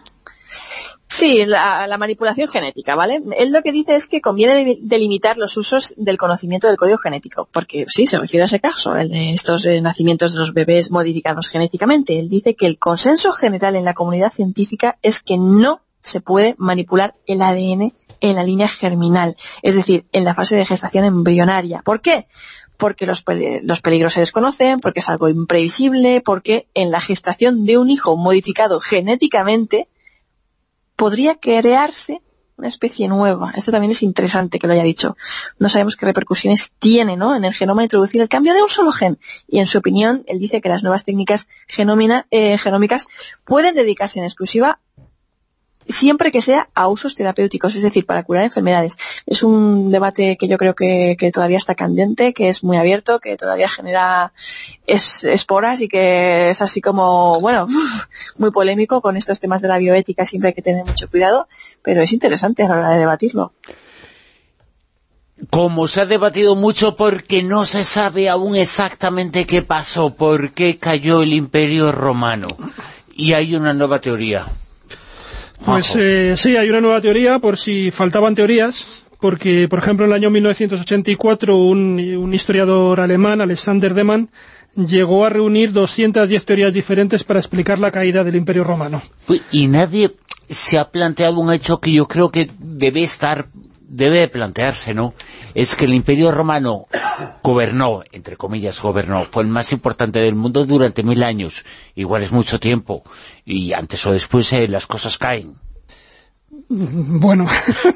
Sí, 1.07 1.45
la, 1.47 1.87
la 1.87 1.99
manipulación 1.99 2.49
genética, 2.49 2.95
¿vale? 2.97 3.23
Él 3.37 3.53
lo 3.53 3.63
que 3.63 3.73
dice 3.73 3.95
es 3.95 4.09
que 4.09 4.21
conviene 4.21 4.65
de- 4.65 4.79
delimitar 4.81 5.37
los 5.37 5.57
usos 5.57 5.95
del 5.97 6.17
conocimiento 6.19 6.67
del 6.67 6.77
código 6.77 6.99
genético, 6.99 7.49
porque 7.53 7.85
sí, 7.89 8.07
se 8.07 8.19
refiere 8.19 8.43
a 8.43 8.47
ese 8.47 8.59
caso, 8.59 8.97
el 8.97 9.11
de 9.11 9.33
estos 9.35 9.65
eh, 9.67 9.81
nacimientos 9.81 10.33
de 10.33 10.39
los 10.41 10.53
bebés 10.55 10.91
modificados 10.91 11.47
genéticamente. 11.49 12.19
Él 12.19 12.29
dice 12.29 12.55
que 12.57 12.67
el 12.67 12.79
consenso 12.79 13.33
general 13.33 13.77
en 13.77 13.85
la 13.85 13.95
comunidad 13.95 14.33
científica 14.33 14.99
es 15.03 15.21
que 15.23 15.37
no 15.37 15.83
se 16.01 16.21
puede 16.21 16.55
manipular 16.59 17.15
el 17.27 17.43
ADN 17.43 17.93
en 18.21 18.37
la 18.37 18.43
línea 18.43 18.69
germinal, 18.69 19.37
es 19.63 19.75
decir, 19.77 20.07
en 20.13 20.25
la 20.25 20.35
fase 20.35 20.57
de 20.57 20.67
gestación 20.67 21.05
embrionaria. 21.05 21.83
¿Por 21.85 22.01
qué? 22.01 22.27
Porque 22.77 23.07
los, 23.07 23.23
los 23.63 23.81
peligros 23.83 24.15
se 24.15 24.21
desconocen, 24.21 24.81
porque 24.81 25.01
es 25.01 25.09
algo 25.09 25.29
imprevisible, 25.29 26.21
porque 26.23 26.67
en 26.75 26.91
la 26.91 27.01
gestación 27.01 27.65
de 27.67 27.79
un 27.79 27.89
hijo 27.89 28.17
modificado 28.17 28.81
genéticamente 28.81 29.87
podría 30.97 31.37
crearse 31.37 32.23
una 32.57 32.69
especie 32.69 33.09
nueva. 33.09 33.53
Esto 33.57 33.73
también 33.73 33.91
es 33.91 34.03
interesante 34.03 34.59
que 34.59 34.67
lo 34.67 34.75
haya 34.75 34.85
dicho. 34.85 35.17
No 35.59 35.69
sabemos 35.69 35.97
qué 35.97 36.07
repercusiones 36.07 36.73
tiene 36.79 37.17
¿no? 37.17 37.35
en 37.35 37.45
el 37.45 37.53
genoma 37.53 37.83
introducir 37.83 38.21
el 38.21 38.29
cambio 38.29 38.55
de 38.55 38.63
un 38.63 38.69
solo 38.69 38.93
gen. 38.93 39.19
Y 39.49 39.59
en 39.59 39.67
su 39.67 39.79
opinión, 39.79 40.25
él 40.29 40.39
dice 40.39 40.61
que 40.61 40.69
las 40.69 40.83
nuevas 40.83 41.05
técnicas 41.05 41.49
eh, 42.31 42.59
genómicas 42.59 43.09
pueden 43.45 43.75
dedicarse 43.75 44.21
en 44.21 44.25
exclusiva 44.25 44.81
siempre 45.89 46.33
que 46.33 46.41
sea 46.43 46.69
a 46.75 46.89
usos 46.89 47.15
terapéuticos, 47.15 47.75
es 47.77 47.83
decir, 47.83 48.07
para 48.07 48.23
curar 48.23 48.45
enfermedades. 48.45 48.97
Es 49.27 49.43
un 49.43 49.91
debate 49.91 50.37
que 50.39 50.49
yo 50.49 50.57
creo 50.59 50.75
que, 50.75 51.17
todavía 51.33 51.57
está 51.57 51.75
candente, 51.75 52.33
que 52.33 52.49
es 52.49 52.63
muy 52.65 52.77
abierto, 52.77 53.21
que 53.21 53.37
todavía 53.37 53.69
genera 53.69 54.33
es- 54.87 55.25
esporas 55.25 55.81
y 55.81 55.89
que 55.89 56.51
es 56.51 56.63
así 56.63 56.81
como, 56.81 57.41
bueno, 57.41 57.67
muy 58.39 58.51
polémico 58.51 59.01
con 59.01 59.17
estos 59.17 59.41
temas 59.41 59.63
de 59.63 59.69
la 59.69 59.79
bioética, 59.79 60.25
siempre 60.25 60.49
hay 60.49 60.55
que 60.55 60.63
tener 60.63 60.85
mucho 60.85 61.09
cuidado, 61.11 61.49
pero 61.83 62.03
es 62.03 62.13
interesante 62.13 62.63
a 62.63 62.69
la 62.69 62.75
hora 62.79 62.91
de 62.91 62.99
debatirlo. 62.99 63.53
Como 65.51 65.89
se 65.89 66.01
ha 66.01 66.07
debatido 66.07 66.55
mucho 66.55 66.97
porque 66.97 67.43
no 67.43 67.65
se 67.65 67.85
sabe 67.85 68.29
aún 68.29 68.57
exactamente 68.57 69.47
qué 69.47 69.63
pasó, 69.63 70.15
por 70.15 70.53
qué 70.53 70.79
cayó 70.79 71.23
el 71.23 71.33
Imperio 71.35 71.91
Romano. 71.93 72.47
Y 73.13 73.35
hay 73.35 73.55
una 73.55 73.75
nueva 73.75 74.01
teoría. 74.01 74.47
Pues 75.65 75.97
eh, 75.97 76.35
sí, 76.37 76.57
hay 76.57 76.69
una 76.69 76.81
nueva 76.81 77.01
teoría, 77.01 77.39
por 77.39 77.57
si 77.57 77.91
faltaban 77.91 78.35
teorías, 78.35 78.87
porque, 79.21 79.69
por 79.69 79.79
ejemplo, 79.79 80.05
en 80.05 80.13
el 80.13 80.17
año 80.17 80.31
1984 80.31 81.57
un, 81.57 81.99
un 82.17 82.35
historiador 82.35 83.01
alemán, 83.01 83.41
Alexander 83.41 83.95
Demann, 83.95 84.29
llegó 84.77 85.25
a 85.25 85.31
reunir 85.31 85.73
210 85.73 86.45
teorías 86.45 86.73
diferentes 86.73 87.25
para 87.25 87.39
explicar 87.39 87.79
la 87.79 87.91
caída 87.91 88.25
del 88.25 88.37
Imperio 88.37 88.65
Romano. 88.65 89.03
Uy, 89.29 89.41
Y 89.53 89.69
nadie 89.69 90.15
se 90.51 90.79
ha 90.79 90.91
planteado 90.91 91.41
un 91.41 91.53
hecho 91.53 91.81
que 91.81 91.93
yo 91.93 92.07
creo 92.07 92.31
que 92.31 92.51
debe 92.59 93.03
estar, 93.03 93.47
debe 93.81 94.21
de 94.21 94.29
plantearse, 94.29 94.95
¿no? 94.95 95.15
Es 95.55 95.77
que 95.77 95.85
el 95.85 95.95
Imperio 95.95 96.33
Romano 96.33 96.87
gobernó, 97.43 98.03
entre 98.13 98.37
comillas 98.37 98.81
gobernó, 98.81 99.25
fue 99.31 99.45
el 99.45 99.49
más 99.49 99.73
importante 99.73 100.19
del 100.19 100.35
mundo 100.35 100.65
durante 100.65 101.03
mil 101.03 101.23
años. 101.23 101.65
Igual 101.95 102.23
es 102.23 102.33
mucho 102.33 102.59
tiempo. 102.59 103.05
Y 103.45 103.73
antes 103.73 104.05
o 104.07 104.13
después 104.13 104.53
eh, 104.53 104.69
las 104.69 104.87
cosas 104.87 105.19
caen. 105.19 105.57
Bueno, 106.69 107.47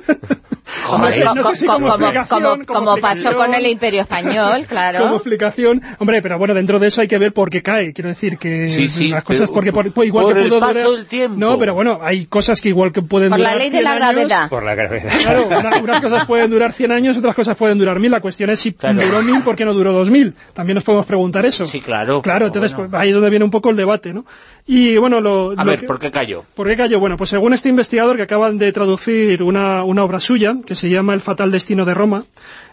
Como, 0.87 1.05
No 1.07 1.13
sé- 1.13 1.25
no 1.25 1.35
sé 1.35 1.41
como- 1.43 1.55
si 1.55 1.67
como 1.67 1.89
como- 1.89 1.99
como- 2.29 2.29
como 2.29 2.67
como 2.67 2.97
pasó 2.99 3.35
con 3.35 3.55
el 3.55 3.67
Imperio 3.67 4.03
Español, 4.03 4.53
como 4.69 4.69
claro. 4.69 5.15
explicación. 5.17 5.83
Hombre, 5.99 6.23
pero 6.23 6.39
bueno, 6.39 6.55
dentro 6.55 6.79
de 6.79 6.89
eso 6.89 7.01
hay 7.01 7.09
que 7.09 7.19
ver 7.19 7.33
por 7.33 7.51
qué 7.51 7.63
cae. 7.63 7.93
Quiero 7.93 8.09
decir 8.09 8.39
que 8.39 8.69
Sí, 8.69 8.89
sí, 8.89 9.09
las 9.09 9.25
cosas 9.25 9.49
pero 9.51 9.55
porque 9.55 9.73
por- 9.73 9.93
pues 9.93 10.09
igual 10.09 10.25
por 10.27 10.35
que 10.35 10.41
el 10.43 10.49
pudo 10.49 10.61
paso 10.61 10.75
durar- 10.81 10.91
del 10.97 11.07
tiempo. 11.07 11.37
No, 11.39 11.59
pero 11.59 11.75
bueno, 11.75 12.01
hay 12.03 12.27
cosas 12.27 12.61
que 12.61 12.69
igual 12.69 12.93
que 12.93 13.03
pueden 13.03 13.31
Por 13.31 13.39
durar 13.39 13.53
la 13.55 13.59
ley 13.59 13.71
de 13.71 13.79
100 13.79 13.85
la 13.85 13.91
años, 13.93 14.01
gravedad. 14.15 14.49
Por 14.49 14.63
la 14.65 14.75
gravedad. 14.75 15.13
Claro, 15.23 15.47
una- 15.47 15.79
unas 15.83 16.03
cosas 16.03 16.25
pueden 16.27 16.51
durar 16.51 16.73
100 16.73 16.93
años, 16.93 17.17
otras 17.17 17.35
cosas 17.35 17.57
pueden 17.57 17.79
durar 17.79 17.99
1000. 17.99 18.11
La 18.11 18.21
cuestión 18.21 18.51
es 18.51 18.61
si 18.61 18.73
Claro. 18.73 19.01
duró 19.03 19.23
1000, 19.23 19.43
¿por 19.43 19.57
qué 19.57 19.65
no 19.65 19.73
duró 19.75 19.93
2000? 19.93 20.35
También 20.55 20.75
nos 20.77 20.85
podemos 20.85 21.07
preguntar 21.07 21.47
eso. 21.47 21.67
Sí, 21.67 21.81
claro. 21.81 22.23
Claro, 22.23 22.47
entonces 22.47 22.75
bueno. 22.75 22.91
pues, 22.91 23.01
ahí 23.03 23.09
es 23.09 23.15
donde 23.15 23.31
viene 23.31 23.45
un 23.45 23.51
poco 23.51 23.71
el 23.71 23.77
debate, 23.77 24.13
¿no? 24.13 24.25
Y 24.67 24.97
bueno, 24.99 25.21
lo, 25.21 25.53
A 25.57 25.65
lo 25.65 25.71
ver, 25.71 25.81
que- 25.81 25.87
¿por 25.87 25.99
qué 25.99 26.11
cayó? 26.11 26.45
¿Por 26.55 26.67
qué 26.69 26.77
cayó? 26.77 27.01
Bueno, 27.01 27.17
pues 27.17 27.31
según 27.31 27.55
este 27.55 27.71
investigador 27.71 28.17
que 28.17 28.23
acaban 28.23 28.59
de 28.59 28.71
traducir 28.73 29.43
una, 29.43 29.83
una 29.85 30.05
obra 30.05 30.21
suya, 30.21 30.55
que 30.63 30.75
se 30.75 30.89
llama 30.89 31.15
El 31.15 31.21
fatal 31.21 31.51
destino 31.51 31.85
de 31.85 31.95
Roma, 31.95 32.25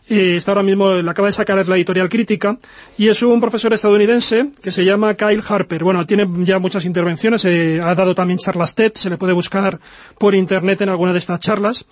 eh, 0.07 0.35
está 0.35 0.51
ahora 0.51 0.61
mismo, 0.61 0.93
la 0.93 1.11
acaba 1.11 1.27
de 1.27 1.31
sacar 1.31 1.67
la 1.67 1.75
editorial 1.75 2.09
crítica, 2.09 2.57
y 2.95 3.07
es 3.09 3.23
un 3.23 3.41
profesor 3.41 3.73
estadounidense 3.73 4.51
que 4.61 4.71
se 4.71 4.85
llama 4.85 5.15
Kyle 5.15 5.41
Harper. 5.47 5.83
Bueno, 5.83 6.05
tiene 6.05 6.27
ya 6.45 6.59
muchas 6.59 6.85
intervenciones, 6.85 7.43
eh, 7.45 7.81
ha 7.81 7.95
dado 7.95 8.13
también 8.13 8.37
charlas 8.37 8.75
TED, 8.75 8.93
se 8.95 9.09
le 9.09 9.17
puede 9.17 9.33
buscar 9.33 9.79
por 10.19 10.35
internet 10.35 10.81
en 10.81 10.89
alguna 10.89 11.11
de 11.11 11.19
estas 11.19 11.39
charlas. 11.39 11.85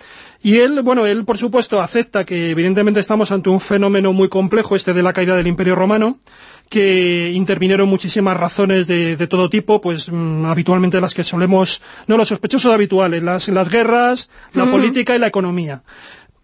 Y 0.44 0.57
él, 0.57 0.82
bueno, 0.84 1.07
él 1.07 1.26
por 1.26 1.40
supuesto 1.40 1.82
acepta 1.82 2.24
que 2.24 2.52
evidentemente 2.52 2.99
estamos 2.99 3.32
ante 3.32 3.49
un 3.49 3.60
fenómeno 3.60 4.14
muy 4.14 4.30
complejo, 4.30 4.76
este 4.76 4.94
de 4.94 5.02
la 5.02 5.14
caída 5.14 5.36
del 5.36 5.48
Imperio 5.48 5.74
Romano, 5.74 6.20
que 6.69 7.31
intervinieron 7.34 7.88
muchísimas 7.88 8.35
razones 8.35 8.88
de, 8.88 9.15
de 9.15 9.27
todo 9.27 9.49
tipo, 9.49 9.80
pues 9.80 10.11
mm, 10.11 10.45
habitualmente 10.45 10.99
las 10.99 11.14
que 11.14 11.23
solemos, 11.23 11.81
no 12.07 12.18
los 12.18 12.30
sospechosos 12.30 12.73
habituales, 12.73 13.22
las, 13.22 13.48
las 13.49 13.69
guerras, 13.69 14.30
la 14.53 14.65
política 14.65 15.15
y 15.15 15.19
la 15.19 15.27
economía. 15.27 15.84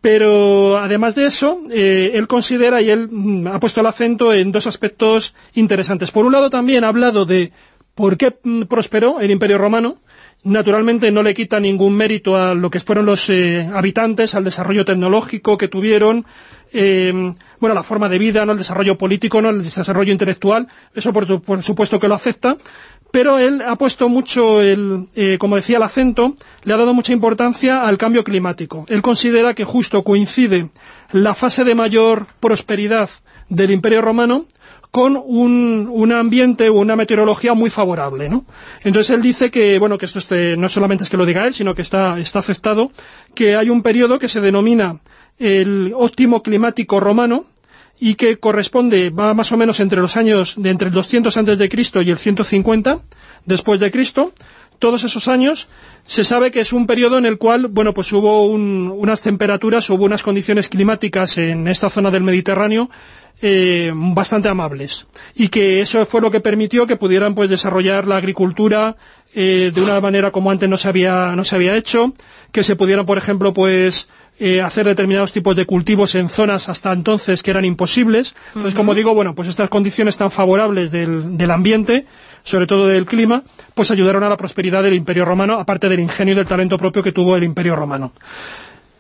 Pero 0.02 0.78
además 0.78 1.16
de 1.16 1.26
eso, 1.26 1.62
eh, 1.72 2.12
él 2.14 2.28
considera 2.28 2.82
y 2.82 2.90
él 2.90 3.10
mm, 3.12 3.48
ha 3.48 3.60
puesto 3.60 3.82
el 3.82 3.88
acento 3.88 4.34
en 4.34 4.52
dos 4.52 4.66
aspectos 4.66 5.36
interesantes. 5.54 6.12
Por 6.12 6.26
un 6.26 6.32
lado 6.32 6.50
también 6.50 6.84
ha 6.84 6.90
hablado 6.90 7.26
de 7.26 7.52
por 7.96 8.16
qué 8.16 8.38
mm, 8.42 8.64
prosperó 8.64 9.20
el 9.20 9.32
Imperio 9.32 9.58
Romano. 9.58 9.98
Naturalmente 10.42 11.12
no 11.12 11.22
le 11.22 11.34
quita 11.34 11.60
ningún 11.60 11.96
mérito 11.96 12.38
a 12.38 12.54
lo 12.54 12.70
que 12.70 12.80
fueron 12.80 13.06
los 13.06 13.30
eh, 13.30 13.70
habitantes, 13.74 14.36
al 14.36 14.46
desarrollo 14.46 14.86
tecnológico 14.86 15.58
que 15.58 15.68
tuvieron, 15.68 16.26
eh, 16.72 17.34
bueno, 17.60 17.74
la 17.74 17.84
forma 17.84 18.10
de 18.10 18.18
vida, 18.18 18.46
no 18.46 18.54
el 18.54 18.58
desarrollo 18.58 18.98
político, 18.98 19.42
no 19.42 19.50
el 19.50 19.64
desarrollo 19.64 20.12
intelectual. 20.12 20.68
Eso 20.94 21.14
por, 21.14 21.42
por 21.42 21.64
supuesto 21.64 22.00
que 22.00 22.08
lo 22.08 22.16
acepta. 22.16 22.58
Pero 23.12 23.40
él 23.40 23.62
ha 23.62 23.76
puesto 23.76 24.08
mucho, 24.08 24.62
el, 24.62 25.08
eh, 25.16 25.38
como 25.40 25.56
decía, 25.56 25.78
el 25.78 25.84
acento, 25.84 26.36
le 26.64 26.74
ha 26.74 26.78
dado 26.78 26.94
mucha 26.94 27.12
importancia 27.12 27.88
al 27.88 27.98
cambio 27.98 28.24
climático. 28.24 28.86
Él 28.88 29.02
considera 29.02 29.56
que 29.56 29.64
justo 29.64 30.04
coincide 30.04 30.70
la 31.12 31.34
fase 31.34 31.64
de 31.64 31.74
mayor 31.74 32.28
prosperidad 32.40 33.10
del 33.50 33.72
Imperio 33.72 34.02
Romano 34.02 34.46
con 34.92 35.22
un, 35.24 35.88
un 35.92 36.12
ambiente 36.12 36.70
una 36.70 36.96
meteorología 36.96 37.54
muy 37.54 37.70
favorable, 37.70 38.28
¿no? 38.28 38.46
Entonces 38.84 39.16
él 39.16 39.22
dice 39.22 39.52
que, 39.52 39.78
bueno, 39.78 39.98
que 39.98 40.06
esto 40.06 40.20
este, 40.20 40.58
no 40.58 40.68
solamente 40.68 41.04
es 41.04 41.10
que 41.10 41.18
lo 41.18 41.26
diga 41.26 41.46
él, 41.46 41.54
sino 41.54 41.76
que 41.76 41.84
está, 41.84 42.20
está 42.20 42.40
aceptado, 42.40 42.92
que 43.36 43.56
hay 43.56 43.70
un 43.70 43.84
periodo 43.84 44.18
que 44.18 44.28
se 44.28 44.42
denomina 44.42 45.00
el 45.40 45.94
óptimo 45.96 46.44
climático 46.44 47.00
romano, 47.00 47.46
y 48.02 48.16
que 48.16 48.38
corresponde, 48.40 49.10
va 49.10 49.34
más 49.34 49.52
o 49.52 49.58
menos 49.58 49.80
entre 49.82 50.00
los 50.02 50.16
años 50.16 50.54
de 50.58 50.70
entre 50.70 50.88
el 50.88 50.94
200 50.94 51.36
antes 51.36 51.58
de 51.58 51.68
Cristo 51.68 52.02
y 52.02 52.10
el 52.10 52.18
150 52.18 53.00
después 53.46 53.80
de 53.80 53.92
Cristo. 53.92 54.32
Todos 54.80 55.04
esos 55.04 55.28
años 55.28 55.68
se 56.06 56.24
sabe 56.24 56.52
que 56.52 56.62
es 56.62 56.72
un 56.72 56.88
periodo 56.88 57.18
en 57.18 57.26
el 57.26 57.38
cual, 57.38 57.68
bueno, 57.68 57.94
pues 57.94 58.10
hubo 58.14 58.46
un- 58.46 58.90
unas 58.96 59.22
temperaturas, 59.22 59.90
hubo 59.90 60.06
unas 60.06 60.24
condiciones 60.24 60.70
climáticas 60.70 61.38
en 61.38 61.68
esta 61.68 61.90
zona 61.90 62.10
del 62.12 62.24
Mediterráneo 62.24 62.90
eh, 63.42 63.92
bastante 63.94 64.50
amables 64.50 65.08
y 65.36 65.48
que 65.48 65.80
eso 65.82 66.06
fue 66.06 66.20
lo 66.22 66.30
que 66.32 66.42
permitió 66.42 66.88
que 66.88 66.98
pudieran 66.98 67.36
pues 67.36 67.50
desarrollar 67.50 68.06
la 68.06 68.18
agricultura 68.18 68.98
eh, 69.34 69.72
de 69.74 69.82
una 69.82 70.02
manera 70.02 70.32
como 70.32 70.52
antes 70.52 70.68
no 70.70 70.76
se 70.78 70.90
había 70.90 71.34
no 71.38 71.44
se 71.46 71.56
había 71.56 71.78
hecho, 71.78 72.14
que 72.52 72.64
se 72.66 72.76
pudieran 72.76 73.06
por 73.06 73.18
ejemplo 73.18 73.54
pues 73.54 74.10
eh, 74.40 74.62
hacer 74.62 74.86
determinados 74.86 75.34
tipos 75.34 75.56
de 75.56 75.66
cultivos 75.66 76.16
en 76.16 76.30
zonas 76.30 76.70
hasta 76.70 76.94
entonces 76.94 77.44
que 77.44 77.52
eran 77.52 77.66
imposibles. 77.66 78.36
Entonces, 78.50 78.74
como 78.74 78.96
digo, 78.96 79.14
bueno, 79.14 79.36
pues 79.36 79.48
estas 79.50 79.70
condiciones 79.70 80.18
tan 80.18 80.32
favorables 80.32 80.92
del, 80.92 81.38
del 81.38 81.52
ambiente, 81.52 82.06
sobre 82.44 82.66
todo 82.66 82.88
del 82.88 83.06
clima, 83.06 83.44
pues 83.74 83.92
ayudaron 83.92 84.24
a 84.24 84.30
la 84.30 84.38
prosperidad 84.38 84.84
del 84.84 84.94
Imperio 84.94 85.26
Romano, 85.26 85.56
aparte 85.60 85.90
del 85.90 86.00
ingenio 86.00 86.34
y 86.34 86.38
del 86.38 86.46
talento 86.48 86.78
propio 86.78 87.04
que 87.04 87.12
tuvo 87.12 87.36
el 87.36 87.44
Imperio 87.44 87.76
Romano. 87.76 88.14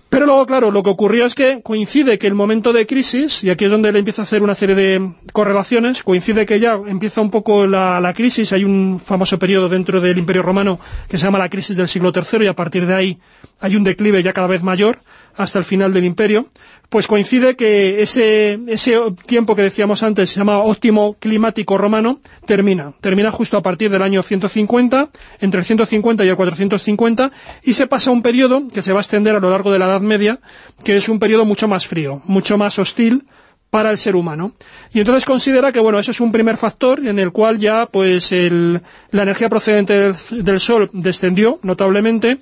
Pero 0.09 0.25
luego, 0.25 0.47
claro, 0.47 0.71
lo 0.71 0.81
que 0.81 0.89
ocurrió 0.89 1.27
es 1.27 1.35
que 1.35 1.61
coincide 1.61 2.17
que 2.17 2.25
el 2.25 2.33
momento 2.33 2.73
de 2.73 2.87
crisis, 2.87 3.43
y 3.43 3.51
aquí 3.51 3.65
es 3.65 3.71
donde 3.71 3.91
le 3.91 3.99
empieza 3.99 4.23
a 4.23 4.25
hacer 4.25 4.41
una 4.41 4.55
serie 4.55 4.73
de 4.73 5.11
correlaciones, 5.33 6.01
coincide 6.01 6.47
que 6.47 6.59
ya 6.59 6.79
empieza 6.87 7.21
un 7.21 7.29
poco 7.29 7.67
la, 7.67 8.01
la 8.01 8.15
crisis, 8.15 8.51
hay 8.51 8.63
un 8.63 8.99
famoso 8.99 9.37
periodo 9.37 9.69
dentro 9.69 10.01
del 10.01 10.17
Imperio 10.17 10.41
Romano 10.41 10.79
que 11.07 11.19
se 11.19 11.25
llama 11.25 11.37
la 11.37 11.49
crisis 11.49 11.77
del 11.77 11.87
siglo 11.87 12.11
III 12.13 12.45
y 12.45 12.47
a 12.47 12.55
partir 12.55 12.87
de 12.87 12.95
ahí 12.95 13.19
hay 13.59 13.75
un 13.75 13.83
declive 13.83 14.23
ya 14.23 14.33
cada 14.33 14.47
vez 14.47 14.63
mayor 14.63 14.99
hasta 15.39 15.57
el 15.57 15.63
final 15.65 15.93
del 15.93 16.03
imperio, 16.03 16.47
pues 16.89 17.07
coincide 17.07 17.55
que 17.55 18.01
ese, 18.01 18.59
ese 18.67 18.97
tiempo 19.25 19.55
que 19.55 19.61
decíamos 19.61 20.03
antes, 20.03 20.29
se 20.29 20.35
llama 20.37 20.57
óptimo 20.59 21.15
climático 21.17 21.77
romano, 21.77 22.19
termina. 22.45 22.91
Termina 22.99 23.31
justo 23.31 23.55
a 23.55 23.61
partir 23.61 23.89
del 23.89 24.01
año 24.01 24.21
150, 24.21 25.09
entre 25.39 25.59
el 25.61 25.65
150 25.65 26.25
y 26.25 26.27
el 26.27 26.35
450, 26.35 27.31
y 27.63 27.73
se 27.73 27.87
pasa 27.87 28.09
a 28.09 28.13
un 28.13 28.21
periodo 28.21 28.67
que 28.67 28.81
se 28.81 28.91
va 28.91 28.99
a 28.99 29.01
extender 29.01 29.33
a 29.35 29.39
lo 29.39 29.49
largo 29.49 29.71
de 29.71 29.79
la 29.79 29.85
Edad 29.85 30.01
Media, 30.01 30.39
que 30.83 30.97
es 30.97 31.07
un 31.07 31.19
periodo 31.19 31.45
mucho 31.45 31.69
más 31.69 31.87
frío, 31.87 32.21
mucho 32.25 32.57
más 32.57 32.77
hostil 32.77 33.25
para 33.69 33.91
el 33.91 33.97
ser 33.99 34.15
humano. 34.15 34.53
Y 34.91 34.99
entonces 34.99 35.23
considera 35.25 35.71
que, 35.71 35.79
bueno, 35.79 35.99
eso 35.99 36.09
es 36.11 36.19
un 36.19 36.31
primer 36.31 36.57
factor 36.57 37.05
en 37.05 37.17
el 37.19 37.31
cual 37.31 37.59
ya, 37.59 37.85
pues, 37.85 38.31
el- 38.31 38.81
la 39.11 39.21
energía 39.23 39.47
procedente 39.47 39.93
del, 39.93 40.15
del 40.43 40.59
Sol 40.59 40.89
descendió 40.91 41.59
notablemente, 41.61 42.39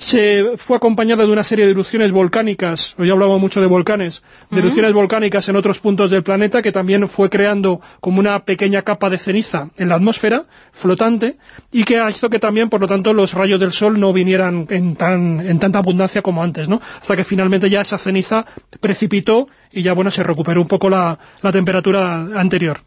se 0.00 0.56
fue 0.56 0.78
acompañada 0.78 1.26
de 1.26 1.30
una 1.30 1.44
serie 1.44 1.66
de 1.66 1.72
erupciones 1.72 2.10
volcánicas, 2.10 2.94
hoy 2.98 3.10
hablamos 3.10 3.38
mucho 3.38 3.60
de 3.60 3.66
volcanes, 3.66 4.22
de 4.50 4.60
erupciones 4.60 4.94
volcánicas 4.94 5.46
en 5.50 5.56
otros 5.56 5.78
puntos 5.78 6.10
del 6.10 6.22
planeta 6.22 6.62
que 6.62 6.72
también 6.72 7.06
fue 7.06 7.28
creando 7.28 7.82
como 8.00 8.18
una 8.18 8.46
pequeña 8.46 8.80
capa 8.80 9.10
de 9.10 9.18
ceniza 9.18 9.68
en 9.76 9.90
la 9.90 9.96
atmósfera 9.96 10.46
flotante 10.72 11.36
y 11.70 11.84
que 11.84 12.02
hizo 12.10 12.30
que 12.30 12.38
también, 12.38 12.70
por 12.70 12.80
lo 12.80 12.88
tanto, 12.88 13.12
los 13.12 13.34
rayos 13.34 13.60
del 13.60 13.72
sol 13.72 14.00
no 14.00 14.14
vinieran 14.14 14.66
en, 14.70 14.96
tan, 14.96 15.46
en 15.46 15.58
tanta 15.58 15.80
abundancia 15.80 16.22
como 16.22 16.42
antes, 16.42 16.66
¿no? 16.66 16.80
Hasta 16.98 17.14
que 17.14 17.24
finalmente 17.24 17.68
ya 17.68 17.82
esa 17.82 17.98
ceniza 17.98 18.46
precipitó 18.80 19.48
y 19.70 19.82
ya, 19.82 19.92
bueno, 19.92 20.10
se 20.10 20.22
recuperó 20.22 20.62
un 20.62 20.68
poco 20.68 20.88
la, 20.88 21.18
la 21.42 21.52
temperatura 21.52 22.26
anterior. 22.36 22.80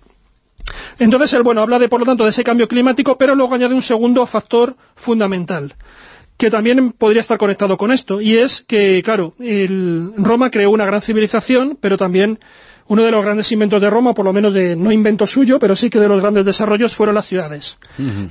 Entonces, 0.99 1.33
él, 1.33 1.43
bueno, 1.43 1.61
habla 1.61 1.79
de, 1.79 1.89
por 1.89 1.99
lo 1.99 2.05
tanto, 2.05 2.23
de 2.23 2.29
ese 2.29 2.43
cambio 2.43 2.67
climático, 2.67 3.17
pero 3.17 3.35
luego 3.35 3.53
añade 3.53 3.73
un 3.73 3.81
segundo 3.81 4.25
factor 4.25 4.75
fundamental, 4.95 5.75
que 6.37 6.49
también 6.49 6.91
podría 6.91 7.21
estar 7.21 7.37
conectado 7.37 7.77
con 7.77 7.91
esto, 7.91 8.19
y 8.21 8.37
es 8.37 8.63
que, 8.67 9.01
claro, 9.03 9.33
el- 9.39 10.11
Roma 10.17 10.49
creó 10.51 10.71
una 10.71 10.85
gran 10.85 11.01
civilización, 11.01 11.77
pero 11.79 11.95
también 11.97 12.39
uno 12.87 13.03
de 13.03 13.11
los 13.11 13.23
grandes 13.23 13.49
inventos 13.51 13.81
de 13.81 13.89
Roma, 13.89 14.13
por 14.13 14.25
lo 14.25 14.33
menos 14.33 14.53
de, 14.53 14.75
no 14.75 14.91
invento 14.91 15.25
suyo, 15.25 15.57
pero 15.57 15.73
sí 15.75 15.89
que 15.89 15.99
de 15.99 16.09
los 16.09 16.19
grandes 16.21 16.43
desarrollos 16.43 16.93
fueron 16.93 17.15
las 17.15 17.25
ciudades. 17.27 17.77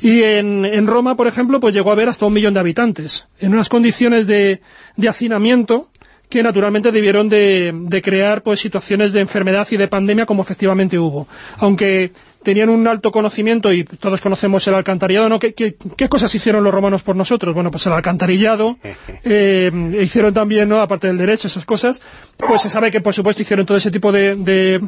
Y 0.03 0.23
en, 0.25 0.67
en 0.67 0.87
Roma, 0.87 1.17
por 1.17 1.27
ejemplo, 1.27 1.59
pues 1.59 1.75
llegó 1.75 1.89
a 1.89 1.95
haber 1.95 2.11
hasta 2.11 2.27
un 2.27 2.35
millón 2.35 2.53
de 2.53 2.61
habitantes, 2.61 3.27
en 3.41 3.55
unas 3.55 3.71
condiciones 3.71 4.27
de, 4.27 4.61
de 4.97 5.09
hacinamiento 5.09 5.89
que 6.29 6.43
naturalmente 6.43 6.93
debieron 6.93 7.29
de, 7.31 7.73
de 7.75 8.03
crear 8.03 8.43
pues 8.43 8.61
situaciones 8.61 9.13
de 9.13 9.21
enfermedad 9.21 9.67
y 9.71 9.77
de 9.79 9.89
pandemia 9.89 10.27
como 10.27 10.43
efectivamente 10.43 10.99
hubo. 10.99 11.29
Aunque 11.59 12.13
tenían 12.43 12.69
un 12.69 12.87
alto 12.87 13.13
conocimiento 13.13 13.73
y 13.73 13.85
todos 13.85 14.21
conocemos 14.21 14.67
el 14.67 14.75
alcantarillado, 14.75 15.29
¿no? 15.29 15.39
¿Qué, 15.39 15.55
qué, 15.55 15.77
qué 15.97 16.09
cosas 16.09 16.35
hicieron 16.35 16.65
los 16.65 16.73
romanos 16.75 17.03
por 17.03 17.17
nosotros? 17.17 17.55
Bueno, 17.55 17.71
pues 17.71 17.87
el 17.87 17.93
alcantarillado, 17.93 18.79
eh, 19.25 19.71
hicieron 20.01 20.35
también, 20.35 20.69
¿no? 20.69 20.81
Aparte 20.81 21.07
del 21.07 21.19
derecho, 21.19 21.49
esas 21.49 21.65
cosas, 21.65 22.01
pues 22.37 22.63
se 22.63 22.71
sabe 22.71 22.91
que 22.91 23.01
por 23.01 23.15
supuesto 23.15 23.43
hicieron 23.43 23.67
todo 23.67 23.77
ese 23.77 23.91
tipo 23.91 24.13
de, 24.13 24.37
de 24.37 24.81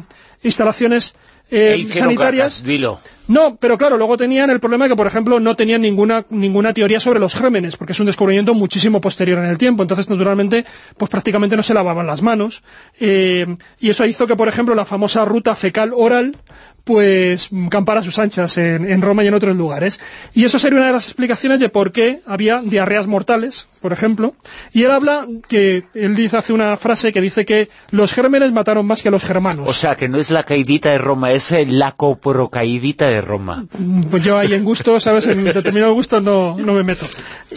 instalaciones 0.43 1.15
eh, 1.51 1.75
E 1.77 1.93
sanitarias. 1.93 2.55
cacas, 2.55 2.63
dilo. 2.63 2.99
No, 3.27 3.55
pero 3.55 3.77
claro, 3.77 3.97
luego 3.97 4.17
tenían 4.17 4.49
el 4.49 4.59
problema 4.59 4.87
que, 4.87 4.95
por 4.95 5.05
ejemplo, 5.07 5.39
no 5.39 5.55
tenían 5.55 5.81
ninguna, 5.81 6.25
ninguna 6.29 6.73
teoría 6.73 6.99
sobre 6.99 7.19
los 7.19 7.35
gérmenes, 7.35 7.75
porque 7.77 7.93
es 7.93 7.99
un 7.99 8.07
descubrimiento 8.07 8.53
muchísimo 8.53 8.99
posterior 9.01 9.37
en 9.39 9.45
el 9.45 9.57
tiempo. 9.57 9.83
Entonces, 9.83 10.09
naturalmente, 10.09 10.65
pues 10.97 11.09
prácticamente 11.09 11.55
no 11.55 11.63
se 11.63 11.73
lavaban 11.73 12.07
las 12.07 12.21
manos. 12.21 12.63
Eh, 12.99 13.45
y 13.79 13.89
eso 13.89 14.05
hizo 14.05 14.25
que, 14.27 14.35
por 14.35 14.47
ejemplo, 14.47 14.73
la 14.75 14.85
famosa 14.85 15.25
ruta 15.25 15.55
fecal 15.55 15.91
oral, 15.95 16.35
pues 16.85 17.49
campara 17.69 17.99
a 17.99 18.03
sus 18.03 18.19
anchas 18.19 18.57
en, 18.57 18.89
en 18.89 19.01
Roma 19.01 19.23
y 19.23 19.27
en 19.27 19.33
otros 19.33 19.55
lugares. 19.55 19.99
Y 20.33 20.45
eso 20.45 20.59
sería 20.59 20.77
una 20.77 20.87
de 20.87 20.93
las 20.93 21.07
explicaciones 21.07 21.59
de 21.59 21.67
por 21.67 21.91
qué 21.91 22.21
había 22.25 22.61
diarreas 22.61 23.07
mortales, 23.07 23.67
por 23.81 23.91
ejemplo. 23.91 24.35
Y 24.71 24.83
él 24.83 24.91
habla 24.91 25.27
que, 25.47 25.83
él 25.93 26.15
dice, 26.15 26.37
hace 26.37 26.53
una 26.53 26.77
frase 26.77 27.11
que 27.11 27.21
dice 27.21 27.43
que 27.43 27.69
los 27.89 28.13
gérmenes 28.13 28.51
mataron 28.53 28.85
más 28.85 29.01
que 29.01 29.11
los 29.11 29.23
germanos. 29.23 29.67
O 29.67 29.73
sea, 29.73 29.95
que 29.95 30.07
no 30.07 30.19
es 30.19 30.29
la 30.29 30.43
caidita 30.43 30.91
de 30.91 30.99
Roma, 30.99 31.31
es 31.31 31.51
eh, 31.51 31.65
la 31.67 31.91
coprocaidita 31.91 33.07
de 33.07 33.21
Roma. 33.21 33.65
Pues 34.11 34.23
yo 34.23 34.37
ahí 34.37 34.53
en 34.53 34.63
gusto, 34.63 34.99
¿sabes? 34.99 35.25
En 35.27 35.43
determinados 35.43 35.95
gustos 35.95 36.21
no, 36.21 36.55
no 36.57 36.73
me 36.73 36.83
meto. 36.83 37.07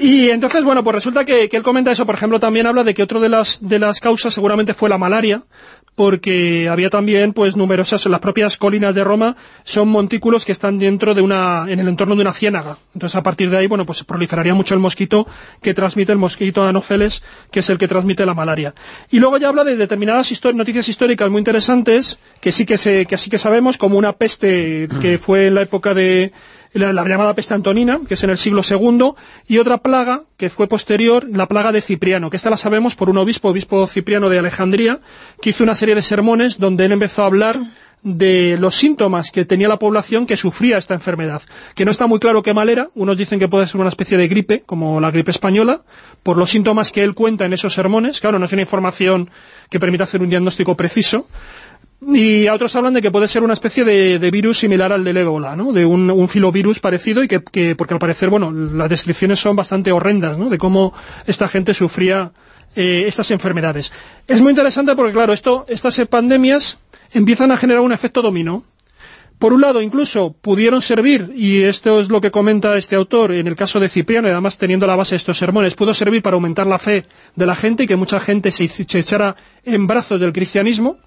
Y 0.00 0.30
entonces, 0.30 0.64
bueno, 0.64 0.82
pues 0.82 0.94
resulta 0.94 1.26
que, 1.26 1.50
que 1.50 1.58
él 1.58 1.62
comenta 1.62 1.92
eso, 1.92 2.06
por 2.06 2.14
ejemplo, 2.14 2.40
también 2.40 2.66
habla 2.66 2.82
de 2.82 2.94
que 2.94 3.02
otro 3.02 3.20
de 3.20 3.28
las, 3.28 3.58
de 3.60 3.78
las 3.78 4.00
causas 4.00 4.32
seguramente 4.32 4.72
fue 4.72 4.88
la 4.88 4.96
malaria, 4.96 5.42
porque 5.98 6.68
había 6.70 6.90
también, 6.90 7.32
pues, 7.32 7.56
numerosas, 7.56 8.06
las 8.06 8.20
propias 8.20 8.56
colinas 8.56 8.94
de 8.94 9.02
Roma 9.02 9.36
son 9.64 9.88
montículos 9.88 10.44
que 10.44 10.52
están 10.52 10.78
dentro 10.78 11.12
de 11.12 11.22
una, 11.22 11.66
en 11.68 11.80
el 11.80 11.88
entorno 11.88 12.14
de 12.14 12.22
una 12.22 12.32
ciénaga. 12.32 12.78
Entonces, 12.94 13.16
a 13.16 13.22
partir 13.24 13.50
de 13.50 13.56
ahí, 13.58 13.66
bueno, 13.66 13.84
pues 13.84 14.04
proliferaría 14.04 14.54
mucho 14.54 14.74
el 14.74 14.80
mosquito 14.80 15.26
que 15.60 15.74
transmite 15.74 16.12
el 16.12 16.18
mosquito 16.18 16.62
anófeles, 16.62 17.24
que 17.50 17.58
es 17.60 17.68
el 17.68 17.78
que 17.78 17.88
transmite 17.88 18.24
la 18.24 18.32
malaria. 18.34 18.74
Y 19.10 19.18
luego 19.18 19.38
ya 19.38 19.48
habla 19.48 19.64
de 19.64 19.76
determinadas 19.76 20.30
histo- 20.30 20.54
noticias 20.54 20.88
históricas 20.88 21.28
muy 21.30 21.40
interesantes, 21.40 22.16
que 22.40 22.52
sí 22.52 22.64
que, 22.64 22.78
se, 22.78 23.04
que 23.06 23.18
sí 23.18 23.28
que 23.28 23.38
sabemos, 23.38 23.76
como 23.76 23.98
una 23.98 24.12
peste 24.12 24.88
que 25.00 25.18
fue 25.18 25.48
en 25.48 25.56
la 25.56 25.62
época 25.62 25.94
de, 25.94 26.30
la, 26.72 26.92
la 26.92 27.04
llamada 27.04 27.34
peste 27.34 27.54
antonina, 27.54 28.00
que 28.06 28.14
es 28.14 28.22
en 28.22 28.30
el 28.30 28.38
siglo 28.38 28.62
II, 28.68 29.12
y 29.46 29.58
otra 29.58 29.78
plaga 29.78 30.24
que 30.36 30.50
fue 30.50 30.68
posterior, 30.68 31.26
la 31.30 31.46
plaga 31.46 31.72
de 31.72 31.80
Cipriano, 31.80 32.30
que 32.30 32.36
esta 32.36 32.50
la 32.50 32.56
sabemos 32.56 32.94
por 32.94 33.10
un 33.10 33.18
obispo, 33.18 33.48
obispo 33.48 33.86
Cipriano 33.86 34.28
de 34.28 34.38
Alejandría, 34.38 35.00
que 35.40 35.50
hizo 35.50 35.64
una 35.64 35.74
serie 35.74 35.94
de 35.94 36.02
sermones 36.02 36.58
donde 36.58 36.84
él 36.84 36.92
empezó 36.92 37.22
a 37.22 37.26
hablar 37.26 37.58
de 38.02 38.56
los 38.58 38.76
síntomas 38.76 39.30
que 39.30 39.44
tenía 39.44 39.68
la 39.68 39.78
población 39.78 40.26
que 40.26 40.36
sufría 40.36 40.78
esta 40.78 40.94
enfermedad, 40.94 41.42
que 41.74 41.84
no 41.84 41.90
está 41.90 42.06
muy 42.06 42.20
claro 42.20 42.42
qué 42.42 42.54
mal 42.54 42.68
era, 42.68 42.88
unos 42.94 43.16
dicen 43.16 43.38
que 43.38 43.48
puede 43.48 43.66
ser 43.66 43.80
una 43.80 43.88
especie 43.88 44.16
de 44.16 44.28
gripe, 44.28 44.62
como 44.64 45.00
la 45.00 45.10
gripe 45.10 45.30
española, 45.30 45.82
por 46.22 46.36
los 46.36 46.50
síntomas 46.50 46.92
que 46.92 47.02
él 47.02 47.14
cuenta 47.14 47.44
en 47.44 47.52
esos 47.52 47.74
sermones, 47.74 48.20
claro, 48.20 48.38
no 48.38 48.44
es 48.44 48.52
una 48.52 48.62
información 48.62 49.30
que 49.68 49.80
permita 49.80 50.04
hacer 50.04 50.22
un 50.22 50.30
diagnóstico 50.30 50.76
preciso, 50.76 51.26
y 52.00 52.46
a 52.46 52.54
otros 52.54 52.76
hablan 52.76 52.94
de 52.94 53.02
que 53.02 53.10
puede 53.10 53.26
ser 53.26 53.42
una 53.42 53.54
especie 53.54 53.84
de, 53.84 54.30
virus 54.30 54.58
similar 54.58 54.92
al 54.92 55.02
del 55.02 55.16
ébola, 55.16 55.56
¿no? 55.56 55.72
De 55.72 55.84
un, 55.84 56.28
filovirus 56.28 56.78
parecido 56.78 57.22
y 57.24 57.28
que, 57.28 57.42
que- 57.42 57.74
porque 57.74 57.94
al 57.94 58.00
parecer, 58.00 58.30
bueno, 58.30 58.52
las 58.52 58.88
descripciones 58.88 59.40
son 59.40 59.56
bastante 59.56 59.90
horrendas, 59.90 60.38
¿no? 60.38 60.48
De 60.48 60.58
cómo 60.58 60.92
esta 61.26 61.48
gente 61.48 61.74
sufría 61.74 62.32
eh, 62.76 63.04
estas 63.08 63.30
enfermedades. 63.32 63.92
Es 64.28 64.40
muy 64.40 64.50
interesante 64.50 64.94
porque, 64.94 65.12
claro, 65.12 65.32
esto, 65.32 65.64
estas 65.68 65.98
pandemias 66.08 66.78
empiezan 67.12 67.50
a 67.50 67.56
generar 67.56 67.82
un 67.82 67.92
efecto 67.92 68.22
dominó. 68.22 68.64
Por 69.38 69.52
un 69.52 69.60
lado, 69.60 69.80
incluso 69.80 70.32
pudieron 70.32 70.82
servir, 70.82 71.32
y 71.34 71.62
esto 71.62 72.00
es 72.00 72.08
lo 72.08 72.20
que 72.20 72.32
comenta 72.32 72.76
este 72.76 72.96
autor 72.96 73.32
en 73.32 73.46
el 73.46 73.54
caso 73.54 73.78
de 73.78 73.88
Cipriano, 73.88 74.26
y 74.26 74.32
además 74.32 74.58
teniendo 74.58 74.84
la 74.86 74.96
base 74.96 75.10
de 75.12 75.18
estos 75.18 75.38
sermones, 75.38 75.76
pudo 75.76 75.94
servir 75.94 76.22
para 76.22 76.34
aumentar 76.34 76.66
la 76.66 76.78
fe 76.80 77.04
de 77.36 77.46
la 77.46 77.54
gente 77.54 77.84
y 77.84 77.86
que 77.86 77.94
mucha 77.94 78.18
gente 78.18 78.50
se 78.50 78.64
echara 78.98 79.36
en 79.64 79.86
brazos 79.86 80.18
del 80.18 80.32
cristianismo, 80.32 80.98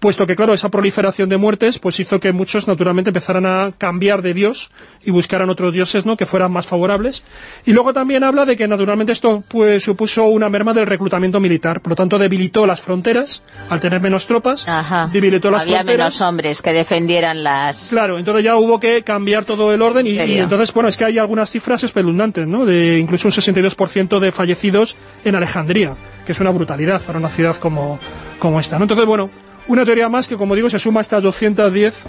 puesto 0.00 0.26
que, 0.26 0.34
claro, 0.34 0.54
esa 0.54 0.70
proliferación 0.70 1.28
de 1.28 1.36
muertes 1.36 1.78
pues 1.78 2.00
hizo 2.00 2.18
que 2.18 2.32
muchos 2.32 2.66
naturalmente 2.66 3.10
empezaran 3.10 3.44
a 3.46 3.70
cambiar 3.76 4.22
de 4.22 4.34
Dios 4.34 4.70
y 5.04 5.10
buscaran 5.10 5.50
otros 5.50 5.72
dioses 5.72 6.06
¿no? 6.06 6.16
que 6.16 6.24
fueran 6.26 6.50
más 6.50 6.66
favorables. 6.66 7.22
Y 7.66 7.72
luego 7.72 7.92
también 7.92 8.24
habla 8.24 8.46
de 8.46 8.56
que 8.56 8.66
naturalmente 8.66 9.12
esto 9.12 9.44
pues 9.46 9.84
supuso 9.84 10.24
una 10.24 10.48
merma 10.48 10.72
del 10.72 10.86
reclutamiento 10.86 11.38
militar, 11.38 11.80
por 11.82 11.90
lo 11.90 11.96
tanto 11.96 12.18
debilitó 12.18 12.66
las 12.66 12.80
fronteras, 12.80 13.42
al 13.68 13.78
tener 13.78 14.00
menos 14.00 14.26
tropas, 14.26 14.66
Ajá. 14.66 15.08
debilitó 15.12 15.50
las 15.50 15.62
Había 15.62 15.76
fronteras. 15.80 16.14
menos 16.14 16.20
hombres 16.22 16.62
que 16.62 16.72
defendieran 16.72 17.44
las... 17.44 17.88
Claro, 17.90 18.18
entonces 18.18 18.42
ya 18.42 18.56
hubo 18.56 18.80
que 18.80 19.02
cambiar 19.02 19.44
todo 19.44 19.72
el 19.74 19.82
orden 19.82 20.06
y, 20.06 20.12
y 20.12 20.38
entonces, 20.38 20.72
bueno, 20.72 20.88
es 20.88 20.96
que 20.96 21.04
hay 21.04 21.18
algunas 21.18 21.50
cifras 21.50 21.82
espeluznantes, 21.84 22.46
¿no? 22.46 22.64
De 22.64 22.98
incluso 22.98 23.28
un 23.28 23.32
62% 23.32 24.18
de 24.18 24.32
fallecidos 24.32 24.96
en 25.24 25.34
Alejandría, 25.34 25.94
que 26.24 26.32
es 26.32 26.40
una 26.40 26.50
brutalidad 26.50 27.02
para 27.02 27.18
una 27.18 27.28
ciudad 27.28 27.56
como, 27.56 27.98
como 28.38 28.58
esta, 28.58 28.78
¿no? 28.78 28.84
Entonces, 28.84 29.04
bueno, 29.06 29.28
una 29.70 29.84
teoría 29.84 30.08
más 30.08 30.26
que, 30.26 30.36
como 30.36 30.56
digo, 30.56 30.68
se 30.68 30.80
suma 30.80 30.98
a 31.00 31.02
estas 31.02 31.22
210 31.22 32.04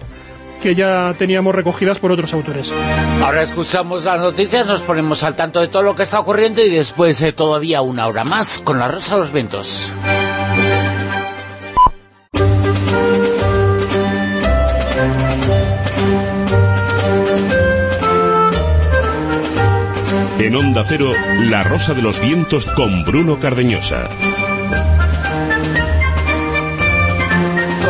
que 0.64 0.76
ya 0.76 1.14
teníamos 1.18 1.54
recogidas 1.56 2.00
por 2.00 2.12
otros 2.12 2.34
autores. 2.34 2.72
Ahora 3.22 3.44
escuchamos 3.44 4.04
las 4.04 4.20
noticias, 4.20 4.66
nos 4.68 4.82
ponemos 4.82 5.24
al 5.24 5.36
tanto 5.36 5.60
de 5.60 5.68
todo 5.68 5.84
lo 5.84 5.96
que 5.96 6.04
está 6.04 6.20
ocurriendo 6.20 6.64
y 6.64 6.70
después 6.70 7.22
eh, 7.22 7.34
todavía 7.34 7.82
una 7.82 8.08
hora 8.08 8.24
más 8.24 8.60
con 8.60 8.80
la 8.80 8.88
Rosa 8.88 9.16
de 9.16 9.22
los 9.22 9.32
Vientos. 9.32 9.92
En 20.40 20.56
Onda 20.56 20.84
Cero, 20.84 21.12
La 21.50 21.62
Rosa 21.62 21.94
de 21.94 22.02
los 22.02 22.20
Vientos 22.20 22.66
con 22.66 23.04
Bruno 23.04 23.40
Cardeñosa. 23.40 24.10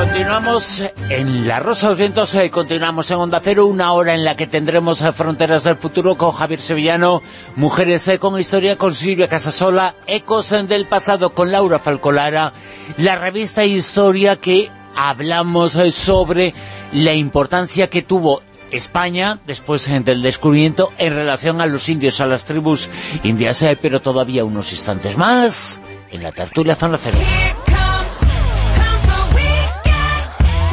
Continuamos 0.02 0.82
en 1.10 1.48
La 1.48 1.60
Rosa 1.60 1.86
de 1.86 1.92
los 1.92 1.98
Vientos, 2.00 2.34
eh, 2.34 2.50
continuamos 2.50 3.12
en 3.12 3.18
Onda 3.18 3.40
Cero, 3.40 3.68
una 3.68 3.94
hora 3.94 4.16
en 4.16 4.26
la 4.26 4.36
que 4.36 4.48
tendremos 4.48 5.00
eh, 5.04 5.12
Fronteras 5.14 5.64
del 5.64 5.76
Futuro 5.76 6.16
con 6.16 6.32
Javier 6.32 6.60
Sevillano, 6.60 7.22
Mujeres 7.56 8.08
eh, 8.08 8.18
con 8.18 8.40
Historia 8.40 8.80
con 8.80 8.96
Silvia 8.96 9.30
Casasola, 9.30 9.94
Ecos 10.08 10.54
eh, 10.54 10.64
del 10.64 10.86
Pasado 10.86 11.30
con 11.30 11.52
Laura 11.52 11.78
Falcolara, 11.78 12.52
la 12.98 13.16
revista 13.18 13.64
Historia 13.64 14.38
que 14.38 14.72
hablamos 14.96 15.76
eh, 15.76 15.92
sobre 15.92 16.56
la 16.94 17.14
importancia 17.14 17.88
que 17.88 18.02
tuvo 18.02 18.42
España, 18.72 19.40
después 19.46 19.86
del 19.86 20.24
descubrimiento, 20.24 20.92
en 20.98 21.14
relación 21.14 21.62
a 21.62 21.68
los 21.68 21.88
indios, 21.90 22.20
a 22.22 22.26
las 22.26 22.46
tribus 22.46 22.90
indias, 23.22 23.64
pero 23.80 24.02
todavía 24.02 24.46
unos 24.46 24.72
instantes 24.72 25.16
más 25.16 25.80
en 26.10 26.24
la 26.24 26.32
tertulia 26.32 26.76
Zona 26.76 26.98
Cero. 26.98 27.20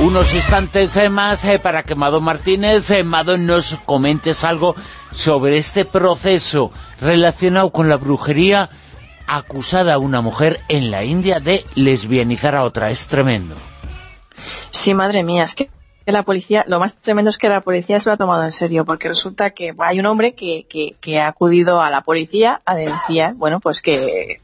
Unos 0.01 0.33
instantes 0.33 0.97
eh, 0.97 1.09
más 1.09 1.45
eh, 1.45 1.59
para 1.59 1.83
que 1.83 1.97
Mado 1.97 2.21
Martínez, 2.21 2.89
eh, 2.93 3.03
Mado, 3.03 3.37
nos 3.37 3.77
comentes 3.85 4.45
algo 4.45 4.77
sobre 5.11 5.59
este 5.59 5.85
proceso 5.85 6.71
relacionado 7.01 7.71
con 7.71 7.89
la 7.89 7.97
brujería 7.97 8.71
acusada 9.27 9.95
a 9.95 9.99
una 9.99 10.21
mujer 10.21 10.61
en 10.69 10.93
la 10.93 11.03
India 11.03 11.41
de 11.41 11.67
lesbianizar 11.75 12.55
a 12.55 12.63
otra. 12.63 12.93
Es 12.93 13.09
tremendo. 13.09 13.57
Sí, 14.71 14.95
madre 14.95 15.25
mía, 15.25 15.43
es 15.43 15.57
que 15.57 15.69
la 16.07 16.23
policía, 16.23 16.65
lo 16.69 16.79
más 16.79 16.99
tremendo 16.99 17.31
es 17.31 17.37
que 17.37 17.49
la 17.49 17.61
policía 17.61 17.99
se 17.99 18.09
lo 18.09 18.13
ha 18.13 18.17
tomado 18.17 18.45
en 18.45 18.53
serio, 18.53 18.85
porque 18.85 19.09
resulta 19.09 19.51
que 19.51 19.75
hay 19.79 19.99
un 19.99 20.07
hombre 20.07 20.33
que, 20.35 20.65
que, 20.69 20.95
que 21.01 21.19
ha 21.19 21.27
acudido 21.27 21.83
a 21.83 21.91
la 21.91 22.03
policía 22.03 22.63
a 22.65 22.77
denunciar, 22.77 23.35
bueno, 23.35 23.59
pues 23.59 23.83
que 23.83 24.41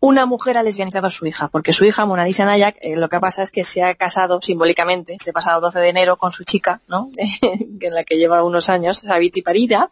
una 0.00 0.26
mujer 0.26 0.56
ha 0.56 0.62
lesbianizado 0.62 1.08
a 1.08 1.10
su 1.10 1.26
hija, 1.26 1.48
porque 1.48 1.72
su 1.72 1.84
hija, 1.84 2.06
Mona 2.06 2.24
Lisa 2.24 2.44
Nayak, 2.44 2.76
eh, 2.80 2.96
lo 2.96 3.08
que 3.08 3.18
pasa 3.18 3.42
es 3.42 3.50
que 3.50 3.64
se 3.64 3.82
ha 3.82 3.94
casado 3.94 4.40
simbólicamente 4.40 5.14
este 5.14 5.32
pasado 5.32 5.60
12 5.60 5.80
de 5.80 5.88
enero 5.88 6.16
con 6.16 6.30
su 6.30 6.44
chica, 6.44 6.80
¿no? 6.88 7.10
en 7.42 7.94
la 7.94 8.04
que 8.04 8.16
lleva 8.16 8.44
unos 8.44 8.68
años, 8.68 8.98
Savitri 8.98 9.42
Parida, 9.42 9.88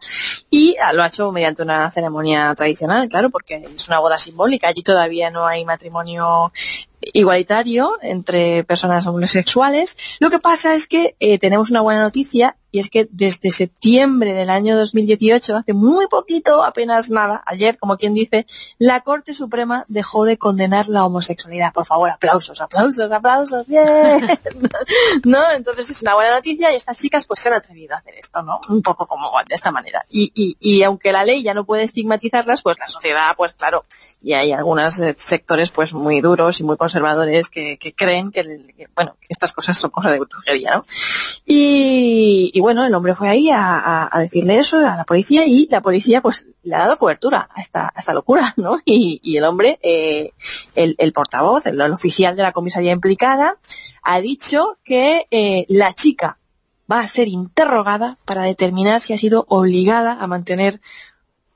y 0.49 0.75
ah, 0.81 0.93
lo 0.93 1.03
ha 1.03 1.07
hecho 1.07 1.31
mediante 1.31 1.63
una 1.63 1.91
ceremonia 1.91 2.53
tradicional, 2.55 3.09
claro, 3.09 3.29
porque 3.29 3.67
es 3.75 3.87
una 3.87 3.99
boda 3.99 4.17
simbólica, 4.17 4.69
allí 4.69 4.81
todavía 4.81 5.29
no 5.29 5.45
hay 5.45 5.65
matrimonio 5.65 6.51
igualitario 7.13 7.97
entre 8.01 8.63
personas 8.63 9.05
homosexuales. 9.07 9.97
Lo 10.19 10.29
que 10.29 10.39
pasa 10.39 10.73
es 10.73 10.87
que 10.87 11.15
eh, 11.19 11.37
tenemos 11.37 11.69
una 11.69 11.81
buena 11.81 12.01
noticia 12.01 12.55
y 12.77 12.79
es 12.79 12.91
que 12.91 13.07
desde 13.09 13.49
septiembre 13.49 14.33
del 14.33 14.51
año 14.51 14.77
2018, 14.77 15.55
hace 15.55 15.73
muy 15.73 16.05
poquito, 16.05 16.63
apenas 16.63 17.09
nada, 17.09 17.41
ayer, 17.47 17.79
como 17.79 17.97
quien 17.97 18.13
dice, 18.13 18.45
la 18.77 19.01
Corte 19.01 19.33
Suprema 19.33 19.83
dejó 19.87 20.25
de 20.25 20.37
condenar 20.37 20.87
la 20.87 21.03
homosexualidad. 21.03 21.73
Por 21.73 21.87
favor, 21.87 22.11
aplausos, 22.11 22.61
aplausos, 22.61 23.11
aplausos, 23.11 23.65
bien. 23.65 24.27
¿No? 25.25 25.39
Entonces 25.55 25.89
es 25.89 26.03
una 26.03 26.13
buena 26.13 26.35
noticia 26.35 26.71
y 26.71 26.75
estas 26.75 26.99
chicas 26.99 27.25
pues 27.25 27.39
se 27.39 27.49
han 27.49 27.55
atrevido 27.55 27.95
a 27.95 27.97
hacer 27.97 28.13
esto, 28.13 28.43
¿no? 28.43 28.61
Un 28.69 28.83
poco 28.83 29.07
como 29.07 29.31
de 29.49 29.55
esta 29.55 29.71
manera. 29.71 30.03
Y, 30.07 30.31
y, 30.35 30.55
y 30.59 30.83
aunque 30.83 31.11
la 31.11 31.25
ley 31.25 31.41
ya 31.41 31.55
no 31.55 31.65
puede 31.65 31.81
estigmatizarlas, 31.81 32.61
pues 32.61 32.77
la 32.77 32.87
sociedad, 32.87 33.35
pues 33.35 33.53
claro, 33.53 33.85
y 34.21 34.33
hay 34.33 34.51
algunos 34.51 34.99
eh, 34.99 35.15
sectores 35.17 35.71
pues 35.71 35.95
muy 35.95 36.21
duros 36.21 36.59
y 36.59 36.63
muy 36.63 36.77
conservadores 36.77 37.49
que, 37.49 37.77
que 37.79 37.93
creen 37.93 38.29
que, 38.29 38.43
bueno, 38.95 39.17
que 39.19 39.27
estas 39.29 39.51
cosas 39.51 39.79
son 39.79 39.89
cosas 39.89 40.11
de 40.11 40.19
brujería, 40.19 40.75
¿no? 40.75 40.85
Y, 41.43 42.51
y 42.53 42.59
bueno, 42.59 42.66
el 42.69 42.93
hombre 42.93 43.15
fue 43.15 43.29
ahí 43.29 43.49
a, 43.51 44.09
decirle 44.19 44.57
eso 44.57 44.77
a 44.77 44.95
la 44.95 45.03
policía 45.03 45.45
y 45.45 45.67
la 45.69 45.81
policía 45.81 46.21
pues 46.21 46.47
le 46.63 46.75
ha 46.75 46.79
dado 46.79 46.97
cobertura 46.97 47.49
a 47.53 47.61
esta, 47.61 48.13
locura, 48.13 48.53
¿no? 48.57 48.79
Y, 48.85 49.37
el 49.37 49.43
hombre, 49.43 49.79
eh, 49.81 50.31
el, 50.75 51.13
portavoz, 51.13 51.65
el, 51.65 51.79
el 51.79 51.91
oficial 51.91 52.35
de 52.35 52.43
la 52.43 52.51
comisaría 52.51 52.91
implicada, 52.91 53.57
ha 54.03 54.21
dicho 54.21 54.77
que 54.83 55.27
eh, 55.31 55.65
la 55.69 55.93
chica 55.93 56.37
va 56.91 57.01
a 57.01 57.07
ser 57.07 57.27
interrogada 57.27 58.17
para 58.25 58.43
determinar 58.43 59.01
si 59.01 59.13
ha 59.13 59.17
sido 59.17 59.45
obligada 59.49 60.13
a 60.19 60.27
mantener 60.27 60.79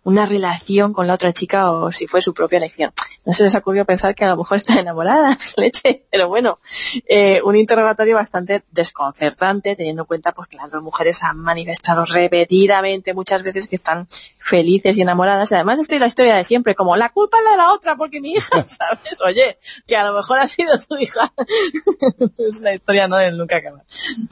una 0.04 0.26
relación 0.26 0.94
con 0.94 1.06
la 1.06 1.14
otra 1.14 1.32
chica 1.32 1.72
o 1.72 1.92
si 1.92 2.08
fue 2.08 2.22
su 2.22 2.34
propia 2.34 2.58
elección. 2.58 2.92
No 3.24 3.34
se 3.34 3.44
les 3.44 3.54
ocurrió 3.54 3.86
pensar 3.86 4.16
que 4.16 4.26
a 4.26 4.30
lo 4.30 4.38
mejor 4.38 4.58
están 4.58 4.80
enamoradas, 4.80 5.54
leche, 5.58 6.06
pero 6.10 6.28
bueno, 6.28 6.60
eh, 7.08 7.40
un 7.44 7.56
interrogatorio 7.56 8.16
bastante 8.16 8.64
desconcertante 8.72 9.76
teniendo 9.76 10.04
en 10.04 10.08
cuenta 10.08 10.32
pues, 10.32 10.48
que 10.48 10.58
las 10.58 10.72
dos 10.72 10.82
mujeres 10.82 11.22
han 11.22 11.38
manifestado 11.38 12.06
repetidamente 12.06 13.14
muchas 13.14 13.44
veces 13.44 13.68
que 13.68 13.76
están 13.76 14.08
felices 14.38 14.98
y 14.98 15.02
enamoradas. 15.02 15.52
Y 15.52 15.56
además 15.56 15.80
estoy 15.80 16.00
la 16.00 16.08
historia 16.08 16.36
de 16.36 16.44
siempre, 16.44 16.74
como 16.74 16.96
la 16.98 17.10
culpa 17.10 17.38
es 17.38 17.52
de 17.52 17.58
la 17.58 17.72
otra 17.72 17.96
porque 17.96 18.20
mi 18.22 18.32
hija, 18.32 18.50
¿sabes? 18.68 19.22
Oye, 19.24 19.60
que 19.86 19.98
a 19.98 20.04
lo 20.04 20.16
mejor 20.16 20.40
ha 20.40 20.48
sido 20.48 20.74
tu 20.80 20.98
hija. 20.98 21.32
es 22.40 22.60
una 22.60 22.74
historia 22.74 23.08
no 23.08 23.18
del 23.18 23.38
nunca 23.38 23.58
acabar. 23.58 23.84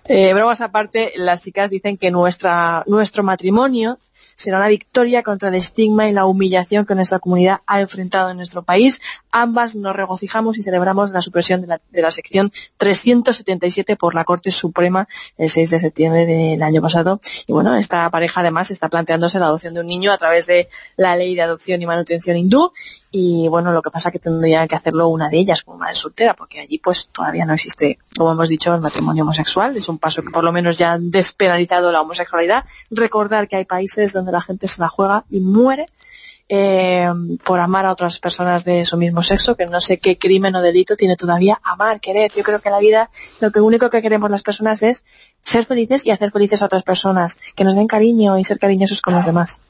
Eh, 0.05 0.33
bromas 0.33 0.61
aparte, 0.61 1.13
las 1.15 1.43
chicas 1.43 1.69
dicen 1.69 1.97
que 1.97 2.09
nuestra, 2.09 2.83
nuestro 2.87 3.21
matrimonio 3.21 3.99
será 4.39 4.57
una 4.57 4.69
victoria 4.69 5.21
contra 5.21 5.49
el 5.49 5.55
estigma 5.55 6.07
y 6.07 6.13
la 6.13 6.25
humillación 6.25 6.85
que 6.85 6.95
nuestra 6.95 7.19
comunidad 7.19 7.59
ha 7.67 7.81
enfrentado 7.81 8.29
en 8.29 8.37
nuestro 8.37 8.63
país. 8.63 9.01
Ambas 9.33 9.75
nos 9.75 9.93
regocijamos 9.93 10.57
y 10.57 10.63
celebramos 10.63 11.11
la 11.11 11.19
supresión 11.19 11.59
de 11.59 11.67
la, 11.67 11.81
de 11.89 12.01
la 12.01 12.09
sección 12.09 12.53
377 12.77 13.97
por 13.97 14.15
la 14.15 14.23
Corte 14.23 14.49
Suprema 14.51 15.09
el 15.37 15.49
6 15.49 15.71
de 15.71 15.79
septiembre 15.81 16.25
del 16.25 16.63
año 16.63 16.81
pasado. 16.81 17.19
Y 17.47 17.51
bueno, 17.51 17.75
esta 17.75 18.09
pareja 18.09 18.39
además 18.39 18.71
está 18.71 18.87
planteándose 18.87 19.39
la 19.39 19.47
adopción 19.47 19.73
de 19.73 19.81
un 19.81 19.87
niño 19.87 20.13
a 20.13 20.17
través 20.17 20.47
de 20.47 20.69
la 20.95 21.17
ley 21.17 21.35
de 21.35 21.41
adopción 21.41 21.81
y 21.81 21.85
manutención 21.85 22.37
hindú 22.37 22.71
y 23.11 23.47
bueno, 23.47 23.71
lo 23.71 23.81
que 23.81 23.89
pasa 23.89 24.11
que 24.11 24.19
tendría 24.19 24.67
que 24.67 24.75
hacerlo 24.75 25.07
una 25.07 25.29
de 25.29 25.39
ellas 25.39 25.63
como 25.63 25.79
madre 25.79 25.95
soltera, 25.95 26.35
porque 26.35 26.59
allí 26.59 26.77
pues 26.77 27.09
todavía 27.11 27.45
no 27.45 27.53
existe, 27.53 27.97
como 28.15 28.31
hemos 28.31 28.49
dicho, 28.49 28.73
el 28.73 28.81
matrimonio 28.81 29.23
homosexual, 29.23 29.75
es 29.75 29.89
un 29.89 29.97
paso 29.97 30.21
que 30.21 30.29
por 30.29 30.43
lo 30.43 30.51
menos 30.51 30.77
ya 30.77 30.93
han 30.93 31.09
despenalizado 31.09 31.91
la 31.91 32.01
homosexualidad. 32.01 32.65
Recordar 32.91 33.47
que 33.47 33.55
hay 33.55 33.65
países 33.65 34.13
donde 34.13 34.28
la 34.31 34.41
gente 34.41 34.67
se 34.67 34.81
la 34.81 34.89
juega 34.89 35.25
y 35.29 35.39
muere 35.39 35.85
eh, 36.51 37.07
por 37.43 37.59
amar 37.59 37.85
a 37.85 37.91
otras 37.91 38.17
personas 38.17 38.65
de 38.65 38.83
su 38.83 38.97
mismo 38.97 39.21
sexo, 39.21 39.55
que 39.55 39.67
no 39.67 39.79
sé 39.79 39.99
qué 39.99 40.17
crimen 40.17 40.55
o 40.55 40.61
delito 40.63 40.95
tiene 40.95 41.15
todavía 41.15 41.61
amar, 41.63 41.99
querer. 41.99 42.31
Yo 42.35 42.43
creo 42.43 42.59
que 42.59 42.69
en 42.69 42.73
la 42.73 42.79
vida 42.79 43.11
lo 43.39 43.51
que 43.51 43.61
único 43.61 43.91
que 43.91 44.01
queremos 44.01 44.31
las 44.31 44.41
personas 44.41 44.81
es 44.81 45.05
ser 45.43 45.67
felices 45.67 46.07
y 46.07 46.11
hacer 46.11 46.31
felices 46.31 46.63
a 46.63 46.65
otras 46.65 46.81
personas, 46.81 47.37
que 47.55 47.63
nos 47.63 47.75
den 47.75 47.85
cariño 47.85 48.39
y 48.39 48.43
ser 48.43 48.57
cariñosos 48.57 49.01
con 49.01 49.13
los 49.13 49.25
demás. 49.25 49.61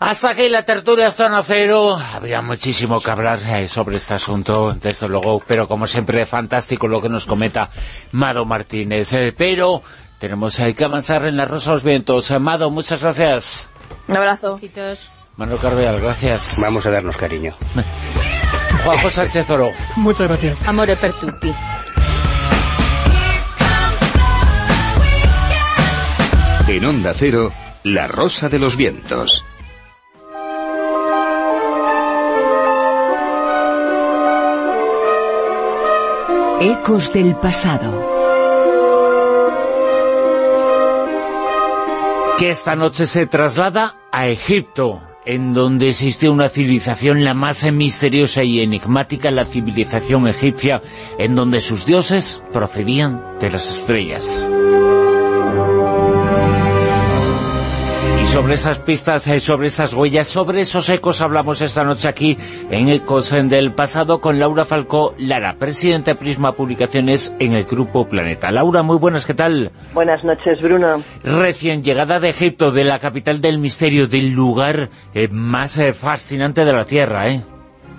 Hasta 0.00 0.30
aquí 0.30 0.48
la 0.48 0.64
tertulia 0.64 1.12
Zona 1.12 1.44
Cero. 1.44 1.96
Habría 1.96 2.42
muchísimo 2.42 3.00
que 3.00 3.08
hablar 3.08 3.38
eh, 3.46 3.68
sobre 3.68 3.98
este 3.98 4.14
asunto, 4.14 4.72
desde 4.72 5.06
luego, 5.06 5.40
pero 5.46 5.68
como 5.68 5.86
siempre, 5.86 6.26
fantástico 6.26 6.88
lo 6.88 7.00
que 7.00 7.08
nos 7.08 7.24
comenta 7.26 7.70
Mado 8.10 8.44
Martínez. 8.44 9.12
Eh, 9.12 9.32
pero 9.32 9.80
tenemos 10.18 10.56
que 10.56 10.84
avanzar 10.84 11.24
en 11.26 11.36
la 11.36 11.44
Rosa 11.44 11.70
de 11.70 11.76
los 11.76 11.84
Vientos. 11.84 12.32
Mado, 12.40 12.72
muchas 12.72 13.00
gracias. 13.00 13.68
Un 14.08 14.16
abrazo. 14.16 14.54
Besitos. 14.54 15.10
Manuel 15.36 15.58
Carveal, 15.58 16.00
gracias. 16.00 16.58
Vamos 16.60 16.84
a 16.86 16.90
darnos 16.90 17.16
cariño. 17.16 17.54
Juanjo 18.84 19.10
Sánchez 19.10 19.48
Oro. 19.50 19.70
Muchas 19.96 20.28
gracias. 20.28 20.62
Amore 20.66 20.96
per 20.96 21.12
tutti. 21.12 21.54
En 26.68 26.84
Onda 26.84 27.12
Cero, 27.14 27.52
La 27.82 28.06
Rosa 28.06 28.48
de 28.48 28.58
los 28.58 28.76
Vientos. 28.76 29.44
Ecos 36.60 37.12
del 37.12 37.34
pasado. 37.34 38.11
Que 42.42 42.50
esta 42.50 42.74
noche 42.74 43.06
se 43.06 43.28
traslada 43.28 43.94
a 44.10 44.26
Egipto, 44.26 45.00
en 45.24 45.54
donde 45.54 45.90
existió 45.90 46.32
una 46.32 46.48
civilización 46.48 47.22
la 47.22 47.34
más 47.34 47.62
misteriosa 47.70 48.42
y 48.42 48.62
enigmática, 48.62 49.30
la 49.30 49.44
civilización 49.44 50.26
egipcia, 50.26 50.82
en 51.20 51.36
donde 51.36 51.60
sus 51.60 51.86
dioses 51.86 52.42
procedían 52.52 53.38
de 53.38 53.48
las 53.52 53.70
estrellas. 53.70 54.50
Sobre 58.32 58.54
esas 58.54 58.78
pistas, 58.78 59.26
eh, 59.26 59.40
sobre 59.40 59.68
esas 59.68 59.92
huellas, 59.92 60.26
sobre 60.26 60.62
esos 60.62 60.88
ecos 60.88 61.20
hablamos 61.20 61.60
esta 61.60 61.84
noche 61.84 62.08
aquí 62.08 62.38
en 62.70 62.88
Ecos 62.88 63.30
en 63.34 63.50
del 63.50 63.74
Pasado 63.74 64.22
con 64.22 64.38
Laura 64.38 64.64
Falcó 64.64 65.14
Lara, 65.18 65.56
presidenta 65.58 66.12
de 66.12 66.14
Prisma 66.14 66.52
Publicaciones 66.52 67.34
en 67.38 67.52
el 67.52 67.64
Grupo 67.64 68.08
Planeta. 68.08 68.50
Laura, 68.50 68.82
muy 68.82 68.96
buenas, 68.96 69.26
¿qué 69.26 69.34
tal? 69.34 69.70
Buenas 69.92 70.24
noches, 70.24 70.62
Bruno. 70.62 71.04
Recién 71.22 71.82
llegada 71.82 72.20
de 72.20 72.30
Egipto, 72.30 72.72
de 72.72 72.84
la 72.84 72.98
capital 72.98 73.42
del 73.42 73.58
misterio, 73.58 74.08
del 74.08 74.30
lugar 74.30 74.88
eh, 75.12 75.28
más 75.30 75.76
eh, 75.76 75.92
fascinante 75.92 76.64
de 76.64 76.72
la 76.72 76.86
Tierra, 76.86 77.28
¿eh? 77.28 77.42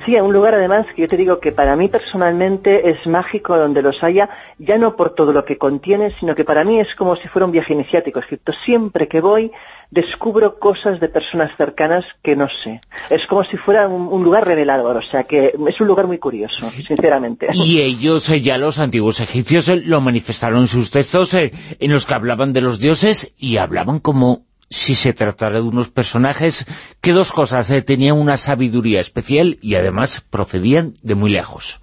Sí, 0.05 0.19
un 0.19 0.33
lugar 0.33 0.53
además 0.55 0.85
que 0.93 1.03
yo 1.03 1.07
te 1.07 1.15
digo 1.15 1.39
que 1.39 1.53
para 1.53 1.77
mí 1.77 1.87
personalmente 1.87 2.89
es 2.89 3.07
mágico 3.07 3.55
donde 3.55 3.81
los 3.81 4.03
haya, 4.03 4.29
ya 4.57 4.77
no 4.77 4.97
por 4.97 5.11
todo 5.11 5.31
lo 5.31 5.45
que 5.45 5.57
contiene, 5.57 6.13
sino 6.19 6.35
que 6.35 6.43
para 6.43 6.65
mí 6.65 6.77
es 6.79 6.93
como 6.95 7.15
si 7.15 7.29
fuera 7.29 7.45
un 7.45 7.53
viaje 7.53 7.71
iniciático. 7.71 8.19
Egipto, 8.19 8.51
siempre 8.51 9.07
que 9.07 9.21
voy, 9.21 9.53
descubro 9.93 10.57
cosas 10.57 10.99
de 10.99 11.07
personas 11.07 11.51
cercanas 11.55 12.03
que 12.23 12.35
no 12.35 12.49
sé. 12.49 12.81
Es 13.11 13.27
como 13.27 13.43
si 13.43 13.57
fuera 13.57 13.87
un, 13.87 14.07
un 14.07 14.23
lugar 14.23 14.45
revelador, 14.45 14.97
o 14.97 15.01
sea 15.01 15.23
que 15.25 15.53
es 15.67 15.81
un 15.81 15.87
lugar 15.87 16.07
muy 16.07 16.17
curioso, 16.17 16.71
sinceramente. 16.71 17.49
Y 17.53 17.79
ellos, 17.79 18.27
eh, 18.29 18.41
ya 18.41 18.57
los 18.57 18.79
antiguos 18.79 19.19
egipcios, 19.19 19.69
eh, 19.69 19.75
lo 19.85 20.01
manifestaron 20.01 20.61
en 20.61 20.67
sus 20.67 20.89
textos 20.89 21.35
eh, 21.35 21.53
en 21.79 21.91
los 21.91 22.07
que 22.07 22.13
hablaban 22.15 22.53
de 22.53 22.61
los 22.61 22.79
dioses 22.79 23.33
y 23.37 23.57
hablaban 23.57 23.99
como 23.99 24.45
si 24.69 24.95
se 24.95 25.13
tratara 25.13 25.59
de 25.59 25.67
unos 25.67 25.89
personajes 25.89 26.65
que 26.99 27.13
dos 27.13 27.31
cosas, 27.31 27.71
tenían 27.85 28.17
una 28.17 28.37
sabiduría 28.37 28.99
especial 28.99 29.59
y 29.61 29.75
además 29.75 30.23
procedían 30.27 30.93
de 31.03 31.13
muy 31.13 31.29
lejos. 31.29 31.79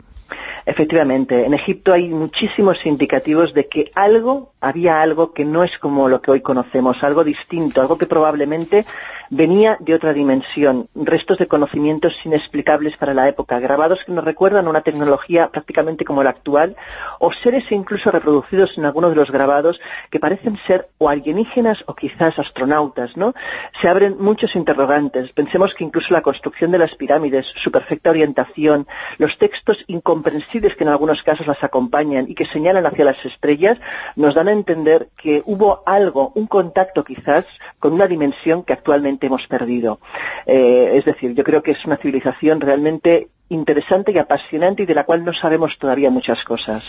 Efectivamente, 0.71 1.47
en 1.47 1.53
Egipto 1.53 1.93
hay 1.93 2.09
muchísimos 2.09 2.87
indicativos 2.87 3.53
de 3.55 3.67
que 3.67 3.91
algo, 3.97 4.53
había 4.61 5.03
algo 5.03 5.33
que 5.33 5.45
no 5.45 5.65
es 5.65 5.77
como 5.79 6.09
lo 6.09 6.23
que 6.23 6.31
hoy 6.31 6.43
conocemos, 6.43 7.03
algo 7.03 7.25
distinto, 7.25 7.81
algo 7.81 7.99
que 7.99 8.07
probablemente 8.07 8.87
venía 9.31 9.77
de 9.81 9.95
otra 9.95 10.13
dimensión, 10.13 10.89
restos 10.95 11.39
de 11.39 11.49
conocimientos 11.49 12.25
inexplicables 12.25 12.97
para 12.97 13.15
la 13.15 13.29
época, 13.29 13.59
grabados 13.59 14.05
que 14.05 14.13
nos 14.13 14.25
recuerdan 14.25 14.69
una 14.69 14.83
tecnología 14.83 15.49
prácticamente 15.49 16.05
como 16.05 16.23
la 16.23 16.31
actual, 16.31 16.77
o 17.19 17.33
seres 17.33 17.65
incluso 17.73 18.13
reproducidos 18.13 18.79
en 18.79 18.85
algunos 18.85 19.11
de 19.11 19.17
los 19.17 19.33
grabados 19.33 19.81
que 20.09 20.21
parecen 20.21 20.57
ser 20.69 20.89
o 20.99 21.09
alienígenas 21.09 21.83
o 21.87 21.97
quizás 21.97 22.39
astronautas, 22.39 23.17
¿no? 23.17 23.35
Se 23.81 23.89
abren 23.89 24.17
muchos 24.21 24.55
interrogantes. 24.55 25.33
Pensemos 25.33 25.75
que 25.75 25.83
incluso 25.83 26.15
la 26.15 26.23
construcción 26.23 26.71
de 26.71 26.79
las 26.79 26.95
pirámides, 26.95 27.47
su 27.57 27.73
perfecta 27.73 28.11
orientación, 28.11 28.87
los 29.19 29.37
textos 29.37 29.85
incomprensibles 29.89 30.60
que 30.61 30.85
en 30.85 30.91
algunos 30.91 31.23
casos 31.23 31.47
las 31.47 31.63
acompañan 31.63 32.27
y 32.29 32.35
que 32.35 32.47
señalan 32.47 32.87
hacia 32.87 33.05
las 33.05 33.25
estrellas, 33.25 33.79
nos 34.17 34.35
dan 34.35 34.49
a 34.49 34.53
entender 34.53 35.09
que 35.17 35.43
hubo 35.47 35.83
algo, 35.87 36.33
un 36.35 36.47
contacto 36.47 37.05
quizás, 37.05 37.45
con 37.79 37.93
una 37.93 38.07
dimensión 38.07 38.63
que 38.63 38.73
actualmente 38.73 39.27
hemos 39.27 39.47
perdido. 39.47 40.01
Eh, 40.47 40.93
es 40.95 41.05
decir, 41.05 41.35
yo 41.35 41.45
creo 41.45 41.63
que 41.63 41.73
es 41.73 41.85
una 41.85 41.97
civilización 41.97 42.61
realmente 42.61 43.29
interesante 43.49 44.13
y 44.13 44.19
apasionante 44.19 44.83
y 44.85 44.87
de 44.87 44.95
la 44.95 45.05
cual 45.05 45.25
no 45.25 45.33
sabemos 45.33 45.79
todavía 45.79 46.11
muchas 46.11 46.45
cosas. 46.45 46.85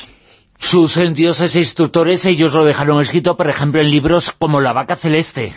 Sus 0.57 0.95
dioses 1.14 1.56
e 1.56 1.60
instructores, 1.60 2.26
ellos 2.26 2.53
lo 2.53 2.64
dejaron 2.64 3.02
escrito, 3.02 3.35
por 3.35 3.49
ejemplo, 3.49 3.81
en 3.81 3.89
libros 3.89 4.31
como 4.31 4.61
La 4.61 4.73
vaca 4.73 4.95
celeste. 4.95 5.56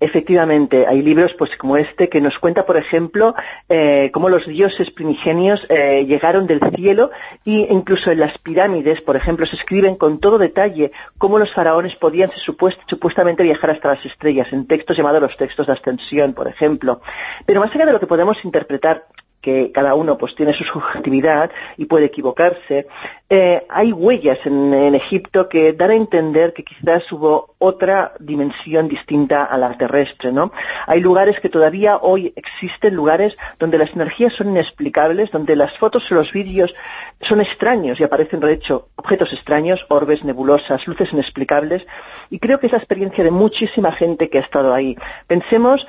Efectivamente, 0.00 0.86
hay 0.86 1.02
libros 1.02 1.34
pues 1.36 1.56
como 1.56 1.76
este 1.76 2.08
que 2.08 2.20
nos 2.20 2.38
cuenta, 2.38 2.64
por 2.66 2.76
ejemplo, 2.76 3.34
eh, 3.68 4.10
cómo 4.12 4.28
los 4.28 4.46
dioses 4.46 4.92
primigenios 4.92 5.66
eh, 5.68 6.04
llegaron 6.06 6.46
del 6.46 6.60
cielo 6.76 7.10
y 7.44 7.66
incluso 7.68 8.12
en 8.12 8.20
las 8.20 8.38
pirámides, 8.38 9.00
por 9.00 9.16
ejemplo, 9.16 9.44
se 9.44 9.56
escriben 9.56 9.96
con 9.96 10.20
todo 10.20 10.38
detalle 10.38 10.92
cómo 11.18 11.38
los 11.38 11.52
faraones 11.52 11.96
podían 11.96 12.30
supuest- 12.30 12.78
supuestamente 12.86 13.42
viajar 13.42 13.70
hasta 13.70 13.94
las 13.94 14.06
estrellas, 14.06 14.52
en 14.52 14.66
textos 14.68 14.96
llamados 14.96 15.20
los 15.20 15.36
textos 15.36 15.66
de 15.66 15.72
ascensión, 15.72 16.32
por 16.32 16.46
ejemplo. 16.46 17.00
Pero 17.44 17.60
más 17.60 17.74
allá 17.74 17.86
de 17.86 17.92
lo 17.92 18.00
que 18.00 18.06
podemos 18.06 18.44
interpretar 18.44 19.06
que 19.48 19.72
cada 19.72 19.94
uno 19.94 20.18
pues 20.18 20.34
tiene 20.34 20.52
su 20.52 20.64
subjetividad 20.64 21.50
y 21.78 21.86
puede 21.86 22.06
equivocarse. 22.06 22.86
Eh, 23.30 23.66
hay 23.68 23.92
huellas 23.92 24.38
en, 24.44 24.74
en 24.74 24.94
Egipto 24.94 25.48
que 25.48 25.72
dan 25.72 25.90
a 25.90 25.94
entender 25.94 26.52
que 26.52 26.64
quizás 26.64 27.10
hubo 27.12 27.54
otra 27.58 28.12
dimensión 28.20 28.88
distinta 28.88 29.44
a 29.44 29.56
la 29.58 29.76
terrestre, 29.76 30.32
¿no? 30.32 30.52
Hay 30.86 31.00
lugares 31.00 31.40
que 31.40 31.48
todavía 31.48 31.96
hoy 31.96 32.32
existen, 32.36 32.94
lugares 32.94 33.36
donde 33.58 33.78
las 33.78 33.92
energías 33.92 34.34
son 34.34 34.50
inexplicables, 34.50 35.30
donde 35.30 35.56
las 35.56 35.76
fotos 35.76 36.10
o 36.10 36.14
los 36.14 36.32
vídeos 36.32 36.74
son 37.20 37.40
extraños 37.40 37.98
y 38.00 38.04
aparecen, 38.04 38.40
de 38.40 38.52
hecho, 38.52 38.88
objetos 38.96 39.32
extraños, 39.32 39.84
orbes, 39.88 40.24
nebulosas, 40.24 40.86
luces 40.86 41.12
inexplicables, 41.12 41.86
y 42.30 42.38
creo 42.38 42.60
que 42.60 42.66
es 42.66 42.72
la 42.72 42.78
experiencia 42.78 43.24
de 43.24 43.30
muchísima 43.30 43.92
gente 43.92 44.28
que 44.28 44.38
ha 44.38 44.42
estado 44.42 44.72
ahí. 44.72 44.96
Pensemos 45.26 45.86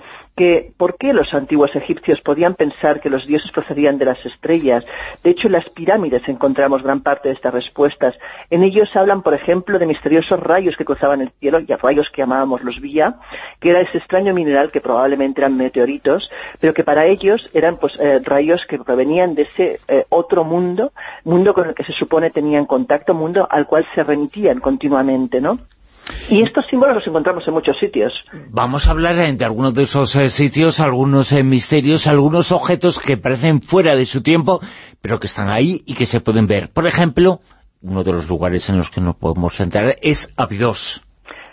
por 0.77 0.97
qué 0.97 1.13
los 1.13 1.33
antiguos 1.33 1.75
egipcios 1.75 2.21
podían 2.21 2.55
pensar 2.55 3.01
que 3.01 3.09
los 3.09 3.25
dioses 3.25 3.51
procedían 3.51 3.97
de 3.97 4.05
las 4.05 4.25
estrellas. 4.25 4.85
De 5.23 5.31
hecho, 5.31 5.47
en 5.47 5.53
las 5.53 5.69
pirámides 5.69 6.27
encontramos 6.27 6.81
gran 6.81 7.01
parte 7.01 7.29
de 7.29 7.35
estas 7.35 7.53
respuestas. 7.53 8.15
En 8.49 8.63
ellos 8.63 8.95
hablan, 8.95 9.21
por 9.21 9.33
ejemplo, 9.33 9.79
de 9.79 9.85
misteriosos 9.85 10.39
rayos 10.39 10.77
que 10.77 10.85
cruzaban 10.85 11.21
el 11.21 11.31
cielo, 11.39 11.59
y 11.59 11.71
a 11.73 11.77
rayos 11.77 12.09
que 12.09 12.21
llamábamos 12.21 12.63
los 12.63 12.79
vía, 12.79 13.17
que 13.59 13.71
era 13.71 13.81
ese 13.81 13.97
extraño 13.97 14.33
mineral 14.33 14.71
que 14.71 14.81
probablemente 14.81 15.41
eran 15.41 15.57
meteoritos, 15.57 16.31
pero 16.59 16.73
que 16.73 16.83
para 16.83 17.05
ellos 17.05 17.49
eran 17.53 17.77
pues 17.77 17.99
eh, 17.99 18.21
rayos 18.23 18.65
que 18.65 18.79
provenían 18.79 19.35
de 19.35 19.41
ese 19.43 19.79
eh, 19.87 20.05
otro 20.09 20.43
mundo, 20.43 20.93
mundo 21.25 21.53
con 21.53 21.67
el 21.67 21.75
que 21.75 21.83
se 21.83 21.93
supone 21.93 22.29
tenían 22.29 22.65
contacto, 22.65 23.13
mundo 23.13 23.47
al 23.49 23.67
cual 23.67 23.85
se 23.93 24.03
remitían 24.03 24.59
continuamente, 24.59 25.41
¿no? 25.41 25.59
Y 26.29 26.41
estos 26.41 26.65
símbolos 26.67 26.95
los 26.95 27.07
encontramos 27.07 27.47
en 27.47 27.53
muchos 27.53 27.77
sitios. 27.77 28.25
Vamos 28.49 28.87
a 28.87 28.91
hablar 28.91 29.35
de 29.37 29.45
algunos 29.45 29.73
de 29.73 29.83
esos 29.83 30.15
eh, 30.15 30.29
sitios, 30.29 30.79
algunos 30.79 31.31
eh, 31.31 31.43
misterios, 31.43 32.07
algunos 32.07 32.51
objetos 32.51 32.99
que 32.99 33.17
parecen 33.17 33.61
fuera 33.61 33.95
de 33.95 34.05
su 34.05 34.21
tiempo, 34.21 34.61
pero 35.01 35.19
que 35.19 35.27
están 35.27 35.49
ahí 35.49 35.81
y 35.85 35.93
que 35.93 36.05
se 36.05 36.19
pueden 36.19 36.47
ver. 36.47 36.71
Por 36.71 36.87
ejemplo, 36.87 37.41
uno 37.81 38.03
de 38.03 38.11
los 38.11 38.27
lugares 38.27 38.69
en 38.69 38.77
los 38.77 38.89
que 38.89 39.01
nos 39.01 39.15
podemos 39.15 39.55
centrar 39.55 39.95
es 40.01 40.31
Abidos. 40.35 41.03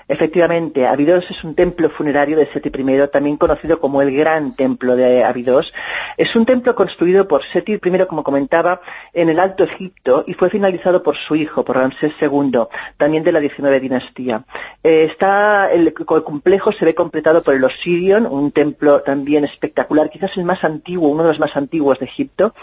Efectivamente, 0.09 0.87
Abidos 0.87 1.29
es 1.33 1.43
un 1.43 1.57
templo 1.57 1.91
funerario 1.91 2.37
de 2.37 2.47
Seti 2.47 2.69
I, 2.69 3.09
también 3.13 3.37
conocido 3.37 3.81
como 3.81 4.03
el 4.03 4.17
Gran 4.17 4.55
Templo 4.55 4.95
de 4.95 5.25
Abidos. 5.25 5.73
Es 6.17 6.37
un 6.37 6.47
templo 6.47 6.77
construido 6.77 7.27
por 7.27 7.43
Seti 7.45 7.73
I, 7.73 8.07
como 8.07 8.23
comentaba, 8.23 8.81
en 9.13 9.31
el 9.31 9.41
Alto 9.41 9.65
Egipto 9.65 10.23
y 10.29 10.35
fue 10.35 10.49
finalizado 10.49 11.03
por 11.03 11.17
su 11.17 11.35
hijo, 11.35 11.65
por 11.65 11.77
Ramsés 11.77 12.13
II, 12.21 12.53
también 12.97 13.25
de 13.25 13.33
la 13.33 13.41
XIX 13.41 13.81
dinastía. 13.81 14.45
Eh, 14.85 15.09
está 15.11 15.73
el, 15.73 15.89
el 15.89 16.23
complejo 16.23 16.71
se 16.71 16.85
ve 16.85 16.95
completado 16.95 17.43
por 17.43 17.55
el 17.55 17.65
Osirion, 17.65 18.27
un 18.27 18.53
templo 18.53 19.01
también 19.01 19.45
espectacular, 19.45 20.09
quizás 20.09 20.37
el 20.37 20.45
más 20.45 20.63
antiguo, 20.63 21.09
uno 21.09 21.25
de 21.25 21.31
los 21.31 21.41
más 21.41 21.57
antiguos 21.57 21.99
de 21.99 22.05
Egipto. 22.05 22.55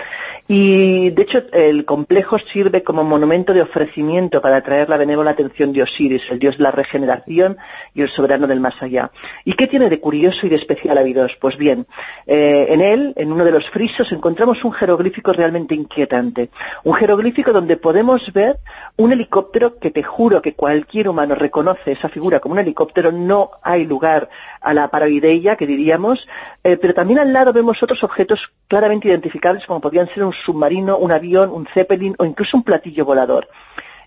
Y 0.47 1.09
de 1.09 1.21
hecho 1.23 1.43
el 1.51 1.83
complejo 1.83 2.39
sirve 2.39 2.83
como 2.83 3.03
monumento 3.03 3.53
de 3.53 3.63
ofrecimiento 3.63 4.41
para 4.41 4.57
atraer 4.57 4.87
la 4.87 4.95
benévola 4.95 5.31
atención 5.31 5.73
de 5.73 5.83
Osiris, 5.83 6.31
el 6.31 6.39
dios 6.39 6.57
de 6.57 6.63
la 6.63 6.71
regeneración 6.71 7.32
y 7.93 8.01
el 8.01 8.09
soberano 8.09 8.47
del 8.47 8.59
más 8.59 8.81
allá. 8.81 9.11
¿Y 9.45 9.53
qué 9.53 9.67
tiene 9.67 9.89
de 9.89 9.99
curioso 9.99 10.45
y 10.45 10.49
de 10.49 10.55
especial 10.55 10.97
Abidos? 10.97 11.35
Pues 11.39 11.57
bien, 11.57 11.87
eh, 12.27 12.67
en 12.69 12.81
él, 12.81 13.13
en 13.15 13.31
uno 13.31 13.45
de 13.45 13.51
los 13.51 13.69
frisos, 13.69 14.11
encontramos 14.11 14.63
un 14.63 14.71
jeroglífico 14.71 15.33
realmente 15.33 15.75
inquietante. 15.75 16.49
Un 16.83 16.93
jeroglífico 16.93 17.51
donde 17.51 17.77
podemos 17.77 18.31
ver 18.33 18.59
un 18.97 19.11
helicóptero 19.11 19.79
que 19.79 19.91
te 19.91 20.03
juro 20.03 20.41
que 20.41 20.53
cualquier 20.53 21.09
humano 21.09 21.35
reconoce 21.35 21.91
esa 21.91 22.09
figura 22.09 22.39
como 22.39 22.53
un 22.53 22.59
helicóptero, 22.59 23.11
no 23.11 23.51
hay 23.61 23.85
lugar 23.85 24.29
a 24.61 24.73
la 24.73 24.87
paravideia, 24.89 25.55
que 25.55 25.67
diríamos, 25.67 26.27
eh, 26.63 26.77
pero 26.77 26.93
también 26.93 27.19
al 27.19 27.33
lado 27.33 27.53
vemos 27.53 27.81
otros 27.81 28.03
objetos 28.03 28.51
claramente 28.67 29.07
identificables 29.07 29.65
como 29.65 29.81
podrían 29.81 30.09
ser 30.09 30.23
un 30.23 30.33
submarino, 30.33 30.97
un 30.97 31.11
avión, 31.11 31.49
un 31.51 31.67
zeppelin 31.67 32.15
o 32.17 32.25
incluso 32.25 32.57
un 32.57 32.63
platillo 32.63 33.05
volador. 33.05 33.49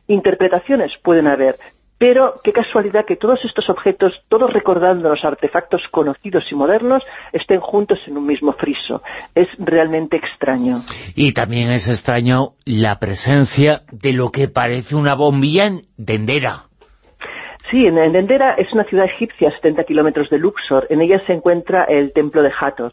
Interpretaciones 0.09 0.98
pueden 0.98 1.27
haber, 1.27 1.57
pero 1.98 2.40
qué 2.43 2.52
casualidad 2.52 3.05
que 3.05 3.16
todos 3.16 3.44
estos 3.44 3.68
objetos, 3.70 4.23
todos 4.28 4.52
recordando 4.52 5.09
los 5.09 5.24
artefactos 5.24 5.89
conocidos 5.89 6.51
y 6.52 6.55
modernos, 6.55 7.02
estén 7.32 7.60
juntos 7.60 8.01
en 8.06 8.18
un 8.18 8.27
mismo 8.27 8.52
friso. 8.52 9.02
Es 9.35 9.48
realmente 9.59 10.16
extraño. 10.16 10.82
Y 11.14 11.32
también 11.32 11.70
es 11.70 11.89
extraño 11.89 12.55
la 12.64 12.98
presencia 12.98 13.85
de 13.90 14.12
lo 14.12 14.31
que 14.31 14.48
parece 14.48 14.94
una 14.94 15.14
bombilla 15.14 15.66
en 15.66 15.86
Dendera. 15.97 16.66
Sí, 17.70 17.85
en 17.85 17.98
en 17.98 18.12
Dendera 18.12 18.52
es 18.52 18.73
una 18.73 18.85
ciudad 18.85 19.06
egipcia 19.06 19.48
a 19.48 19.52
70 19.52 19.82
kilómetros 19.85 20.31
de 20.31 20.39
Luxor. 20.39 20.86
En 20.89 21.01
ella 21.01 21.20
se 21.27 21.32
encuentra 21.32 21.82
el 21.82 22.12
templo 22.12 22.44
de 22.44 22.52
Hathor. 22.56 22.93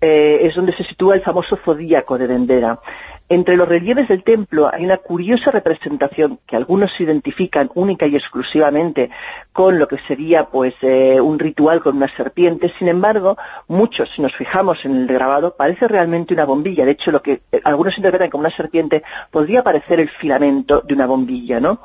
Eh, 0.00 0.38
es 0.42 0.54
donde 0.54 0.72
se 0.72 0.84
sitúa 0.84 1.16
el 1.16 1.22
famoso 1.22 1.58
zodíaco 1.64 2.18
de 2.18 2.28
Dendera. 2.28 2.78
Entre 3.28 3.56
los 3.56 3.68
relieves 3.68 4.08
del 4.08 4.22
templo 4.24 4.70
hay 4.72 4.84
una 4.84 4.98
curiosa 4.98 5.50
representación 5.50 6.38
que 6.46 6.56
algunos 6.56 7.00
identifican 7.00 7.70
única 7.74 8.06
y 8.06 8.16
exclusivamente 8.16 9.10
con 9.52 9.78
lo 9.78 9.88
que 9.88 9.98
sería 9.98 10.44
pues 10.44 10.74
eh, 10.82 11.20
un 11.20 11.38
ritual 11.38 11.80
con 11.80 11.96
una 11.96 12.14
serpiente. 12.14 12.72
Sin 12.78 12.88
embargo, 12.88 13.38
muchos, 13.68 14.10
si 14.14 14.20
nos 14.20 14.34
fijamos 14.34 14.84
en 14.84 14.96
el 14.96 15.06
grabado, 15.06 15.56
parece 15.56 15.88
realmente 15.88 16.34
una 16.34 16.44
bombilla. 16.44 16.84
De 16.84 16.92
hecho, 16.92 17.10
lo 17.10 17.22
que 17.22 17.42
eh, 17.50 17.60
algunos 17.64 17.96
interpretan 17.96 18.30
como 18.30 18.42
una 18.42 18.54
serpiente 18.54 19.02
podría 19.30 19.62
parecer 19.62 20.00
el 20.00 20.10
filamento 20.10 20.80
de 20.80 20.94
una 20.94 21.06
bombilla, 21.06 21.60
¿no? 21.60 21.80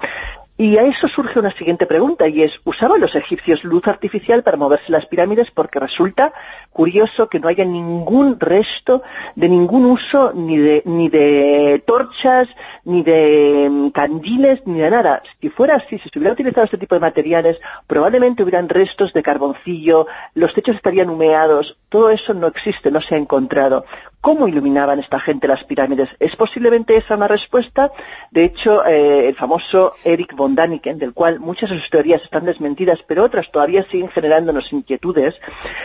Y 0.60 0.78
a 0.78 0.84
eso 0.84 1.08
surge 1.08 1.40
una 1.40 1.52
siguiente 1.52 1.86
pregunta 1.86 2.28
y 2.28 2.42
es, 2.42 2.60
¿usaban 2.64 3.00
los 3.00 3.14
egipcios 3.14 3.64
luz 3.64 3.88
artificial 3.88 4.42
para 4.42 4.58
moverse 4.58 4.92
las 4.92 5.06
pirámides? 5.06 5.52
Porque 5.52 5.80
resulta 5.80 6.34
curioso 6.72 7.30
que 7.30 7.40
no 7.40 7.48
haya 7.48 7.64
ningún 7.64 8.40
resto 8.40 9.04
de 9.36 9.50
ningún 9.50 9.86
uso 9.86 10.34
ni 10.34 10.58
de, 10.58 10.82
ni 10.86 11.10
de 11.10 11.84
torchas, 11.86 12.48
ni 12.86 13.04
de 13.04 13.68
mm, 13.70 13.90
candiles, 13.90 14.62
ni 14.66 14.80
de 14.80 14.90
nada. 14.90 15.22
Si 15.40 15.50
fuera 15.50 15.76
así, 15.76 16.00
si 16.00 16.10
se 16.10 16.18
hubiera 16.18 16.34
utilizado 16.34 16.66
este 16.66 16.80
tipo 16.80 16.96
de 16.96 17.02
materiales, 17.02 17.58
probablemente 17.86 18.42
hubieran 18.42 18.68
restos 18.68 19.14
de 19.14 19.22
carboncillo, 19.22 20.08
los 20.34 20.56
techos 20.56 20.76
estarían 20.76 21.12
humeados, 21.12 21.78
todo 21.90 22.10
eso 22.10 22.34
no 22.34 22.48
existe, 22.48 22.90
no 22.90 23.02
se 23.02 23.14
ha 23.14 23.20
encontrado. 23.20 23.86
¿Cómo 24.28 24.50
iluminaban 24.50 25.00
esta 25.00 25.22
gente 25.22 25.48
las 25.48 25.64
pirámides? 25.64 26.10
¿Es 26.20 26.36
posiblemente 26.36 26.98
esa 26.98 27.16
una 27.16 27.30
respuesta? 27.30 27.94
De 28.30 28.44
hecho, 28.44 28.86
eh, 28.86 29.30
el 29.30 29.36
famoso 29.36 29.94
Eric 30.04 30.36
von 30.36 30.54
Daniken, 30.54 31.00
del 31.00 31.14
cual 31.14 31.40
muchas 31.40 31.70
de 31.70 31.78
sus 31.78 31.90
teorías 31.90 32.22
están 32.22 32.44
desmentidas, 32.44 33.00
pero 33.08 33.24
otras 33.24 33.50
todavía 33.50 33.86
siguen 33.90 34.10
generándonos 34.10 34.74
inquietudes, 34.74 35.36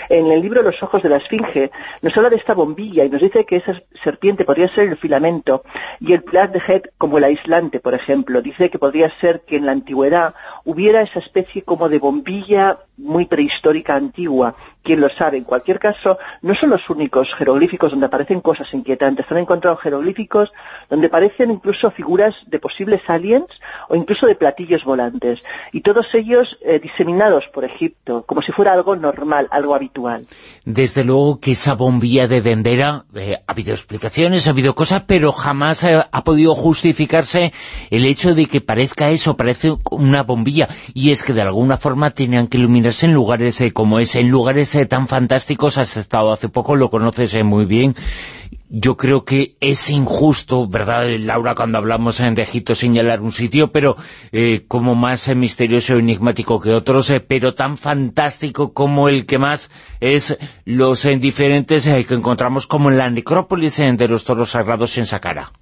en 0.09 0.27
el 0.27 0.43
libro 0.43 0.63
Los 0.63 0.83
ojos 0.83 1.05
de 1.05 1.11
la 1.11 1.19
Esfinge 1.19 1.71
nos 2.01 2.17
habla 2.17 2.31
de 2.31 2.37
esta 2.37 2.55
bombilla 2.55 3.05
y 3.05 3.11
nos 3.11 3.21
dice 3.21 3.47
que 3.47 3.59
esa 3.59 3.81
serpiente 4.03 4.45
podría 4.45 4.67
ser 4.75 4.89
el 4.89 4.97
filamento 4.97 5.63
y 6.01 6.13
el 6.13 6.25
pilar 6.25 6.51
de 6.51 6.61
Head 6.67 6.83
como 6.99 7.19
el 7.19 7.25
aislante, 7.25 7.79
por 7.79 7.95
ejemplo. 7.95 8.43
Dice 8.43 8.71
que 8.71 8.79
podría 8.81 9.17
ser 9.21 9.43
que 9.43 9.55
en 9.55 9.67
la 9.67 9.73
antigüedad 9.73 10.35
hubiera 10.65 11.03
esa 11.03 11.21
especie 11.21 11.63
como 11.63 11.89
de 11.89 12.01
bombilla 12.01 12.81
muy 12.97 13.27
prehistórica 13.27 13.95
antigua. 13.95 14.57
Quién 14.83 15.01
lo 15.01 15.09
sabe. 15.11 15.39
En 15.39 15.45
cualquier 15.45 15.79
caso, 15.79 16.19
no 16.41 16.55
son 16.55 16.71
los 16.71 16.91
únicos 16.91 17.33
jeroglíficos 17.35 17.91
donde 17.91 18.07
aparecen 18.07 18.41
cosas 18.41 18.73
inquietantes. 18.75 19.27
Han 19.31 19.39
encontrado 19.39 19.77
jeroglíficos 19.77 20.53
donde 20.91 21.07
aparecen 21.07 21.51
incluso 21.51 21.91
figuras 21.91 22.35
de 22.47 22.59
posibles 22.59 23.03
aliens 23.07 23.47
o 23.89 23.95
incluso 23.95 24.27
de 24.27 24.35
platillos 24.35 24.85
volantes. 24.85 25.43
Y 25.73 25.83
todos 25.83 26.13
ellos 26.15 26.59
eh, 26.63 26.81
diseminados 26.81 27.47
por 27.49 27.65
Egipto, 27.65 28.25
como 28.27 28.43
si 28.43 28.53
fuera 28.53 28.73
algo 28.73 28.97
normal, 28.97 29.49
algo 29.51 29.75
habitual. 29.75 30.27
Desde 30.65 31.05
luego 31.05 31.39
que 31.39 31.53
esa 31.53 31.75
bombilla 31.75 32.27
de 32.27 32.41
Dendera, 32.41 33.05
eh, 33.15 33.37
ha 33.47 33.53
habido 33.53 33.73
explicaciones, 33.73 34.49
ha 34.49 34.51
habido 34.51 34.75
cosas, 34.75 35.05
pero 35.07 35.33
jamás 35.33 35.85
eh, 35.85 36.03
ha 36.11 36.25
podido 36.25 36.55
justificarse 36.55 37.53
el 37.91 38.05
hecho 38.05 38.35
de 38.35 38.47
que 38.47 38.61
parezca 38.61 39.11
eso, 39.11 39.37
parece 39.37 39.77
una 39.91 40.23
bombilla. 40.23 40.69
Y 40.93 41.11
es 41.11 41.23
que 41.23 41.33
de 41.33 41.43
alguna 41.43 41.79
forma 41.79 42.11
tenían 42.11 42.49
que 42.49 42.59
iluminarse 42.59 43.07
en 43.07 43.15
lugares 43.15 43.63
como 43.73 44.01
ese, 44.01 44.21
en 44.21 44.29
lugares 44.29 44.72
eh, 44.75 44.87
tan 44.87 45.09
fantásticos. 45.09 45.79
Has 45.79 45.97
estado 45.97 46.33
hace 46.33 46.49
poco, 46.49 46.77
lo 46.77 46.91
conoces 46.91 47.35
eh, 47.35 47.45
muy 47.45 47.65
bien. 47.65 47.95
Yo 48.75 48.97
creo 48.97 49.27
que 49.27 49.55
es 49.61 49.91
injusto, 49.91 50.67
¿verdad, 50.67 51.05
Laura, 51.19 51.55
cuando 51.55 51.77
hablamos 51.77 52.21
eh, 52.21 52.31
de 52.31 52.41
Egipto 52.41 52.75
señalar 52.75 53.21
un 53.21 53.31
sitio, 53.31 53.71
pero 53.71 53.99
eh, 54.33 54.65
como 54.67 54.95
más 54.95 55.29
eh, 55.29 55.35
misterioso 55.35 55.95
y 55.95 55.99
enigmático 55.99 56.59
que 56.59 56.73
otros, 56.73 57.13
pero 57.29 57.55
tan 57.55 57.77
fantástico 57.77 58.73
como 58.73 59.11
el 59.11 59.27
que 59.27 59.39
más 59.39 59.71
es 60.01 60.39
los 60.65 61.07
diferentes 61.21 61.85
que 61.85 62.15
encontramos 62.15 62.67
como 62.67 62.91
en 62.91 62.97
la 62.97 63.11
necrópolis 63.11 63.77
de 63.77 64.09
los 64.09 64.25
toros 64.25 64.53
sagrados 64.53 64.97
en 64.97 65.05
Saqqara. 65.05 65.53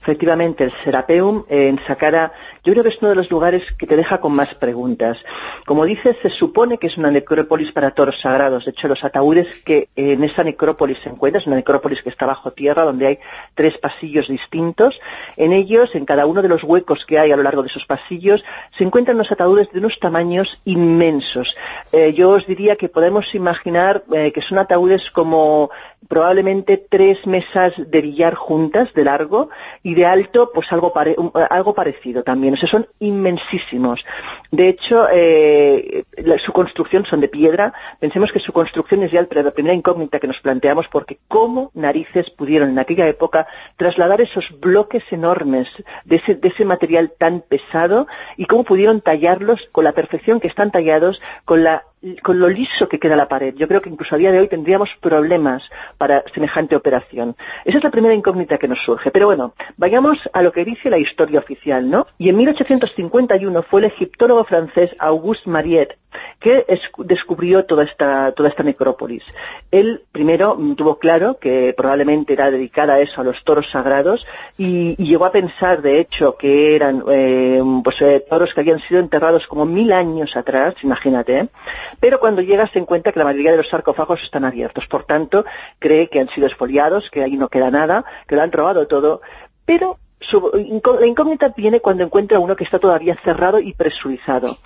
Efectivamente, 0.00 0.64
el 0.64 0.72
Serapeum 0.84 1.44
eh, 1.48 1.68
en 1.68 1.78
Saqqara, 1.84 2.32
yo 2.64 2.72
creo 2.72 2.84
que 2.84 2.90
es 2.90 2.98
uno 3.00 3.08
de 3.10 3.16
los 3.16 3.30
lugares 3.30 3.64
que 3.76 3.86
te 3.86 3.96
deja 3.96 4.20
con 4.20 4.32
más 4.32 4.54
preguntas. 4.54 5.18
Como 5.66 5.84
dices, 5.84 6.16
se 6.22 6.30
supone 6.30 6.78
que 6.78 6.86
es 6.86 6.96
una 6.96 7.10
necrópolis 7.10 7.72
para 7.72 7.90
toros 7.90 8.20
sagrados. 8.20 8.64
De 8.64 8.70
hecho, 8.70 8.86
los 8.86 9.02
ataúdes 9.02 9.46
que 9.64 9.88
en 9.96 10.22
esa 10.22 10.44
necrópolis 10.44 10.98
se 11.02 11.10
encuentran, 11.10 11.40
es 11.40 11.46
una 11.46 11.56
necrópolis 11.56 12.00
que 12.02 12.10
está 12.10 12.26
bajo 12.26 12.52
tierra, 12.52 12.84
donde 12.84 13.06
hay 13.06 13.18
tres 13.54 13.76
pasillos 13.78 14.28
distintos. 14.28 15.00
En 15.36 15.52
ellos, 15.52 15.90
en 15.94 16.04
cada 16.04 16.26
uno 16.26 16.42
de 16.42 16.48
los 16.48 16.62
huecos 16.62 17.04
que 17.04 17.18
hay 17.18 17.32
a 17.32 17.36
lo 17.36 17.42
largo 17.42 17.62
de 17.62 17.68
esos 17.68 17.84
pasillos, 17.84 18.44
se 18.76 18.84
encuentran 18.84 19.18
los 19.18 19.32
ataúdes 19.32 19.70
de 19.72 19.80
unos 19.80 19.98
tamaños 19.98 20.60
inmensos. 20.64 21.56
Eh, 21.92 22.14
yo 22.14 22.30
os 22.30 22.46
diría 22.46 22.76
que 22.76 22.88
podemos 22.88 23.34
imaginar 23.34 24.04
eh, 24.14 24.30
que 24.32 24.42
son 24.42 24.58
ataúdes 24.58 25.10
como 25.10 25.70
probablemente 26.06 26.76
tres 26.76 27.26
mesas 27.26 27.72
de 27.76 28.00
billar 28.00 28.34
juntas 28.34 28.92
de 28.94 29.04
largo 29.04 29.50
y 29.82 29.94
de 29.94 30.06
alto 30.06 30.50
pues 30.54 30.72
algo, 30.72 30.92
algo 31.50 31.74
parecido 31.74 32.22
también. 32.22 32.54
O 32.54 32.56
sea, 32.56 32.68
son 32.68 32.88
inmensísimos. 32.98 34.04
De 34.50 34.68
hecho, 34.68 35.06
eh, 35.12 36.04
su 36.38 36.52
construcción 36.52 37.04
son 37.04 37.20
de 37.20 37.28
piedra. 37.28 37.74
Pensemos 38.00 38.32
que 38.32 38.40
su 38.40 38.52
construcción 38.52 39.02
es 39.02 39.12
ya 39.12 39.26
la 39.30 39.50
primera 39.50 39.74
incógnita 39.74 40.18
que 40.18 40.26
nos 40.26 40.40
planteamos 40.40 40.88
porque 40.88 41.18
cómo 41.28 41.70
narices 41.74 42.30
pudieron 42.30 42.70
en 42.70 42.78
aquella 42.78 43.06
época 43.06 43.46
trasladar 43.76 44.20
esos 44.20 44.58
bloques 44.60 45.02
enormes 45.10 45.68
de 46.04 46.16
ese, 46.16 46.34
de 46.34 46.48
ese 46.48 46.64
material 46.64 47.12
tan 47.16 47.40
pesado 47.40 48.06
y 48.36 48.46
cómo 48.46 48.64
pudieron 48.64 49.00
tallarlos 49.00 49.68
con 49.72 49.84
la 49.84 49.92
perfección 49.92 50.40
que 50.40 50.48
están 50.48 50.70
tallados, 50.70 51.20
con 51.44 51.64
la 51.64 51.84
con 52.22 52.38
lo 52.38 52.48
liso 52.48 52.88
que 52.88 52.98
queda 52.98 53.16
la 53.16 53.28
pared. 53.28 53.54
Yo 53.54 53.68
creo 53.68 53.82
que 53.82 53.90
incluso 53.90 54.14
a 54.14 54.18
día 54.18 54.32
de 54.32 54.40
hoy 54.40 54.48
tendríamos 54.48 54.94
problemas 55.00 55.62
para 55.96 56.24
semejante 56.32 56.76
operación. 56.76 57.36
Esa 57.64 57.78
es 57.78 57.84
la 57.84 57.90
primera 57.90 58.14
incógnita 58.14 58.58
que 58.58 58.68
nos 58.68 58.82
surge. 58.82 59.10
Pero 59.10 59.26
bueno, 59.26 59.54
vayamos 59.76 60.18
a 60.32 60.42
lo 60.42 60.52
que 60.52 60.64
dice 60.64 60.90
la 60.90 60.98
historia 60.98 61.40
oficial, 61.40 61.88
¿no? 61.90 62.06
Y 62.18 62.28
en 62.28 62.36
1851 62.36 63.62
fue 63.62 63.80
el 63.80 63.86
egiptólogo 63.86 64.44
francés 64.44 64.90
Auguste 64.98 65.50
Mariette 65.50 65.98
que 66.40 66.64
es- 66.68 66.90
descubrió 66.98 67.64
toda 67.64 67.84
esta, 67.84 68.32
toda 68.32 68.48
esta 68.48 68.62
necrópolis. 68.62 69.22
Él 69.70 70.04
primero 70.12 70.56
mm, 70.56 70.74
tuvo 70.76 70.98
claro 70.98 71.38
que 71.38 71.74
probablemente 71.76 72.32
era 72.32 72.50
dedicada 72.50 72.94
a 72.94 73.00
eso, 73.00 73.20
a 73.20 73.24
los 73.24 73.42
toros 73.44 73.70
sagrados, 73.70 74.26
y, 74.56 74.94
llegó 75.02 75.24
a 75.26 75.32
pensar, 75.32 75.82
de 75.82 76.00
hecho, 76.00 76.36
que 76.36 76.74
eran 76.76 77.02
eh, 77.10 77.62
pues, 77.84 78.00
eh, 78.02 78.24
toros 78.28 78.54
que 78.54 78.60
habían 78.60 78.80
sido 78.80 79.00
enterrados 79.00 79.46
como 79.46 79.64
mil 79.66 79.92
años 79.92 80.36
atrás, 80.36 80.74
imagínate, 80.82 81.38
¿eh? 81.38 81.48
pero 82.00 82.20
cuando 82.20 82.42
llega 82.42 82.66
se 82.68 82.78
encuentra 82.78 83.12
que 83.12 83.18
la 83.18 83.24
mayoría 83.24 83.50
de 83.50 83.56
los 83.58 83.68
sarcófagos 83.68 84.22
están 84.22 84.44
abiertos, 84.44 84.86
por 84.86 85.04
tanto, 85.04 85.44
cree 85.78 86.08
que 86.08 86.20
han 86.20 86.28
sido 86.30 86.46
expoliados, 86.46 87.10
que 87.10 87.22
ahí 87.22 87.36
no 87.36 87.48
queda 87.48 87.70
nada, 87.70 88.04
que 88.26 88.36
lo 88.36 88.42
han 88.42 88.52
robado 88.52 88.86
todo, 88.86 89.20
pero 89.64 89.98
su- 90.20 90.50
la 91.00 91.06
incógnita 91.06 91.54
viene 91.56 91.80
cuando 91.80 92.02
encuentra 92.04 92.38
uno 92.40 92.56
que 92.56 92.64
está 92.64 92.78
todavía 92.78 93.16
cerrado 93.24 93.60
y 93.60 93.72
presurizado 93.74 94.58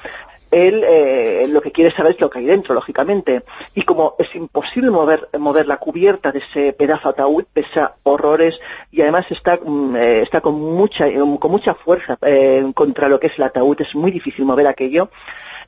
él 0.52 0.84
eh, 0.84 1.46
lo 1.48 1.60
que 1.60 1.72
quiere 1.72 1.94
saber 1.94 2.14
es 2.14 2.20
lo 2.20 2.30
que 2.30 2.38
hay 2.38 2.44
dentro, 2.44 2.74
lógicamente. 2.74 3.42
Y 3.74 3.82
como 3.82 4.14
es 4.18 4.32
imposible 4.34 4.90
mover, 4.90 5.28
mover 5.38 5.66
la 5.66 5.78
cubierta 5.78 6.30
de 6.30 6.40
ese 6.40 6.72
pedazo 6.74 7.08
ataúd, 7.08 7.44
pesa 7.52 7.96
horrores 8.02 8.60
y 8.90 9.00
además 9.00 9.26
está, 9.30 9.58
mm, 9.62 9.96
eh, 9.96 10.20
está 10.20 10.40
con, 10.40 10.60
mucha, 10.60 11.08
eh, 11.08 11.18
con 11.40 11.50
mucha 11.50 11.74
fuerza 11.74 12.18
eh, 12.22 12.70
contra 12.74 13.08
lo 13.08 13.18
que 13.18 13.28
es 13.28 13.38
el 13.38 13.44
ataúd, 13.44 13.80
es 13.80 13.94
muy 13.94 14.10
difícil 14.10 14.44
mover 14.44 14.66
aquello. 14.66 15.10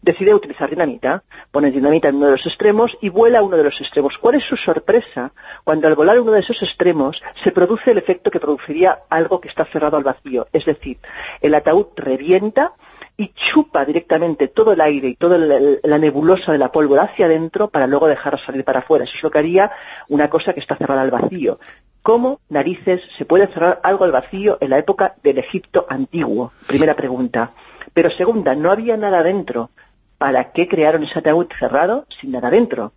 Decide 0.02 0.35
utilizar 0.35 0.69
dinamita, 0.69 1.23
pone 1.51 1.70
dinamita 1.70 2.09
en 2.09 2.16
uno 2.16 2.27
de 2.27 2.32
los 2.32 2.44
extremos 2.44 2.98
y 3.01 3.09
vuela 3.09 3.39
a 3.39 3.43
uno 3.43 3.56
de 3.56 3.65
los 3.65 3.81
extremos. 3.81 4.19
¿Cuál 4.19 4.35
es 4.35 4.44
su 4.44 4.59
sorpresa? 4.59 5.32
Cuando 5.65 5.89
al 5.89 5.94
volar 5.94 6.20
uno 6.20 6.32
de 6.32 6.40
esos 6.40 6.62
extremos 6.62 7.23
se 7.43 7.52
produce 7.52 7.93
el 7.93 7.97
efecto 7.97 8.31
que 8.31 8.39
produciría 8.39 9.05
algo 9.09 9.40
que 9.40 9.48
está 9.48 9.65
cerrado 9.65 9.97
al 9.97 10.05
vacío. 10.05 10.47
Es 10.52 10.66
decir, 10.66 10.98
el 11.40 11.55
ataúd 11.55 11.86
revienta 11.97 12.74
y 13.16 13.28
chupa 13.28 13.85
directamente 13.85 14.49
todo 14.49 14.73
el 14.73 14.81
aire 14.81 15.09
y 15.09 15.15
toda 15.15 15.39
la, 15.39 15.59
la 15.82 15.99
nebulosa 15.99 16.53
de 16.53 16.59
la 16.59 16.73
pólvora 16.73 17.03
hacia 17.03 17.27
adentro 17.27 17.69
para 17.69 17.86
luego 17.86 18.09
dejarlo 18.09 18.39
salir 18.39 18.65
para 18.65 18.81
afuera. 18.81 19.05
Eso 19.05 19.16
es 19.16 19.23
lo 19.23 19.31
que 19.31 19.39
haría 19.39 19.70
una 20.09 20.28
cosa 20.28 20.53
que 20.53 20.61
está 20.61 20.77
cerrada 20.77 21.03
al 21.03 21.11
vacío. 21.11 21.59
¿Cómo 22.03 22.41
narices 22.51 23.01
se 23.16 23.24
puede 23.24 23.47
cerrar 23.47 23.81
algo 23.82 24.05
al 24.05 24.12
vacío 24.12 24.59
en 24.61 24.70
la 24.70 24.78
época 24.78 25.15
del 25.23 25.39
Egipto 25.39 25.86
antiguo? 25.89 26.53
Primera 26.66 26.95
pregunta. 26.95 27.53
Pero 27.95 28.11
segunda, 28.11 28.55
no 28.55 28.70
había 28.70 28.97
nada 28.97 29.23
dentro. 29.23 29.70
¿Para 30.19 30.53
qué 30.53 30.69
crearon 30.69 31.05
ese 31.05 31.20
ataúd 31.20 31.47
cerrado 31.59 32.07
sin 32.20 32.32
nada 32.32 32.51
dentro? 32.51 32.93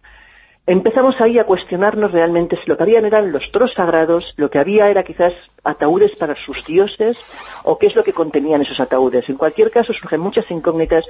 Empezamos 0.68 1.20
ahí 1.22 1.40
a 1.40 1.46
cuestionarnos 1.46 2.12
realmente 2.12 2.58
si 2.58 2.68
lo 2.68 2.78
que 2.78 2.84
habían 2.84 3.06
eran 3.06 3.32
los 3.32 3.52
toros 3.52 3.74
sagrados, 3.74 4.34
lo 4.38 4.52
que 4.52 4.60
había 4.60 4.90
era 4.90 5.04
quizás 5.04 5.34
ataúdes 5.64 6.16
para 6.18 6.36
sus 6.36 6.64
dioses, 6.66 7.18
o 7.64 7.80
qué 7.80 7.88
es 7.88 7.96
lo 7.96 8.04
que 8.04 8.14
contenían 8.14 8.62
esos 8.62 8.80
ataúdes. 8.80 9.28
En 9.30 9.38
cualquier 9.38 9.72
caso 9.72 9.94
surgen 9.94 10.20
muchas 10.20 10.50
incógnitas 10.52 11.06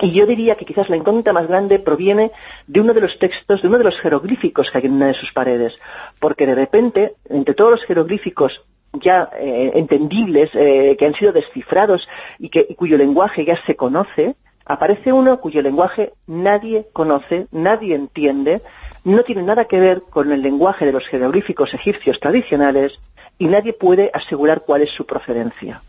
y 0.00 0.10
yo 0.10 0.26
diría 0.26 0.56
que 0.56 0.64
quizás 0.64 0.90
la 0.90 0.96
incógnita 0.96 1.32
más 1.32 1.46
grande 1.46 1.78
proviene 1.78 2.32
de 2.66 2.80
uno 2.80 2.92
de 2.92 3.00
los 3.00 3.16
textos, 3.18 3.62
de 3.62 3.68
uno 3.68 3.78
de 3.78 3.84
los 3.84 3.98
jeroglíficos 3.98 4.70
que 4.70 4.78
hay 4.78 4.86
en 4.86 4.94
una 4.94 5.06
de 5.06 5.14
sus 5.14 5.32
paredes, 5.32 5.74
porque 6.18 6.46
de 6.46 6.56
repente, 6.56 7.14
entre 7.28 7.54
todos 7.54 7.70
los 7.70 7.84
jeroglíficos 7.84 8.60
ya 8.92 9.30
eh, 9.38 9.72
entendibles, 9.74 10.50
eh, 10.54 10.96
que 10.98 11.06
han 11.06 11.14
sido 11.14 11.32
descifrados 11.32 12.08
y, 12.38 12.48
que, 12.48 12.66
y 12.68 12.74
cuyo 12.74 12.98
lenguaje 12.98 13.44
ya 13.44 13.56
se 13.64 13.76
conoce, 13.76 14.34
aparece 14.66 15.12
uno 15.12 15.40
cuyo 15.40 15.62
lenguaje 15.62 16.12
nadie 16.26 16.86
conoce, 16.92 17.46
nadie 17.52 17.94
entiende, 17.94 18.62
no 19.04 19.22
tiene 19.22 19.42
nada 19.42 19.66
que 19.66 19.80
ver 19.80 20.02
con 20.08 20.32
el 20.32 20.42
lenguaje 20.42 20.86
de 20.86 20.92
los 20.92 21.06
jeroglíficos 21.06 21.74
egipcios 21.74 22.20
tradicionales 22.20 22.92
y 23.38 23.46
nadie 23.46 23.72
puede 23.72 24.10
asegurar 24.14 24.62
cuál 24.62 24.82
es 24.82 24.90
su 24.90 25.04
procedencia. 25.04 25.82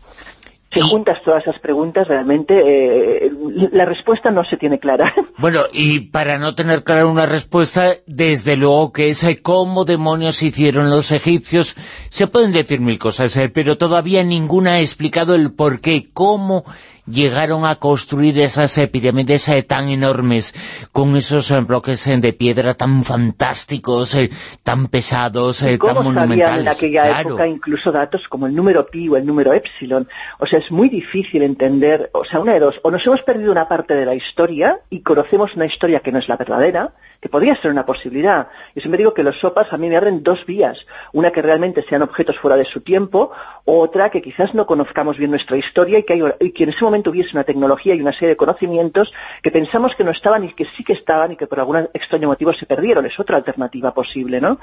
Si 0.72 0.80
juntas 0.80 1.22
todas 1.24 1.42
esas 1.42 1.58
preguntas, 1.60 2.06
realmente 2.06 3.26
eh, 3.26 3.32
la 3.72 3.86
respuesta 3.86 4.30
no 4.30 4.44
se 4.44 4.56
tiene 4.56 4.78
clara. 4.78 5.14
Bueno, 5.38 5.64
y 5.70 6.00
para 6.00 6.38
no 6.38 6.54
tener 6.54 6.82
clara 6.82 7.06
una 7.06 7.26
respuesta, 7.26 7.96
desde 8.06 8.56
luego 8.56 8.90
que 8.92 9.10
es 9.10 9.22
eh, 9.22 9.42
cómo 9.42 9.84
demonios 9.84 10.42
hicieron 10.42 10.88
los 10.88 11.12
egipcios. 11.12 11.76
Se 12.08 12.26
pueden 12.26 12.52
decir 12.52 12.80
mil 12.80 12.98
cosas, 12.98 13.36
eh, 13.36 13.50
pero 13.50 13.76
todavía 13.76 14.24
ninguna 14.24 14.74
ha 14.74 14.80
explicado 14.80 15.34
el 15.34 15.52
por 15.52 15.80
qué, 15.80 16.08
cómo 16.10 16.64
llegaron 17.06 17.64
a 17.64 17.76
construir 17.76 18.38
esas 18.40 18.78
pirámides 18.92 19.48
eh, 19.48 19.62
tan 19.62 19.88
enormes, 19.88 20.54
con 20.92 21.16
esos 21.16 21.50
eh, 21.50 21.60
bloques 21.60 22.06
eh, 22.06 22.16
de 22.18 22.32
piedra 22.32 22.74
tan 22.74 23.04
fantásticos, 23.04 24.16
tan 24.62 24.88
pesados, 24.88 25.58
tan 25.58 25.76
¿Cómo 25.78 25.94
sabían 25.94 26.06
en 26.08 26.14
monumentales. 26.14 26.68
aquella 26.68 27.02
Claro. 27.08 27.28
época 27.30 27.46
incluso 27.46 27.92
datos 27.92 28.26
como 28.28 28.46
el 28.46 28.54
número 28.54 28.86
pi 28.86 29.08
o 29.08 29.16
el 29.16 29.24
número 29.26 29.52
epsilon? 29.52 30.08
O 30.38 30.46
sea, 30.46 30.58
es 30.58 30.70
muy 30.70 30.88
difícil 30.88 31.42
entender, 31.42 32.10
o 32.12 32.24
sea, 32.24 32.40
una 32.40 32.52
de 32.54 32.60
dos, 32.60 32.80
o 32.82 32.90
nos 32.90 33.06
hemos 33.06 33.22
perdido 33.22 33.52
una 33.52 33.68
parte 33.68 33.94
de 33.94 34.04
la 34.06 34.14
historia 34.14 34.80
y 34.90 35.00
conocemos 35.00 35.54
una 35.54 35.66
historia 35.66 36.00
que 36.00 36.12
no 36.12 36.18
es 36.18 36.28
la 36.28 36.36
verdadera, 36.36 36.92
que 37.20 37.28
podría 37.28 37.54
ser 37.60 37.70
una 37.70 37.86
posibilidad. 37.86 38.48
Yo 38.74 38.80
siempre 38.82 38.98
digo 38.98 39.14
que 39.14 39.22
los 39.22 39.38
sopas 39.38 39.72
a 39.72 39.78
mí 39.78 39.88
me 39.88 39.96
abren 39.96 40.22
dos 40.22 40.44
vías, 40.44 40.78
una 41.12 41.30
que 41.30 41.40
realmente 41.42 41.84
sean 41.88 42.02
objetos 42.02 42.38
fuera 42.38 42.56
de 42.56 42.64
su 42.66 42.80
tiempo, 42.82 43.30
otra 43.64 44.10
que 44.10 44.20
quizás 44.20 44.54
no 44.54 44.66
conozcamos 44.66 45.16
bien 45.16 45.30
nuestra 45.30 45.56
historia 45.56 45.98
y 45.98 46.02
que, 46.02 46.12
hay- 46.14 46.22
y 46.40 46.50
que 46.50 46.64
en 46.64 46.70
ese 46.70 46.84
momento 46.84 46.95
hubiese 47.04 47.30
una 47.32 47.44
tecnología 47.44 47.94
y 47.94 48.00
una 48.00 48.12
serie 48.12 48.28
de 48.28 48.36
conocimientos 48.36 49.12
que 49.42 49.50
pensamos 49.50 49.94
que 49.94 50.04
no 50.04 50.10
estaban 50.10 50.44
y 50.44 50.52
que 50.52 50.64
sí 50.64 50.84
que 50.84 50.92
estaban 50.92 51.32
y 51.32 51.36
que 51.36 51.46
por 51.46 51.58
algún 51.58 51.88
extraño 51.92 52.28
motivo 52.28 52.52
se 52.52 52.66
perdieron. 52.66 53.06
Es 53.06 53.18
otra 53.18 53.36
alternativa 53.36 53.92
posible, 53.92 54.40
¿no? 54.40 54.58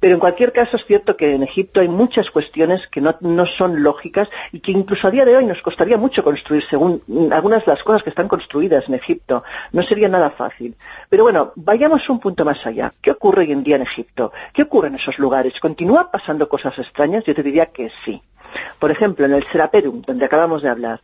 Pero 0.00 0.14
en 0.14 0.20
cualquier 0.20 0.52
caso 0.52 0.76
es 0.76 0.84
cierto 0.84 1.16
que 1.16 1.34
en 1.34 1.42
Egipto 1.42 1.80
hay 1.80 1.88
muchas 1.88 2.30
cuestiones 2.30 2.86
que 2.88 3.00
no, 3.00 3.46
son 3.46 3.82
lógicas 3.82 4.28
y 4.52 4.60
que 4.60 4.72
incluso 4.72 5.08
a 5.08 5.10
día 5.10 5.24
de 5.24 5.36
hoy 5.36 5.46
nos 5.46 5.62
costaría 5.62 5.96
mucho 5.96 6.24
construir 6.24 6.64
según 6.68 7.02
algunas 7.32 7.64
de 7.64 7.72
las 7.72 7.82
cosas 7.82 8.02
que 8.02 8.10
están 8.10 8.28
construidas 8.28 8.88
en 8.88 8.94
Egipto. 8.94 9.44
No 9.72 9.82
sería 9.82 10.08
nada 10.08 10.30
fácil. 10.30 10.76
Pero 11.08 11.24
bueno, 11.24 11.52
vayamos 11.56 12.08
un 12.08 12.20
punto 12.20 12.44
más 12.44 12.64
allá. 12.66 12.92
¿Qué 13.00 13.10
ocurre 13.10 13.42
hoy 13.42 13.52
en 13.52 13.64
día 13.64 13.76
en 13.76 13.82
Egipto? 13.82 14.32
¿Qué 14.52 14.62
ocurre 14.62 14.88
en 14.88 14.96
esos 14.96 15.18
lugares? 15.18 15.58
¿Continúa 15.60 16.10
pasando 16.10 16.48
cosas 16.48 16.78
extrañas? 16.78 17.24
Yo 17.24 17.34
te 17.34 17.42
diría 17.42 17.66
que 17.66 17.90
sí. 18.04 18.22
Por 18.78 18.90
ejemplo, 18.90 19.24
en 19.26 19.34
el 19.34 19.46
Seraperum, 19.50 20.02
donde 20.02 20.24
acabamos 20.24 20.62
de 20.62 20.68
hablar, 20.68 21.00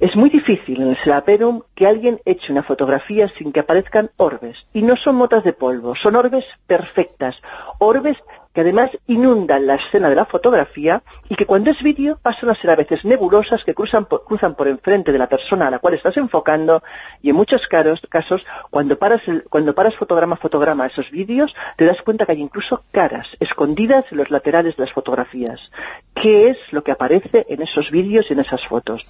es 0.00 0.14
muy 0.16 0.30
difícil 0.30 0.80
en 0.80 0.88
el 0.90 0.96
Seraperum 0.96 1.62
que 1.74 1.86
alguien 1.86 2.20
eche 2.24 2.52
una 2.52 2.62
fotografía 2.62 3.28
sin 3.36 3.52
que 3.52 3.60
aparezcan 3.60 4.10
orbes. 4.16 4.66
Y 4.72 4.82
no 4.82 4.96
son 4.96 5.16
motas 5.16 5.42
de 5.44 5.52
polvo, 5.52 5.94
son 5.96 6.14
orbes 6.16 6.44
perfectas. 6.66 7.36
Orbes 7.78 8.16
que 8.52 8.62
además 8.62 8.90
inundan 9.06 9.66
la 9.66 9.74
escena 9.74 10.08
de 10.08 10.16
la 10.16 10.24
fotografía 10.24 11.02
y 11.28 11.34
que 11.36 11.46
cuando 11.46 11.70
es 11.70 11.82
vídeo 11.82 12.18
pasan 12.20 12.48
a 12.50 12.54
ser 12.54 12.70
a 12.70 12.76
veces 12.76 13.04
nebulosas 13.04 13.62
que 13.64 13.74
cruzan 13.74 14.06
por, 14.06 14.66
enfrente 14.68 15.12
de 15.12 15.18
la 15.18 15.28
persona 15.28 15.66
a 15.68 15.70
la 15.70 15.78
cual 15.78 15.94
estás 15.94 16.16
enfocando 16.16 16.82
y 17.22 17.30
en 17.30 17.36
muchos 17.36 17.68
casos, 17.68 18.00
casos 18.08 18.44
cuando 18.70 18.98
paras, 18.98 19.20
el- 19.26 19.44
cuando 19.44 19.74
paras 19.74 19.94
fotograma 19.96 20.34
a 20.34 20.38
fotograma 20.38 20.86
esos 20.86 21.10
vídeos 21.10 21.54
te 21.76 21.84
das 21.84 22.00
cuenta 22.02 22.24
que 22.26 22.32
hay 22.32 22.40
incluso 22.40 22.82
caras 22.90 23.28
escondidas 23.38 24.06
en 24.10 24.18
los 24.18 24.30
laterales 24.30 24.76
de 24.76 24.84
las 24.84 24.92
fotografías. 24.92 25.70
¿Qué 26.14 26.48
es 26.50 26.56
lo 26.72 26.82
que 26.82 26.92
aparece 26.92 27.46
en 27.48 27.62
esos 27.62 27.90
vídeos 27.90 28.26
y 28.28 28.32
en 28.32 28.40
esas 28.40 28.66
fotos? 28.66 29.06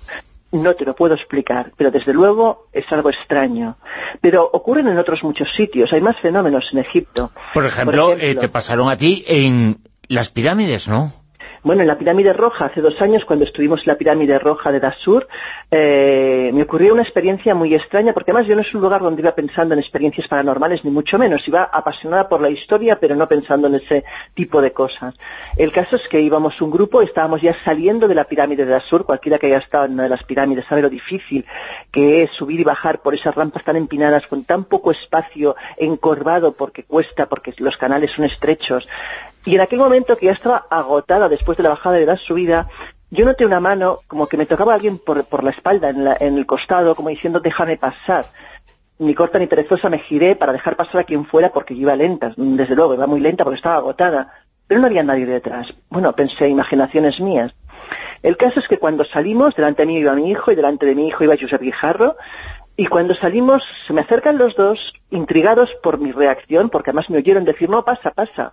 No 0.51 0.75
te 0.75 0.85
lo 0.85 0.95
puedo 0.95 1.15
explicar, 1.15 1.73
pero 1.77 1.91
desde 1.91 2.15
luego 2.15 2.69
es 2.73 2.91
algo 2.91 3.11
extraño. 3.11 3.77
Pero 4.21 4.49
ocurren 4.51 4.89
en 4.89 4.99
otros 4.99 5.23
muchos 5.23 5.53
sitios, 5.53 5.93
hay 5.93 6.01
más 6.01 6.17
fenómenos 6.19 6.73
en 6.73 6.79
Egipto. 6.79 7.33
Por 7.53 7.67
ejemplo, 7.67 8.13
ejemplo, 8.13 8.27
eh, 8.27 8.35
te 8.35 8.49
pasaron 8.49 8.89
a 8.89 8.97
ti 8.97 9.25
en 9.27 9.81
las 10.09 10.31
pirámides, 10.31 10.89
¿no? 10.89 11.13
Bueno, 11.63 11.83
en 11.83 11.89
la 11.89 11.99
pirámide 11.99 12.33
roja, 12.33 12.67
hace 12.67 12.81
dos 12.81 13.01
años, 13.03 13.25
cuando 13.25 13.45
estuvimos 13.45 13.81
en 13.81 13.89
la 13.89 13.97
pirámide 13.97 14.39
roja 14.39 14.71
de 14.71 14.81
Dasur, 14.81 15.27
eh, 15.71 16.51
me 16.55 16.63
ocurrió 16.63 16.93
una 16.95 17.03
experiencia 17.03 17.55
muy 17.55 17.75
extraña, 17.75 18.13
porque 18.13 18.31
además 18.31 18.49
yo 18.49 18.55
no 18.55 18.63
es 18.63 18.75
un 18.75 18.81
lugar 18.81 19.01
donde 19.01 19.23
iba 19.23 19.33
pensando 19.33 19.75
en 19.75 19.81
experiencias 19.81 20.29
paranormales, 20.29 20.85
ni 20.85 20.91
mucho 20.91 21.19
menos. 21.19 21.47
Iba 21.49 21.65
apasionada 21.65 22.29
por 22.29 22.41
la 22.41 22.51
historia, 22.51 23.01
pero 23.01 23.17
no 23.17 23.29
pensando 23.29 23.67
en 23.67 23.75
ese 23.75 24.05
tipo 24.35 24.63
de 24.63 24.73
cosas. 24.73 25.15
El 25.57 25.73
caso 25.73 25.97
es 25.97 26.09
que 26.09 26.21
íbamos 26.21 26.61
un 26.61 26.71
grupo, 26.71 27.03
estábamos 27.03 27.43
ya 27.43 27.57
saliendo 27.65 28.07
de 28.07 28.15
la 28.15 28.25
pirámide 28.25 28.65
de 28.65 28.71
Dasur, 28.71 29.05
cualquiera 29.05 29.39
que 29.39 29.47
haya 29.47 29.59
estado 29.59 29.87
en 29.87 29.95
una 29.95 30.05
de 30.05 30.11
las 30.11 30.23
pirámides 30.23 30.65
sabe 30.69 30.83
lo 30.83 30.89
difícil 30.89 31.45
que 31.91 32.23
es 32.23 32.31
subir 32.33 32.61
y 32.61 32.65
bajar 32.65 33.01
por 33.01 33.15
esas 33.15 33.35
rampas 33.35 33.65
tan 33.65 33.77
empinadas, 33.77 34.27
con 34.27 34.45
tan 34.45 34.65
poco 34.65 34.93
espacio, 34.93 35.57
encorvado, 35.77 36.53
porque 36.53 36.85
cuesta, 36.85 37.29
porque 37.29 37.55
los 37.59 37.77
canales 37.77 38.13
son 38.13 38.25
estrechos. 38.25 38.87
Y 39.45 39.55
en 39.55 39.61
aquel 39.61 39.79
momento 39.79 40.17
que 40.17 40.27
ya 40.27 40.33
estaba 40.33 40.67
agotada 40.71 41.29
después 41.29 41.57
de 41.57 41.63
la 41.65 41.71
bajada 41.71 41.97
de 41.97 42.07
la 42.07 42.17
subida, 42.17 42.69
yo 43.11 43.25
noté 43.25 43.47
una 43.47 43.61
mano 43.61 44.01
como 44.07 44.27
que 44.27 44.37
me 44.37 44.47
tocaba 44.47 44.75
alguien 44.75 44.99
por, 44.99 45.25
por 45.25 45.43
la 45.43 45.51
espalda, 45.51 45.89
en, 45.89 46.05
la- 46.05 46.17
en 46.21 46.37
el 46.37 46.45
costado, 46.47 46.95
como 46.95 47.09
diciendo 47.09 47.41
déjame 47.41 47.77
pasar. 47.77 48.27
Ni 48.99 49.15
corta 49.15 49.39
ni 49.39 49.47
perezosa 49.47 49.89
me 49.89 50.01
giré 50.01 50.35
para 50.37 50.53
dejar 50.53 50.77
pasar 50.77 51.01
a 51.01 51.05
quien 51.05 51.25
fuera 51.25 51.51
porque 51.51 51.73
iba 51.73 51.95
lenta, 51.97 52.35
desde 52.37 52.75
luego, 52.75 52.95
iba 52.95 53.07
muy 53.07 53.21
lenta 53.21 53.45
porque 53.45 53.57
estaba 53.57 53.77
agotada. 53.77 54.33
Pero 54.67 54.81
no 54.81 54.87
había 54.89 55.03
nadie 55.03 55.25
detrás. 55.25 55.73
Bueno, 55.89 56.13
pensé, 56.15 56.49
imaginaciones 56.49 57.21
mías. 57.21 57.53
El 58.23 58.37
caso 58.37 58.61
es 58.61 58.69
que 58.69 58.79
cuando 58.79 59.05
salimos, 59.05 59.55
delante 59.55 59.83
de 59.83 59.87
mí 59.87 59.99
iba 59.99 60.13
mi 60.15 60.31
hijo 60.31 60.51
y 60.53 60.57
delante 60.57 60.85
de 60.85 60.95
mi 60.95 61.07
hijo 61.09 61.25
iba 61.25 61.37
Josep 61.41 61.63
Guijarro, 61.63 62.17
Y 62.77 62.87
cuando 62.87 63.13
salimos, 63.15 63.65
se 63.87 63.93
me 63.93 64.03
acercan 64.03 64.39
los 64.39 64.55
dos, 64.55 64.93
intrigados 65.11 65.71
por 65.83 65.99
mi 65.99 66.13
reacción, 66.13 66.69
porque 66.71 66.91
además 66.91 67.09
me 67.11 67.19
oyeron 67.19 67.45
decir, 67.45 67.69
no, 67.69 67.85
pasa, 67.85 68.11
pasa. 68.13 68.53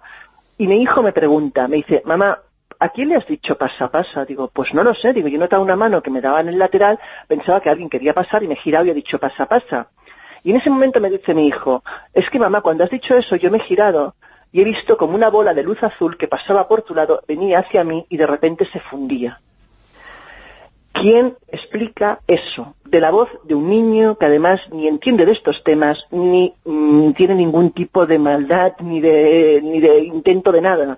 Y 0.57 0.67
mi 0.67 0.81
hijo 0.81 1.03
me 1.03 1.11
pregunta, 1.11 1.67
me 1.67 1.77
dice, 1.77 2.01
mamá, 2.05 2.39
¿a 2.79 2.89
quién 2.89 3.09
le 3.09 3.15
has 3.15 3.27
dicho 3.27 3.57
pasa, 3.57 3.91
pasa? 3.91 4.23
Digo, 4.25 4.47
pues 4.47 4.73
no 4.73 4.83
lo 4.83 4.93
sé. 4.93 5.11
Digo, 5.11 5.27
yo 5.27 5.37
notaba 5.37 5.61
una 5.61 5.75
mano 5.75 6.01
que 6.01 6.09
me 6.09 6.21
daba 6.21 6.39
en 6.39 6.49
el 6.49 6.57
lateral, 6.57 6.99
pensaba 7.27 7.59
que 7.59 7.69
alguien 7.69 7.89
quería 7.89 8.13
pasar 8.13 8.43
y 8.43 8.47
me 8.47 8.53
he 8.53 8.57
girado 8.57 8.85
y 8.85 8.89
he 8.89 8.93
dicho 8.93 9.19
pasa, 9.19 9.47
pasa. 9.47 9.89
Y 10.43 10.51
en 10.51 10.57
ese 10.57 10.69
momento 10.69 11.01
me 11.01 11.09
dice 11.09 11.33
mi 11.33 11.47
hijo, 11.47 11.83
es 12.13 12.29
que 12.29 12.39
mamá, 12.39 12.61
cuando 12.61 12.83
has 12.83 12.89
dicho 12.89 13.15
eso, 13.17 13.35
yo 13.35 13.51
me 13.51 13.57
he 13.57 13.61
girado 13.61 14.15
y 14.51 14.61
he 14.61 14.63
visto 14.63 14.95
como 14.95 15.15
una 15.15 15.29
bola 15.29 15.53
de 15.53 15.63
luz 15.63 15.83
azul 15.83 16.17
que 16.17 16.27
pasaba 16.27 16.67
por 16.67 16.83
tu 16.83 16.95
lado, 16.95 17.21
venía 17.27 17.59
hacia 17.59 17.83
mí 17.83 18.05
y 18.09 18.15
de 18.15 18.27
repente 18.27 18.69
se 18.71 18.79
fundía. 18.79 19.41
¿Quién 20.99 21.35
explica 21.51 22.19
eso? 22.27 22.73
De 22.85 23.01
la 23.01 23.11
voz 23.11 23.27
de 23.43 23.53
un 23.55 23.69
niño 23.69 24.17
que 24.17 24.25
además 24.27 24.61
ni 24.71 24.87
entiende 24.87 25.25
de 25.25 25.33
estos 25.33 25.63
temas, 25.63 26.05
ni 26.11 26.53
mm, 26.63 27.11
tiene 27.11 27.35
ningún 27.35 27.71
tipo 27.71 28.05
de 28.05 28.17
maldad, 28.17 28.73
ni 28.79 29.01
de, 29.01 29.59
ni 29.63 29.79
de 29.81 30.05
intento 30.05 30.51
de 30.51 30.61
nada. 30.61 30.97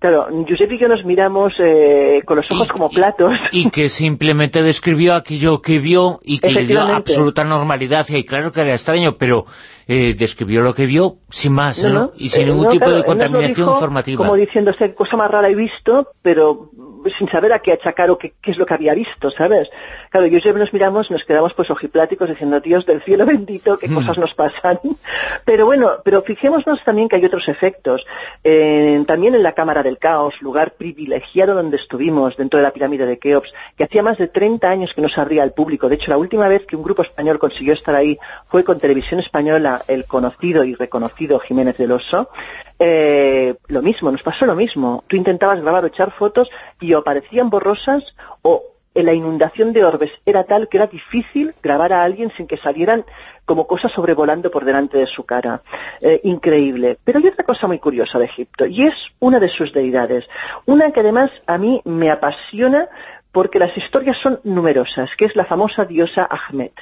Claro, 0.00 0.28
Giuseppe 0.46 0.74
y 0.76 0.78
yo 0.78 0.88
nos 0.88 1.04
miramos 1.04 1.54
eh, 1.58 2.22
con 2.24 2.36
los 2.36 2.50
ojos 2.50 2.66
Y- 2.66 2.70
como 2.70 2.88
platos. 2.88 3.32
Y 3.52 3.70
que 3.70 3.88
simplemente 3.88 4.62
describió 4.62 5.14
aquello 5.14 5.60
que 5.60 5.78
vio 5.80 6.20
y 6.24 6.38
que 6.38 6.50
le 6.52 6.66
dio 6.66 6.80
absoluta 6.80 7.42
normalidad. 7.44 8.06
Y 8.08 8.22
claro 8.24 8.52
que 8.52 8.60
era 8.60 8.72
extraño, 8.74 9.16
pero 9.16 9.46
eh, 9.88 10.14
describió 10.14 10.60
lo 10.62 10.74
que 10.74 10.86
vio 10.86 11.16
sin 11.30 11.54
más, 11.54 11.82
¿no? 11.82 12.12
Y 12.16 12.28
sin 12.28 12.42
eh, 12.42 12.46
ningún 12.46 12.64
no, 12.64 12.70
tipo 12.70 12.84
claro, 12.84 12.98
de 12.98 13.04
contaminación 13.04 13.56
dijo 13.56 13.72
informativa. 13.72 14.24
Como 14.24 14.36
diciéndose, 14.36 14.94
cosa 14.94 15.16
más 15.16 15.30
rara 15.30 15.48
he 15.48 15.54
visto, 15.54 16.12
pero 16.22 16.70
sin 17.16 17.28
saber 17.28 17.52
a 17.52 17.60
qué 17.60 17.72
achacar 17.72 18.10
o 18.10 18.18
qué, 18.18 18.34
qué 18.40 18.50
es 18.50 18.58
lo 18.58 18.66
que 18.66 18.74
había 18.74 18.92
visto, 18.92 19.30
¿sabes? 19.30 19.70
Claro, 20.10 20.26
yo 20.26 20.38
y 20.38 20.40
yo 20.40 20.52
nos 20.52 20.72
miramos, 20.72 21.10
nos 21.10 21.24
quedamos 21.24 21.54
pues 21.54 21.70
ojipláticos 21.70 22.28
diciendo, 22.28 22.60
Dios 22.60 22.84
del 22.86 23.02
cielo 23.02 23.24
bendito, 23.24 23.78
qué 23.78 23.88
Mm. 23.88 23.94
cosas 23.94 24.18
nos 24.18 24.34
pasan. 24.34 24.78
Pero 25.44 25.64
bueno, 25.64 25.90
pero 26.04 26.22
fijémonos 26.22 26.84
también 26.84 27.08
que 27.08 27.16
hay 27.16 27.24
otros 27.24 27.48
efectos. 27.48 28.04
Eh, 28.44 29.02
también 29.06 29.34
en 29.34 29.42
la 29.42 29.52
Cámara 29.52 29.82
del 29.82 29.96
Caos, 29.98 30.42
lugar 30.42 30.72
privilegiado 30.72 31.54
donde 31.54 31.76
estuvimos, 31.78 32.36
dentro 32.36 32.58
de 32.58 32.64
la 32.64 32.72
pirámide 32.72 33.06
de 33.06 33.18
Keops, 33.18 33.52
que 33.76 33.84
hacía 33.84 34.02
más 34.02 34.18
de 34.18 34.28
30 34.28 34.68
años 34.68 34.92
que 34.94 35.00
no 35.00 35.08
se 35.08 35.20
abría 35.20 35.42
al 35.42 35.52
público. 35.52 35.88
De 35.88 35.94
hecho, 35.94 36.10
la 36.10 36.18
última 36.18 36.48
vez 36.48 36.66
que 36.66 36.76
un 36.76 36.82
grupo 36.82 37.02
español 37.02 37.38
consiguió 37.38 37.72
estar 37.72 37.94
ahí 37.94 38.18
fue 38.48 38.64
con 38.64 38.78
Televisión 38.80 39.20
Española, 39.20 39.77
el 39.86 40.04
conocido 40.04 40.64
y 40.64 40.74
reconocido 40.74 41.38
Jiménez 41.38 41.76
del 41.76 41.92
Oso. 41.92 42.30
Eh, 42.78 43.54
lo 43.68 43.82
mismo, 43.82 44.10
nos 44.10 44.22
pasó 44.22 44.46
lo 44.46 44.54
mismo. 44.54 45.04
Tú 45.06 45.16
intentabas 45.16 45.60
grabar 45.60 45.84
o 45.84 45.88
echar 45.88 46.12
fotos 46.12 46.50
y 46.80 46.94
o 46.94 47.04
parecían 47.04 47.50
borrosas 47.50 48.14
o 48.42 48.62
en 48.94 49.06
la 49.06 49.12
inundación 49.12 49.72
de 49.72 49.84
orbes 49.84 50.10
era 50.26 50.44
tal 50.44 50.68
que 50.68 50.78
era 50.78 50.86
difícil 50.86 51.54
grabar 51.62 51.92
a 51.92 52.02
alguien 52.02 52.32
sin 52.36 52.46
que 52.46 52.56
salieran 52.56 53.04
como 53.44 53.66
cosas 53.66 53.92
sobrevolando 53.92 54.50
por 54.50 54.64
delante 54.64 54.98
de 54.98 55.06
su 55.06 55.24
cara. 55.24 55.62
Eh, 56.00 56.20
increíble. 56.24 56.98
Pero 57.04 57.18
hay 57.18 57.28
otra 57.28 57.44
cosa 57.44 57.66
muy 57.66 57.78
curiosa 57.78 58.18
de 58.18 58.24
Egipto 58.24 58.66
y 58.66 58.84
es 58.84 58.94
una 59.20 59.38
de 59.38 59.48
sus 59.48 59.72
deidades. 59.72 60.28
Una 60.66 60.90
que 60.90 61.00
además 61.00 61.30
a 61.46 61.58
mí 61.58 61.80
me 61.84 62.10
apasiona 62.10 62.88
porque 63.30 63.58
las 63.58 63.76
historias 63.76 64.18
son 64.18 64.40
numerosas, 64.44 65.14
que 65.16 65.26
es 65.26 65.36
la 65.36 65.44
famosa 65.44 65.84
diosa 65.84 66.28
Ahmed. 66.28 66.72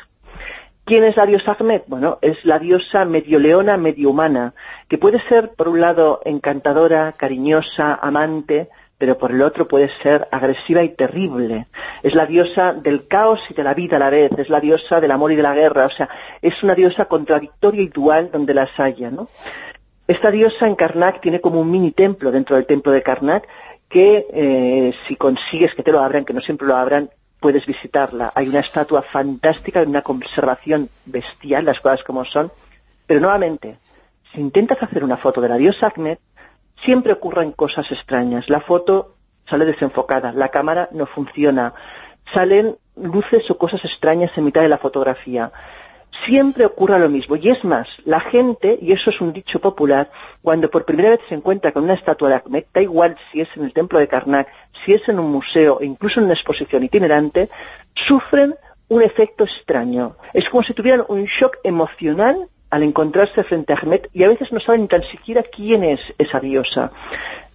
¿Quién 0.87 1.03
es 1.03 1.17
la 1.17 1.27
diosa 1.27 1.57
Ahmed? 1.59 1.83
Bueno, 1.89 2.21
es 2.23 2.45
la 2.45 2.61
diosa 2.61 3.05
medio 3.05 3.41
leona, 3.41 3.77
medio 3.77 4.11
humana, 4.11 4.55
que 4.87 4.99
puede 4.99 5.19
ser, 5.19 5.51
por 5.51 5.67
un 5.67 5.81
lado, 5.81 6.21
encantadora, 6.25 7.11
cariñosa, 7.11 7.99
amante, 8.01 8.69
pero 8.97 9.19
por 9.19 9.33
el 9.33 9.43
otro 9.43 9.67
puede 9.67 9.91
ser 10.01 10.29
agresiva 10.31 10.85
y 10.85 10.91
terrible. 10.91 11.67
Es 12.05 12.15
la 12.15 12.25
diosa 12.25 12.73
del 12.73 13.09
caos 13.09 13.41
y 13.51 13.55
de 13.55 13.65
la 13.65 13.75
vida 13.75 13.97
a 13.97 13.99
la 13.99 14.11
vez, 14.11 14.31
es 14.39 14.49
la 14.49 14.61
diosa 14.61 15.01
del 15.01 15.11
amor 15.11 15.33
y 15.33 15.35
de 15.35 15.43
la 15.43 15.57
guerra, 15.57 15.87
o 15.87 15.91
sea, 15.91 16.09
es 16.41 16.63
una 16.63 16.77
diosa 16.77 17.07
contradictoria 17.07 17.83
y 17.83 17.89
dual 17.89 18.31
donde 18.33 18.55
las 18.55 18.71
haya, 18.79 19.11
¿no? 19.11 19.29
Esta 20.07 20.31
diosa 20.31 20.69
en 20.69 20.77
Karnak 20.77 21.21
tiene 21.21 21.41
como 21.41 21.63
un 21.63 21.69
mini 21.69 21.91
templo 21.91 22.31
dentro 22.31 22.55
del 22.55 22.65
templo 22.65 22.93
de 22.93 23.03
Karnak 23.03 23.49
que 23.89 24.29
eh, 24.33 24.95
si 25.09 25.17
consigues 25.17 25.75
que 25.75 25.83
te 25.83 25.91
lo 25.91 25.99
abran, 25.99 26.25
que 26.25 26.33
no 26.33 26.41
siempre 26.41 26.69
lo 26.69 26.77
abran, 26.77 27.11
puedes 27.47 27.65
visitarla. 27.65 28.33
Hay 28.35 28.49
una 28.49 28.59
estatua 28.59 29.03
fantástica, 29.03 29.81
una 29.83 30.03
conservación 30.03 30.91
bestial, 31.05 31.65
las 31.65 31.79
cosas 31.79 32.03
como 32.03 32.25
son. 32.25 32.51
Pero 33.07 33.21
nuevamente, 33.21 33.79
si 34.33 34.41
intentas 34.41 34.83
hacer 34.83 35.05
una 35.05 35.17
foto 35.17 35.41
de 35.41 35.49
la 35.49 35.57
diosa 35.57 35.93
Ahmed, 35.95 36.19
siempre 36.83 37.13
ocurren 37.13 37.53
cosas 37.53 37.89
extrañas. 37.93 38.49
La 38.49 38.63
foto 38.63 39.15
sale 39.49 39.65
desenfocada, 39.65 40.33
la 40.33 40.49
cámara 40.49 40.89
no 40.91 41.07
funciona, 41.07 41.73
salen 42.35 42.79
luces 42.97 43.49
o 43.49 43.57
cosas 43.57 43.85
extrañas 43.85 44.37
en 44.37 44.45
mitad 44.47 44.63
de 44.63 44.69
la 44.69 44.79
fotografía. 44.79 45.53
Siempre 46.25 46.65
ocurre 46.65 46.99
lo 46.99 47.09
mismo. 47.09 47.37
Y 47.37 47.51
es 47.51 47.63
más, 47.65 47.89
la 48.05 48.21
gente, 48.21 48.79
y 48.81 48.93
eso 48.93 49.11
es 49.11 49.21
un 49.21 49.33
dicho 49.33 49.61
popular, 49.61 50.11
cuando 50.43 50.71
por 50.71 50.85
primera 50.85 51.11
vez 51.11 51.21
se 51.29 51.35
encuentra 51.35 51.73
con 51.73 51.85
una 51.85 51.95
estatua 51.95 52.29
de 52.29 52.35
Ahmed, 52.37 52.65
da 52.73 52.81
igual 52.81 53.17
si 53.31 53.41
es 53.41 53.49
en 53.57 53.65
el 53.65 53.73
templo 53.73 53.99
de 53.99 54.09
Karnak, 54.09 54.49
si 54.85 54.95
es 54.95 55.09
en 55.09 55.19
un 55.19 55.31
museo, 55.31 55.79
incluso 55.83 56.21
en 56.21 56.25
una 56.25 56.35
exposición 56.35 56.83
itinerante, 56.85 57.49
sufren 57.95 58.55
un 58.89 59.03
efecto 59.03 59.45
extraño. 59.45 60.17
Es 60.33 60.49
como 60.49 60.63
si 60.63 60.75
tuvieran 60.75 61.05
un 61.09 61.25
shock 61.25 61.59
emocional 61.65 62.49
al 62.71 62.83
encontrarse 62.83 63.45
frente 63.45 63.73
a 63.73 63.77
Ahmed 63.77 64.07
y 64.13 64.25
a 64.25 64.29
veces 64.29 64.53
no 64.53 64.61
saben 64.61 64.89
tan 64.89 65.03
siquiera 65.05 65.43
quién 65.43 65.85
es 65.85 66.01
esa 66.19 66.41
diosa. 66.41 66.93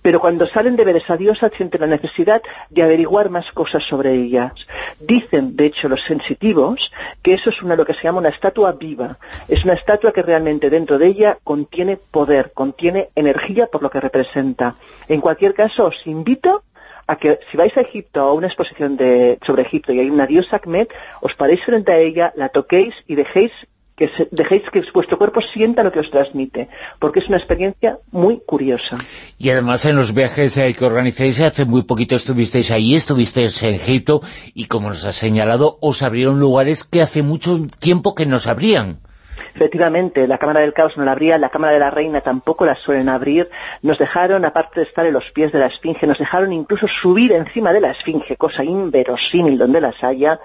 Pero 0.02 0.20
cuando 0.20 0.48
salen 0.48 0.76
de 0.76 0.86
ver 0.86 0.96
esa 0.96 1.18
diosa 1.18 1.50
sienten 1.56 1.82
la 1.82 1.88
necesidad 1.88 2.42
de 2.70 2.84
averiguar 2.84 3.30
más 3.30 3.52
cosas 3.52 3.84
sobre 3.84 4.14
ellas. 4.14 4.54
Dicen, 5.00 5.56
de 5.56 5.66
hecho, 5.66 5.90
los 5.90 6.02
sensitivos, 6.02 6.92
que 7.22 7.34
eso 7.34 7.50
es 7.50 7.62
una, 7.62 7.76
lo 7.76 7.86
que 7.86 7.94
se 7.94 8.04
llama 8.04 8.20
una 8.20 8.30
estatua 8.30 8.72
viva. 8.74 9.18
Es 9.48 9.64
una 9.64 9.74
estatua 9.74 10.12
que 10.12 10.22
realmente 10.22 10.70
dentro 10.70 10.98
de 10.98 11.08
ella 11.08 11.38
contiene 11.44 11.98
poder, 11.98 12.52
contiene 12.54 13.10
energía 13.16 13.68
por 13.68 13.84
lo 13.84 13.90
que 13.90 14.00
representa. 14.00 14.76
En 15.08 15.22
cualquier 15.22 15.54
caso, 15.54 15.86
os 15.86 16.08
invito 16.08 16.64
a 17.08 17.18
que 17.18 17.40
si 17.50 17.58
vais 17.58 17.76
a 17.78 17.82
Egipto 17.82 18.22
a 18.22 18.34
una 18.34 18.48
exposición 18.48 18.96
de, 18.96 19.38
sobre 19.46 19.64
Egipto 19.64 19.92
y 19.92 20.00
hay 20.00 20.10
una 20.10 20.28
diosa 20.28 20.62
Ahmed, 20.64 20.88
os 21.20 21.36
paréis 21.36 21.64
frente 21.64 21.92
a 21.92 21.98
ella, 21.98 22.32
la 22.36 22.50
toquéis 22.50 22.96
y 23.08 23.16
dejéis 23.16 23.52
que 24.02 24.08
se- 24.18 24.28
dejéis 24.32 24.64
que 24.72 24.82
vuestro 24.96 25.20
cuerpo 25.20 25.42
sienta 25.42 25.84
lo 25.84 25.92
que 25.92 26.00
os 26.00 26.10
transmite, 26.10 26.70
porque 26.98 27.20
es 27.20 27.28
una 27.28 27.38
experiencia 27.38 28.00
muy 28.12 28.42
curiosa. 28.44 28.98
Y 29.38 29.52
además 29.52 29.86
en 29.86 29.96
los 29.96 30.12
viajes 30.16 30.58
eh, 30.58 30.74
que 30.74 30.86
organizáis, 30.86 31.40
hace 31.40 31.66
muy 31.66 31.84
poquito 31.84 32.16
estuvisteis 32.16 32.72
ahí, 32.72 32.96
estuvisteis 32.96 33.62
en 33.62 33.76
Egipto, 33.76 34.22
y 34.56 34.66
como 34.66 34.90
nos 34.90 35.06
ha 35.06 35.12
señalado, 35.12 35.78
os 35.82 36.02
abrieron 36.02 36.40
lugares 36.40 36.84
que 36.84 37.02
hace 37.04 37.22
mucho 37.22 37.60
tiempo 37.78 38.16
que 38.16 38.26
nos 38.26 38.48
abrían. 38.48 38.98
Efectivamente, 39.54 40.28
la 40.28 40.38
Cámara 40.38 40.62
del 40.62 40.74
Caos 40.74 40.94
no 40.98 41.04
la 41.06 41.12
abría, 41.12 41.38
la 41.38 41.50
Cámara 41.50 41.74
de 41.74 41.80
la 41.80 41.92
Reina 41.92 42.22
tampoco 42.22 42.66
la 42.66 42.76
suelen 42.76 43.10
abrir. 43.10 43.50
Nos 43.82 43.98
dejaron, 44.00 44.46
aparte 44.46 44.80
de 44.80 44.86
estar 44.88 45.06
en 45.06 45.14
los 45.14 45.30
pies 45.32 45.52
de 45.52 45.60
la 45.60 45.68
Esfinge, 45.68 46.08
nos 46.08 46.18
dejaron 46.18 46.54
incluso 46.54 46.88
subir 46.88 47.34
encima 47.34 47.72
de 47.74 47.82
la 47.82 47.92
Esfinge, 47.92 48.36
cosa 48.38 48.64
inverosímil 48.64 49.58
donde 49.58 49.82
las 49.82 50.02
haya. 50.04 50.40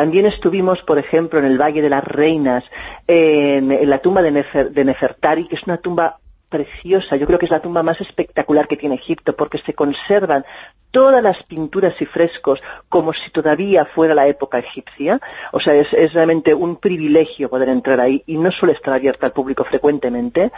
También 0.00 0.24
estuvimos, 0.24 0.80
por 0.80 0.96
ejemplo, 0.96 1.38
en 1.40 1.44
el 1.44 1.60
Valle 1.60 1.82
de 1.82 1.90
las 1.90 2.02
Reinas, 2.02 2.64
en, 3.06 3.68
la 3.86 3.98
tumba 3.98 4.22
de, 4.22 4.32
Nefer- 4.32 4.70
de 4.70 4.82
Nefertari, 4.82 5.46
que 5.46 5.56
es 5.56 5.64
una 5.64 5.76
tumba 5.76 6.20
preciosa. 6.50 7.16
Yo 7.16 7.26
creo 7.26 7.38
que 7.38 7.46
es 7.46 7.50
la 7.50 7.60
tumba 7.60 7.82
más 7.82 8.00
espectacular 8.00 8.68
que 8.68 8.76
tiene 8.76 8.96
Egipto, 8.96 9.34
porque 9.34 9.58
se 9.58 9.72
conservan 9.72 10.44
todas 10.90 11.22
las 11.22 11.40
pinturas 11.44 11.94
y 12.00 12.04
frescos 12.04 12.60
como 12.88 13.12
si 13.12 13.30
todavía 13.30 13.84
fuera 13.84 14.14
la 14.14 14.26
época 14.26 14.58
egipcia. 14.58 15.20
O 15.52 15.60
sea, 15.60 15.74
es, 15.74 15.90
realmente 16.12 16.52
un 16.52 16.76
privilegio 16.76 17.48
poder 17.48 17.68
entrar 17.68 18.00
ahí 18.00 18.22
y 18.26 18.36
no 18.36 18.50
suele 18.50 18.74
estar 18.74 18.92
abierta 18.92 19.26
al 19.26 19.32
público 19.32 19.64
frecuentemente. 19.64 20.50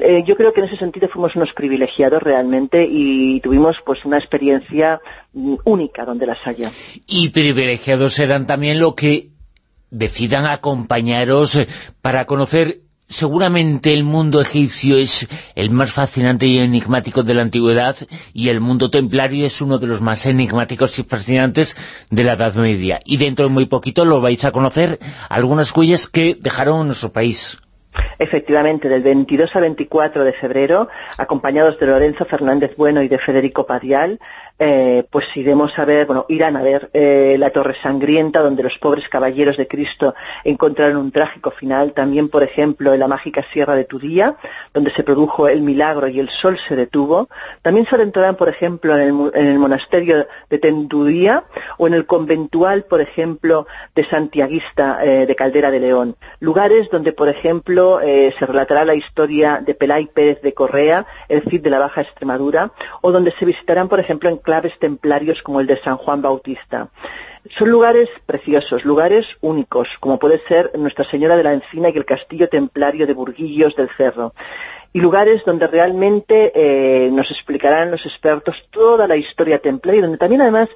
Eh, 0.00 0.22
yo 0.24 0.36
creo 0.36 0.52
que 0.52 0.60
en 0.60 0.66
ese 0.66 0.76
sentido 0.76 1.08
fuimos 1.08 1.34
unos 1.36 1.52
privilegiados 1.52 2.22
realmente 2.22 2.86
y 2.88 3.40
tuvimos 3.40 3.82
pues 3.84 4.04
una 4.04 4.18
experiencia 4.18 5.00
mm, 5.32 5.56
única 5.64 6.04
donde 6.04 6.26
las 6.26 6.46
haya. 6.46 6.70
Y 7.06 7.30
privilegiados 7.30 8.14
serán 8.14 8.46
también 8.46 8.78
lo 8.78 8.94
que 8.94 9.30
decidan 9.90 10.46
acompañaros 10.46 11.56
eh, 11.56 11.66
para 12.00 12.24
conocer 12.24 12.81
seguramente 13.12 13.92
el 13.92 14.04
mundo 14.04 14.40
egipcio 14.40 14.96
es 14.96 15.28
el 15.54 15.70
más 15.70 15.92
fascinante 15.92 16.46
y 16.46 16.58
enigmático 16.58 17.22
de 17.22 17.34
la 17.34 17.42
antigüedad 17.42 17.94
y 18.32 18.48
el 18.48 18.60
mundo 18.60 18.90
templario 18.90 19.46
es 19.46 19.60
uno 19.60 19.78
de 19.78 19.86
los 19.86 20.00
más 20.00 20.26
enigmáticos 20.26 20.98
y 20.98 21.04
fascinantes 21.04 21.76
de 22.10 22.24
la 22.24 22.32
Edad 22.32 22.54
Media. 22.54 23.00
Y 23.04 23.18
dentro 23.18 23.44
de 23.44 23.50
muy 23.50 23.66
poquito 23.66 24.04
lo 24.04 24.20
vais 24.20 24.44
a 24.44 24.52
conocer 24.52 24.98
algunas 25.28 25.76
huellas 25.76 26.08
que 26.08 26.36
dejaron 26.40 26.86
nuestro 26.86 27.12
país. 27.12 27.58
Efectivamente, 28.18 28.88
del 28.88 29.02
22 29.02 29.54
al 29.54 29.62
24 29.62 30.24
de 30.24 30.32
febrero, 30.32 30.88
acompañados 31.18 31.78
de 31.78 31.86
Lorenzo 31.86 32.24
Fernández 32.24 32.74
Bueno 32.76 33.02
y 33.02 33.08
de 33.08 33.18
Federico 33.18 33.66
Padial, 33.66 34.18
eh, 34.58 35.04
pues 35.10 35.36
iremos 35.36 35.76
a 35.78 35.84
ver, 35.84 36.06
bueno, 36.06 36.26
irán 36.28 36.56
a 36.56 36.62
ver 36.62 36.90
eh, 36.92 37.36
la 37.38 37.50
Torre 37.50 37.76
Sangrienta, 37.82 38.40
donde 38.40 38.62
los 38.62 38.78
pobres 38.78 39.08
caballeros 39.08 39.56
de 39.56 39.66
Cristo 39.66 40.14
encontraron 40.44 40.96
un 40.96 41.10
trágico 41.10 41.50
final. 41.50 41.92
También, 41.92 42.28
por 42.28 42.42
ejemplo, 42.42 42.94
en 42.94 43.00
la 43.00 43.08
mágica 43.08 43.44
Sierra 43.52 43.74
de 43.74 43.84
Tudía, 43.84 44.36
donde 44.72 44.92
se 44.92 45.02
produjo 45.02 45.48
el 45.48 45.62
milagro 45.62 46.08
y 46.08 46.20
el 46.20 46.28
sol 46.28 46.58
se 46.58 46.76
detuvo. 46.76 47.28
También 47.62 47.86
se 47.86 47.96
adentrarán, 47.96 48.36
por 48.36 48.48
ejemplo, 48.48 48.96
en 48.96 49.02
el, 49.02 49.30
en 49.34 49.46
el 49.46 49.58
monasterio 49.58 50.26
de 50.48 50.58
Tendudía 50.58 51.44
o 51.78 51.86
en 51.86 51.94
el 51.94 52.06
conventual, 52.06 52.84
por 52.84 53.00
ejemplo, 53.00 53.66
de 53.94 54.04
Santiaguista 54.04 55.04
eh, 55.04 55.26
de 55.26 55.34
Caldera 55.34 55.70
de 55.70 55.80
León. 55.80 56.16
Lugares 56.40 56.88
donde, 56.90 57.12
por 57.12 57.28
ejemplo, 57.28 58.00
eh, 58.00 58.34
se 58.38 58.46
relatará 58.46 58.84
la 58.84 58.94
historia 58.94 59.60
de 59.64 59.74
Pelay 59.74 60.06
Pérez 60.06 60.40
de 60.42 60.54
Correa, 60.54 61.06
el 61.28 61.42
Cid 61.48 61.62
de 61.62 61.70
la 61.70 61.78
Baja 61.78 62.02
Extremadura, 62.02 62.72
o 63.00 63.12
donde 63.12 63.32
se 63.38 63.44
visitarán, 63.44 63.88
por 63.88 64.00
ejemplo, 64.00 64.28
enclaves 64.42 64.76
templarios 64.78 65.42
como 65.42 65.60
el 65.60 65.66
de 65.68 65.80
San 65.80 65.96
Juan 65.96 66.20
Bautista. 66.20 66.88
Son 67.56 67.70
lugares 67.70 68.08
preciosos, 68.26 68.84
lugares 68.84 69.26
únicos, 69.40 69.88
como 70.00 70.18
puede 70.18 70.42
ser 70.48 70.72
Nuestra 70.76 71.04
Señora 71.04 71.36
de 71.36 71.44
la 71.44 71.52
Encina 71.52 71.88
y 71.88 71.96
el 71.96 72.04
Castillo 72.04 72.48
Templario 72.48 73.06
de 73.06 73.14
Burguillos 73.14 73.76
del 73.76 73.88
Cerro. 73.96 74.34
Y 74.92 75.00
lugares 75.00 75.44
donde 75.44 75.66
realmente 75.68 76.52
eh, 76.54 77.10
nos 77.12 77.30
explicarán 77.30 77.90
los 77.90 78.04
expertos 78.04 78.66
toda 78.70 79.06
la 79.06 79.16
historia 79.16 79.58
templaria, 79.58 80.00
y 80.00 80.02
donde 80.02 80.18
también 80.18 80.42
además 80.42 80.68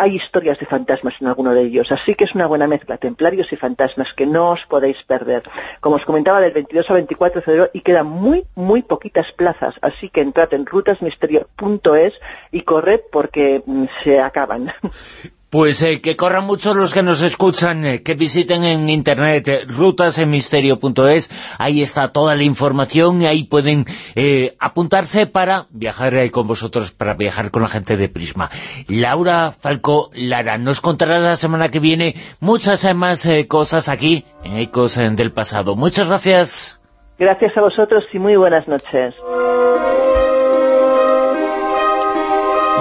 hay 0.00 0.16
historias 0.16 0.58
de 0.58 0.64
fantasmas 0.64 1.14
en 1.20 1.26
alguno 1.26 1.52
de 1.52 1.60
ellos, 1.60 1.92
así 1.92 2.14
que 2.14 2.24
es 2.24 2.34
una 2.34 2.46
buena 2.46 2.66
mezcla, 2.66 2.96
templarios 2.96 3.52
y 3.52 3.56
fantasmas, 3.56 4.14
que 4.14 4.24
no 4.24 4.50
os 4.50 4.64
podéis 4.64 5.02
perder. 5.02 5.42
Como 5.80 5.96
os 5.96 6.06
comentaba, 6.06 6.40
del 6.40 6.52
22 6.52 6.88
al 6.88 6.96
24 6.96 7.40
de 7.40 7.44
febrero 7.44 7.70
y 7.74 7.82
quedan 7.82 8.06
muy, 8.06 8.46
muy 8.54 8.80
poquitas 8.80 9.30
plazas, 9.32 9.74
así 9.82 10.08
que 10.08 10.22
entrad 10.22 10.54
en 10.54 10.64
rutasmisterio.es 10.64 12.14
y 12.50 12.62
corred 12.62 13.00
porque 13.12 13.62
mm, 13.66 13.84
se 14.02 14.20
acaban. 14.20 14.72
Pues 15.50 15.82
eh, 15.82 16.00
que 16.00 16.14
corran 16.14 16.44
muchos 16.44 16.76
los 16.76 16.94
que 16.94 17.02
nos 17.02 17.22
escuchan, 17.22 17.84
eh, 17.84 18.02
que 18.04 18.14
visiten 18.14 18.62
en 18.62 18.88
internet 18.88 19.48
eh, 19.48 19.64
rutasenmisterio.es, 19.66 21.28
ahí 21.58 21.82
está 21.82 22.12
toda 22.12 22.36
la 22.36 22.44
información 22.44 23.20
y 23.20 23.26
ahí 23.26 23.42
pueden 23.42 23.84
eh, 24.14 24.54
apuntarse 24.60 25.26
para 25.26 25.66
viajar 25.70 26.30
con 26.30 26.46
vosotros, 26.46 26.92
para 26.92 27.14
viajar 27.14 27.50
con 27.50 27.62
la 27.62 27.68
gente 27.68 27.96
de 27.96 28.08
Prisma. 28.08 28.48
Laura 28.86 29.50
Falco 29.50 30.10
Lara 30.14 30.56
nos 30.56 30.80
contará 30.80 31.18
la 31.18 31.36
semana 31.36 31.68
que 31.68 31.80
viene 31.80 32.14
muchas 32.38 32.86
más 32.94 33.26
cosas 33.48 33.88
aquí 33.88 34.24
en 34.44 34.58
Ecos 34.58 34.94
del 34.94 35.32
Pasado. 35.32 35.74
Muchas 35.74 36.06
gracias. 36.06 36.78
Gracias 37.18 37.56
a 37.56 37.60
vosotros 37.60 38.04
y 38.12 38.20
muy 38.20 38.36
buenas 38.36 38.68
noches. 38.68 39.14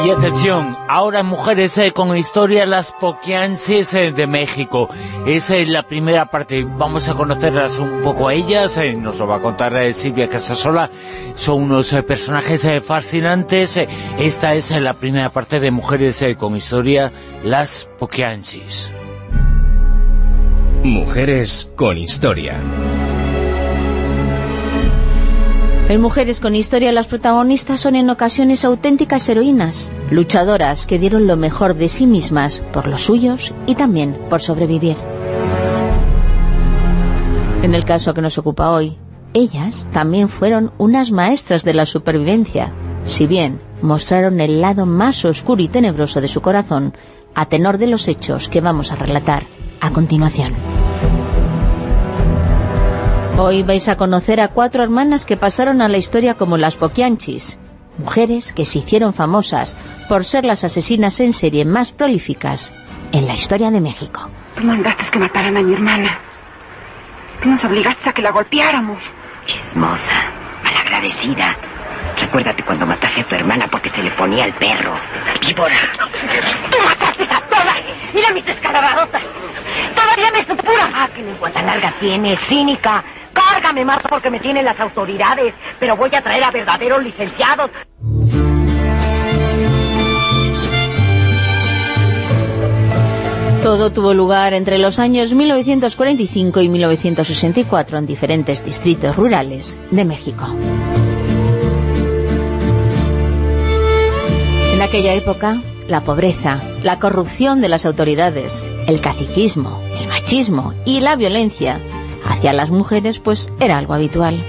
Y 0.06 0.12
atención, 0.12 0.78
ahora 0.88 1.24
mujeres 1.24 1.78
eh, 1.78 1.92
con 1.92 2.16
historia, 2.16 2.66
las 2.66 2.92
poquiansis 2.92 3.94
eh, 3.94 4.12
de 4.14 4.28
México. 4.28 4.88
Es 5.28 5.50
eh, 5.50 5.66
la 5.66 5.84
primera 5.84 6.28
parte, 6.32 6.64
vamos 6.64 7.10
a 7.10 7.16
conocerlas 7.16 7.80
un 7.80 8.02
poco 8.02 8.30
a 8.30 8.34
ellas, 8.34 8.80
nos 8.98 9.18
lo 9.18 9.28
va 9.28 9.38
a 9.38 9.42
contar 9.42 9.94
Silvia 9.94 10.30
Casasola. 10.30 10.90
Son 11.36 11.64
unos 11.64 11.92
personajes 12.08 12.66
fascinantes. 12.84 13.78
esta 14.18 14.56
es 14.56 14.72
la 14.72 14.94
primera 14.94 15.32
parte 15.32 15.60
de 15.60 15.70
Mujeres 15.70 16.24
con 16.38 16.56
historia, 16.56 17.12
las 17.44 17.90
poquiansis. 18.00 18.92
Mujeres 20.84 21.70
con 21.76 21.98
historia. 21.98 22.58
En 25.90 26.02
Mujeres 26.02 26.40
con 26.40 26.54
Historia 26.54 26.92
las 26.92 27.08
protagonistas 27.08 27.80
son 27.80 27.96
en 27.96 28.12
ocasiones 28.12 28.64
auténticas 28.64 29.28
heroínas, 29.28 29.92
luchadoras 30.12 30.86
que 30.86 31.00
dieron 31.00 31.26
lo 31.26 31.36
mejor 31.36 31.74
de 31.74 31.90
sí 31.90 32.06
mismas 32.06 32.62
por 32.72 32.86
los 32.86 33.02
suyos 33.02 33.56
y 33.66 33.74
también 33.74 34.16
por 34.30 34.40
sobrevivir. 34.40 34.98
En 37.64 37.74
el 37.74 37.86
caso 37.86 38.14
que 38.14 38.22
nos 38.22 38.38
ocupa 38.38 38.70
hoy, 38.70 39.00
ellas 39.34 39.88
también 39.92 40.30
fueron 40.30 40.72
unas 40.78 41.10
maestras 41.10 41.64
de 41.64 41.74
la 41.74 41.88
supervivencia, 41.88 42.72
si 43.06 43.26
bien 43.26 43.60
mostraron 43.82 44.42
el 44.42 44.62
lado 44.62 44.86
más 44.86 45.26
oscuro 45.26 45.64
y 45.64 45.70
tenebroso 45.70 46.22
de 46.22 46.28
su 46.28 46.42
corazón 46.42 46.94
a 47.34 47.48
tenor 47.48 47.80
de 47.80 47.88
los 47.88 48.08
hechos 48.08 48.48
que 48.48 48.62
vamos 48.62 48.92
a 48.92 48.96
relatar 48.96 49.48
a 49.82 49.90
continuación. 49.90 50.54
Hoy 53.42 53.64
vais 53.64 53.88
a 53.88 53.96
conocer 53.96 54.42
a 54.42 54.50
cuatro 54.50 54.84
hermanas 54.84 55.26
que 55.26 55.38
pasaron 55.38 55.82
a 55.82 55.88
la 55.88 55.96
historia 55.96 56.34
como 56.34 56.58
las 56.58 56.76
Poquianchis, 56.76 57.58
mujeres 57.98 58.52
que 58.52 58.66
se 58.66 58.80
hicieron 58.80 59.14
famosas 59.14 59.78
por 60.10 60.26
ser 60.26 60.44
las 60.44 60.66
asesinas 60.66 61.22
en 61.22 61.32
serie 61.32 61.64
más 61.64 61.94
prolíficas 61.94 62.74
en 63.14 63.28
la 63.28 63.36
historia 63.36 63.72
de 63.72 63.80
México. 63.80 64.30
Tú 64.58 64.66
mandaste 64.66 65.06
que 65.10 65.20
mataran 65.20 65.56
a 65.56 65.62
mi 65.62 65.74
hermana. 65.74 66.20
Tú 67.42 67.48
nos 67.48 67.64
obligaste 67.64 68.10
a 68.10 68.14
que 68.14 68.22
la 68.22 68.32
golpeáramos. 68.32 69.02
Chismosa, 69.46 70.16
malagradecida. 70.62 71.56
Recuérdate 72.20 72.64
cuando 72.64 72.86
mataste 72.86 73.22
a 73.22 73.24
tu 73.24 73.36
hermana 73.36 73.70
porque 73.72 73.90
se 73.90 74.04
le 74.04 74.12
ponía 74.12 74.44
el 74.44 74.52
perro. 74.52 74.92
Víbora. 75.40 75.78
¡Tú 76.70 76.78
mataste 76.84 77.24
a 77.24 77.40
todas! 77.48 77.84
¡Mira 78.14 78.34
mis 78.34 78.46
descalabradotas! 78.46 79.24
¡Todavía 79.96 80.30
me 80.34 80.44
supura! 80.44 80.92
Ah, 80.94 81.10
que 81.16 81.24
lengua 81.24 81.50
tan 81.54 81.66
larga 81.66 81.94
tienes, 82.02 82.38
cínica. 82.42 83.02
Cárgame 83.70 83.86
más 83.86 84.02
porque 84.10 84.32
me 84.32 84.40
tienen 84.40 84.66
las 84.66 84.80
autoridades. 84.80 85.54
Pero 85.80 85.96
voy 85.96 86.10
a 86.16 86.24
traer 86.24 86.44
a 86.44 86.50
verdaderos 86.50 87.04
licenciados. 87.04 87.70
Todo 93.62 93.92
tuvo 93.92 94.16
lugar 94.16 94.54
entre 94.54 94.80
los 94.80 94.98
años 94.98 95.36
1945 95.36 96.62
y 96.62 96.70
1964 96.70 98.00
en 98.00 98.08
diferentes 98.08 98.66
distritos 98.66 99.16
rurales 99.16 99.78
de 99.92 100.04
México. 100.04 100.48
En 104.74 104.82
aquella 104.82 105.14
época, 105.14 105.62
la 105.88 106.02
pobreza, 106.02 106.60
la 106.82 106.98
corrupción 106.98 107.62
de 107.62 107.70
las 107.70 107.86
autoridades, 107.86 108.66
el 108.88 109.00
caciquismo, 109.00 109.80
el 110.02 110.08
machismo 110.08 110.74
y 110.86 111.02
la 111.02 111.16
violencia 111.16 111.80
hacia 112.30 112.54
las 112.54 112.70
mujeres 112.70 113.20
pues 113.20 113.52
era 113.60 113.78
algo 113.78 113.94
habitual. 113.94 114.42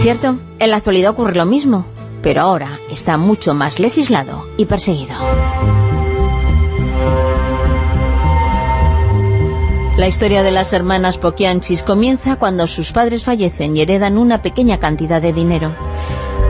Cierto, 0.00 0.38
en 0.58 0.70
la 0.70 0.76
actualidad 0.76 1.12
ocurre 1.12 1.36
lo 1.36 1.46
mismo, 1.46 1.86
pero 2.22 2.42
ahora 2.42 2.78
está 2.90 3.16
mucho 3.16 3.54
más 3.54 3.78
legislado 3.78 4.46
y 4.58 4.66
perseguido. 4.66 5.14
La 9.96 10.08
historia 10.08 10.42
de 10.42 10.50
las 10.50 10.72
hermanas 10.72 11.18
Poquianchis 11.18 11.84
comienza 11.84 12.36
cuando 12.36 12.66
sus 12.66 12.90
padres 12.90 13.24
fallecen 13.24 13.76
y 13.76 13.80
heredan 13.80 14.18
una 14.18 14.42
pequeña 14.42 14.80
cantidad 14.80 15.22
de 15.22 15.32
dinero. 15.32 15.72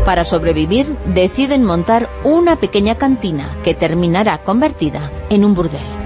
Para 0.06 0.24
sobrevivir, 0.24 0.96
deciden 1.06 1.62
montar 1.62 2.08
una 2.24 2.56
pequeña 2.56 2.96
cantina 2.96 3.58
que 3.62 3.74
terminará 3.74 4.42
convertida 4.42 5.12
en 5.28 5.44
un 5.44 5.54
burdel. 5.54 6.03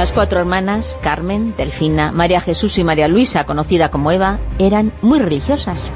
Las 0.00 0.12
cuatro 0.12 0.40
hermanas, 0.40 0.96
Carmen, 1.02 1.54
Delfina, 1.58 2.10
María 2.10 2.40
Jesús 2.40 2.78
y 2.78 2.84
María 2.84 3.06
Luisa, 3.06 3.44
conocida 3.44 3.90
como 3.90 4.10
Eva, 4.10 4.40
eran 4.58 4.94
muy 5.02 5.18
religiosas. 5.18 5.90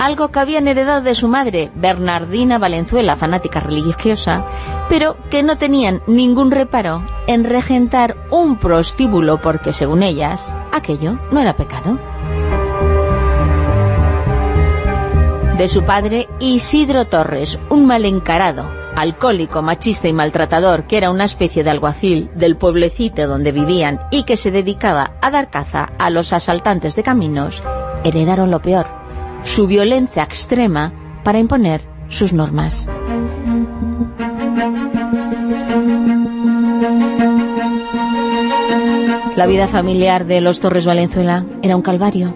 Algo 0.00 0.32
que 0.32 0.40
habían 0.40 0.66
heredado 0.66 1.00
de 1.02 1.14
su 1.14 1.28
madre, 1.28 1.70
Bernardina 1.76 2.58
Valenzuela, 2.58 3.14
fanática 3.14 3.60
religiosa, 3.60 4.44
pero 4.88 5.16
que 5.30 5.44
no 5.44 5.58
tenían 5.58 6.02
ningún 6.08 6.50
reparo 6.50 7.06
en 7.28 7.44
regentar 7.44 8.16
un 8.32 8.56
prostíbulo 8.56 9.40
porque, 9.40 9.72
según 9.72 10.02
ellas, 10.02 10.52
aquello 10.72 11.16
no 11.30 11.40
era 11.40 11.54
pecado. 11.54 12.00
De 15.56 15.68
su 15.68 15.84
padre, 15.84 16.28
Isidro 16.40 17.04
Torres, 17.04 17.60
un 17.70 17.86
mal 17.86 18.06
encarado, 18.06 18.68
alcohólico, 18.96 19.62
machista 19.62 20.08
y 20.08 20.12
maltratador, 20.12 20.84
que 20.84 20.96
era 20.96 21.10
una 21.10 21.24
especie 21.24 21.62
de 21.62 21.70
alguacil 21.70 22.30
del 22.34 22.56
pueblecito 22.56 23.28
donde 23.28 23.52
vivían 23.52 24.00
y 24.10 24.24
que 24.24 24.36
se 24.36 24.50
dedicaba 24.50 25.12
a 25.20 25.30
dar 25.30 25.50
caza 25.50 25.90
a 25.98 26.10
los 26.10 26.32
asaltantes 26.32 26.96
de 26.96 27.02
caminos, 27.02 27.62
heredaron 28.04 28.50
lo 28.50 28.60
peor, 28.60 28.86
su 29.44 29.66
violencia 29.66 30.22
extrema 30.22 30.92
para 31.22 31.38
imponer 31.38 31.82
sus 32.08 32.32
normas. 32.32 32.88
La 39.36 39.46
vida 39.46 39.68
familiar 39.68 40.24
de 40.24 40.40
los 40.40 40.60
Torres 40.60 40.86
Valenzuela 40.86 41.44
era 41.62 41.76
un 41.76 41.82
calvario. 41.82 42.34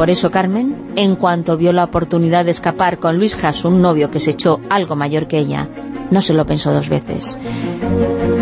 Por 0.00 0.08
eso 0.08 0.30
Carmen, 0.30 0.94
en 0.96 1.14
cuanto 1.14 1.58
vio 1.58 1.74
la 1.74 1.84
oportunidad 1.84 2.46
de 2.46 2.52
escapar 2.52 3.00
con 3.00 3.18
Luis 3.18 3.36
Jas, 3.36 3.66
un 3.66 3.82
novio 3.82 4.10
que 4.10 4.18
se 4.18 4.30
echó 4.30 4.58
algo 4.70 4.96
mayor 4.96 5.28
que 5.28 5.36
ella, 5.36 5.68
no 6.10 6.22
se 6.22 6.32
lo 6.32 6.46
pensó 6.46 6.72
dos 6.72 6.88
veces. 6.88 7.36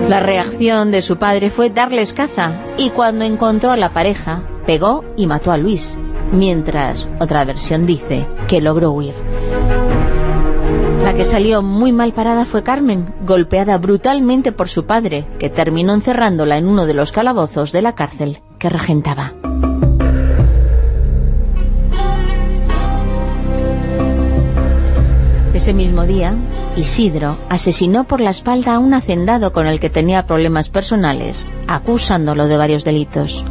La 0.07 0.21
reacción 0.21 0.93
de 0.93 1.03
su 1.03 1.17
padre 1.17 1.51
fue 1.51 1.69
darles 1.69 2.13
caza 2.13 2.63
y 2.77 2.91
cuando 2.91 3.25
encontró 3.25 3.73
a 3.73 3.77
la 3.77 3.93
pareja, 3.93 4.45
pegó 4.67 5.05
y 5.17 5.27
mató 5.27 5.51
a 5.51 5.57
Luis, 5.57 5.99
mientras 6.31 7.09
otra 7.19 7.45
versión 7.45 7.87
dice 7.87 8.29
que 8.47 8.61
logró 8.61 8.93
huir. 8.93 9.15
La 11.03 11.15
que 11.15 11.25
salió 11.25 11.61
muy 11.61 11.91
mal 11.91 12.13
parada 12.13 12.45
fue 12.45 12.63
Carmen, 12.63 13.13
golpeada 13.27 13.79
brutalmente 13.79 14.53
por 14.53 14.69
su 14.69 14.85
padre, 14.85 15.27
que 15.41 15.51
terminó 15.51 15.93
encerrándola 15.93 16.57
en 16.57 16.69
uno 16.69 16.87
de 16.87 16.95
los 16.95 17.11
calabozos 17.11 17.73
de 17.73 17.83
la 17.83 17.97
cárcel 17.97 18.39
que 18.61 18.69
regentaba. 18.69 19.33
Ese 25.59 25.75
mismo 25.75 26.07
día, 26.07 26.37
Isidro 26.77 27.37
asesinó 27.49 28.05
por 28.05 28.21
la 28.21 28.31
espalda 28.31 28.77
a 28.77 28.79
un 28.79 28.95
hacendado 28.95 29.53
con 29.53 29.67
el 29.67 29.81
que 29.81 29.91
tenía 29.91 30.25
problemas 30.25 30.69
personales, 30.69 31.49
acusándolo 31.67 32.47
de 32.47 32.57
varios 32.57 32.85
delitos. 32.85 33.45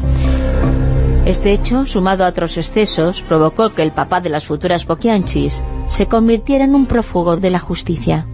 Este 1.25 1.51
hecho, 1.51 1.85
sumado 1.85 2.23
a 2.23 2.29
otros 2.29 2.57
excesos, 2.57 3.21
provocó 3.23 3.73
que 3.73 3.81
el 3.81 3.91
papá 3.91 4.21
de 4.21 4.29
las 4.29 4.45
futuras 4.45 4.85
Poquianchis 4.85 5.61
se 5.89 6.05
convirtiera 6.05 6.63
en 6.63 6.75
un 6.75 6.85
prófugo 6.85 7.35
de 7.35 7.49
la 7.49 7.59
justicia. 7.59 8.25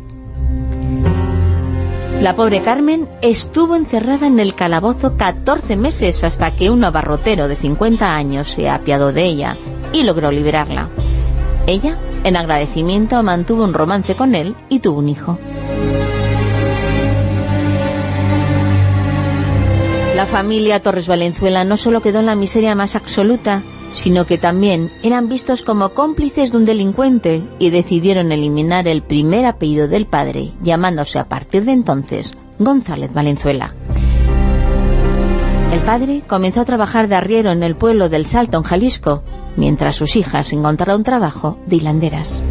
La 2.22 2.36
pobre 2.36 2.62
Carmen 2.62 3.10
estuvo 3.24 3.76
encerrada 3.76 4.28
en 4.28 4.40
el 4.40 4.54
calabozo 4.54 5.18
14 5.18 5.78
meses 5.78 6.24
hasta 6.24 6.56
que 6.56 6.70
un 6.70 6.84
abarrotero 6.84 7.48
de 7.48 7.56
50 7.56 8.16
años 8.16 8.52
se 8.52 8.70
apiadó 8.70 9.12
de 9.12 9.26
ella 9.26 9.58
y 9.92 10.04
logró 10.04 10.30
liberarla. 10.30 10.90
Ella, 11.66 11.98
en 12.24 12.36
agradecimiento, 12.36 13.22
mantuvo 13.24 13.64
un 13.64 13.74
romance 13.74 14.16
con 14.16 14.36
él 14.36 14.56
y 14.70 14.80
tuvo 14.80 15.00
un 15.00 15.10
hijo. 15.10 15.40
La 20.16 20.26
familia 20.26 20.82
Torres 20.82 21.08
Valenzuela 21.08 21.64
no 21.64 21.76
solo 21.76 22.02
quedó 22.02 22.20
en 22.20 22.28
la 22.28 22.36
miseria 22.36 22.76
más 22.76 22.96
absoluta, 22.96 23.64
sino 23.94 24.26
que 24.26 24.38
también 24.38 24.92
eran 25.04 25.30
vistos 25.30 25.64
como 25.64 25.90
cómplices 25.90 26.52
de 26.52 26.58
un 26.58 26.66
delincuente 26.66 27.44
y 27.60 27.70
decidieron 27.70 28.32
eliminar 28.32 28.88
el 28.88 29.02
primer 29.02 29.46
apellido 29.46 29.88
del 29.88 30.06
padre, 30.06 30.52
llamándose 30.62 31.18
a 31.18 31.30
partir 31.30 31.66
de 31.66 31.72
entonces 31.72 32.36
González 32.60 33.14
Valenzuela. 33.14 33.74
El 35.74 35.80
padre 35.80 36.22
comenzó 36.28 36.62
a 36.62 36.66
trabajar 36.66 37.08
de 37.08 37.16
arriero 37.16 37.52
en 37.52 37.64
el 37.64 37.76
pueblo 37.76 38.08
del 38.08 38.28
Salto, 38.28 38.58
en 38.58 38.64
Jalisco, 38.64 39.24
mientras 39.56 39.96
sus 39.96 40.16
hijas 40.16 40.54
encontraron 40.54 41.02
trabajo 41.02 41.58
de 41.66 41.78
hilanderas. 41.78 42.44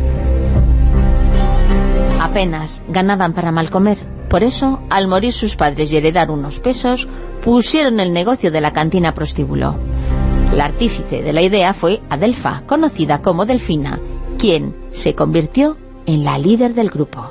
Apenas 2.21 2.83
ganaban 2.89 3.33
para 3.33 3.53
mal 3.53 3.71
comer, 3.71 3.99
por 4.29 4.43
eso, 4.43 4.81
al 4.91 5.07
morir 5.07 5.33
sus 5.33 5.55
padres 5.55 5.93
y 5.93 5.99
heredar 5.99 6.33
unos 6.33 6.59
pesos, 6.59 7.07
pusieron 7.45 8.01
el 8.01 8.13
negocio 8.13 8.51
de 8.51 8.61
la 8.61 8.73
cantina 8.73 9.15
prostíbulo. 9.15 9.77
La 10.53 10.65
artífice 10.65 11.23
de 11.23 11.33
la 11.33 11.43
idea 11.43 11.75
fue 11.75 12.01
Adelfa, 12.11 12.65
conocida 12.67 13.23
como 13.23 13.47
Delfina, 13.47 14.01
quien 14.37 14.75
se 14.91 15.15
convirtió 15.15 15.77
en 16.07 16.25
la 16.25 16.39
líder 16.39 16.75
del 16.75 16.91
grupo. 16.91 17.29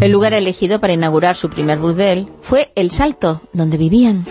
El 0.00 0.12
lugar 0.12 0.32
elegido 0.32 0.80
para 0.80 0.94
inaugurar 0.94 1.36
su 1.36 1.50
primer 1.50 1.78
burdel 1.78 2.28
fue 2.40 2.72
El 2.74 2.90
Salto, 2.90 3.42
donde 3.52 3.76
vivían. 3.76 4.24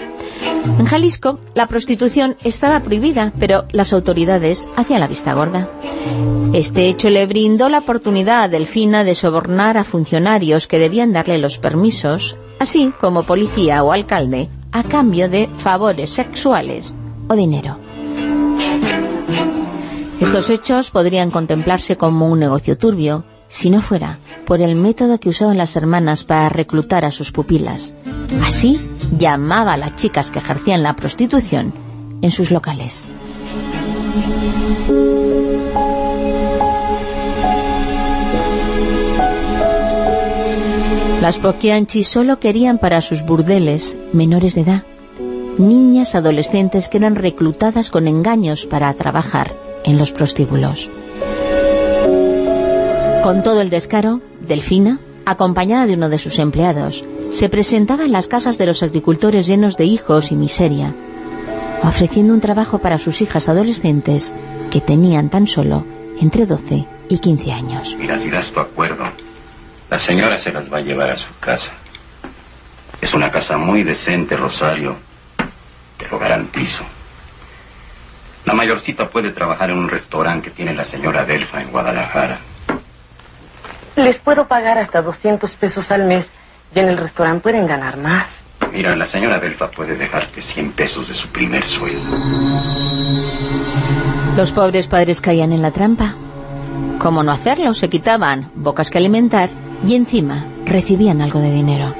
En 0.79 0.85
Jalisco, 0.85 1.39
la 1.53 1.67
prostitución 1.67 2.37
estaba 2.43 2.79
prohibida, 2.81 3.33
pero 3.39 3.65
las 3.71 3.93
autoridades 3.93 4.67
hacían 4.75 4.99
la 4.99 5.07
vista 5.07 5.33
gorda. 5.33 5.69
Este 6.53 6.89
hecho 6.89 7.09
le 7.09 7.25
brindó 7.27 7.69
la 7.69 7.79
oportunidad 7.79 8.43
a 8.43 8.47
Delfina 8.47 9.03
de 9.03 9.13
sobornar 9.13 9.77
a 9.77 9.83
funcionarios 9.83 10.65
que 10.65 10.79
debían 10.79 11.13
darle 11.13 11.37
los 11.37 11.59
permisos, 11.59 12.35
así 12.59 12.91
como 12.99 13.23
policía 13.23 13.83
o 13.83 13.91
alcalde, 13.91 14.49
a 14.71 14.83
cambio 14.83 15.29
de 15.29 15.49
favores 15.55 16.09
sexuales 16.09 16.95
o 17.27 17.35
dinero. 17.35 17.77
Estos 20.19 20.49
hechos 20.49 20.91
podrían 20.91 21.31
contemplarse 21.31 21.95
como 21.95 22.27
un 22.27 22.39
negocio 22.39 22.77
turbio, 22.77 23.23
si 23.49 23.69
no 23.69 23.81
fuera 23.81 24.19
por 24.45 24.61
el 24.61 24.75
método 24.75 25.19
que 25.19 25.29
usaban 25.29 25.57
las 25.57 25.75
hermanas 25.75 26.23
para 26.23 26.47
reclutar 26.47 27.03
a 27.03 27.11
sus 27.11 27.31
pupilas. 27.31 27.93
Así 28.41 28.79
llamaba 29.17 29.73
a 29.73 29.77
las 29.77 29.95
chicas 29.97 30.31
que 30.31 30.39
ejercían 30.39 30.83
la 30.83 30.95
prostitución 30.95 31.73
en 32.21 32.31
sus 32.31 32.51
locales. 32.51 33.09
Las 41.21 41.37
Poquianchi 41.37 42.03
solo 42.03 42.39
querían 42.39 42.77
para 42.77 43.01
sus 43.01 43.23
burdeles 43.23 43.97
menores 44.13 44.55
de 44.55 44.61
edad, 44.61 44.83
niñas 45.57 46.15
adolescentes 46.15 46.87
que 46.87 46.97
eran 46.97 47.15
reclutadas 47.15 47.89
con 47.89 48.07
engaños 48.07 48.65
para 48.65 48.93
trabajar 48.93 49.53
en 49.83 49.97
los 49.97 50.13
prostíbulos. 50.13 50.89
Con 53.23 53.43
todo 53.43 53.61
el 53.61 53.69
descaro, 53.69 54.21
Delfina, 54.39 54.99
acompañada 55.25 55.85
de 55.85 55.95
uno 55.95 56.07
de 56.09 56.17
sus 56.17 56.39
empleados, 56.39 57.03
se 57.31 57.49
presentaba 57.49 58.05
en 58.05 58.13
las 58.13 58.27
casas 58.27 58.57
de 58.57 58.65
los 58.65 58.81
agricultores 58.81 59.45
llenos 59.45 59.75
de 59.75 59.85
hijos 59.85 60.31
y 60.31 60.35
miseria, 60.35 60.95
ofreciendo 61.83 62.33
un 62.33 62.39
trabajo 62.39 62.79
para 62.79 62.97
sus 62.97 63.21
hijas 63.21 63.49
adolescentes 63.49 64.33
que 64.71 64.81
tenían 64.81 65.29
tan 65.29 65.47
solo 65.47 65.85
entre 66.19 66.45
12 66.45 66.87
y 67.09 67.19
15 67.19 67.51
años. 67.51 67.95
Mira, 67.99 68.17
si 68.17 68.29
das 68.29 68.51
tu 68.51 68.61
acuerdo, 68.61 69.03
la 69.89 69.99
señora 69.99 70.37
se 70.37 70.53
las 70.53 70.71
va 70.71 70.77
a 70.77 70.81
llevar 70.81 71.09
a 71.09 71.17
su 71.17 71.29
casa. 71.39 71.73
Es 73.01 73.13
una 73.13 73.31
casa 73.31 73.57
muy 73.57 73.83
decente, 73.83 74.37
Rosario. 74.37 74.95
Te 75.97 76.07
lo 76.07 76.19
garantizo. 76.19 76.83
La 78.45 78.53
mayorcita 78.53 79.09
puede 79.09 79.31
trabajar 79.31 79.69
en 79.69 79.77
un 79.77 79.89
restaurante 79.89 80.49
que 80.49 80.55
tiene 80.55 80.73
la 80.73 80.85
señora 80.85 81.25
Delfa 81.25 81.61
en 81.61 81.69
Guadalajara. 81.69 82.39
Les 83.95 84.19
puedo 84.19 84.47
pagar 84.47 84.77
hasta 84.77 85.01
200 85.01 85.55
pesos 85.55 85.91
al 85.91 86.05
mes 86.05 86.29
y 86.73 86.79
en 86.79 86.89
el 86.89 86.97
restaurante 86.97 87.41
pueden 87.41 87.67
ganar 87.67 87.97
más. 87.97 88.39
Mira, 88.71 88.95
la 88.95 89.07
señora 89.07 89.39
Delfa 89.39 89.71
puede 89.71 89.95
dejarte 89.95 90.41
100 90.41 90.71
pesos 90.73 91.07
de 91.07 91.13
su 91.13 91.29
primer 91.29 91.65
sueldo. 91.65 92.15
Los 94.37 94.51
pobres 94.51 94.87
padres 94.87 95.21
caían 95.21 95.51
en 95.51 95.61
la 95.61 95.71
trampa. 95.71 96.15
¿Cómo 96.99 97.23
no 97.23 97.31
hacerlo? 97.31 97.73
Se 97.73 97.89
quitaban 97.89 98.51
bocas 98.55 98.89
que 98.89 98.97
alimentar 98.97 99.49
y 99.85 99.95
encima 99.95 100.45
recibían 100.65 101.21
algo 101.21 101.39
de 101.39 101.51
dinero. 101.51 101.95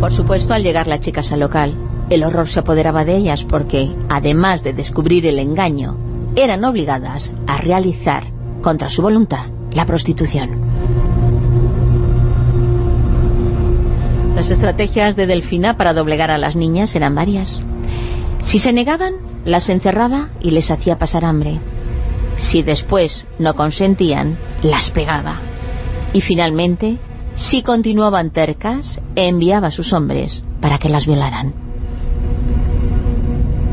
Por 0.00 0.12
supuesto, 0.12 0.54
al 0.54 0.64
llegar 0.64 0.88
las 0.88 1.00
chicas 1.00 1.30
al 1.30 1.40
local, 1.40 1.76
el 2.10 2.24
horror 2.24 2.48
se 2.48 2.60
apoderaba 2.60 3.04
de 3.04 3.16
ellas 3.16 3.44
porque, 3.44 3.94
además 4.08 4.64
de 4.64 4.72
descubrir 4.72 5.26
el 5.26 5.38
engaño, 5.38 5.96
eran 6.36 6.64
obligadas 6.64 7.32
a 7.46 7.58
realizar, 7.58 8.24
contra 8.62 8.88
su 8.88 9.02
voluntad, 9.02 9.46
la 9.72 9.86
prostitución. 9.86 10.50
Las 14.34 14.50
estrategias 14.50 15.14
de 15.14 15.26
Delfina 15.26 15.76
para 15.76 15.94
doblegar 15.94 16.30
a 16.30 16.38
las 16.38 16.56
niñas 16.56 16.94
eran 16.96 17.14
varias. 17.14 17.62
Si 18.42 18.58
se 18.58 18.72
negaban, 18.72 19.14
las 19.44 19.68
encerraba 19.68 20.30
y 20.40 20.50
les 20.50 20.70
hacía 20.70 20.98
pasar 20.98 21.24
hambre. 21.24 21.60
Si 22.36 22.62
después 22.62 23.26
no 23.38 23.54
consentían, 23.54 24.38
las 24.62 24.90
pegaba. 24.90 25.38
Y 26.12 26.22
finalmente, 26.22 26.98
si 27.36 27.62
continuaban 27.62 28.30
tercas, 28.30 29.00
enviaba 29.16 29.68
a 29.68 29.70
sus 29.70 29.92
hombres 29.92 30.42
para 30.60 30.78
que 30.78 30.88
las 30.88 31.06
violaran. 31.06 31.71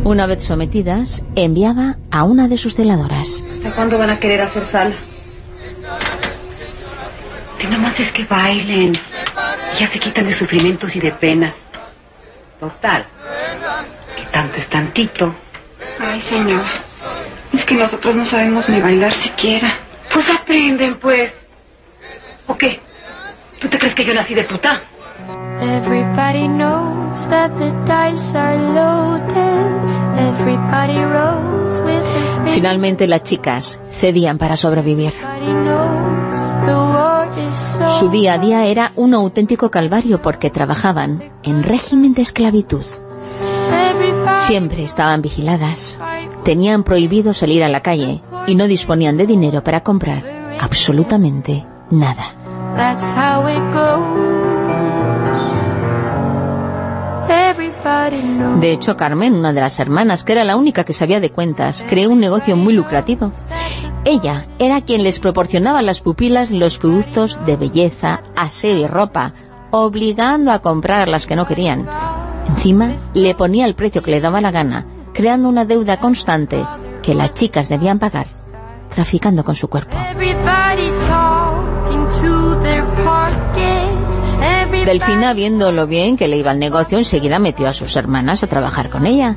Una 0.10 0.26
vez 0.26 0.44
sometidas, 0.44 1.22
enviaba 1.36 1.98
a 2.10 2.24
una 2.24 2.48
de 2.48 2.58
sus 2.58 2.74
celadoras. 2.74 3.46
¿Hasta 3.58 3.76
cuándo 3.76 4.00
van 4.00 4.10
a 4.10 4.20
querer 4.20 4.42
hacer 4.42 4.66
sal? 4.66 4.96
Si 7.60 7.68
nomás 7.68 8.00
es 8.00 8.12
que 8.12 8.26
bailen. 8.26 8.94
Ya 9.80 9.86
se 9.86 10.00
quitan 10.00 10.26
de 10.26 10.34
sufrimientos 10.34 10.96
y 10.96 11.00
de 11.00 11.12
penas. 11.12 11.54
Total. 12.60 13.06
Que 14.18 14.24
tanto 14.32 14.58
es 14.58 14.68
tantito. 14.68 15.36
Ay, 16.00 16.20
señor. 16.22 16.66
Es 17.54 17.64
que 17.64 17.76
nosotros 17.76 18.16
no 18.16 18.26
sabemos 18.26 18.68
ni 18.68 18.82
bailar 18.82 19.14
siquiera. 19.14 19.72
Pues 20.12 20.28
aprenden, 20.32 20.98
pues. 20.98 21.34
¿O 22.48 22.58
qué? 22.58 22.80
¿Tú 23.60 23.68
te 23.68 23.78
crees 23.78 23.94
que 23.94 24.06
yo 24.06 24.16
nací 24.16 24.34
de 24.34 24.44
puta? 24.44 24.82
Everybody 25.62 26.48
knows 26.48 27.30
that 27.30 27.52
the 27.60 27.72
dice 27.86 28.36
are 28.36 28.58
loaded. 28.74 29.89
Finalmente 32.54 33.08
las 33.08 33.24
chicas 33.24 33.80
cedían 33.92 34.38
para 34.38 34.56
sobrevivir. 34.56 35.14
Su 38.00 38.10
día 38.10 38.34
a 38.34 38.38
día 38.38 38.66
era 38.66 38.92
un 38.96 39.14
auténtico 39.14 39.72
calvario 39.72 40.22
porque 40.22 40.50
trabajaban 40.50 41.32
en 41.44 41.64
régimen 41.64 42.14
de 42.14 42.22
esclavitud. 42.22 42.86
Siempre 44.46 44.84
estaban 44.84 45.22
vigiladas. 45.22 46.00
Tenían 46.44 46.84
prohibido 46.84 47.34
salir 47.34 47.64
a 47.64 47.70
la 47.70 47.82
calle 47.82 48.22
y 48.48 48.56
no 48.56 48.68
disponían 48.68 49.18
de 49.18 49.28
dinero 49.28 49.64
para 49.64 49.82
comprar 49.82 50.24
absolutamente 50.60 51.66
nada. 51.90 52.24
De 58.60 58.72
hecho, 58.72 58.98
Carmen, 58.98 59.36
una 59.36 59.54
de 59.54 59.62
las 59.62 59.80
hermanas, 59.80 60.24
que 60.24 60.34
era 60.34 60.44
la 60.44 60.56
única 60.56 60.84
que 60.84 60.94
sabía 60.94 61.20
de 61.20 61.32
cuentas, 61.32 61.84
creó 61.88 62.10
un 62.10 62.20
negocio 62.20 62.56
muy 62.58 62.74
lucrativo. 62.74 63.32
Ella 64.06 64.48
era 64.60 64.82
quien 64.82 65.04
les 65.04 65.20
proporcionaba 65.20 65.80
a 65.80 65.84
las 65.84 66.02
pupilas 66.02 66.52
los 66.52 66.78
productos 66.78 67.40
de 67.46 67.56
belleza, 67.56 68.22
aseo 68.36 68.78
y 68.78 68.88
ropa, 68.88 69.34
obligando 69.72 70.52
a 70.52 70.60
comprar 70.60 71.08
las 71.08 71.28
que 71.28 71.36
no 71.36 71.46
querían. 71.46 71.88
Encima, 72.48 72.96
le 73.14 73.36
ponía 73.36 73.66
el 73.66 73.76
precio 73.76 74.02
que 74.02 74.12
le 74.12 74.22
daba 74.22 74.42
la 74.42 74.52
gana, 74.52 74.86
creando 75.14 75.50
una 75.50 75.66
deuda 75.66 76.00
constante 76.00 76.66
que 77.02 77.14
las 77.14 77.34
chicas 77.34 77.70
debían 77.70 78.00
pagar, 78.00 78.28
traficando 78.94 79.44
con 79.44 79.56
su 79.56 79.68
cuerpo. 79.68 79.98
Delfina, 84.86 85.34
viendo 85.34 85.72
lo 85.72 85.88
bien 85.88 86.18
que 86.18 86.28
le 86.28 86.38
iba 86.38 86.52
el 86.52 86.60
negocio, 86.60 86.98
enseguida 86.98 87.40
metió 87.40 87.68
a 87.68 87.74
sus 87.74 87.96
hermanas 87.96 88.44
a 88.44 88.48
trabajar 88.48 88.90
con 88.90 89.06
ella. 89.06 89.36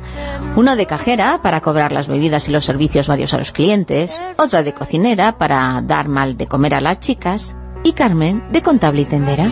Una 0.55 0.75
de 0.75 0.85
cajera 0.85 1.39
para 1.41 1.61
cobrar 1.61 1.91
las 1.91 2.07
bebidas 2.07 2.47
y 2.47 2.51
los 2.51 2.65
servicios 2.65 3.07
varios 3.07 3.33
a 3.33 3.37
los 3.37 3.51
clientes, 3.51 4.19
otra 4.37 4.63
de 4.63 4.73
cocinera 4.73 5.37
para 5.37 5.81
dar 5.83 6.07
mal 6.07 6.37
de 6.37 6.47
comer 6.47 6.75
a 6.75 6.81
las 6.81 6.99
chicas 6.99 7.55
y 7.83 7.93
Carmen 7.93 8.43
de 8.51 8.61
contable 8.61 9.01
y 9.01 9.05
tendera. 9.05 9.51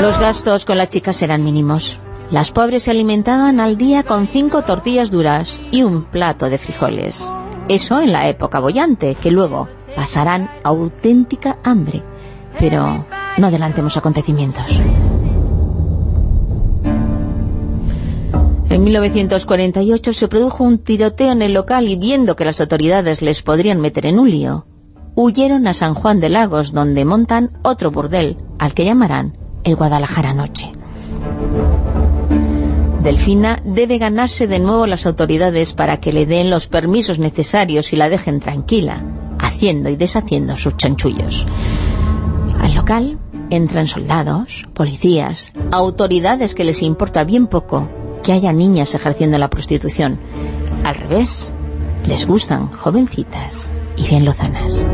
Los 0.00 0.18
gastos 0.18 0.64
con 0.64 0.78
las 0.78 0.88
chicas 0.90 1.22
eran 1.22 1.42
mínimos. 1.42 1.98
Las 2.30 2.50
pobres 2.50 2.84
se 2.84 2.90
alimentaban 2.90 3.60
al 3.60 3.76
día 3.76 4.02
con 4.02 4.26
cinco 4.26 4.62
tortillas 4.62 5.10
duras 5.10 5.60
y 5.70 5.82
un 5.82 6.04
plato 6.04 6.50
de 6.50 6.58
frijoles. 6.58 7.30
Eso 7.68 8.00
en 8.00 8.12
la 8.12 8.28
época 8.28 8.60
bollante, 8.60 9.16
que 9.16 9.30
luego 9.30 9.68
pasarán 9.96 10.48
auténtica 10.62 11.58
hambre. 11.64 12.02
Pero 12.58 13.04
no 13.38 13.46
adelantemos 13.46 13.96
acontecimientos. 13.96 14.80
En 18.68 18.84
1948 18.84 20.12
se 20.12 20.28
produjo 20.28 20.62
un 20.62 20.78
tiroteo 20.78 21.32
en 21.32 21.42
el 21.42 21.54
local 21.54 21.88
y 21.88 21.96
viendo 21.96 22.36
que 22.36 22.44
las 22.44 22.60
autoridades 22.60 23.22
les 23.22 23.42
podrían 23.42 23.80
meter 23.80 24.06
en 24.06 24.18
un 24.18 24.30
lío, 24.30 24.66
huyeron 25.14 25.66
a 25.66 25.74
San 25.74 25.94
Juan 25.94 26.20
de 26.20 26.28
Lagos, 26.28 26.72
donde 26.72 27.04
montan 27.04 27.58
otro 27.62 27.90
burdel, 27.90 28.36
al 28.58 28.74
que 28.74 28.84
llamarán 28.84 29.36
el 29.64 29.76
Guadalajara 29.76 30.34
Noche. 30.34 30.72
Delfina 33.06 33.62
debe 33.64 33.98
ganarse 33.98 34.48
de 34.48 34.58
nuevo 34.58 34.84
las 34.84 35.06
autoridades 35.06 35.74
para 35.74 36.00
que 36.00 36.12
le 36.12 36.26
den 36.26 36.50
los 36.50 36.66
permisos 36.66 37.20
necesarios 37.20 37.92
y 37.92 37.96
la 37.96 38.08
dejen 38.08 38.40
tranquila, 38.40 39.00
haciendo 39.38 39.90
y 39.90 39.94
deshaciendo 39.94 40.56
sus 40.56 40.76
chanchullos. 40.76 41.46
Al 42.60 42.74
local 42.74 43.20
entran 43.50 43.86
soldados, 43.86 44.66
policías, 44.74 45.52
autoridades 45.70 46.56
que 46.56 46.64
les 46.64 46.82
importa 46.82 47.22
bien 47.22 47.46
poco 47.46 47.88
que 48.24 48.32
haya 48.32 48.52
niñas 48.52 48.92
ejerciendo 48.92 49.38
la 49.38 49.50
prostitución. 49.50 50.18
Al 50.82 50.96
revés, 50.96 51.54
les 52.08 52.26
gustan 52.26 52.72
jovencitas 52.72 53.70
y 53.96 54.08
bien 54.08 54.24
lozanas. 54.24 54.84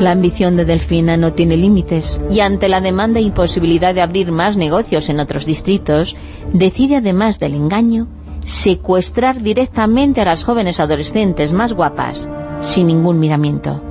La 0.00 0.12
ambición 0.12 0.54
de 0.56 0.64
Delfina 0.64 1.16
no 1.16 1.32
tiene 1.32 1.56
límites 1.56 2.20
y 2.30 2.38
ante 2.38 2.68
la 2.68 2.80
demanda 2.80 3.18
e 3.18 3.22
imposibilidad 3.22 3.94
de 3.94 4.00
abrir 4.00 4.30
más 4.30 4.56
negocios 4.56 5.08
en 5.08 5.18
otros 5.18 5.44
distritos, 5.44 6.14
decide 6.52 6.96
además 6.96 7.40
del 7.40 7.54
engaño, 7.54 8.06
secuestrar 8.44 9.42
directamente 9.42 10.20
a 10.20 10.24
las 10.24 10.44
jóvenes 10.44 10.78
adolescentes 10.78 11.52
más 11.52 11.72
guapas, 11.72 12.28
sin 12.60 12.86
ningún 12.86 13.18
miramiento. 13.18 13.82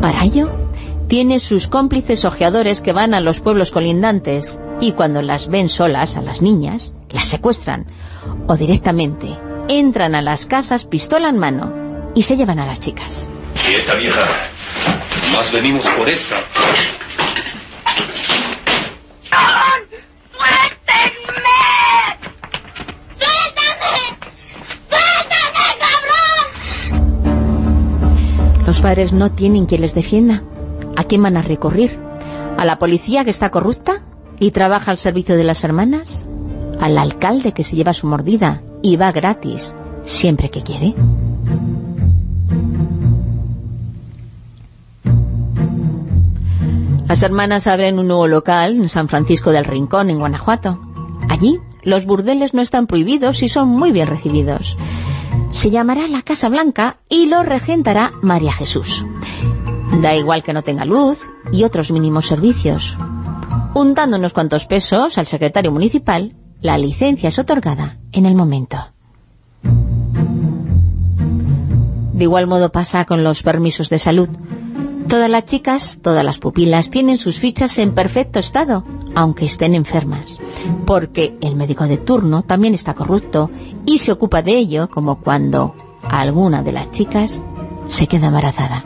Para 0.00 0.24
ello, 0.24 0.50
tiene 1.06 1.38
sus 1.38 1.68
cómplices 1.68 2.24
ojeadores 2.24 2.80
que 2.80 2.92
van 2.92 3.14
a 3.14 3.20
los 3.20 3.40
pueblos 3.40 3.70
colindantes 3.70 4.58
y 4.80 4.92
cuando 4.92 5.22
las 5.22 5.46
ven 5.46 5.68
solas 5.68 6.16
a 6.16 6.20
las 6.20 6.42
niñas, 6.42 6.92
las 7.10 7.28
secuestran 7.28 7.86
o 8.48 8.56
directamente 8.56 9.28
entran 9.68 10.16
a 10.16 10.22
las 10.22 10.46
casas 10.46 10.84
pistola 10.84 11.28
en 11.28 11.38
mano 11.38 11.81
y 12.14 12.22
se 12.22 12.36
llevan 12.36 12.58
a 12.58 12.66
las 12.66 12.80
chicas. 12.80 13.28
Quieta 13.64 13.94
vieja, 13.94 14.26
más 15.32 15.52
venimos 15.52 15.86
por 15.88 16.08
esta. 16.08 16.36
¡Suéltenme! 20.30 21.58
¡Suéltame! 23.18 24.04
¡Suéltame, 24.88 25.66
cabrón! 26.90 28.66
Los 28.66 28.80
padres 28.80 29.12
no 29.12 29.30
tienen 29.32 29.66
quien 29.66 29.80
les 29.80 29.94
defienda. 29.94 30.42
¿A 30.96 31.04
quién 31.04 31.22
van 31.22 31.36
a 31.36 31.42
recurrir? 31.42 31.98
¿A 32.58 32.64
la 32.64 32.78
policía 32.78 33.24
que 33.24 33.30
está 33.30 33.50
corrupta 33.50 34.02
y 34.38 34.50
trabaja 34.50 34.90
al 34.90 34.98
servicio 34.98 35.36
de 35.36 35.44
las 35.44 35.64
hermanas? 35.64 36.26
¿Al 36.80 36.98
alcalde 36.98 37.52
que 37.52 37.64
se 37.64 37.76
lleva 37.76 37.94
su 37.94 38.06
mordida 38.06 38.62
y 38.82 38.96
va 38.96 39.12
gratis 39.12 39.74
siempre 40.04 40.50
que 40.50 40.62
quiere? 40.62 40.94
Las 47.12 47.22
hermanas 47.22 47.66
abren 47.66 47.98
un 47.98 48.06
nuevo 48.06 48.26
local 48.26 48.74
en 48.74 48.88
San 48.88 49.06
Francisco 49.06 49.50
del 49.50 49.66
Rincón, 49.66 50.08
en 50.08 50.18
Guanajuato. 50.18 50.80
Allí 51.28 51.60
los 51.82 52.06
burdeles 52.06 52.54
no 52.54 52.62
están 52.62 52.86
prohibidos 52.86 53.42
y 53.42 53.50
son 53.50 53.68
muy 53.68 53.92
bien 53.92 54.06
recibidos. 54.06 54.78
Se 55.50 55.70
llamará 55.70 56.08
la 56.08 56.22
Casa 56.22 56.48
Blanca 56.48 57.00
y 57.10 57.26
lo 57.26 57.42
regentará 57.42 58.12
María 58.22 58.54
Jesús. 58.54 59.04
Da 60.00 60.16
igual 60.16 60.42
que 60.42 60.54
no 60.54 60.62
tenga 60.62 60.86
luz 60.86 61.28
y 61.52 61.64
otros 61.64 61.90
mínimos 61.90 62.28
servicios. 62.28 62.96
Juntando 63.74 64.16
unos 64.16 64.32
cuantos 64.32 64.64
pesos 64.64 65.18
al 65.18 65.26
secretario 65.26 65.70
municipal, 65.70 66.34
la 66.62 66.78
licencia 66.78 67.28
es 67.28 67.38
otorgada 67.38 67.98
en 68.12 68.24
el 68.24 68.34
momento. 68.34 68.78
De 72.14 72.24
igual 72.24 72.46
modo 72.46 72.72
pasa 72.72 73.04
con 73.04 73.22
los 73.22 73.42
permisos 73.42 73.90
de 73.90 73.98
salud. 73.98 74.30
Todas 75.12 75.28
las 75.28 75.44
chicas, 75.44 76.00
todas 76.00 76.24
las 76.24 76.38
pupilas, 76.38 76.90
tienen 76.90 77.18
sus 77.18 77.38
fichas 77.38 77.76
en 77.76 77.94
perfecto 77.94 78.38
estado, 78.38 78.82
aunque 79.14 79.44
estén 79.44 79.74
enfermas, 79.74 80.38
porque 80.86 81.36
el 81.42 81.54
médico 81.54 81.86
de 81.86 81.98
turno 81.98 82.40
también 82.44 82.72
está 82.72 82.94
corrupto 82.94 83.50
y 83.84 83.98
se 83.98 84.10
ocupa 84.10 84.40
de 84.40 84.56
ello 84.56 84.88
como 84.88 85.20
cuando 85.20 85.74
alguna 86.02 86.62
de 86.62 86.72
las 86.72 86.92
chicas 86.92 87.42
se 87.88 88.06
queda 88.06 88.28
embarazada. 88.28 88.84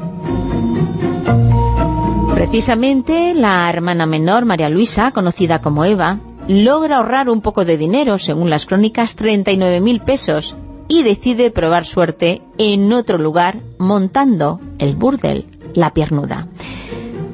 Precisamente 2.34 3.32
la 3.32 3.70
hermana 3.70 4.06
menor, 4.06 4.46
María 4.46 4.68
Luisa, 4.68 5.12
conocida 5.12 5.62
como 5.62 5.84
Eva, 5.84 6.18
logra 6.48 6.96
ahorrar 6.96 7.30
un 7.30 7.40
poco 7.40 7.64
de 7.64 7.78
dinero, 7.78 8.18
según 8.18 8.50
las 8.50 8.66
crónicas, 8.66 9.16
39.000 9.16 10.02
pesos, 10.02 10.56
y 10.88 11.04
decide 11.04 11.52
probar 11.52 11.86
suerte 11.86 12.42
en 12.58 12.92
otro 12.92 13.16
lugar 13.16 13.60
montando 13.78 14.60
el 14.80 14.96
burdel 14.96 15.55
la 15.76 15.92
piernuda, 15.92 16.48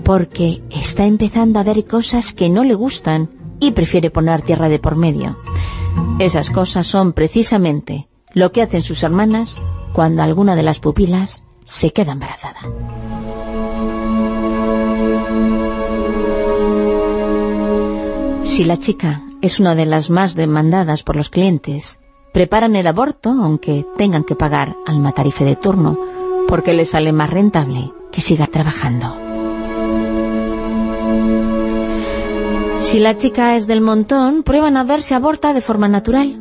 porque 0.05 0.63
está 0.71 1.07
empezando 1.07 1.59
a 1.59 1.63
ver 1.63 1.87
cosas 1.87 2.33
que 2.33 2.51
no 2.51 2.65
le 2.65 2.75
gustan 2.75 3.31
y 3.61 3.71
prefiere 3.71 4.11
poner 4.11 4.43
tierra 4.43 4.69
de 4.69 4.79
por 4.79 4.97
medio. 4.97 5.39
Esas 6.19 6.51
cosas 6.51 6.87
son 6.87 7.13
precisamente 7.13 8.09
lo 8.35 8.51
que 8.53 8.63
hacen 8.63 8.83
sus 8.83 9.03
hermanas 9.03 9.57
cuando 9.93 10.23
alguna 10.23 10.57
de 10.57 10.63
las 10.63 10.81
pupilas 10.81 11.45
se 11.65 11.93
queda 11.93 12.13
embarazada. 12.13 12.61
Si 18.45 18.65
la 18.65 18.77
chica 18.77 19.23
es 19.41 19.61
una 19.61 19.75
de 19.75 19.87
las 19.87 20.11
más 20.11 20.35
demandadas 20.35 21.05
por 21.05 21.17
los 21.17 21.31
clientes, 21.31 22.01
preparan 22.33 22.75
el 22.77 22.87
aborto 22.87 23.31
aunque 23.31 23.87
tengan 23.97 24.25
que 24.25 24.35
pagar 24.35 24.75
al 24.87 24.99
matarife 24.99 25.45
de 25.45 25.57
turno, 25.57 25.99
porque 26.49 26.75
les 26.75 26.91
sale 26.91 27.13
más 27.13 27.31
rentable 27.31 27.93
que 28.13 28.21
siga 28.21 28.47
trabajando. 28.47 29.17
Si 32.81 33.01
la 33.01 33.17
chica 33.17 33.57
es 33.57 33.67
del 33.67 33.81
montón, 33.81 34.43
prueban 34.43 34.77
a 34.77 34.85
ver 34.85 35.03
si 35.03 35.15
aborta 35.15 35.55
de 35.55 35.63
forma 35.63 35.89
natural, 35.89 36.39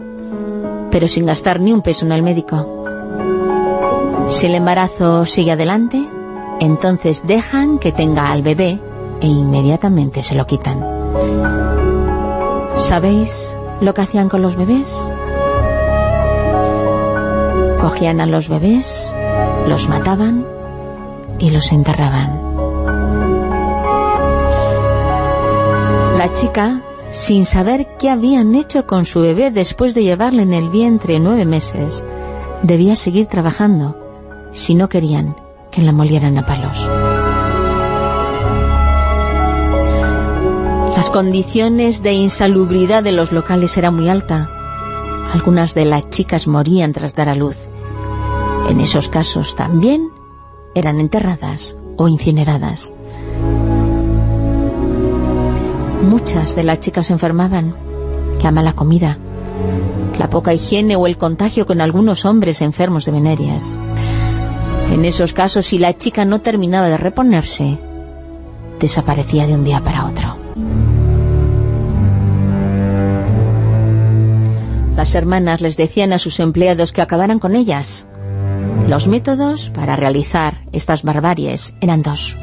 pero 0.91 1.07
sin 1.07 1.25
gastar 1.25 1.61
ni 1.61 1.71
un 1.71 1.81
peso 1.81 2.05
en 2.05 2.11
el 2.11 2.23
médico. 2.23 2.85
Si 4.29 4.47
el 4.47 4.55
embarazo 4.55 5.25
sigue 5.25 5.53
adelante, 5.53 6.05
entonces 6.59 7.25
dejan 7.25 7.79
que 7.79 7.91
tenga 7.91 8.31
al 8.31 8.41
bebé 8.41 8.79
e 9.21 9.27
inmediatamente 9.27 10.23
se 10.23 10.35
lo 10.35 10.45
quitan. 10.45 10.83
¿Sabéis 12.77 13.55
lo 13.79 13.93
que 13.93 14.01
hacían 14.01 14.27
con 14.27 14.41
los 14.41 14.55
bebés? 14.55 14.93
Cogían 17.79 18.19
a 18.19 18.25
los 18.25 18.49
bebés, 18.49 19.09
los 19.67 19.87
mataban 19.87 20.45
y 21.41 21.49
los 21.49 21.71
enterraban. 21.71 22.39
La 26.17 26.31
chica, 26.33 26.81
sin 27.11 27.45
saber 27.45 27.87
qué 27.99 28.09
habían 28.09 28.53
hecho 28.53 28.85
con 28.85 29.05
su 29.05 29.21
bebé 29.21 29.49
después 29.49 29.95
de 29.95 30.03
llevarle 30.03 30.43
en 30.43 30.53
el 30.53 30.69
vientre 30.69 31.19
nueve 31.19 31.45
meses, 31.45 32.05
debía 32.61 32.95
seguir 32.95 33.25
trabajando 33.25 33.97
si 34.53 34.75
no 34.75 34.87
querían 34.87 35.35
que 35.71 35.81
la 35.81 35.91
molieran 35.91 36.37
a 36.37 36.45
palos. 36.45 36.87
Las 40.95 41.09
condiciones 41.09 42.03
de 42.03 42.13
insalubridad 42.13 43.01
de 43.01 43.13
los 43.13 43.31
locales 43.31 43.75
eran 43.77 43.95
muy 43.95 44.09
alta. 44.09 44.47
Algunas 45.33 45.73
de 45.73 45.85
las 45.85 46.09
chicas 46.09 46.45
morían 46.45 46.93
tras 46.93 47.15
dar 47.15 47.29
a 47.29 47.35
luz. 47.35 47.57
En 48.69 48.79
esos 48.79 49.09
casos 49.09 49.55
también 49.55 50.11
eran 50.75 50.99
enterradas 50.99 51.75
o 51.97 52.07
incineradas. 52.07 52.93
Muchas 56.07 56.55
de 56.55 56.63
las 56.63 56.79
chicas 56.79 57.11
enfermaban. 57.11 57.75
La 58.41 58.51
mala 58.51 58.73
comida, 58.73 59.17
la 60.17 60.29
poca 60.29 60.53
higiene 60.53 60.95
o 60.95 61.07
el 61.07 61.17
contagio 61.17 61.65
con 61.65 61.79
algunos 61.79 62.25
hombres 62.25 62.61
enfermos 62.61 63.05
de 63.05 63.11
venerias. 63.11 63.77
En 64.91 65.05
esos 65.05 65.33
casos, 65.33 65.67
si 65.67 65.77
la 65.77 65.97
chica 65.97 66.25
no 66.25 66.41
terminaba 66.41 66.89
de 66.89 66.97
reponerse, 66.97 67.77
desaparecía 68.79 69.47
de 69.47 69.53
un 69.53 69.63
día 69.63 69.81
para 69.81 70.05
otro. 70.05 70.37
Las 74.95 75.15
hermanas 75.15 75.61
les 75.61 75.77
decían 75.77 76.13
a 76.13 76.19
sus 76.19 76.39
empleados 76.39 76.91
que 76.91 77.01
acabaran 77.01 77.39
con 77.39 77.55
ellas. 77.55 78.05
Los 78.91 79.07
métodos 79.07 79.69
para 79.69 79.95
realizar 79.95 80.65
estas 80.73 81.03
barbaries 81.03 81.73
eran 81.79 82.01
dos. 82.01 82.35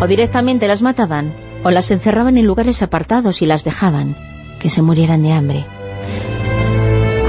O 0.00 0.08
directamente 0.08 0.66
las 0.66 0.82
mataban, 0.82 1.32
o 1.62 1.70
las 1.70 1.92
encerraban 1.92 2.36
en 2.36 2.44
lugares 2.44 2.82
apartados 2.82 3.40
y 3.40 3.46
las 3.46 3.62
dejaban 3.62 4.16
que 4.58 4.68
se 4.68 4.82
murieran 4.82 5.22
de 5.22 5.30
hambre. 5.30 5.64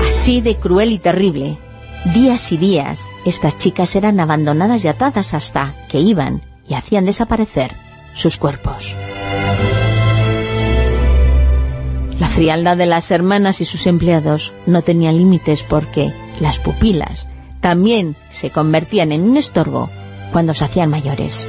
Así 0.07 0.41
de 0.41 0.55
cruel 0.57 0.91
y 0.91 0.97
terrible, 0.97 1.59
días 2.15 2.51
y 2.51 2.57
días, 2.57 3.11
estas 3.25 3.59
chicas 3.59 3.95
eran 3.95 4.19
abandonadas 4.19 4.83
y 4.83 4.87
atadas 4.87 5.35
hasta 5.35 5.75
que 5.87 5.99
iban 5.99 6.41
y 6.67 6.73
hacían 6.73 7.05
desaparecer 7.05 7.75
sus 8.15 8.37
cuerpos. 8.37 8.95
La 12.17 12.27
frialdad 12.27 12.75
de 12.75 12.87
las 12.87 13.11
hermanas 13.11 13.61
y 13.61 13.65
sus 13.65 13.85
empleados 13.85 14.51
no 14.65 14.81
tenían 14.81 15.15
límites 15.15 15.61
porque 15.61 16.11
las 16.39 16.57
pupilas 16.57 17.27
también 17.65 18.15
se 18.29 18.51
convertían 18.51 19.11
en 19.11 19.23
un 19.23 19.37
estorbo 19.37 19.89
cuando 20.31 20.53
se 20.53 20.65
hacían 20.65 20.91
mayores. 20.91 21.47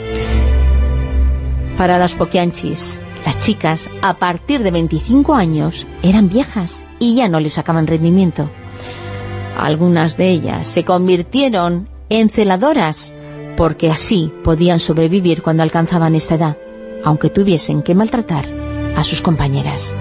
Para 1.76 1.98
las 1.98 2.14
poquianchis, 2.14 2.98
las 3.26 3.38
chicas, 3.40 3.90
a 4.00 4.14
partir 4.14 4.62
de 4.62 4.70
25 4.70 5.34
años, 5.34 5.86
eran 6.02 6.30
viejas 6.30 6.86
y 6.98 7.16
ya 7.16 7.28
no 7.28 7.38
les 7.38 7.52
sacaban 7.52 7.86
rendimiento. 7.86 8.48
Algunas 9.58 10.16
de 10.16 10.30
ellas 10.30 10.68
se 10.68 10.86
convirtieron 10.86 11.86
en 12.08 12.30
celadoras, 12.30 13.12
porque 13.58 13.90
así 13.90 14.32
podían 14.42 14.80
sobrevivir 14.80 15.42
cuando 15.42 15.64
alcanzaban 15.64 16.14
esta 16.14 16.36
edad, 16.36 16.56
aunque 17.04 17.28
tuviesen 17.28 17.82
que 17.82 17.94
maltratar 17.94 18.48
a 18.96 19.04
sus 19.04 19.20
compañeras. 19.20 19.92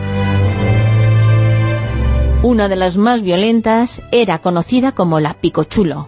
Una 2.45 2.69
de 2.69 2.75
las 2.75 2.95
más 2.95 3.23
violentas 3.23 4.03
era 4.11 4.37
conocida 4.37 4.91
como 4.91 5.19
la 5.19 5.33
Picochulo. 5.33 6.07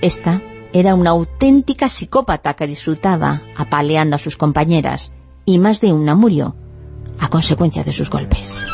Esta 0.00 0.40
era 0.72 0.94
una 0.94 1.10
auténtica 1.10 1.90
psicópata 1.90 2.54
que 2.54 2.66
disfrutaba 2.66 3.42
apaleando 3.54 4.16
a 4.16 4.18
sus 4.18 4.38
compañeras, 4.38 5.12
y 5.44 5.58
más 5.58 5.82
de 5.82 5.92
una 5.92 6.14
murió 6.14 6.56
a 7.20 7.28
consecuencia 7.28 7.84
de 7.84 7.92
sus 7.92 8.08
golpes. 8.08 8.64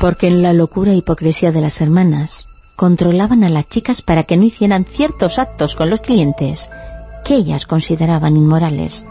Porque 0.00 0.26
en 0.26 0.42
la 0.42 0.54
locura 0.54 0.90
e 0.90 0.96
hipocresía 0.96 1.52
de 1.52 1.60
las 1.60 1.80
hermanas, 1.80 2.48
controlaban 2.74 3.44
a 3.44 3.48
las 3.48 3.68
chicas 3.68 4.02
para 4.02 4.24
que 4.24 4.36
no 4.36 4.42
hicieran 4.42 4.84
ciertos 4.84 5.38
actos 5.38 5.76
con 5.76 5.88
los 5.88 6.00
clientes 6.00 6.68
que 7.24 7.36
ellas 7.36 7.66
consideraban 7.66 8.36
inmorales. 8.36 9.06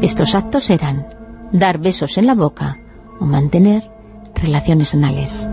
Estos 0.00 0.36
actos 0.36 0.70
eran 0.70 1.08
dar 1.50 1.78
besos 1.78 2.18
en 2.18 2.26
la 2.26 2.34
boca 2.34 2.78
o 3.18 3.24
mantener 3.24 3.90
relaciones 4.34 4.94
anales. 4.94 5.46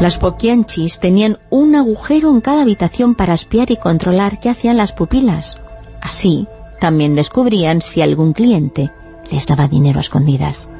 Las 0.00 0.18
poquianchis 0.18 0.98
tenían 0.98 1.38
un 1.50 1.76
agujero 1.76 2.30
en 2.30 2.40
cada 2.40 2.62
habitación 2.62 3.14
para 3.14 3.34
espiar 3.34 3.70
y 3.70 3.76
controlar 3.76 4.40
qué 4.40 4.50
hacían 4.50 4.76
las 4.76 4.92
pupilas. 4.92 5.60
Así, 6.00 6.48
también 6.80 7.14
descubrían 7.14 7.80
si 7.80 8.02
algún 8.02 8.32
cliente 8.32 8.90
les 9.30 9.46
daba 9.46 9.68
dinero 9.68 9.98
a 9.98 10.02
escondidas. 10.02 10.70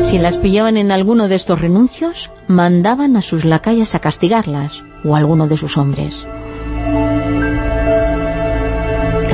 Si 0.00 0.16
las 0.16 0.38
pillaban 0.38 0.78
en 0.78 0.92
alguno 0.92 1.28
de 1.28 1.34
estos 1.34 1.60
renuncios, 1.60 2.30
mandaban 2.46 3.16
a 3.16 3.22
sus 3.22 3.44
lacayas 3.44 3.94
a 3.94 3.98
castigarlas, 3.98 4.82
o 5.04 5.14
a 5.14 5.18
alguno 5.18 5.48
de 5.48 5.56
sus 5.56 5.76
hombres. 5.76 6.26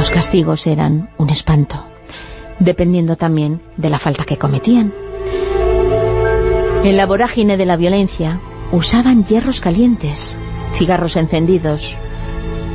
Los 0.05 0.13
castigos 0.13 0.67
eran 0.67 1.09
un 1.17 1.31
espanto, 1.31 1.83
dependiendo 2.59 3.17
también 3.17 3.63
de 3.79 3.89
la 3.89 3.99
falta 3.99 4.25
que 4.25 4.37
cometían. 4.37 4.93
En 6.85 6.99
la 6.99 7.07
vorágine 7.07 7.57
de 7.57 7.65
la 7.65 7.79
violencia, 7.79 8.39
usaban 8.71 9.25
hierros 9.25 9.63
calientes, 9.63 10.37
cigarros 10.75 11.17
encendidos, 11.17 11.97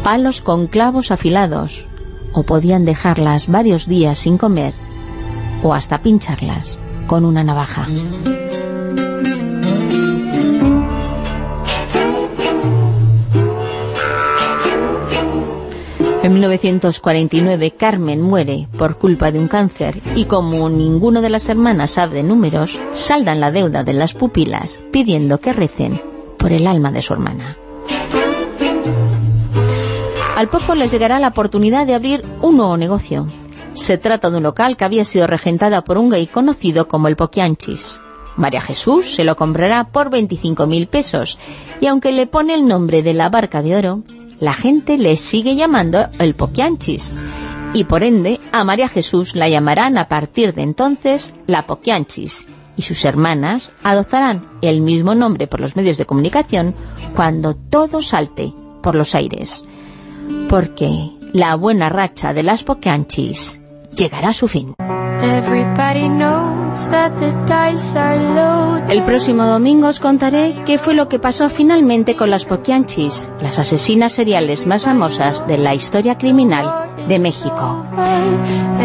palos 0.03 0.41
con 0.41 0.65
clavos 0.65 1.11
afilados, 1.11 1.85
o 2.33 2.41
podían 2.41 2.83
dejarlas 2.83 3.47
varios 3.47 3.85
días 3.85 4.17
sin 4.17 4.39
comer, 4.39 4.73
o 5.61 5.75
hasta 5.75 5.99
pincharlas 5.99 6.79
con 7.05 7.25
una 7.25 7.43
navaja. 7.43 7.85
En 16.29 16.33
1949 16.33 17.71
Carmen 17.71 18.21
muere 18.21 18.67
por 18.77 18.99
culpa 18.99 19.31
de 19.31 19.39
un 19.39 19.47
cáncer 19.47 19.99
y 20.13 20.25
como 20.25 20.69
ninguno 20.69 21.21
de 21.21 21.29
las 21.31 21.49
hermanas 21.49 21.89
sabe 21.89 22.21
números, 22.21 22.77
saldan 22.93 23.39
la 23.39 23.49
deuda 23.49 23.83
de 23.83 23.93
las 23.93 24.13
pupilas 24.13 24.79
pidiendo 24.91 25.39
que 25.39 25.53
recen 25.53 25.99
por 26.37 26.51
el 26.51 26.67
alma 26.67 26.91
de 26.91 27.01
su 27.01 27.13
hermana. 27.13 27.57
Al 30.37 30.49
poco 30.49 30.75
les 30.75 30.91
llegará 30.91 31.19
la 31.19 31.29
oportunidad 31.29 31.87
de 31.87 31.95
abrir 31.95 32.23
un 32.43 32.57
nuevo 32.57 32.77
negocio, 32.77 33.25
se 33.73 33.97
trata 33.97 34.29
de 34.29 34.37
un 34.37 34.43
local 34.43 34.77
que 34.77 34.85
había 34.85 35.05
sido 35.05 35.25
regentada 35.25 35.83
por 35.83 35.97
un 35.97 36.11
gay 36.11 36.27
conocido 36.27 36.87
como 36.87 37.07
el 37.07 37.15
Poquianchis. 37.15 38.01
María 38.35 38.61
Jesús 38.61 39.15
se 39.15 39.23
lo 39.23 39.35
comprará 39.35 39.85
por 39.85 40.11
25.000 40.11 40.87
pesos 40.89 41.39
y 41.81 41.87
aunque 41.87 42.11
le 42.11 42.27
pone 42.27 42.53
el 42.53 42.67
nombre 42.67 43.01
de 43.01 43.15
la 43.15 43.29
barca 43.29 43.63
de 43.63 43.75
oro, 43.75 44.03
la 44.39 44.53
gente 44.53 44.97
le 44.97 45.17
sigue 45.17 45.55
llamando 45.55 46.07
el 46.17 46.35
Poquianchis 46.35 47.13
y 47.73 47.83
por 47.83 48.03
ende 48.03 48.39
a 48.51 48.63
María 48.63 48.87
Jesús 48.87 49.35
la 49.35 49.49
llamarán 49.49 49.97
a 49.97 50.07
partir 50.07 50.53
de 50.53 50.63
entonces 50.63 51.33
la 51.45 51.67
Poquianchis 51.67 52.45
y 52.75 52.81
sus 52.81 53.03
hermanas 53.05 53.71
adoptarán 53.83 54.47
el 54.61 54.81
mismo 54.81 55.13
nombre 55.13 55.47
por 55.47 55.59
los 55.59 55.75
medios 55.75 55.97
de 55.97 56.05
comunicación 56.05 56.73
cuando 57.13 57.53
todo 57.53 58.01
salte 58.01 58.53
por 58.81 58.95
los 58.95 59.15
aires. 59.15 59.65
Porque 60.47 61.11
la 61.33 61.55
buena 61.55 61.89
racha 61.89 62.33
de 62.33 62.43
las 62.43 62.63
Poquianchis 62.63 63.59
llegará 63.93 64.29
a 64.29 64.33
su 64.33 64.47
fin. 64.47 64.75
El 68.89 69.03
próximo 69.05 69.45
domingo 69.45 69.87
os 69.87 70.01
contaré 70.01 70.53
qué 70.65 70.77
fue 70.77 70.93
lo 70.93 71.07
que 71.07 71.19
pasó 71.19 71.49
finalmente 71.49 72.17
con 72.17 72.29
las 72.29 72.43
Poquianchis, 72.43 73.29
las 73.41 73.59
asesinas 73.59 74.11
seriales 74.11 74.67
más 74.67 74.83
famosas 74.83 75.47
de 75.47 75.57
la 75.57 75.73
historia 75.73 76.17
criminal 76.17 76.89
de 77.07 77.17
México. 77.17 77.85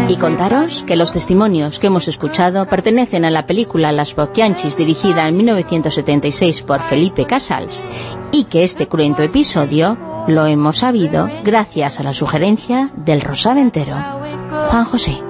Y 0.07 0.15
contaros 0.15 0.85
que 0.87 0.95
los 0.95 1.11
testimonios 1.11 1.79
que 1.79 1.87
hemos 1.87 2.07
escuchado 2.07 2.65
pertenecen 2.65 3.25
a 3.25 3.31
la 3.31 3.45
película 3.45 3.91
Las 3.91 4.13
Poquianchis 4.13 4.77
dirigida 4.77 5.27
en 5.27 5.35
1976 5.35 6.61
por 6.61 6.81
Felipe 6.81 7.25
Casals 7.25 7.83
y 8.31 8.45
que 8.45 8.63
este 8.63 8.87
cruento 8.87 9.21
episodio 9.21 9.97
lo 10.27 10.45
hemos 10.47 10.77
sabido 10.77 11.29
gracias 11.43 11.99
a 11.99 12.03
la 12.03 12.13
sugerencia 12.13 12.89
del 12.95 13.19
Rosaventero, 13.19 13.97
Juan 14.69 14.85
José. 14.85 15.21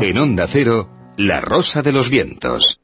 En 0.00 0.18
Onda 0.18 0.46
Cero, 0.48 0.88
La 1.18 1.40
Rosa 1.40 1.82
de 1.82 1.92
los 1.92 2.08
Vientos. 2.08 2.80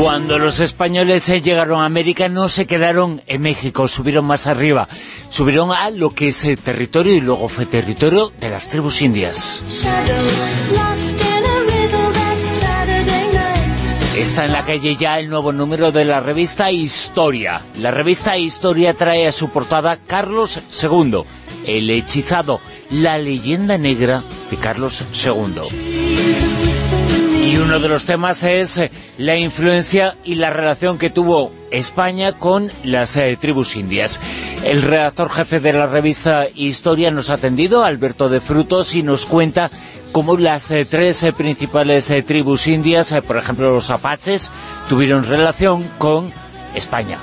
Cuando 0.00 0.38
los 0.38 0.60
españoles 0.60 1.28
eh, 1.28 1.40
llegaron 1.40 1.80
a 1.80 1.84
América 1.86 2.28
no 2.28 2.48
se 2.48 2.66
quedaron 2.66 3.22
en 3.26 3.42
México, 3.42 3.88
subieron 3.88 4.26
más 4.26 4.46
arriba, 4.46 4.88
subieron 5.30 5.72
a 5.72 5.90
lo 5.90 6.10
que 6.10 6.28
es 6.28 6.44
el 6.44 6.58
territorio 6.58 7.14
y 7.14 7.20
luego 7.20 7.48
fue 7.48 7.66
territorio 7.66 8.32
de 8.38 8.50
las 8.50 8.68
tribus 8.68 9.02
indias. 9.02 9.62
Está 14.16 14.46
en 14.46 14.52
la 14.52 14.64
calle 14.64 14.96
ya 14.96 15.18
el 15.18 15.28
nuevo 15.28 15.52
número 15.52 15.92
de 15.92 16.06
la 16.06 16.20
revista 16.20 16.70
Historia. 16.70 17.60
La 17.80 17.90
revista 17.90 18.38
Historia 18.38 18.94
trae 18.94 19.26
a 19.26 19.32
su 19.32 19.50
portada 19.50 19.98
Carlos 19.98 20.58
II, 20.82 21.22
el 21.66 21.90
hechizado, 21.90 22.58
la 22.90 23.18
leyenda 23.18 23.76
negra 23.76 24.22
de 24.50 24.56
Carlos 24.56 25.02
II. 25.22 25.60
Y 27.46 27.58
uno 27.58 27.78
de 27.78 27.88
los 27.88 28.06
temas 28.06 28.42
es 28.42 28.78
eh, 28.78 28.90
la 29.18 29.36
influencia 29.36 30.16
y 30.24 30.36
la 30.36 30.48
relación 30.50 30.96
que 30.96 31.10
tuvo 31.10 31.52
España 31.70 32.32
con 32.32 32.68
las 32.84 33.16
eh, 33.16 33.36
tribus 33.38 33.76
indias. 33.76 34.18
El 34.64 34.80
redactor 34.80 35.30
jefe 35.30 35.60
de 35.60 35.74
la 35.74 35.86
revista 35.86 36.46
Historia 36.54 37.10
nos 37.10 37.28
ha 37.28 37.34
atendido, 37.34 37.84
Alberto 37.84 38.30
de 38.30 38.40
Frutos, 38.40 38.94
y 38.94 39.02
nos 39.02 39.26
cuenta 39.26 39.70
cómo 40.12 40.36
las 40.36 40.70
eh, 40.70 40.84
tres 40.84 41.24
principales 41.36 42.12
tribus 42.26 42.66
indias, 42.66 43.14
por 43.26 43.36
ejemplo 43.36 43.70
los 43.70 43.90
apaches, 43.90 44.50
tuvieron 44.88 45.24
relación 45.24 45.82
con 45.98 46.28
España. 46.74 47.18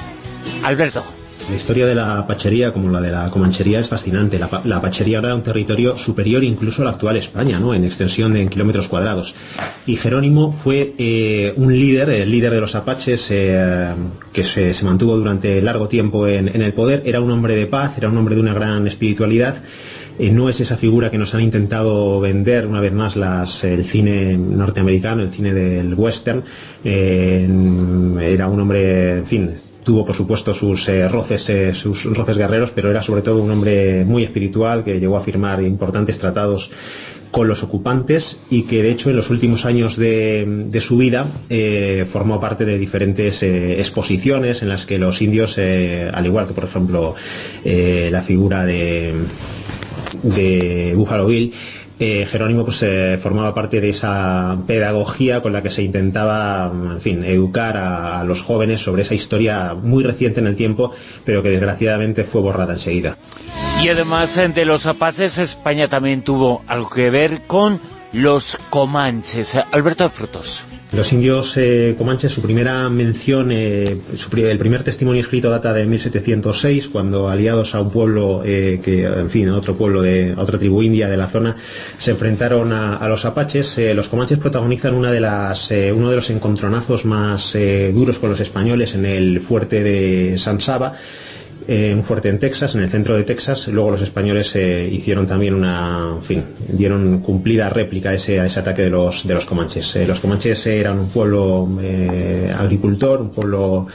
Alberto. 0.63 1.03
La 1.49 1.57
historia 1.57 1.85
de 1.85 1.93
la 1.93 2.25
pachería, 2.25 2.71
como 2.71 2.89
la 2.89 3.01
de 3.01 3.11
la 3.11 3.29
comanchería, 3.29 3.79
es 3.79 3.89
fascinante. 3.89 4.39
La, 4.39 4.49
la 4.63 4.81
pachería 4.81 5.19
era 5.19 5.35
un 5.35 5.43
territorio 5.43 5.97
superior 5.97 6.41
incluso 6.41 6.81
a 6.81 6.85
la 6.85 6.91
actual 6.91 7.17
España, 7.17 7.59
¿no? 7.59 7.73
en 7.73 7.83
extensión 7.83 8.37
en 8.37 8.47
kilómetros 8.47 8.87
cuadrados. 8.87 9.35
Y 9.85 9.97
Jerónimo 9.97 10.57
fue 10.63 10.95
eh, 10.97 11.53
un 11.57 11.73
líder, 11.73 12.09
el 12.09 12.31
líder 12.31 12.53
de 12.53 12.61
los 12.61 12.75
apaches, 12.75 13.27
eh, 13.29 13.93
que 14.31 14.43
se, 14.45 14.73
mantuvo 14.85 15.17
durante 15.17 15.61
largo 15.61 15.89
tiempo 15.89 16.27
en, 16.27 16.47
el 16.47 16.73
poder. 16.73 17.03
Era 17.05 17.19
un 17.19 17.29
hombre 17.29 17.57
de 17.57 17.67
paz, 17.67 17.97
era 17.97 18.07
un 18.07 18.17
hombre 18.17 18.35
de 18.35 18.41
una 18.41 18.53
gran 18.53 18.87
espiritualidad. 18.87 19.61
Eh, 20.19 20.29
no 20.29 20.49
es 20.49 20.59
esa 20.59 20.77
figura 20.77 21.09
que 21.09 21.17
nos 21.17 21.33
han 21.33 21.41
intentado 21.41 22.19
vender 22.19 22.67
una 22.67 22.79
vez 22.79 22.93
más 22.93 23.15
las, 23.15 23.63
el 23.63 23.85
cine 23.85 24.37
norteamericano, 24.37 25.23
el 25.23 25.31
cine 25.31 25.53
del 25.53 25.93
western. 25.95 26.43
era 26.83 28.47
un 28.47 28.59
hombre, 28.59 29.17
en 29.17 29.25
fin, 29.25 29.51
tuvo 29.83 30.05
por 30.05 30.15
supuesto 30.15 30.53
sus 30.53 30.87
eh, 30.87 31.07
roces 31.07 31.49
eh, 31.49 31.73
sus 31.73 32.05
roces 32.05 32.37
guerreros 32.37 32.71
pero 32.71 32.89
era 32.89 33.01
sobre 33.01 33.21
todo 33.21 33.41
un 33.41 33.51
hombre 33.51 34.05
muy 34.05 34.23
espiritual 34.23 34.83
que 34.83 34.99
llegó 34.99 35.17
a 35.17 35.23
firmar 35.23 35.61
importantes 35.61 36.17
tratados 36.17 36.71
con 37.33 37.47
los 37.47 37.63
ocupantes 37.63 38.37
y 38.51 38.61
que 38.61 38.83
de 38.83 38.91
hecho 38.91 39.09
en 39.09 39.15
los 39.15 39.31
últimos 39.31 39.65
años 39.65 39.97
de, 39.97 40.45
de 40.69 40.81
su 40.81 40.97
vida 40.97 41.31
eh, 41.49 42.05
formó 42.11 42.39
parte 42.39 42.63
de 42.63 42.77
diferentes 42.77 43.41
eh, 43.41 43.79
exposiciones 43.79 44.61
en 44.61 44.69
las 44.69 44.85
que 44.85 44.99
los 44.99 45.19
indios, 45.19 45.57
eh, 45.57 46.11
al 46.13 46.27
igual 46.27 46.47
que 46.47 46.53
por 46.53 46.65
ejemplo 46.65 47.15
la 47.65 48.21
figura 48.21 48.65
de, 48.65 49.15
de 50.23 50.93
Buffalo 50.95 51.27
Bill, 51.27 51.53
eh, 51.99 52.27
Jerónimo 52.29 52.65
pues 52.65 52.81
eh, 52.81 53.19
formaba 53.21 53.53
parte 53.53 53.79
de 53.79 53.91
esa 53.91 54.57
pedagogía 54.65 55.41
con 55.41 55.53
la 55.53 55.61
que 55.61 55.69
se 55.69 55.83
intentaba, 55.83 56.71
en 56.73 57.01
fin, 57.01 57.23
educar 57.23 57.77
a, 57.77 58.19
a, 58.19 58.23
los 58.23 58.41
jóvenes 58.41 58.81
sobre 58.81 59.03
esa 59.03 59.13
historia 59.13 59.75
muy 59.75 60.03
reciente 60.03 60.39
en 60.39 60.47
el 60.47 60.55
tiempo, 60.55 60.91
pero 61.23 61.43
que 61.43 61.49
desgraciadamente 61.49 62.23
fue 62.23 62.41
borrada 62.41 62.73
enseguida. 62.73 63.15
Y 63.83 63.89
además 63.89 64.35
de 64.35 64.65
los 64.65 64.85
apaches, 64.85 65.37
España 65.37 65.87
también 65.87 66.23
tuvo 66.23 66.63
algo 66.67 66.89
que 66.89 67.09
ver 67.09 67.41
con 67.47 67.79
los 68.11 68.57
comanches. 68.69 69.57
Alberto 69.71 70.09
Frutos. 70.09 70.63
Los 70.95 71.11
indios 71.11 71.57
eh, 71.57 71.95
comanches, 71.97 72.31
su 72.31 72.41
primera 72.43 72.87
mención, 72.87 73.51
eh, 73.51 73.97
el 74.35 74.57
primer 74.59 74.83
testimonio 74.83 75.21
escrito 75.21 75.49
data 75.49 75.73
de 75.73 75.87
1706, 75.87 76.89
cuando 76.89 77.29
aliados 77.29 77.73
a 77.73 77.81
un 77.81 77.89
pueblo, 77.89 78.43
eh, 78.45 78.79
que, 78.83 79.03
en 79.05 79.31
fin, 79.31 79.49
a 79.49 79.57
otro 79.57 79.75
pueblo, 79.75 80.03
de 80.03 80.35
a 80.37 80.39
otra 80.39 80.59
tribu 80.59 80.83
india 80.83 81.09
de 81.09 81.17
la 81.17 81.29
zona, 81.29 81.55
se 81.97 82.11
enfrentaron 82.11 82.71
a, 82.73 83.07
los 83.07 83.25
apaches. 83.25 83.75
Los 83.95 84.07
comanches 84.07 84.37
protagonizan 84.37 84.93
uno 84.93 85.09
de 85.09 85.19
los 86.15 86.29
encontronazos 86.29 87.05
más 87.05 87.57
duros 87.91 88.19
con 88.19 88.29
los 88.29 88.39
españoles 88.39 88.93
en 88.93 89.05
el 89.05 89.41
fuerte 89.41 89.81
de 89.81 90.37
San 90.37 90.61
Saba, 90.61 90.93
eh, 91.67 91.93
un 91.95 92.03
fuerte 92.03 92.29
en 92.29 92.39
Texas, 92.39 92.75
en 92.75 92.81
el 92.81 92.89
centro 92.89 93.15
de 93.15 93.23
Texas. 93.23 93.67
Luego 93.67 93.91
los 93.91 94.01
españoles 94.01 94.55
eh, 94.55 94.89
hicieron 94.91 95.27
también 95.27 95.53
una, 95.53 96.17
en 96.17 96.23
fin, 96.23 96.43
dieron 96.69 97.19
cumplida 97.19 97.69
réplica 97.69 98.09
a 98.09 98.13
ese, 98.15 98.39
a 98.39 98.45
ese 98.45 98.59
ataque 98.59 98.83
de 98.83 98.89
los, 98.89 99.27
de 99.27 99.33
los 99.33 99.45
comanches. 99.45 99.95
Eh, 99.95 100.05
los 100.05 100.19
comanches 100.19 100.65
eran 100.65 100.99
un 100.99 101.09
pueblo 101.09 101.69
eh, 101.81 102.53
agricultor, 102.55 103.21
un 103.21 103.31
pueblo 103.31 103.87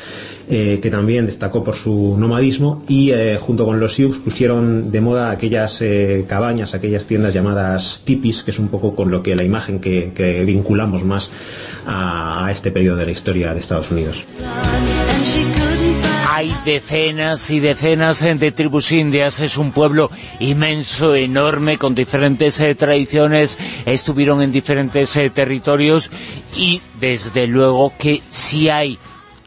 que 0.48 0.88
también 0.90 1.26
destacó 1.26 1.62
por 1.62 1.76
su 1.76 2.16
nomadismo 2.18 2.82
y 2.88 3.12
junto 3.38 3.66
con 3.66 3.78
los 3.78 3.92
Sioux 3.92 4.16
pusieron 4.24 4.90
de 4.90 5.02
moda 5.02 5.30
aquellas 5.30 5.84
cabañas, 6.26 6.72
aquellas 6.72 7.04
tiendas 7.04 7.34
llamadas 7.34 8.00
tipis, 8.06 8.44
que 8.44 8.52
es 8.52 8.58
un 8.58 8.68
poco 8.68 8.96
con 8.96 9.10
lo 9.10 9.22
que 9.22 9.36
la 9.36 9.44
imagen 9.44 9.78
que, 9.78 10.12
que 10.14 10.42
vinculamos 10.46 11.04
más 11.04 11.30
a, 11.84 12.46
a 12.46 12.50
este 12.50 12.70
periodo 12.70 12.96
de 12.96 13.04
la 13.04 13.12
historia 13.12 13.52
de 13.52 13.60
Estados 13.60 13.90
Unidos. 13.90 14.24
Hay 16.38 16.54
decenas 16.64 17.50
y 17.50 17.58
decenas 17.58 18.20
de 18.20 18.52
tribus 18.52 18.92
indias, 18.92 19.40
es 19.40 19.56
un 19.56 19.72
pueblo 19.72 20.08
inmenso, 20.38 21.16
enorme, 21.16 21.78
con 21.78 21.96
diferentes 21.96 22.60
eh, 22.60 22.76
tradiciones, 22.76 23.58
estuvieron 23.86 24.40
en 24.40 24.52
diferentes 24.52 25.16
eh, 25.16 25.30
territorios 25.30 26.12
y 26.56 26.80
desde 27.00 27.48
luego 27.48 27.92
que 27.98 28.22
si 28.30 28.68
hay 28.68 28.98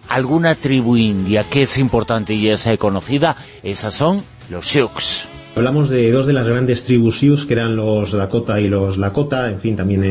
alguna 0.09 0.53
tribu 0.53 0.97
india 0.97 1.45
que 1.45 1.61
es 1.61 1.77
importante 1.77 2.33
y 2.33 2.49
es 2.49 2.67
eh, 2.67 2.77
conocida, 2.77 3.37
esas 3.63 3.93
son 3.93 4.21
los 4.49 4.67
Sioux. 4.67 5.23
Hablamos 5.55 5.89
de 5.89 6.11
dos 6.11 6.25
de 6.25 6.33
las 6.33 6.45
grandes 6.45 6.83
tribus 6.83 7.19
Sioux, 7.19 7.45
que 7.47 7.53
eran 7.53 7.77
los 7.77 8.11
Dakota 8.11 8.59
y 8.59 8.67
los 8.67 8.97
Lakota, 8.97 9.49
en 9.49 9.61
fin, 9.61 9.77
también 9.77 10.03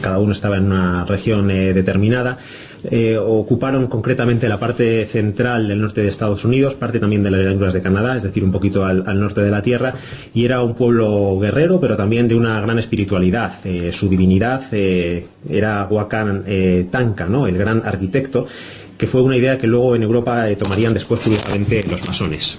cada 0.00 0.18
uno 0.18 0.32
estaba 0.32 0.56
en 0.56 0.72
una 0.72 1.04
región 1.04 1.46
determinada. 1.46 2.38
Eh, 2.84 3.16
ocuparon 3.16 3.86
concretamente 3.88 4.48
la 4.48 4.58
parte 4.58 5.06
central 5.06 5.68
del 5.68 5.80
norte 5.80 6.02
de 6.02 6.08
Estados 6.08 6.44
Unidos, 6.44 6.74
parte 6.74 7.00
también 7.00 7.22
de 7.22 7.30
las 7.30 7.40
llanuras 7.40 7.74
de 7.74 7.82
Canadá, 7.82 8.16
es 8.16 8.22
decir, 8.22 8.44
un 8.44 8.52
poquito 8.52 8.84
al, 8.84 9.04
al, 9.06 9.20
norte 9.20 9.40
de 9.40 9.50
la 9.50 9.62
tierra, 9.62 9.94
y 10.32 10.44
era 10.44 10.62
un 10.62 10.74
pueblo 10.74 11.38
guerrero, 11.40 11.80
pero 11.80 11.96
también 11.96 12.28
de 12.28 12.34
una 12.34 12.60
gran 12.60 12.78
espiritualidad. 12.78 13.60
Eh, 13.64 13.90
su 13.92 14.08
divinidad 14.08 14.68
eh, 14.72 15.26
era 15.48 15.86
Wakan 15.90 16.44
Tanka, 16.90 17.26
¿no? 17.26 17.46
el 17.46 17.58
gran 17.58 17.82
arquitecto, 17.84 18.46
que 18.96 19.06
fue 19.06 19.22
una 19.22 19.36
idea 19.36 19.58
que 19.58 19.66
luego 19.66 19.94
en 19.96 20.02
Europa 20.02 20.46
tomarían 20.58 20.94
después 20.94 21.20
curiosamente 21.20 21.82
los 21.84 22.04
masones. 22.06 22.58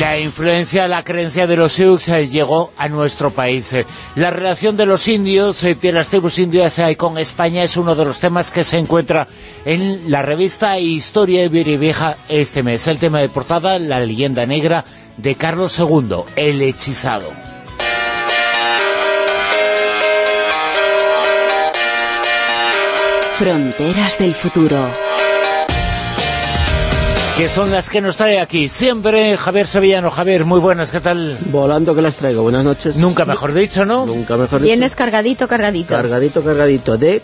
La 0.00 0.18
influencia, 0.18 0.88
la 0.88 1.04
creencia 1.04 1.46
de 1.46 1.56
los 1.56 1.72
Sioux 1.74 2.00
eh, 2.08 2.26
llegó 2.28 2.72
a 2.76 2.88
nuestro 2.88 3.30
país. 3.30 3.72
Eh, 3.74 3.86
la 4.16 4.30
relación 4.30 4.76
de 4.76 4.86
los 4.86 5.06
indios, 5.06 5.62
eh, 5.62 5.76
de 5.80 5.92
las 5.92 6.08
tribus 6.08 6.38
indias 6.38 6.80
con 6.96 7.16
España 7.16 7.62
es 7.62 7.76
uno 7.76 7.94
de 7.94 8.04
los 8.04 8.18
temas 8.18 8.50
que 8.50 8.64
se 8.64 8.78
encuentra 8.78 9.28
en 9.64 10.10
la 10.10 10.22
revista 10.22 10.78
Historia 10.78 11.48
Vieja 11.48 12.16
este 12.28 12.62
mes. 12.64 12.88
El 12.88 12.98
tema 12.98 13.20
de 13.20 13.28
portada, 13.28 13.78
la 13.78 14.00
leyenda 14.00 14.44
negra 14.46 14.84
de 15.16 15.36
Carlos 15.36 15.78
II, 15.78 16.24
el 16.34 16.60
hechizado. 16.62 17.30
Fronteras 23.38 24.18
del 24.18 24.34
futuro 24.34 25.13
que 27.36 27.48
son 27.48 27.72
las 27.72 27.90
que 27.90 28.00
nos 28.00 28.16
trae 28.16 28.38
aquí 28.40 28.68
siempre 28.68 29.36
Javier 29.36 29.66
Sevillano. 29.66 30.10
Javier, 30.12 30.44
muy 30.44 30.60
buenas, 30.60 30.92
¿qué 30.92 31.00
tal? 31.00 31.36
Volando 31.50 31.94
que 31.94 32.00
las 32.02 32.14
traigo, 32.14 32.42
buenas 32.42 32.62
noches. 32.62 32.96
Nunca 32.96 33.24
mejor 33.24 33.52
dicho, 33.52 33.84
¿no? 33.84 34.06
Nunca 34.06 34.36
mejor 34.36 34.60
dicho. 34.60 34.68
Vienes 34.68 34.94
cargadito, 34.94 35.48
cargadito. 35.48 35.88
Cargadito, 35.88 36.44
cargadito 36.44 36.96
de, 36.96 37.22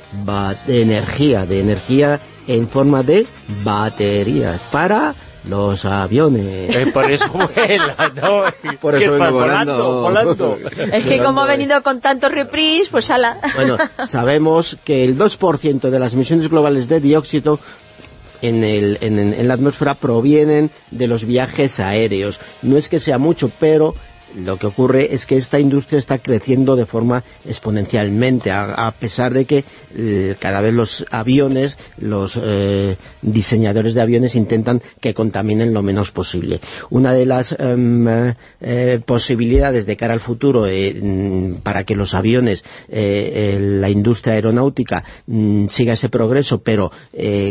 de 0.66 0.82
energía, 0.82 1.46
de 1.46 1.60
energía 1.60 2.18
en 2.48 2.68
forma 2.68 3.04
de 3.04 3.24
baterías 3.62 4.60
para 4.72 5.14
los 5.48 5.84
aviones. 5.84 6.74
Eh, 6.74 6.90
por 6.92 7.10
eso 7.10 7.28
vuela, 7.28 8.12
¿no? 8.14 8.42
Por 8.80 8.94
eso 8.94 9.12
vengo 9.12 9.32
volando. 9.32 10.00
volando. 10.02 10.58
Es 10.92 11.06
que 11.06 11.18
como 11.22 11.42
ha 11.42 11.46
venido 11.46 11.82
con 11.82 12.00
tanto 12.00 12.28
reprise, 12.28 12.90
pues 12.90 13.10
ala. 13.10 13.38
Bueno, 13.54 13.76
sabemos 14.06 14.76
que 14.84 15.04
el 15.04 15.16
2% 15.16 15.90
de 15.90 15.98
las 15.98 16.14
emisiones 16.14 16.48
globales 16.48 16.88
de 16.88 17.00
dióxido 17.00 17.58
en, 18.42 18.64
el, 18.64 18.98
en, 19.00 19.18
en, 19.18 19.48
la 19.48 19.54
atmósfera 19.54 19.94
provienen 19.94 20.70
de 20.90 21.08
los 21.08 21.24
viajes 21.24 21.80
aéreos. 21.80 22.40
No 22.62 22.76
es 22.76 22.88
que 22.88 23.00
sea 23.00 23.18
mucho, 23.18 23.50
pero 23.60 23.94
lo 24.36 24.56
que 24.56 24.66
ocurre 24.66 25.14
es 25.14 25.26
que 25.26 25.36
esta 25.36 25.58
industria 25.58 25.98
está 25.98 26.18
creciendo 26.18 26.76
de 26.76 26.86
forma 26.86 27.24
exponencialmente, 27.46 28.50
a, 28.50 28.92
pesar 28.98 29.34
de 29.34 29.44
que 29.44 29.64
cada 30.38 30.60
vez 30.60 30.74
los 30.74 31.06
aviones, 31.10 31.76
los 31.98 32.38
eh, 32.42 32.96
diseñadores 33.22 33.94
de 33.94 34.00
aviones 34.00 34.34
intentan 34.34 34.82
que 35.00 35.14
contaminen 35.14 35.74
lo 35.74 35.82
menos 35.82 36.10
posible. 36.10 36.60
Una 36.90 37.12
de 37.12 37.26
las 37.26 37.52
eh, 37.58 38.34
eh, 38.60 39.00
posibilidades 39.04 39.86
de 39.86 39.96
cara 39.96 40.12
al 40.12 40.20
futuro 40.20 40.66
eh, 40.66 41.54
para 41.62 41.84
que 41.84 41.96
los 41.96 42.14
aviones, 42.14 42.64
eh, 42.88 43.58
la 43.80 43.90
industria 43.90 44.34
aeronáutica 44.34 45.04
mm, 45.26 45.66
siga 45.68 45.94
ese 45.94 46.08
progreso, 46.08 46.60
pero 46.62 46.92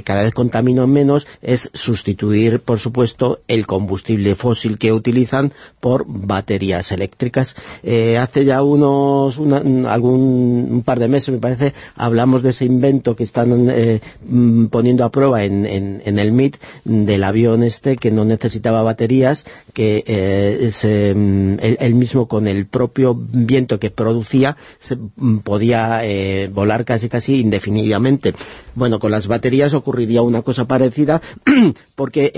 cada 0.03 0.23
vez 0.23 0.33
contaminan 0.33 0.89
menos, 0.89 1.27
es 1.41 1.69
sustituir, 1.73 2.59
por 2.59 2.79
supuesto, 2.79 3.39
el 3.47 3.65
combustible 3.65 4.35
fósil 4.35 4.77
que 4.77 4.93
utilizan 4.93 5.51
por 5.79 6.05
baterías 6.07 6.91
eléctricas. 6.91 7.55
Eh, 7.83 8.17
hace 8.17 8.45
ya 8.45 8.63
unos 8.63 9.37
algún 9.37 10.67
un 10.69 10.83
par 10.83 10.99
de 10.99 11.07
meses, 11.07 11.29
me 11.29 11.39
parece, 11.39 11.73
hablamos 11.95 12.28
de 12.37 12.51
ese 12.51 12.65
invento 12.65 13.15
que 13.15 13.23
están 13.23 13.69
eh, 13.69 14.01
mm, 14.27 14.65
poniendo 14.67 15.03
a 15.03 15.11
prueba 15.11 15.43
en, 15.43 15.65
el 15.65 16.31
MIT 16.31 16.57
del 16.85 17.23
avión 17.23 17.63
este 17.63 17.97
que 17.97 18.11
no 18.11 18.25
necesitaba 18.25 18.83
baterías, 18.83 19.45
que 19.73 20.03
eh, 20.05 21.13
mm, 21.15 21.55
él, 21.61 21.95
mismo 21.95 22.27
con 22.27 22.47
el 22.47 22.65
propio 22.65 23.15
viento 23.15 23.79
que 23.79 23.89
producía 23.89 24.55
mm, 25.15 25.37
podía 25.39 26.01
volar 26.51 26.85
casi 26.85 27.09
casi 27.09 27.41
indefinidamente. 27.41 28.33
Bueno, 28.75 28.99
con 28.99 29.11
las 29.11 29.27
baterías 29.27 29.73
ocurriría 29.73 30.21
una 30.21 30.41
cosa 30.41 30.65
parecida 30.65 31.21
porque 31.95 32.31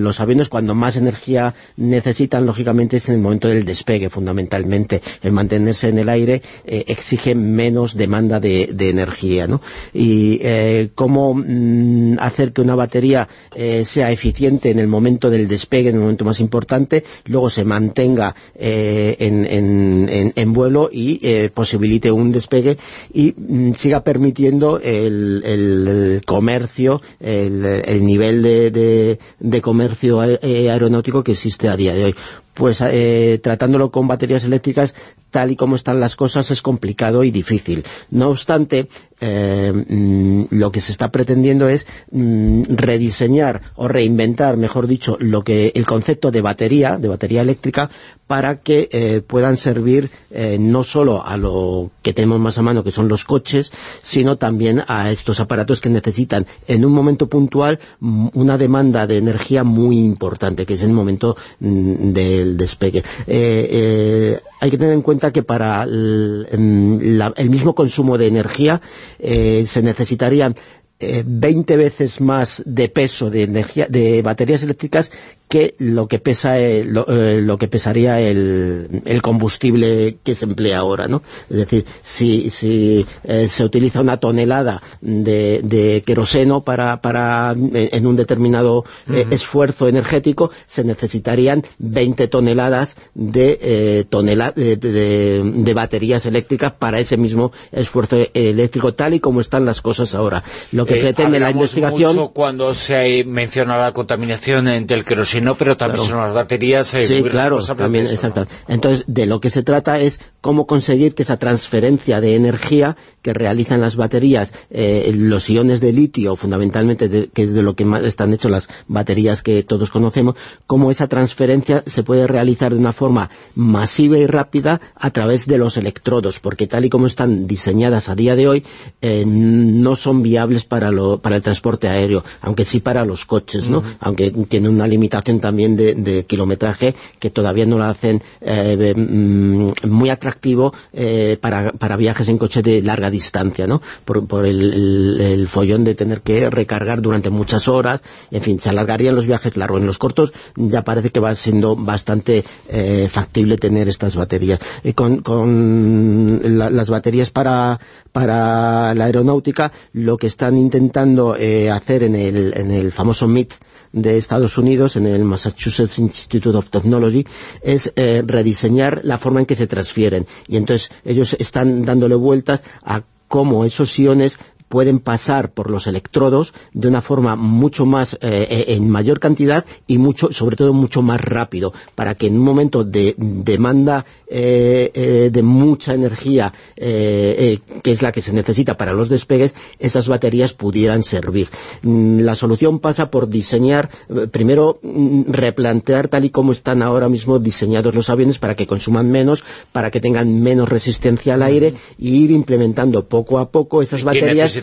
los 0.00 0.20
aviones 0.20 0.48
cuando 0.48 0.74
más 0.74 0.96
energía 0.96 1.54
necesitan, 1.76 2.46
lógicamente, 2.46 2.98
es 2.98 3.08
en 3.08 3.16
el 3.16 3.20
momento 3.20 3.48
del 3.48 3.64
despegue, 3.64 4.10
fundamentalmente. 4.10 5.00
El 5.22 5.32
mantenerse 5.32 5.88
en 5.88 5.98
el 5.98 6.08
aire 6.08 6.42
eh, 6.64 6.84
exige 6.88 7.34
menos 7.34 7.96
demanda 7.96 8.40
de, 8.40 8.68
energía, 8.80 9.19
¿no? 9.46 9.60
Y 9.92 10.38
eh, 10.42 10.90
cómo 10.94 11.34
mm, 11.34 12.16
hacer 12.18 12.52
que 12.52 12.60
una 12.62 12.74
batería 12.74 13.28
eh, 13.54 13.84
sea 13.84 14.10
eficiente 14.10 14.70
en 14.70 14.78
el 14.78 14.88
momento 14.88 15.30
del 15.30 15.48
despegue, 15.48 15.90
en 15.90 15.96
el 15.96 16.00
momento 16.02 16.24
más 16.24 16.40
importante, 16.40 17.04
luego 17.26 17.50
se 17.50 17.64
mantenga 17.64 18.34
en, 18.56 20.52
vuelo 20.52 20.90
y 20.92 21.48
posibilite 21.48 22.10
un 22.10 22.32
despegue 22.32 22.76
y 23.12 23.34
mm, 23.36 23.74
siga 23.74 24.02
permitiendo 24.02 24.80
el, 24.82 26.22
comercio, 26.26 27.00
el, 27.20 28.04
nivel 28.04 28.42
de, 28.42 29.18
de 29.38 29.60
comercio 29.60 30.20
aeronáutico 30.20 31.22
que 31.22 31.32
existe 31.32 31.68
a 31.68 31.76
día 31.76 31.94
de 31.94 32.04
hoy 32.04 32.14
pues 32.60 32.82
eh, 32.82 33.40
tratándolo 33.42 33.90
con 33.90 34.06
baterías 34.06 34.44
eléctricas, 34.44 34.94
tal 35.30 35.50
y 35.50 35.56
como 35.56 35.76
están 35.76 35.98
las 35.98 36.14
cosas, 36.14 36.50
es 36.50 36.60
complicado 36.60 37.24
y 37.24 37.30
difícil. 37.30 37.84
No 38.10 38.28
obstante, 38.28 38.88
eh, 39.20 39.72
mm, 39.72 40.44
lo 40.50 40.72
que 40.72 40.80
se 40.80 40.92
está 40.92 41.10
pretendiendo 41.10 41.68
es 41.68 41.86
mm, 42.10 42.62
rediseñar 42.68 43.62
o 43.76 43.88
reinventar, 43.88 44.56
mejor 44.56 44.86
dicho, 44.86 45.16
lo 45.20 45.42
que 45.42 45.72
el 45.74 45.86
concepto 45.86 46.30
de 46.30 46.40
batería, 46.40 46.96
de 46.96 47.08
batería 47.08 47.42
eléctrica, 47.42 47.90
para 48.26 48.60
que 48.60 48.88
eh, 48.92 49.22
puedan 49.26 49.56
servir 49.56 50.10
eh, 50.30 50.56
no 50.58 50.84
solo 50.84 51.26
a 51.26 51.36
lo 51.36 51.90
que 52.02 52.12
tenemos 52.12 52.38
más 52.38 52.58
a 52.58 52.62
mano, 52.62 52.84
que 52.84 52.92
son 52.92 53.08
los 53.08 53.24
coches, 53.24 53.72
sino 54.02 54.36
también 54.36 54.84
a 54.86 55.10
estos 55.10 55.40
aparatos 55.40 55.80
que 55.80 55.90
necesitan 55.90 56.46
en 56.68 56.84
un 56.84 56.92
momento 56.92 57.28
puntual 57.28 57.80
mm, 57.98 58.28
una 58.34 58.56
demanda 58.56 59.06
de 59.06 59.18
energía 59.18 59.64
muy 59.64 59.98
importante, 59.98 60.64
que 60.64 60.74
es 60.74 60.82
el 60.82 60.92
momento 60.92 61.36
del 61.58 62.56
despegue. 62.56 63.02
hay 63.26 64.70
que 64.70 64.78
tener 64.78 64.92
en 64.92 65.02
cuenta 65.02 65.32
que 65.32 65.42
para 65.42 65.82
el 65.82 67.50
mismo 67.50 67.74
consumo 67.74 68.16
de 68.16 68.28
energía 68.28 68.80
eh, 69.18 69.64
se 69.66 69.82
necesitarían 69.82 70.54
20 71.00 71.72
eh, 71.72 71.76
veces 71.76 72.20
más 72.20 72.62
de 72.66 72.88
peso 72.88 73.30
de 73.30 73.42
energía 73.42 73.86
de 73.88 74.22
baterías 74.22 74.62
eléctricas 74.62 75.10
que 75.50 75.74
lo 75.78 76.06
que 76.06 76.20
pesa 76.20 76.60
eh, 76.60 76.82
eh, 76.82 77.40
lo, 77.42 77.58
que 77.58 77.66
pesaría 77.66 78.20
el, 78.20 79.02
el, 79.04 79.20
combustible 79.20 80.18
que 80.22 80.36
se 80.36 80.44
emplea 80.44 80.78
ahora, 80.78 81.08
¿no? 81.08 81.22
Es 81.50 81.56
decir, 81.56 81.84
si, 82.02 82.50
si 82.50 83.04
eh, 83.24 83.48
se 83.48 83.64
utiliza 83.64 84.00
una 84.00 84.18
tonelada 84.18 84.80
de, 85.00 85.60
de 85.64 86.02
queroseno 86.06 86.60
para, 86.60 87.02
para 87.02 87.56
en 87.56 88.06
un 88.06 88.14
determinado 88.14 88.84
esfuerzo 89.08 89.88
energético, 89.88 90.52
se 90.66 90.84
necesitarían 90.84 91.64
20 91.78 92.28
toneladas 92.28 92.94
de, 93.14 94.06
tonela, 94.08 94.52
de, 94.52 94.76
de, 94.76 95.74
baterías 95.74 96.26
eléctricas 96.26 96.74
para 96.74 97.00
ese 97.00 97.16
mismo 97.16 97.50
esfuerzo 97.72 98.18
eléctrico, 98.34 98.94
tal 98.94 99.14
y 99.14 99.20
como 99.20 99.40
están 99.40 99.64
las 99.64 99.80
cosas 99.80 100.14
ahora. 100.14 100.44
Lo 100.70 100.86
que 100.94 101.00
pretende 101.00 101.40
la 101.40 101.50
investigación... 101.50 102.16
Mucho 102.16 102.28
cuando 102.32 102.74
se 102.74 103.24
menciona 103.24 103.78
la 103.78 103.92
contaminación 103.92 104.68
entre 104.68 104.98
el 104.98 105.04
queroseno 105.04 105.40
no, 105.40 105.56
pero 105.56 105.76
también 105.76 106.04
son 106.04 106.18
las 106.18 106.34
baterías 106.34 106.92
eh, 106.94 107.06
sí, 107.06 107.22
claro, 107.24 107.64
también, 107.64 108.06
exacto. 108.06 108.46
Entonces, 108.68 109.04
de 109.06 109.26
lo 109.26 109.40
que 109.40 109.50
se 109.50 109.62
trata 109.62 109.98
es 110.00 110.20
cómo 110.40 110.66
conseguir 110.66 111.14
que 111.14 111.22
esa 111.22 111.38
transferencia 111.38 112.20
de 112.20 112.34
energía 112.34 112.96
que 113.22 113.34
realizan 113.34 113.80
las 113.80 113.96
baterías, 113.96 114.52
eh, 114.70 115.12
los 115.14 115.48
iones 115.50 115.80
de 115.80 115.92
litio, 115.92 116.36
fundamentalmente, 116.36 117.30
que 117.32 117.42
es 117.42 117.52
de 117.52 117.62
lo 117.62 117.74
que 117.74 117.84
más 117.84 118.02
están 118.04 118.32
hechas 118.32 118.50
las 118.50 118.68
baterías 118.88 119.42
que 119.42 119.62
todos 119.62 119.90
conocemos, 119.90 120.36
cómo 120.66 120.90
esa 120.90 121.08
transferencia 121.08 121.82
se 121.86 122.02
puede 122.02 122.26
realizar 122.26 122.72
de 122.72 122.78
una 122.78 122.92
forma 122.92 123.30
masiva 123.54 124.18
y 124.18 124.26
rápida 124.26 124.80
a 124.94 125.10
través 125.10 125.46
de 125.46 125.58
los 125.58 125.76
electrodos, 125.76 126.40
porque 126.40 126.66
tal 126.66 126.84
y 126.84 126.90
como 126.90 127.06
están 127.06 127.46
diseñadas 127.46 128.08
a 128.08 128.14
día 128.14 128.36
de 128.36 128.48
hoy, 128.48 128.64
eh, 129.02 129.24
no 129.26 129.96
son 129.96 130.22
viables 130.22 130.64
para, 130.64 130.90
lo, 130.90 131.18
para 131.18 131.36
el 131.36 131.42
transporte 131.42 131.88
aéreo, 131.88 132.24
aunque 132.40 132.64
sí 132.64 132.80
para 132.80 133.04
los 133.04 133.26
coches, 133.26 133.68
¿no? 133.68 133.82
Aunque 134.00 134.30
tienen 134.48 134.72
una 134.72 134.86
limitación 134.86 135.40
también 135.40 135.76
de, 135.76 136.24
kilometraje 136.26 136.94
que 137.18 137.30
todavía 137.30 137.66
no 137.66 137.78
lo 137.78 137.84
hacen 137.84 138.22
eh, 138.40 138.94
mm, 138.94 139.88
muy 139.88 140.10
atractivo 140.30 140.72
eh, 140.92 141.36
para, 141.40 141.72
para, 141.72 141.96
viajes 141.96 142.28
en 142.28 142.38
coche 142.38 142.62
de 142.62 142.82
larga 142.82 143.10
distancia, 143.10 143.66
¿no? 143.66 143.82
Por, 144.04 144.46
el, 144.46 145.46
follón 145.48 145.84
de 145.84 145.94
tener 145.94 146.20
que 146.20 146.48
recargar 146.48 147.02
durante 147.02 147.30
muchas 147.30 147.66
horas, 147.66 148.00
en 148.30 148.42
fin, 148.42 148.60
se 148.60 148.68
alargarían 148.68 149.14
los 149.14 149.26
viajes 149.26 149.56
largos. 149.56 149.80
En 149.80 149.86
los 149.86 149.98
cortos 149.98 150.32
ya 150.56 150.82
parece 150.82 151.10
que 151.10 151.20
va 151.20 151.34
siendo 151.34 151.74
bastante 151.76 152.44
eh, 152.68 153.08
factible 153.10 153.56
tener 153.56 153.88
estas 153.88 154.14
baterías. 154.14 154.60
con, 154.94 155.22
con 155.22 156.40
las 156.42 156.88
baterías 156.88 157.30
para, 157.30 157.80
para 158.12 158.94
la 158.94 159.04
aeronáutica, 159.04 159.72
lo 159.92 160.16
que 160.16 160.28
están 160.28 160.56
intentando 160.56 161.36
hacer 161.72 162.02
en 162.04 162.14
el, 162.14 162.52
en 162.56 162.70
el 162.70 162.92
famoso 162.92 163.26
MIT 163.26 163.54
de 163.92 164.16
Estados 164.16 164.56
Unidos, 164.58 164.96
en 164.96 165.06
el 165.06 165.24
Massachusetts 165.24 165.98
Institute 165.98 166.56
of 166.56 166.70
Technology, 166.70 167.26
es 167.62 167.92
eh, 167.96 168.22
rediseñar 168.24 169.00
la 169.04 169.18
forma 169.18 169.40
en 169.40 169.46
que 169.46 169.56
se 169.56 169.66
transfieren. 169.66 170.26
Y 170.46 170.56
entonces 170.56 170.90
ellos 171.04 171.34
están 171.38 171.84
dándole 171.84 172.14
vueltas 172.14 172.62
a 172.84 173.02
cómo 173.28 173.64
esos 173.64 173.96
iones 173.98 174.38
pueden 174.70 175.00
pasar 175.00 175.50
por 175.52 175.68
los 175.68 175.88
electrodos 175.88 176.54
de 176.72 176.86
una 176.86 177.02
forma 177.02 177.34
mucho 177.34 177.86
más, 177.86 178.14
eh, 178.14 178.46
eh, 178.48 178.64
en 178.68 178.88
mayor 178.88 179.18
cantidad 179.18 179.64
y 179.88 179.98
mucho, 179.98 180.32
sobre 180.32 180.54
todo 180.54 180.72
mucho 180.72 181.02
más 181.02 181.20
rápido, 181.20 181.74
para 181.96 182.14
que 182.14 182.28
en 182.28 182.34
un 182.38 182.44
momento 182.44 182.84
de 182.84 183.16
demanda 183.18 184.06
eh, 184.28 185.28
de 185.32 185.42
mucha 185.42 185.92
energía, 185.92 186.52
que 186.76 187.60
es 187.82 188.00
la 188.00 188.12
que 188.12 188.20
se 188.20 188.32
necesita 188.32 188.76
para 188.76 188.92
los 188.92 189.08
despegues, 189.08 189.56
esas 189.80 190.06
baterías 190.06 190.52
pudieran 190.52 191.02
servir. 191.02 191.48
Mm, 191.82 192.20
la 192.20 192.36
solución 192.36 192.78
pasa 192.78 193.10
por 193.10 193.28
diseñar, 193.28 193.90
primero 194.30 194.78
mm, 194.82 195.32
replantear 195.32 196.06
tal 196.06 196.24
y 196.26 196.30
como 196.30 196.52
están 196.52 196.82
ahora 196.82 197.08
mismo 197.08 197.40
diseñados 197.40 197.92
los 197.92 198.08
aviones 198.08 198.38
para 198.38 198.54
que 198.54 198.68
consuman 198.68 199.10
menos, 199.10 199.42
para 199.72 199.90
que 199.90 200.00
tengan 200.00 200.40
menos 200.40 200.68
resistencia 200.68 201.34
al 201.34 201.42
aire, 201.42 201.74
e 201.98 202.06
ir 202.06 202.30
implementando 202.30 203.08
poco 203.08 203.40
a 203.40 203.50
poco 203.50 203.82
esas 203.82 204.04
baterías 204.04 204.59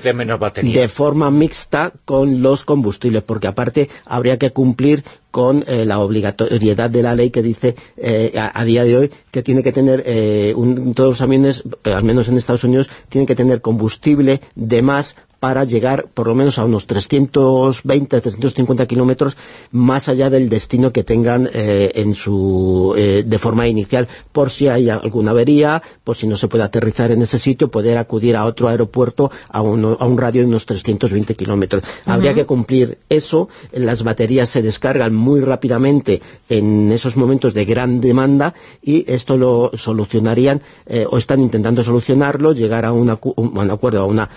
de 0.64 0.88
forma 0.88 1.32
mixta 1.32 1.94
con 2.06 2.42
los 2.42 2.64
combustibles, 2.64 3.24
porque 3.24 3.48
aparte 3.48 3.90
habría 4.06 4.38
que 4.38 4.52
cumplir 4.52 5.04
con 5.32 5.64
eh, 5.68 5.86
la 5.86 6.00
obligatoriedad 6.00 6.90
de 6.90 7.04
la 7.04 7.14
ley 7.14 7.30
que 7.30 7.44
dice 7.44 7.76
eh, 7.98 8.34
a, 8.38 8.64
día 8.64 8.84
de 8.84 8.98
hoy 8.98 9.12
que 9.30 9.44
tiene 9.44 9.62
que 9.62 9.72
tener 9.72 10.04
eh, 10.06 10.56
todos 10.96 11.12
los 11.12 11.22
aviones, 11.22 11.64
al 11.84 12.04
menos 12.04 12.28
en 12.28 12.38
Estados 12.38 12.64
Unidos, 12.64 12.90
tienen 13.10 13.28
que 13.28 13.36
tener 13.36 13.62
combustible 13.62 14.42
de 14.56 14.82
más 14.82 15.16
para 15.40 15.64
llegar 15.64 16.08
por 16.14 16.28
lo 16.28 16.36
menos 16.36 16.58
a 16.58 16.66
unos 16.66 16.88
320, 16.88 18.22
350 18.22 18.86
kilómetros 18.86 19.38
más 19.72 20.10
allá 20.10 20.30
del 20.30 20.50
destino 20.50 20.92
que 20.92 21.04
tengan 21.04 21.50
eh, 21.54 21.92
en 21.96 22.16
su 22.16 22.96
eh, 22.98 23.24
de 23.26 23.40
forma 23.40 23.68
inicial, 23.68 24.08
por 24.32 24.50
si 24.50 24.68
hay 24.68 24.90
alguna 24.90 25.32
avería, 25.32 25.82
por 26.04 26.16
si 26.16 26.28
no 26.28 26.38
se 26.38 26.48
puede 26.48 26.64
aterrizar 26.64 27.12
en 27.12 27.22
ese 27.22 27.38
sitio, 27.38 27.70
poder 27.70 27.98
acudir 27.98 28.36
a 28.36 28.46
otro 28.46 28.68
aeropuerto 28.68 29.32
a, 29.50 29.60
a 29.60 29.62
un 29.62 30.18
radio 30.18 30.42
de 30.42 30.48
unos 30.48 30.66
320 30.66 31.36
kilómetros. 31.36 31.84
Habría 32.06 32.34
que 32.34 32.46
cumplir 32.46 32.98
eso, 33.10 33.50
las 33.72 34.04
baterías 34.04 34.50
se 34.50 34.62
descargan 34.62 35.14
muy 35.14 35.42
rápidamente 35.42 36.22
en 36.50 36.92
esos 36.92 37.18
momentos 37.18 37.54
de 37.54 37.66
gran 37.66 38.02
demanda 38.02 38.54
y 38.82 39.06
esto 39.12 39.38
lo 39.38 39.72
solucionarían, 39.74 40.62
eh, 40.86 41.06
o 41.10 41.18
están 41.18 41.42
intentando 41.42 41.84
solucionarlo, 41.84 42.54
llegar 42.54 42.86
a 42.86 42.92
un, 42.92 43.10
acuerdo, 43.10 44.02
a 44.02 44.06
una 44.06 44.30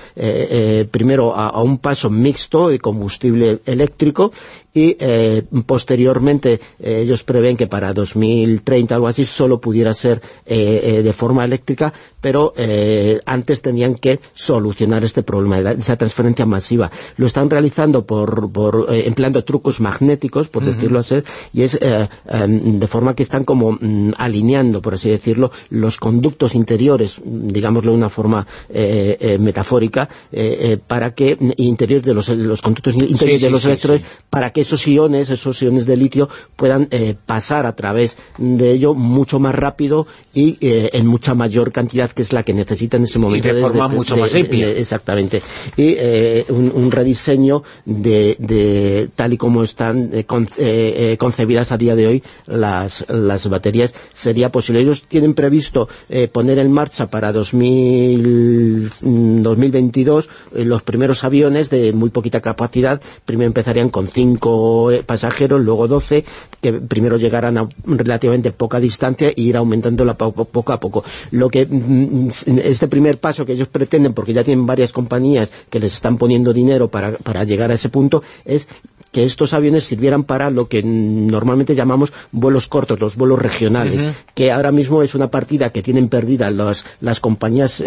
primero 0.91 1.35
a, 1.35 1.63
un 1.63 1.79
paso 1.79 2.11
mixto 2.11 2.69
de 2.69 2.79
combustible 2.79 3.61
eléctrico 3.67 4.33
y 4.75 4.97
eh, 5.01 5.43
posteriormente 5.67 6.61
eh, 6.79 7.01
ellos 7.03 7.25
prevén 7.25 7.57
que 7.57 7.67
para 7.67 7.93
2030 7.93 8.95
algo 8.95 9.09
así 9.09 9.25
solo 9.25 9.61
pudiera 9.61 9.95
ser 9.95 10.21
eh, 10.47 11.01
de 11.03 11.13
forma 11.13 11.45
eléctrica, 11.45 11.93
pero 12.21 12.53
antes 13.25 13.63
tenían 13.63 13.95
que 13.95 14.21
solucionar 14.35 15.05
este 15.05 15.23
problema, 15.23 15.61
de 15.61 15.81
esa 15.81 15.97
transferencia 15.97 16.47
masiva. 16.47 16.91
Lo 17.17 17.27
están 17.27 17.51
realizando 17.51 18.05
por, 18.05 18.51
por 18.51 18.87
empleando 18.91 19.45
trucos 19.45 19.81
magnéticos, 19.81 20.49
por 20.49 20.65
decirlo 20.65 20.99
así, 20.99 21.23
y 21.53 21.63
es 21.63 21.79
em, 21.81 22.79
de 22.79 22.87
forma 22.87 23.15
que 23.15 23.23
están 23.23 23.45
como 23.45 23.73
mm, 23.73 24.13
alineando, 24.19 24.83
por 24.83 24.95
así 24.95 25.11
decirlo, 25.11 25.51
los 25.71 25.97
conductos 25.99 26.55
interiores, 26.55 27.21
digámoslo 27.25 27.93
de 27.93 27.97
una 27.97 28.11
forma 28.11 28.47
metafórica, 29.39 30.09
para 30.87 31.15
que 31.15 31.37
interiores 31.57 32.05
de 32.05 32.15
los, 32.15 32.29
los 32.29 32.63
conductos 32.63 32.95
interiores 32.95 33.43
de 33.43 33.51
los 33.51 33.65
electrones, 33.65 34.07
para 34.29 34.53
que 34.53 34.63
esos 34.63 34.87
iones, 34.87 35.31
esos 35.31 35.61
iones 35.63 35.87
de 35.87 35.97
litio, 35.97 36.29
puedan 36.57 36.89
eh, 36.91 37.15
pasar 37.27 37.67
a 37.67 37.75
través 37.75 38.17
de 38.39 38.73
ello 38.73 38.95
mucho 38.95 39.39
más 39.41 39.55
rápido 39.55 40.07
y 40.35 40.57
eh, 40.61 40.91
en 40.93 41.07
mucha 41.07 41.35
mayor 41.35 41.73
cantidad 41.73 42.10
que 42.15 42.23
es 42.23 42.33
la 42.33 42.43
que 42.43 42.55
necesita 42.55 42.97
en 42.97 43.05
ese 43.05 43.19
momento. 43.19 43.49
Y 43.49 43.53
de, 43.53 43.61
forma 43.61 43.89
mucho 43.89 44.17
más 44.17 44.33
limpia. 44.33 44.71
exactamente. 44.71 45.43
Y 45.77 45.95
eh, 45.99 46.45
un, 46.49 46.91
rediseño 46.91 47.63
de, 47.85 49.09
tal 49.15 49.33
y 49.33 49.37
como 49.37 49.63
están 49.63 50.11
concebidas 51.19 51.73
a 51.73 51.79
día 51.79 51.95
de 51.95 52.07
hoy 52.07 52.23
las, 52.47 53.05
las 53.09 53.49
baterías 53.49 53.95
sería 54.13 54.51
posible. 54.51 54.83
Ellos 54.83 55.05
tienen 55.07 55.35
previsto 55.35 55.89
poner 56.33 56.59
en 56.59 56.73
marcha 56.73 57.09
para 57.09 57.33
2000, 57.33 58.91
2022 59.43 60.29
mm, 60.29 60.63
los 60.63 60.83
primeros 60.83 61.25
aviones 61.25 61.71
de 61.71 61.93
muy 61.93 62.11
poquita 62.11 62.41
capacidad. 62.41 63.01
Primero 63.25 63.47
empezarían 63.47 63.91
con 63.91 64.09
cinco 64.09 64.91
pasajeros, 65.07 65.61
luego 65.61 65.89
12, 65.89 66.25
que 66.61 66.73
primero 66.73 67.17
llegarán 67.17 67.59
a 67.59 67.69
relativamente 67.85 68.53
poca 68.53 68.81
distancia 68.81 69.29
e 69.29 69.35
ir 69.37 69.57
aumentándola 69.57 70.17
poco 70.17 70.73
a 70.73 70.81
poco. 70.81 71.05
Lo 71.31 71.49
que 71.49 71.67
mm, 71.67 72.00
este 72.29 72.89
primer 72.89 73.19
paso 73.19 73.45
que 73.45 73.53
ellos 73.53 73.69
pretenden, 73.69 74.15
porque 74.15 74.33
ya 74.33 74.45
tienen 74.45 74.67
varias 74.67 74.93
compañías 74.93 75.53
que 75.69 75.81
les 75.81 75.95
están 75.95 76.19
poniendo 76.19 76.53
dinero 76.53 76.89
para, 76.89 77.13
para 77.19 77.45
llegar 77.45 77.71
a 77.71 77.75
ese 77.75 77.89
punto, 77.89 78.23
es 78.45 78.69
que 79.13 79.25
estos 79.25 79.55
aviones 79.55 79.85
sirvieran 79.85 80.25
para 80.25 80.51
lo 80.51 80.69
que 80.69 80.83
normalmente 80.83 81.75
llamamos 81.75 82.13
vuelos 82.31 82.69
cortos, 82.69 83.01
los 83.01 83.17
vuelos 83.17 83.41
regionales, 83.41 84.09
que 84.35 84.53
ahora 84.53 84.71
mismo 84.71 85.03
es 85.03 85.15
una 85.15 85.31
partida 85.31 85.71
que 85.71 85.83
tienen 85.83 86.09
perdida 86.09 86.51
las, 86.51 86.85
las 87.01 87.19
compañías 87.19 87.81
eh, 87.81 87.87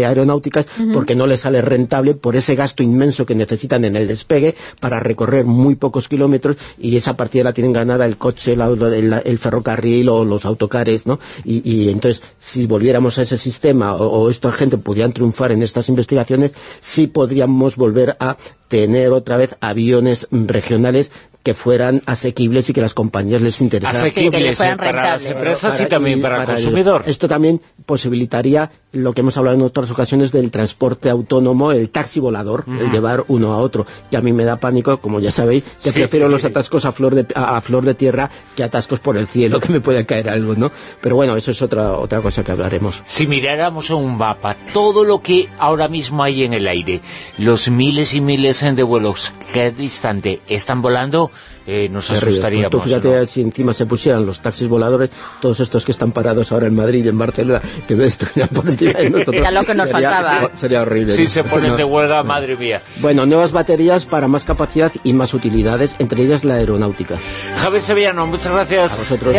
eh, 0.00 0.04
aeronáuticas 0.06 0.66
porque 0.94 1.14
no 1.14 1.26
les 1.26 1.40
sale 1.40 1.60
rentable 1.60 2.14
por 2.14 2.36
ese 2.36 2.54
gasto 2.54 2.82
inmenso 2.82 3.26
que 3.26 3.34
necesitan 3.34 3.84
en 3.84 3.96
el 3.96 4.08
despegue 4.08 4.54
para 4.80 5.00
recorrer 5.00 5.44
muy 5.44 5.74
pocos 5.74 6.08
kilómetros 6.08 6.56
y 6.78 6.96
esa 6.96 7.16
partida 7.16 7.44
la 7.44 7.52
tienen 7.52 7.72
ganada 7.72 8.06
el 8.06 8.16
coche, 8.16 8.54
el, 8.54 9.38
ferrocarril 9.38 10.08
o 10.08 10.24
los 10.24 10.44
autocares, 10.44 11.06
¿no? 11.06 11.18
Y, 11.44 11.88
entonces, 11.90 12.22
si 12.38 12.66
volviéramos 12.66 13.18
ese 13.22 13.36
sistema 13.38 13.94
o, 13.94 14.06
o 14.06 14.30
esta 14.30 14.52
gente 14.52 14.78
pudieran 14.78 15.12
triunfar 15.12 15.52
en 15.52 15.62
estas 15.62 15.88
investigaciones, 15.88 16.52
sí 16.80 17.06
podríamos 17.06 17.76
volver 17.76 18.16
a 18.20 18.36
tener 18.68 19.10
otra 19.10 19.36
vez 19.36 19.56
aviones 19.60 20.28
regionales 20.30 21.10
que 21.42 21.54
fueran 21.54 22.02
asequibles 22.06 22.68
y 22.68 22.72
que 22.72 22.80
las 22.80 22.94
compañías 22.94 23.40
les 23.40 23.60
interesaran. 23.60 24.02
Asequibles 24.02 24.60
eh, 24.60 24.76
para 24.76 25.12
las 25.12 25.24
empresas 25.24 25.80
y 25.80 25.86
también 25.86 26.20
para, 26.20 26.42
el 26.42 26.46
consumidor. 26.46 27.04
esto 27.06 27.28
también 27.28 27.60
posibilitaría 27.86 28.70
lo 28.92 29.12
que 29.12 29.20
hemos 29.20 29.36
hablado 29.36 29.56
en 29.56 29.62
otras 29.62 29.90
ocasiones 29.90 30.32
del 30.32 30.50
transporte 30.50 31.08
autónomo, 31.10 31.72
el 31.72 31.90
taxi 31.90 32.20
volador, 32.20 32.64
el 32.66 32.90
llevar 32.90 33.24
uno 33.28 33.52
a 33.52 33.58
otro. 33.58 33.86
Y 34.10 34.16
a 34.16 34.20
mí 34.20 34.32
me 34.32 34.44
da 34.44 34.56
pánico, 34.56 35.00
como 35.00 35.20
ya 35.20 35.30
sabéis, 35.30 35.64
que 35.82 35.92
prefiero 35.92 36.28
los 36.28 36.44
atascos 36.44 36.84
a 36.84 36.92
flor, 36.92 37.14
de, 37.14 37.26
a, 37.34 37.60
flor 37.60 37.84
de 37.84 37.94
tierra 37.94 38.30
que 38.56 38.64
atascos 38.64 39.00
por 39.00 39.16
el 39.16 39.28
cielo, 39.28 39.60
que 39.60 39.68
me 39.68 39.80
puede 39.80 40.04
caer 40.06 40.28
algo, 40.28 40.56
¿no? 40.56 40.72
Pero 41.00 41.16
bueno, 41.16 41.36
eso 41.36 41.52
es 41.52 41.62
otra, 41.62 41.92
otra 41.92 42.20
cosa 42.20 42.42
que 42.42 42.52
hablaremos. 42.52 43.02
Si 43.04 43.26
miráramos 43.26 43.90
en 43.90 43.96
un 43.96 44.18
mapa 44.18 44.56
todo 44.72 45.04
lo 45.04 45.20
que 45.20 45.48
ahora 45.58 45.88
mismo 45.88 46.22
hay 46.24 46.42
en 46.42 46.54
el 46.54 46.66
aire, 46.66 47.00
los 47.38 47.70
miles 47.70 48.14
y 48.14 48.20
miles 48.20 48.60
de 48.60 48.82
vuelos 48.82 49.32
que 49.52 49.70
distante 49.70 50.40
están 50.48 50.82
volando, 50.82 51.29
eh, 51.66 51.88
nos 51.88 52.10
asustaríamos. 52.10 52.70
Pues 52.70 52.82
tú 52.82 52.88
fíjate 52.88 53.26
si 53.26 53.40
encima 53.42 53.72
se 53.72 53.86
pusieran 53.86 54.26
los 54.26 54.40
taxis 54.40 54.68
voladores, 54.68 55.10
todos 55.40 55.60
estos 55.60 55.84
que 55.84 55.92
están 55.92 56.12
parados 56.12 56.50
ahora 56.52 56.66
en 56.66 56.74
Madrid 56.74 57.04
y 57.04 57.08
en 57.08 57.18
Barcelona, 57.18 57.60
que 57.86 57.94
estuvieran 58.04 58.48
por 58.48 58.66
encima 58.66 58.92
de 58.92 59.10
nosotros. 59.10 59.36
Era 59.36 59.50
lo 59.50 59.64
que 59.64 59.74
nos 59.74 59.90
sería, 59.90 60.10
faltaba. 60.10 60.50
Sería 60.54 60.82
horrible. 60.82 61.14
Si 61.14 61.26
se 61.26 61.44
ponen 61.44 61.76
de 61.76 61.84
huelga, 61.84 62.22
madre 62.22 62.56
mía. 62.56 62.82
Bueno, 63.00 63.26
nuevas 63.26 63.52
baterías 63.52 64.06
para 64.06 64.28
más 64.28 64.44
capacidad 64.44 64.92
y 65.04 65.12
más 65.12 65.34
utilidades, 65.34 65.96
entre 65.98 66.22
ellas 66.22 66.44
la 66.44 66.54
aeronáutica. 66.54 67.16
Javier 67.56 67.82
Sevillano, 67.82 68.26
muchas 68.26 68.52
gracias. 68.52 68.92
A 68.92 68.96
vosotros. 68.96 69.36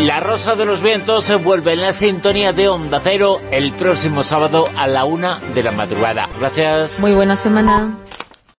La 0.00 0.20
Rosa 0.20 0.54
de 0.56 0.64
los 0.64 0.82
Vientos 0.82 1.24
se 1.24 1.36
vuelve 1.36 1.74
en 1.74 1.82
la 1.82 1.92
sintonía 1.92 2.52
de 2.52 2.68
Onda 2.68 3.00
Cero 3.04 3.40
el 3.50 3.72
próximo 3.72 4.22
sábado 4.22 4.68
a 4.76 4.86
la 4.86 5.04
una 5.04 5.38
de 5.54 5.62
la 5.62 5.72
madrugada. 5.72 6.28
Gracias. 6.38 7.00
Muy 7.00 7.12
buena 7.12 7.36
semana. 7.36 7.96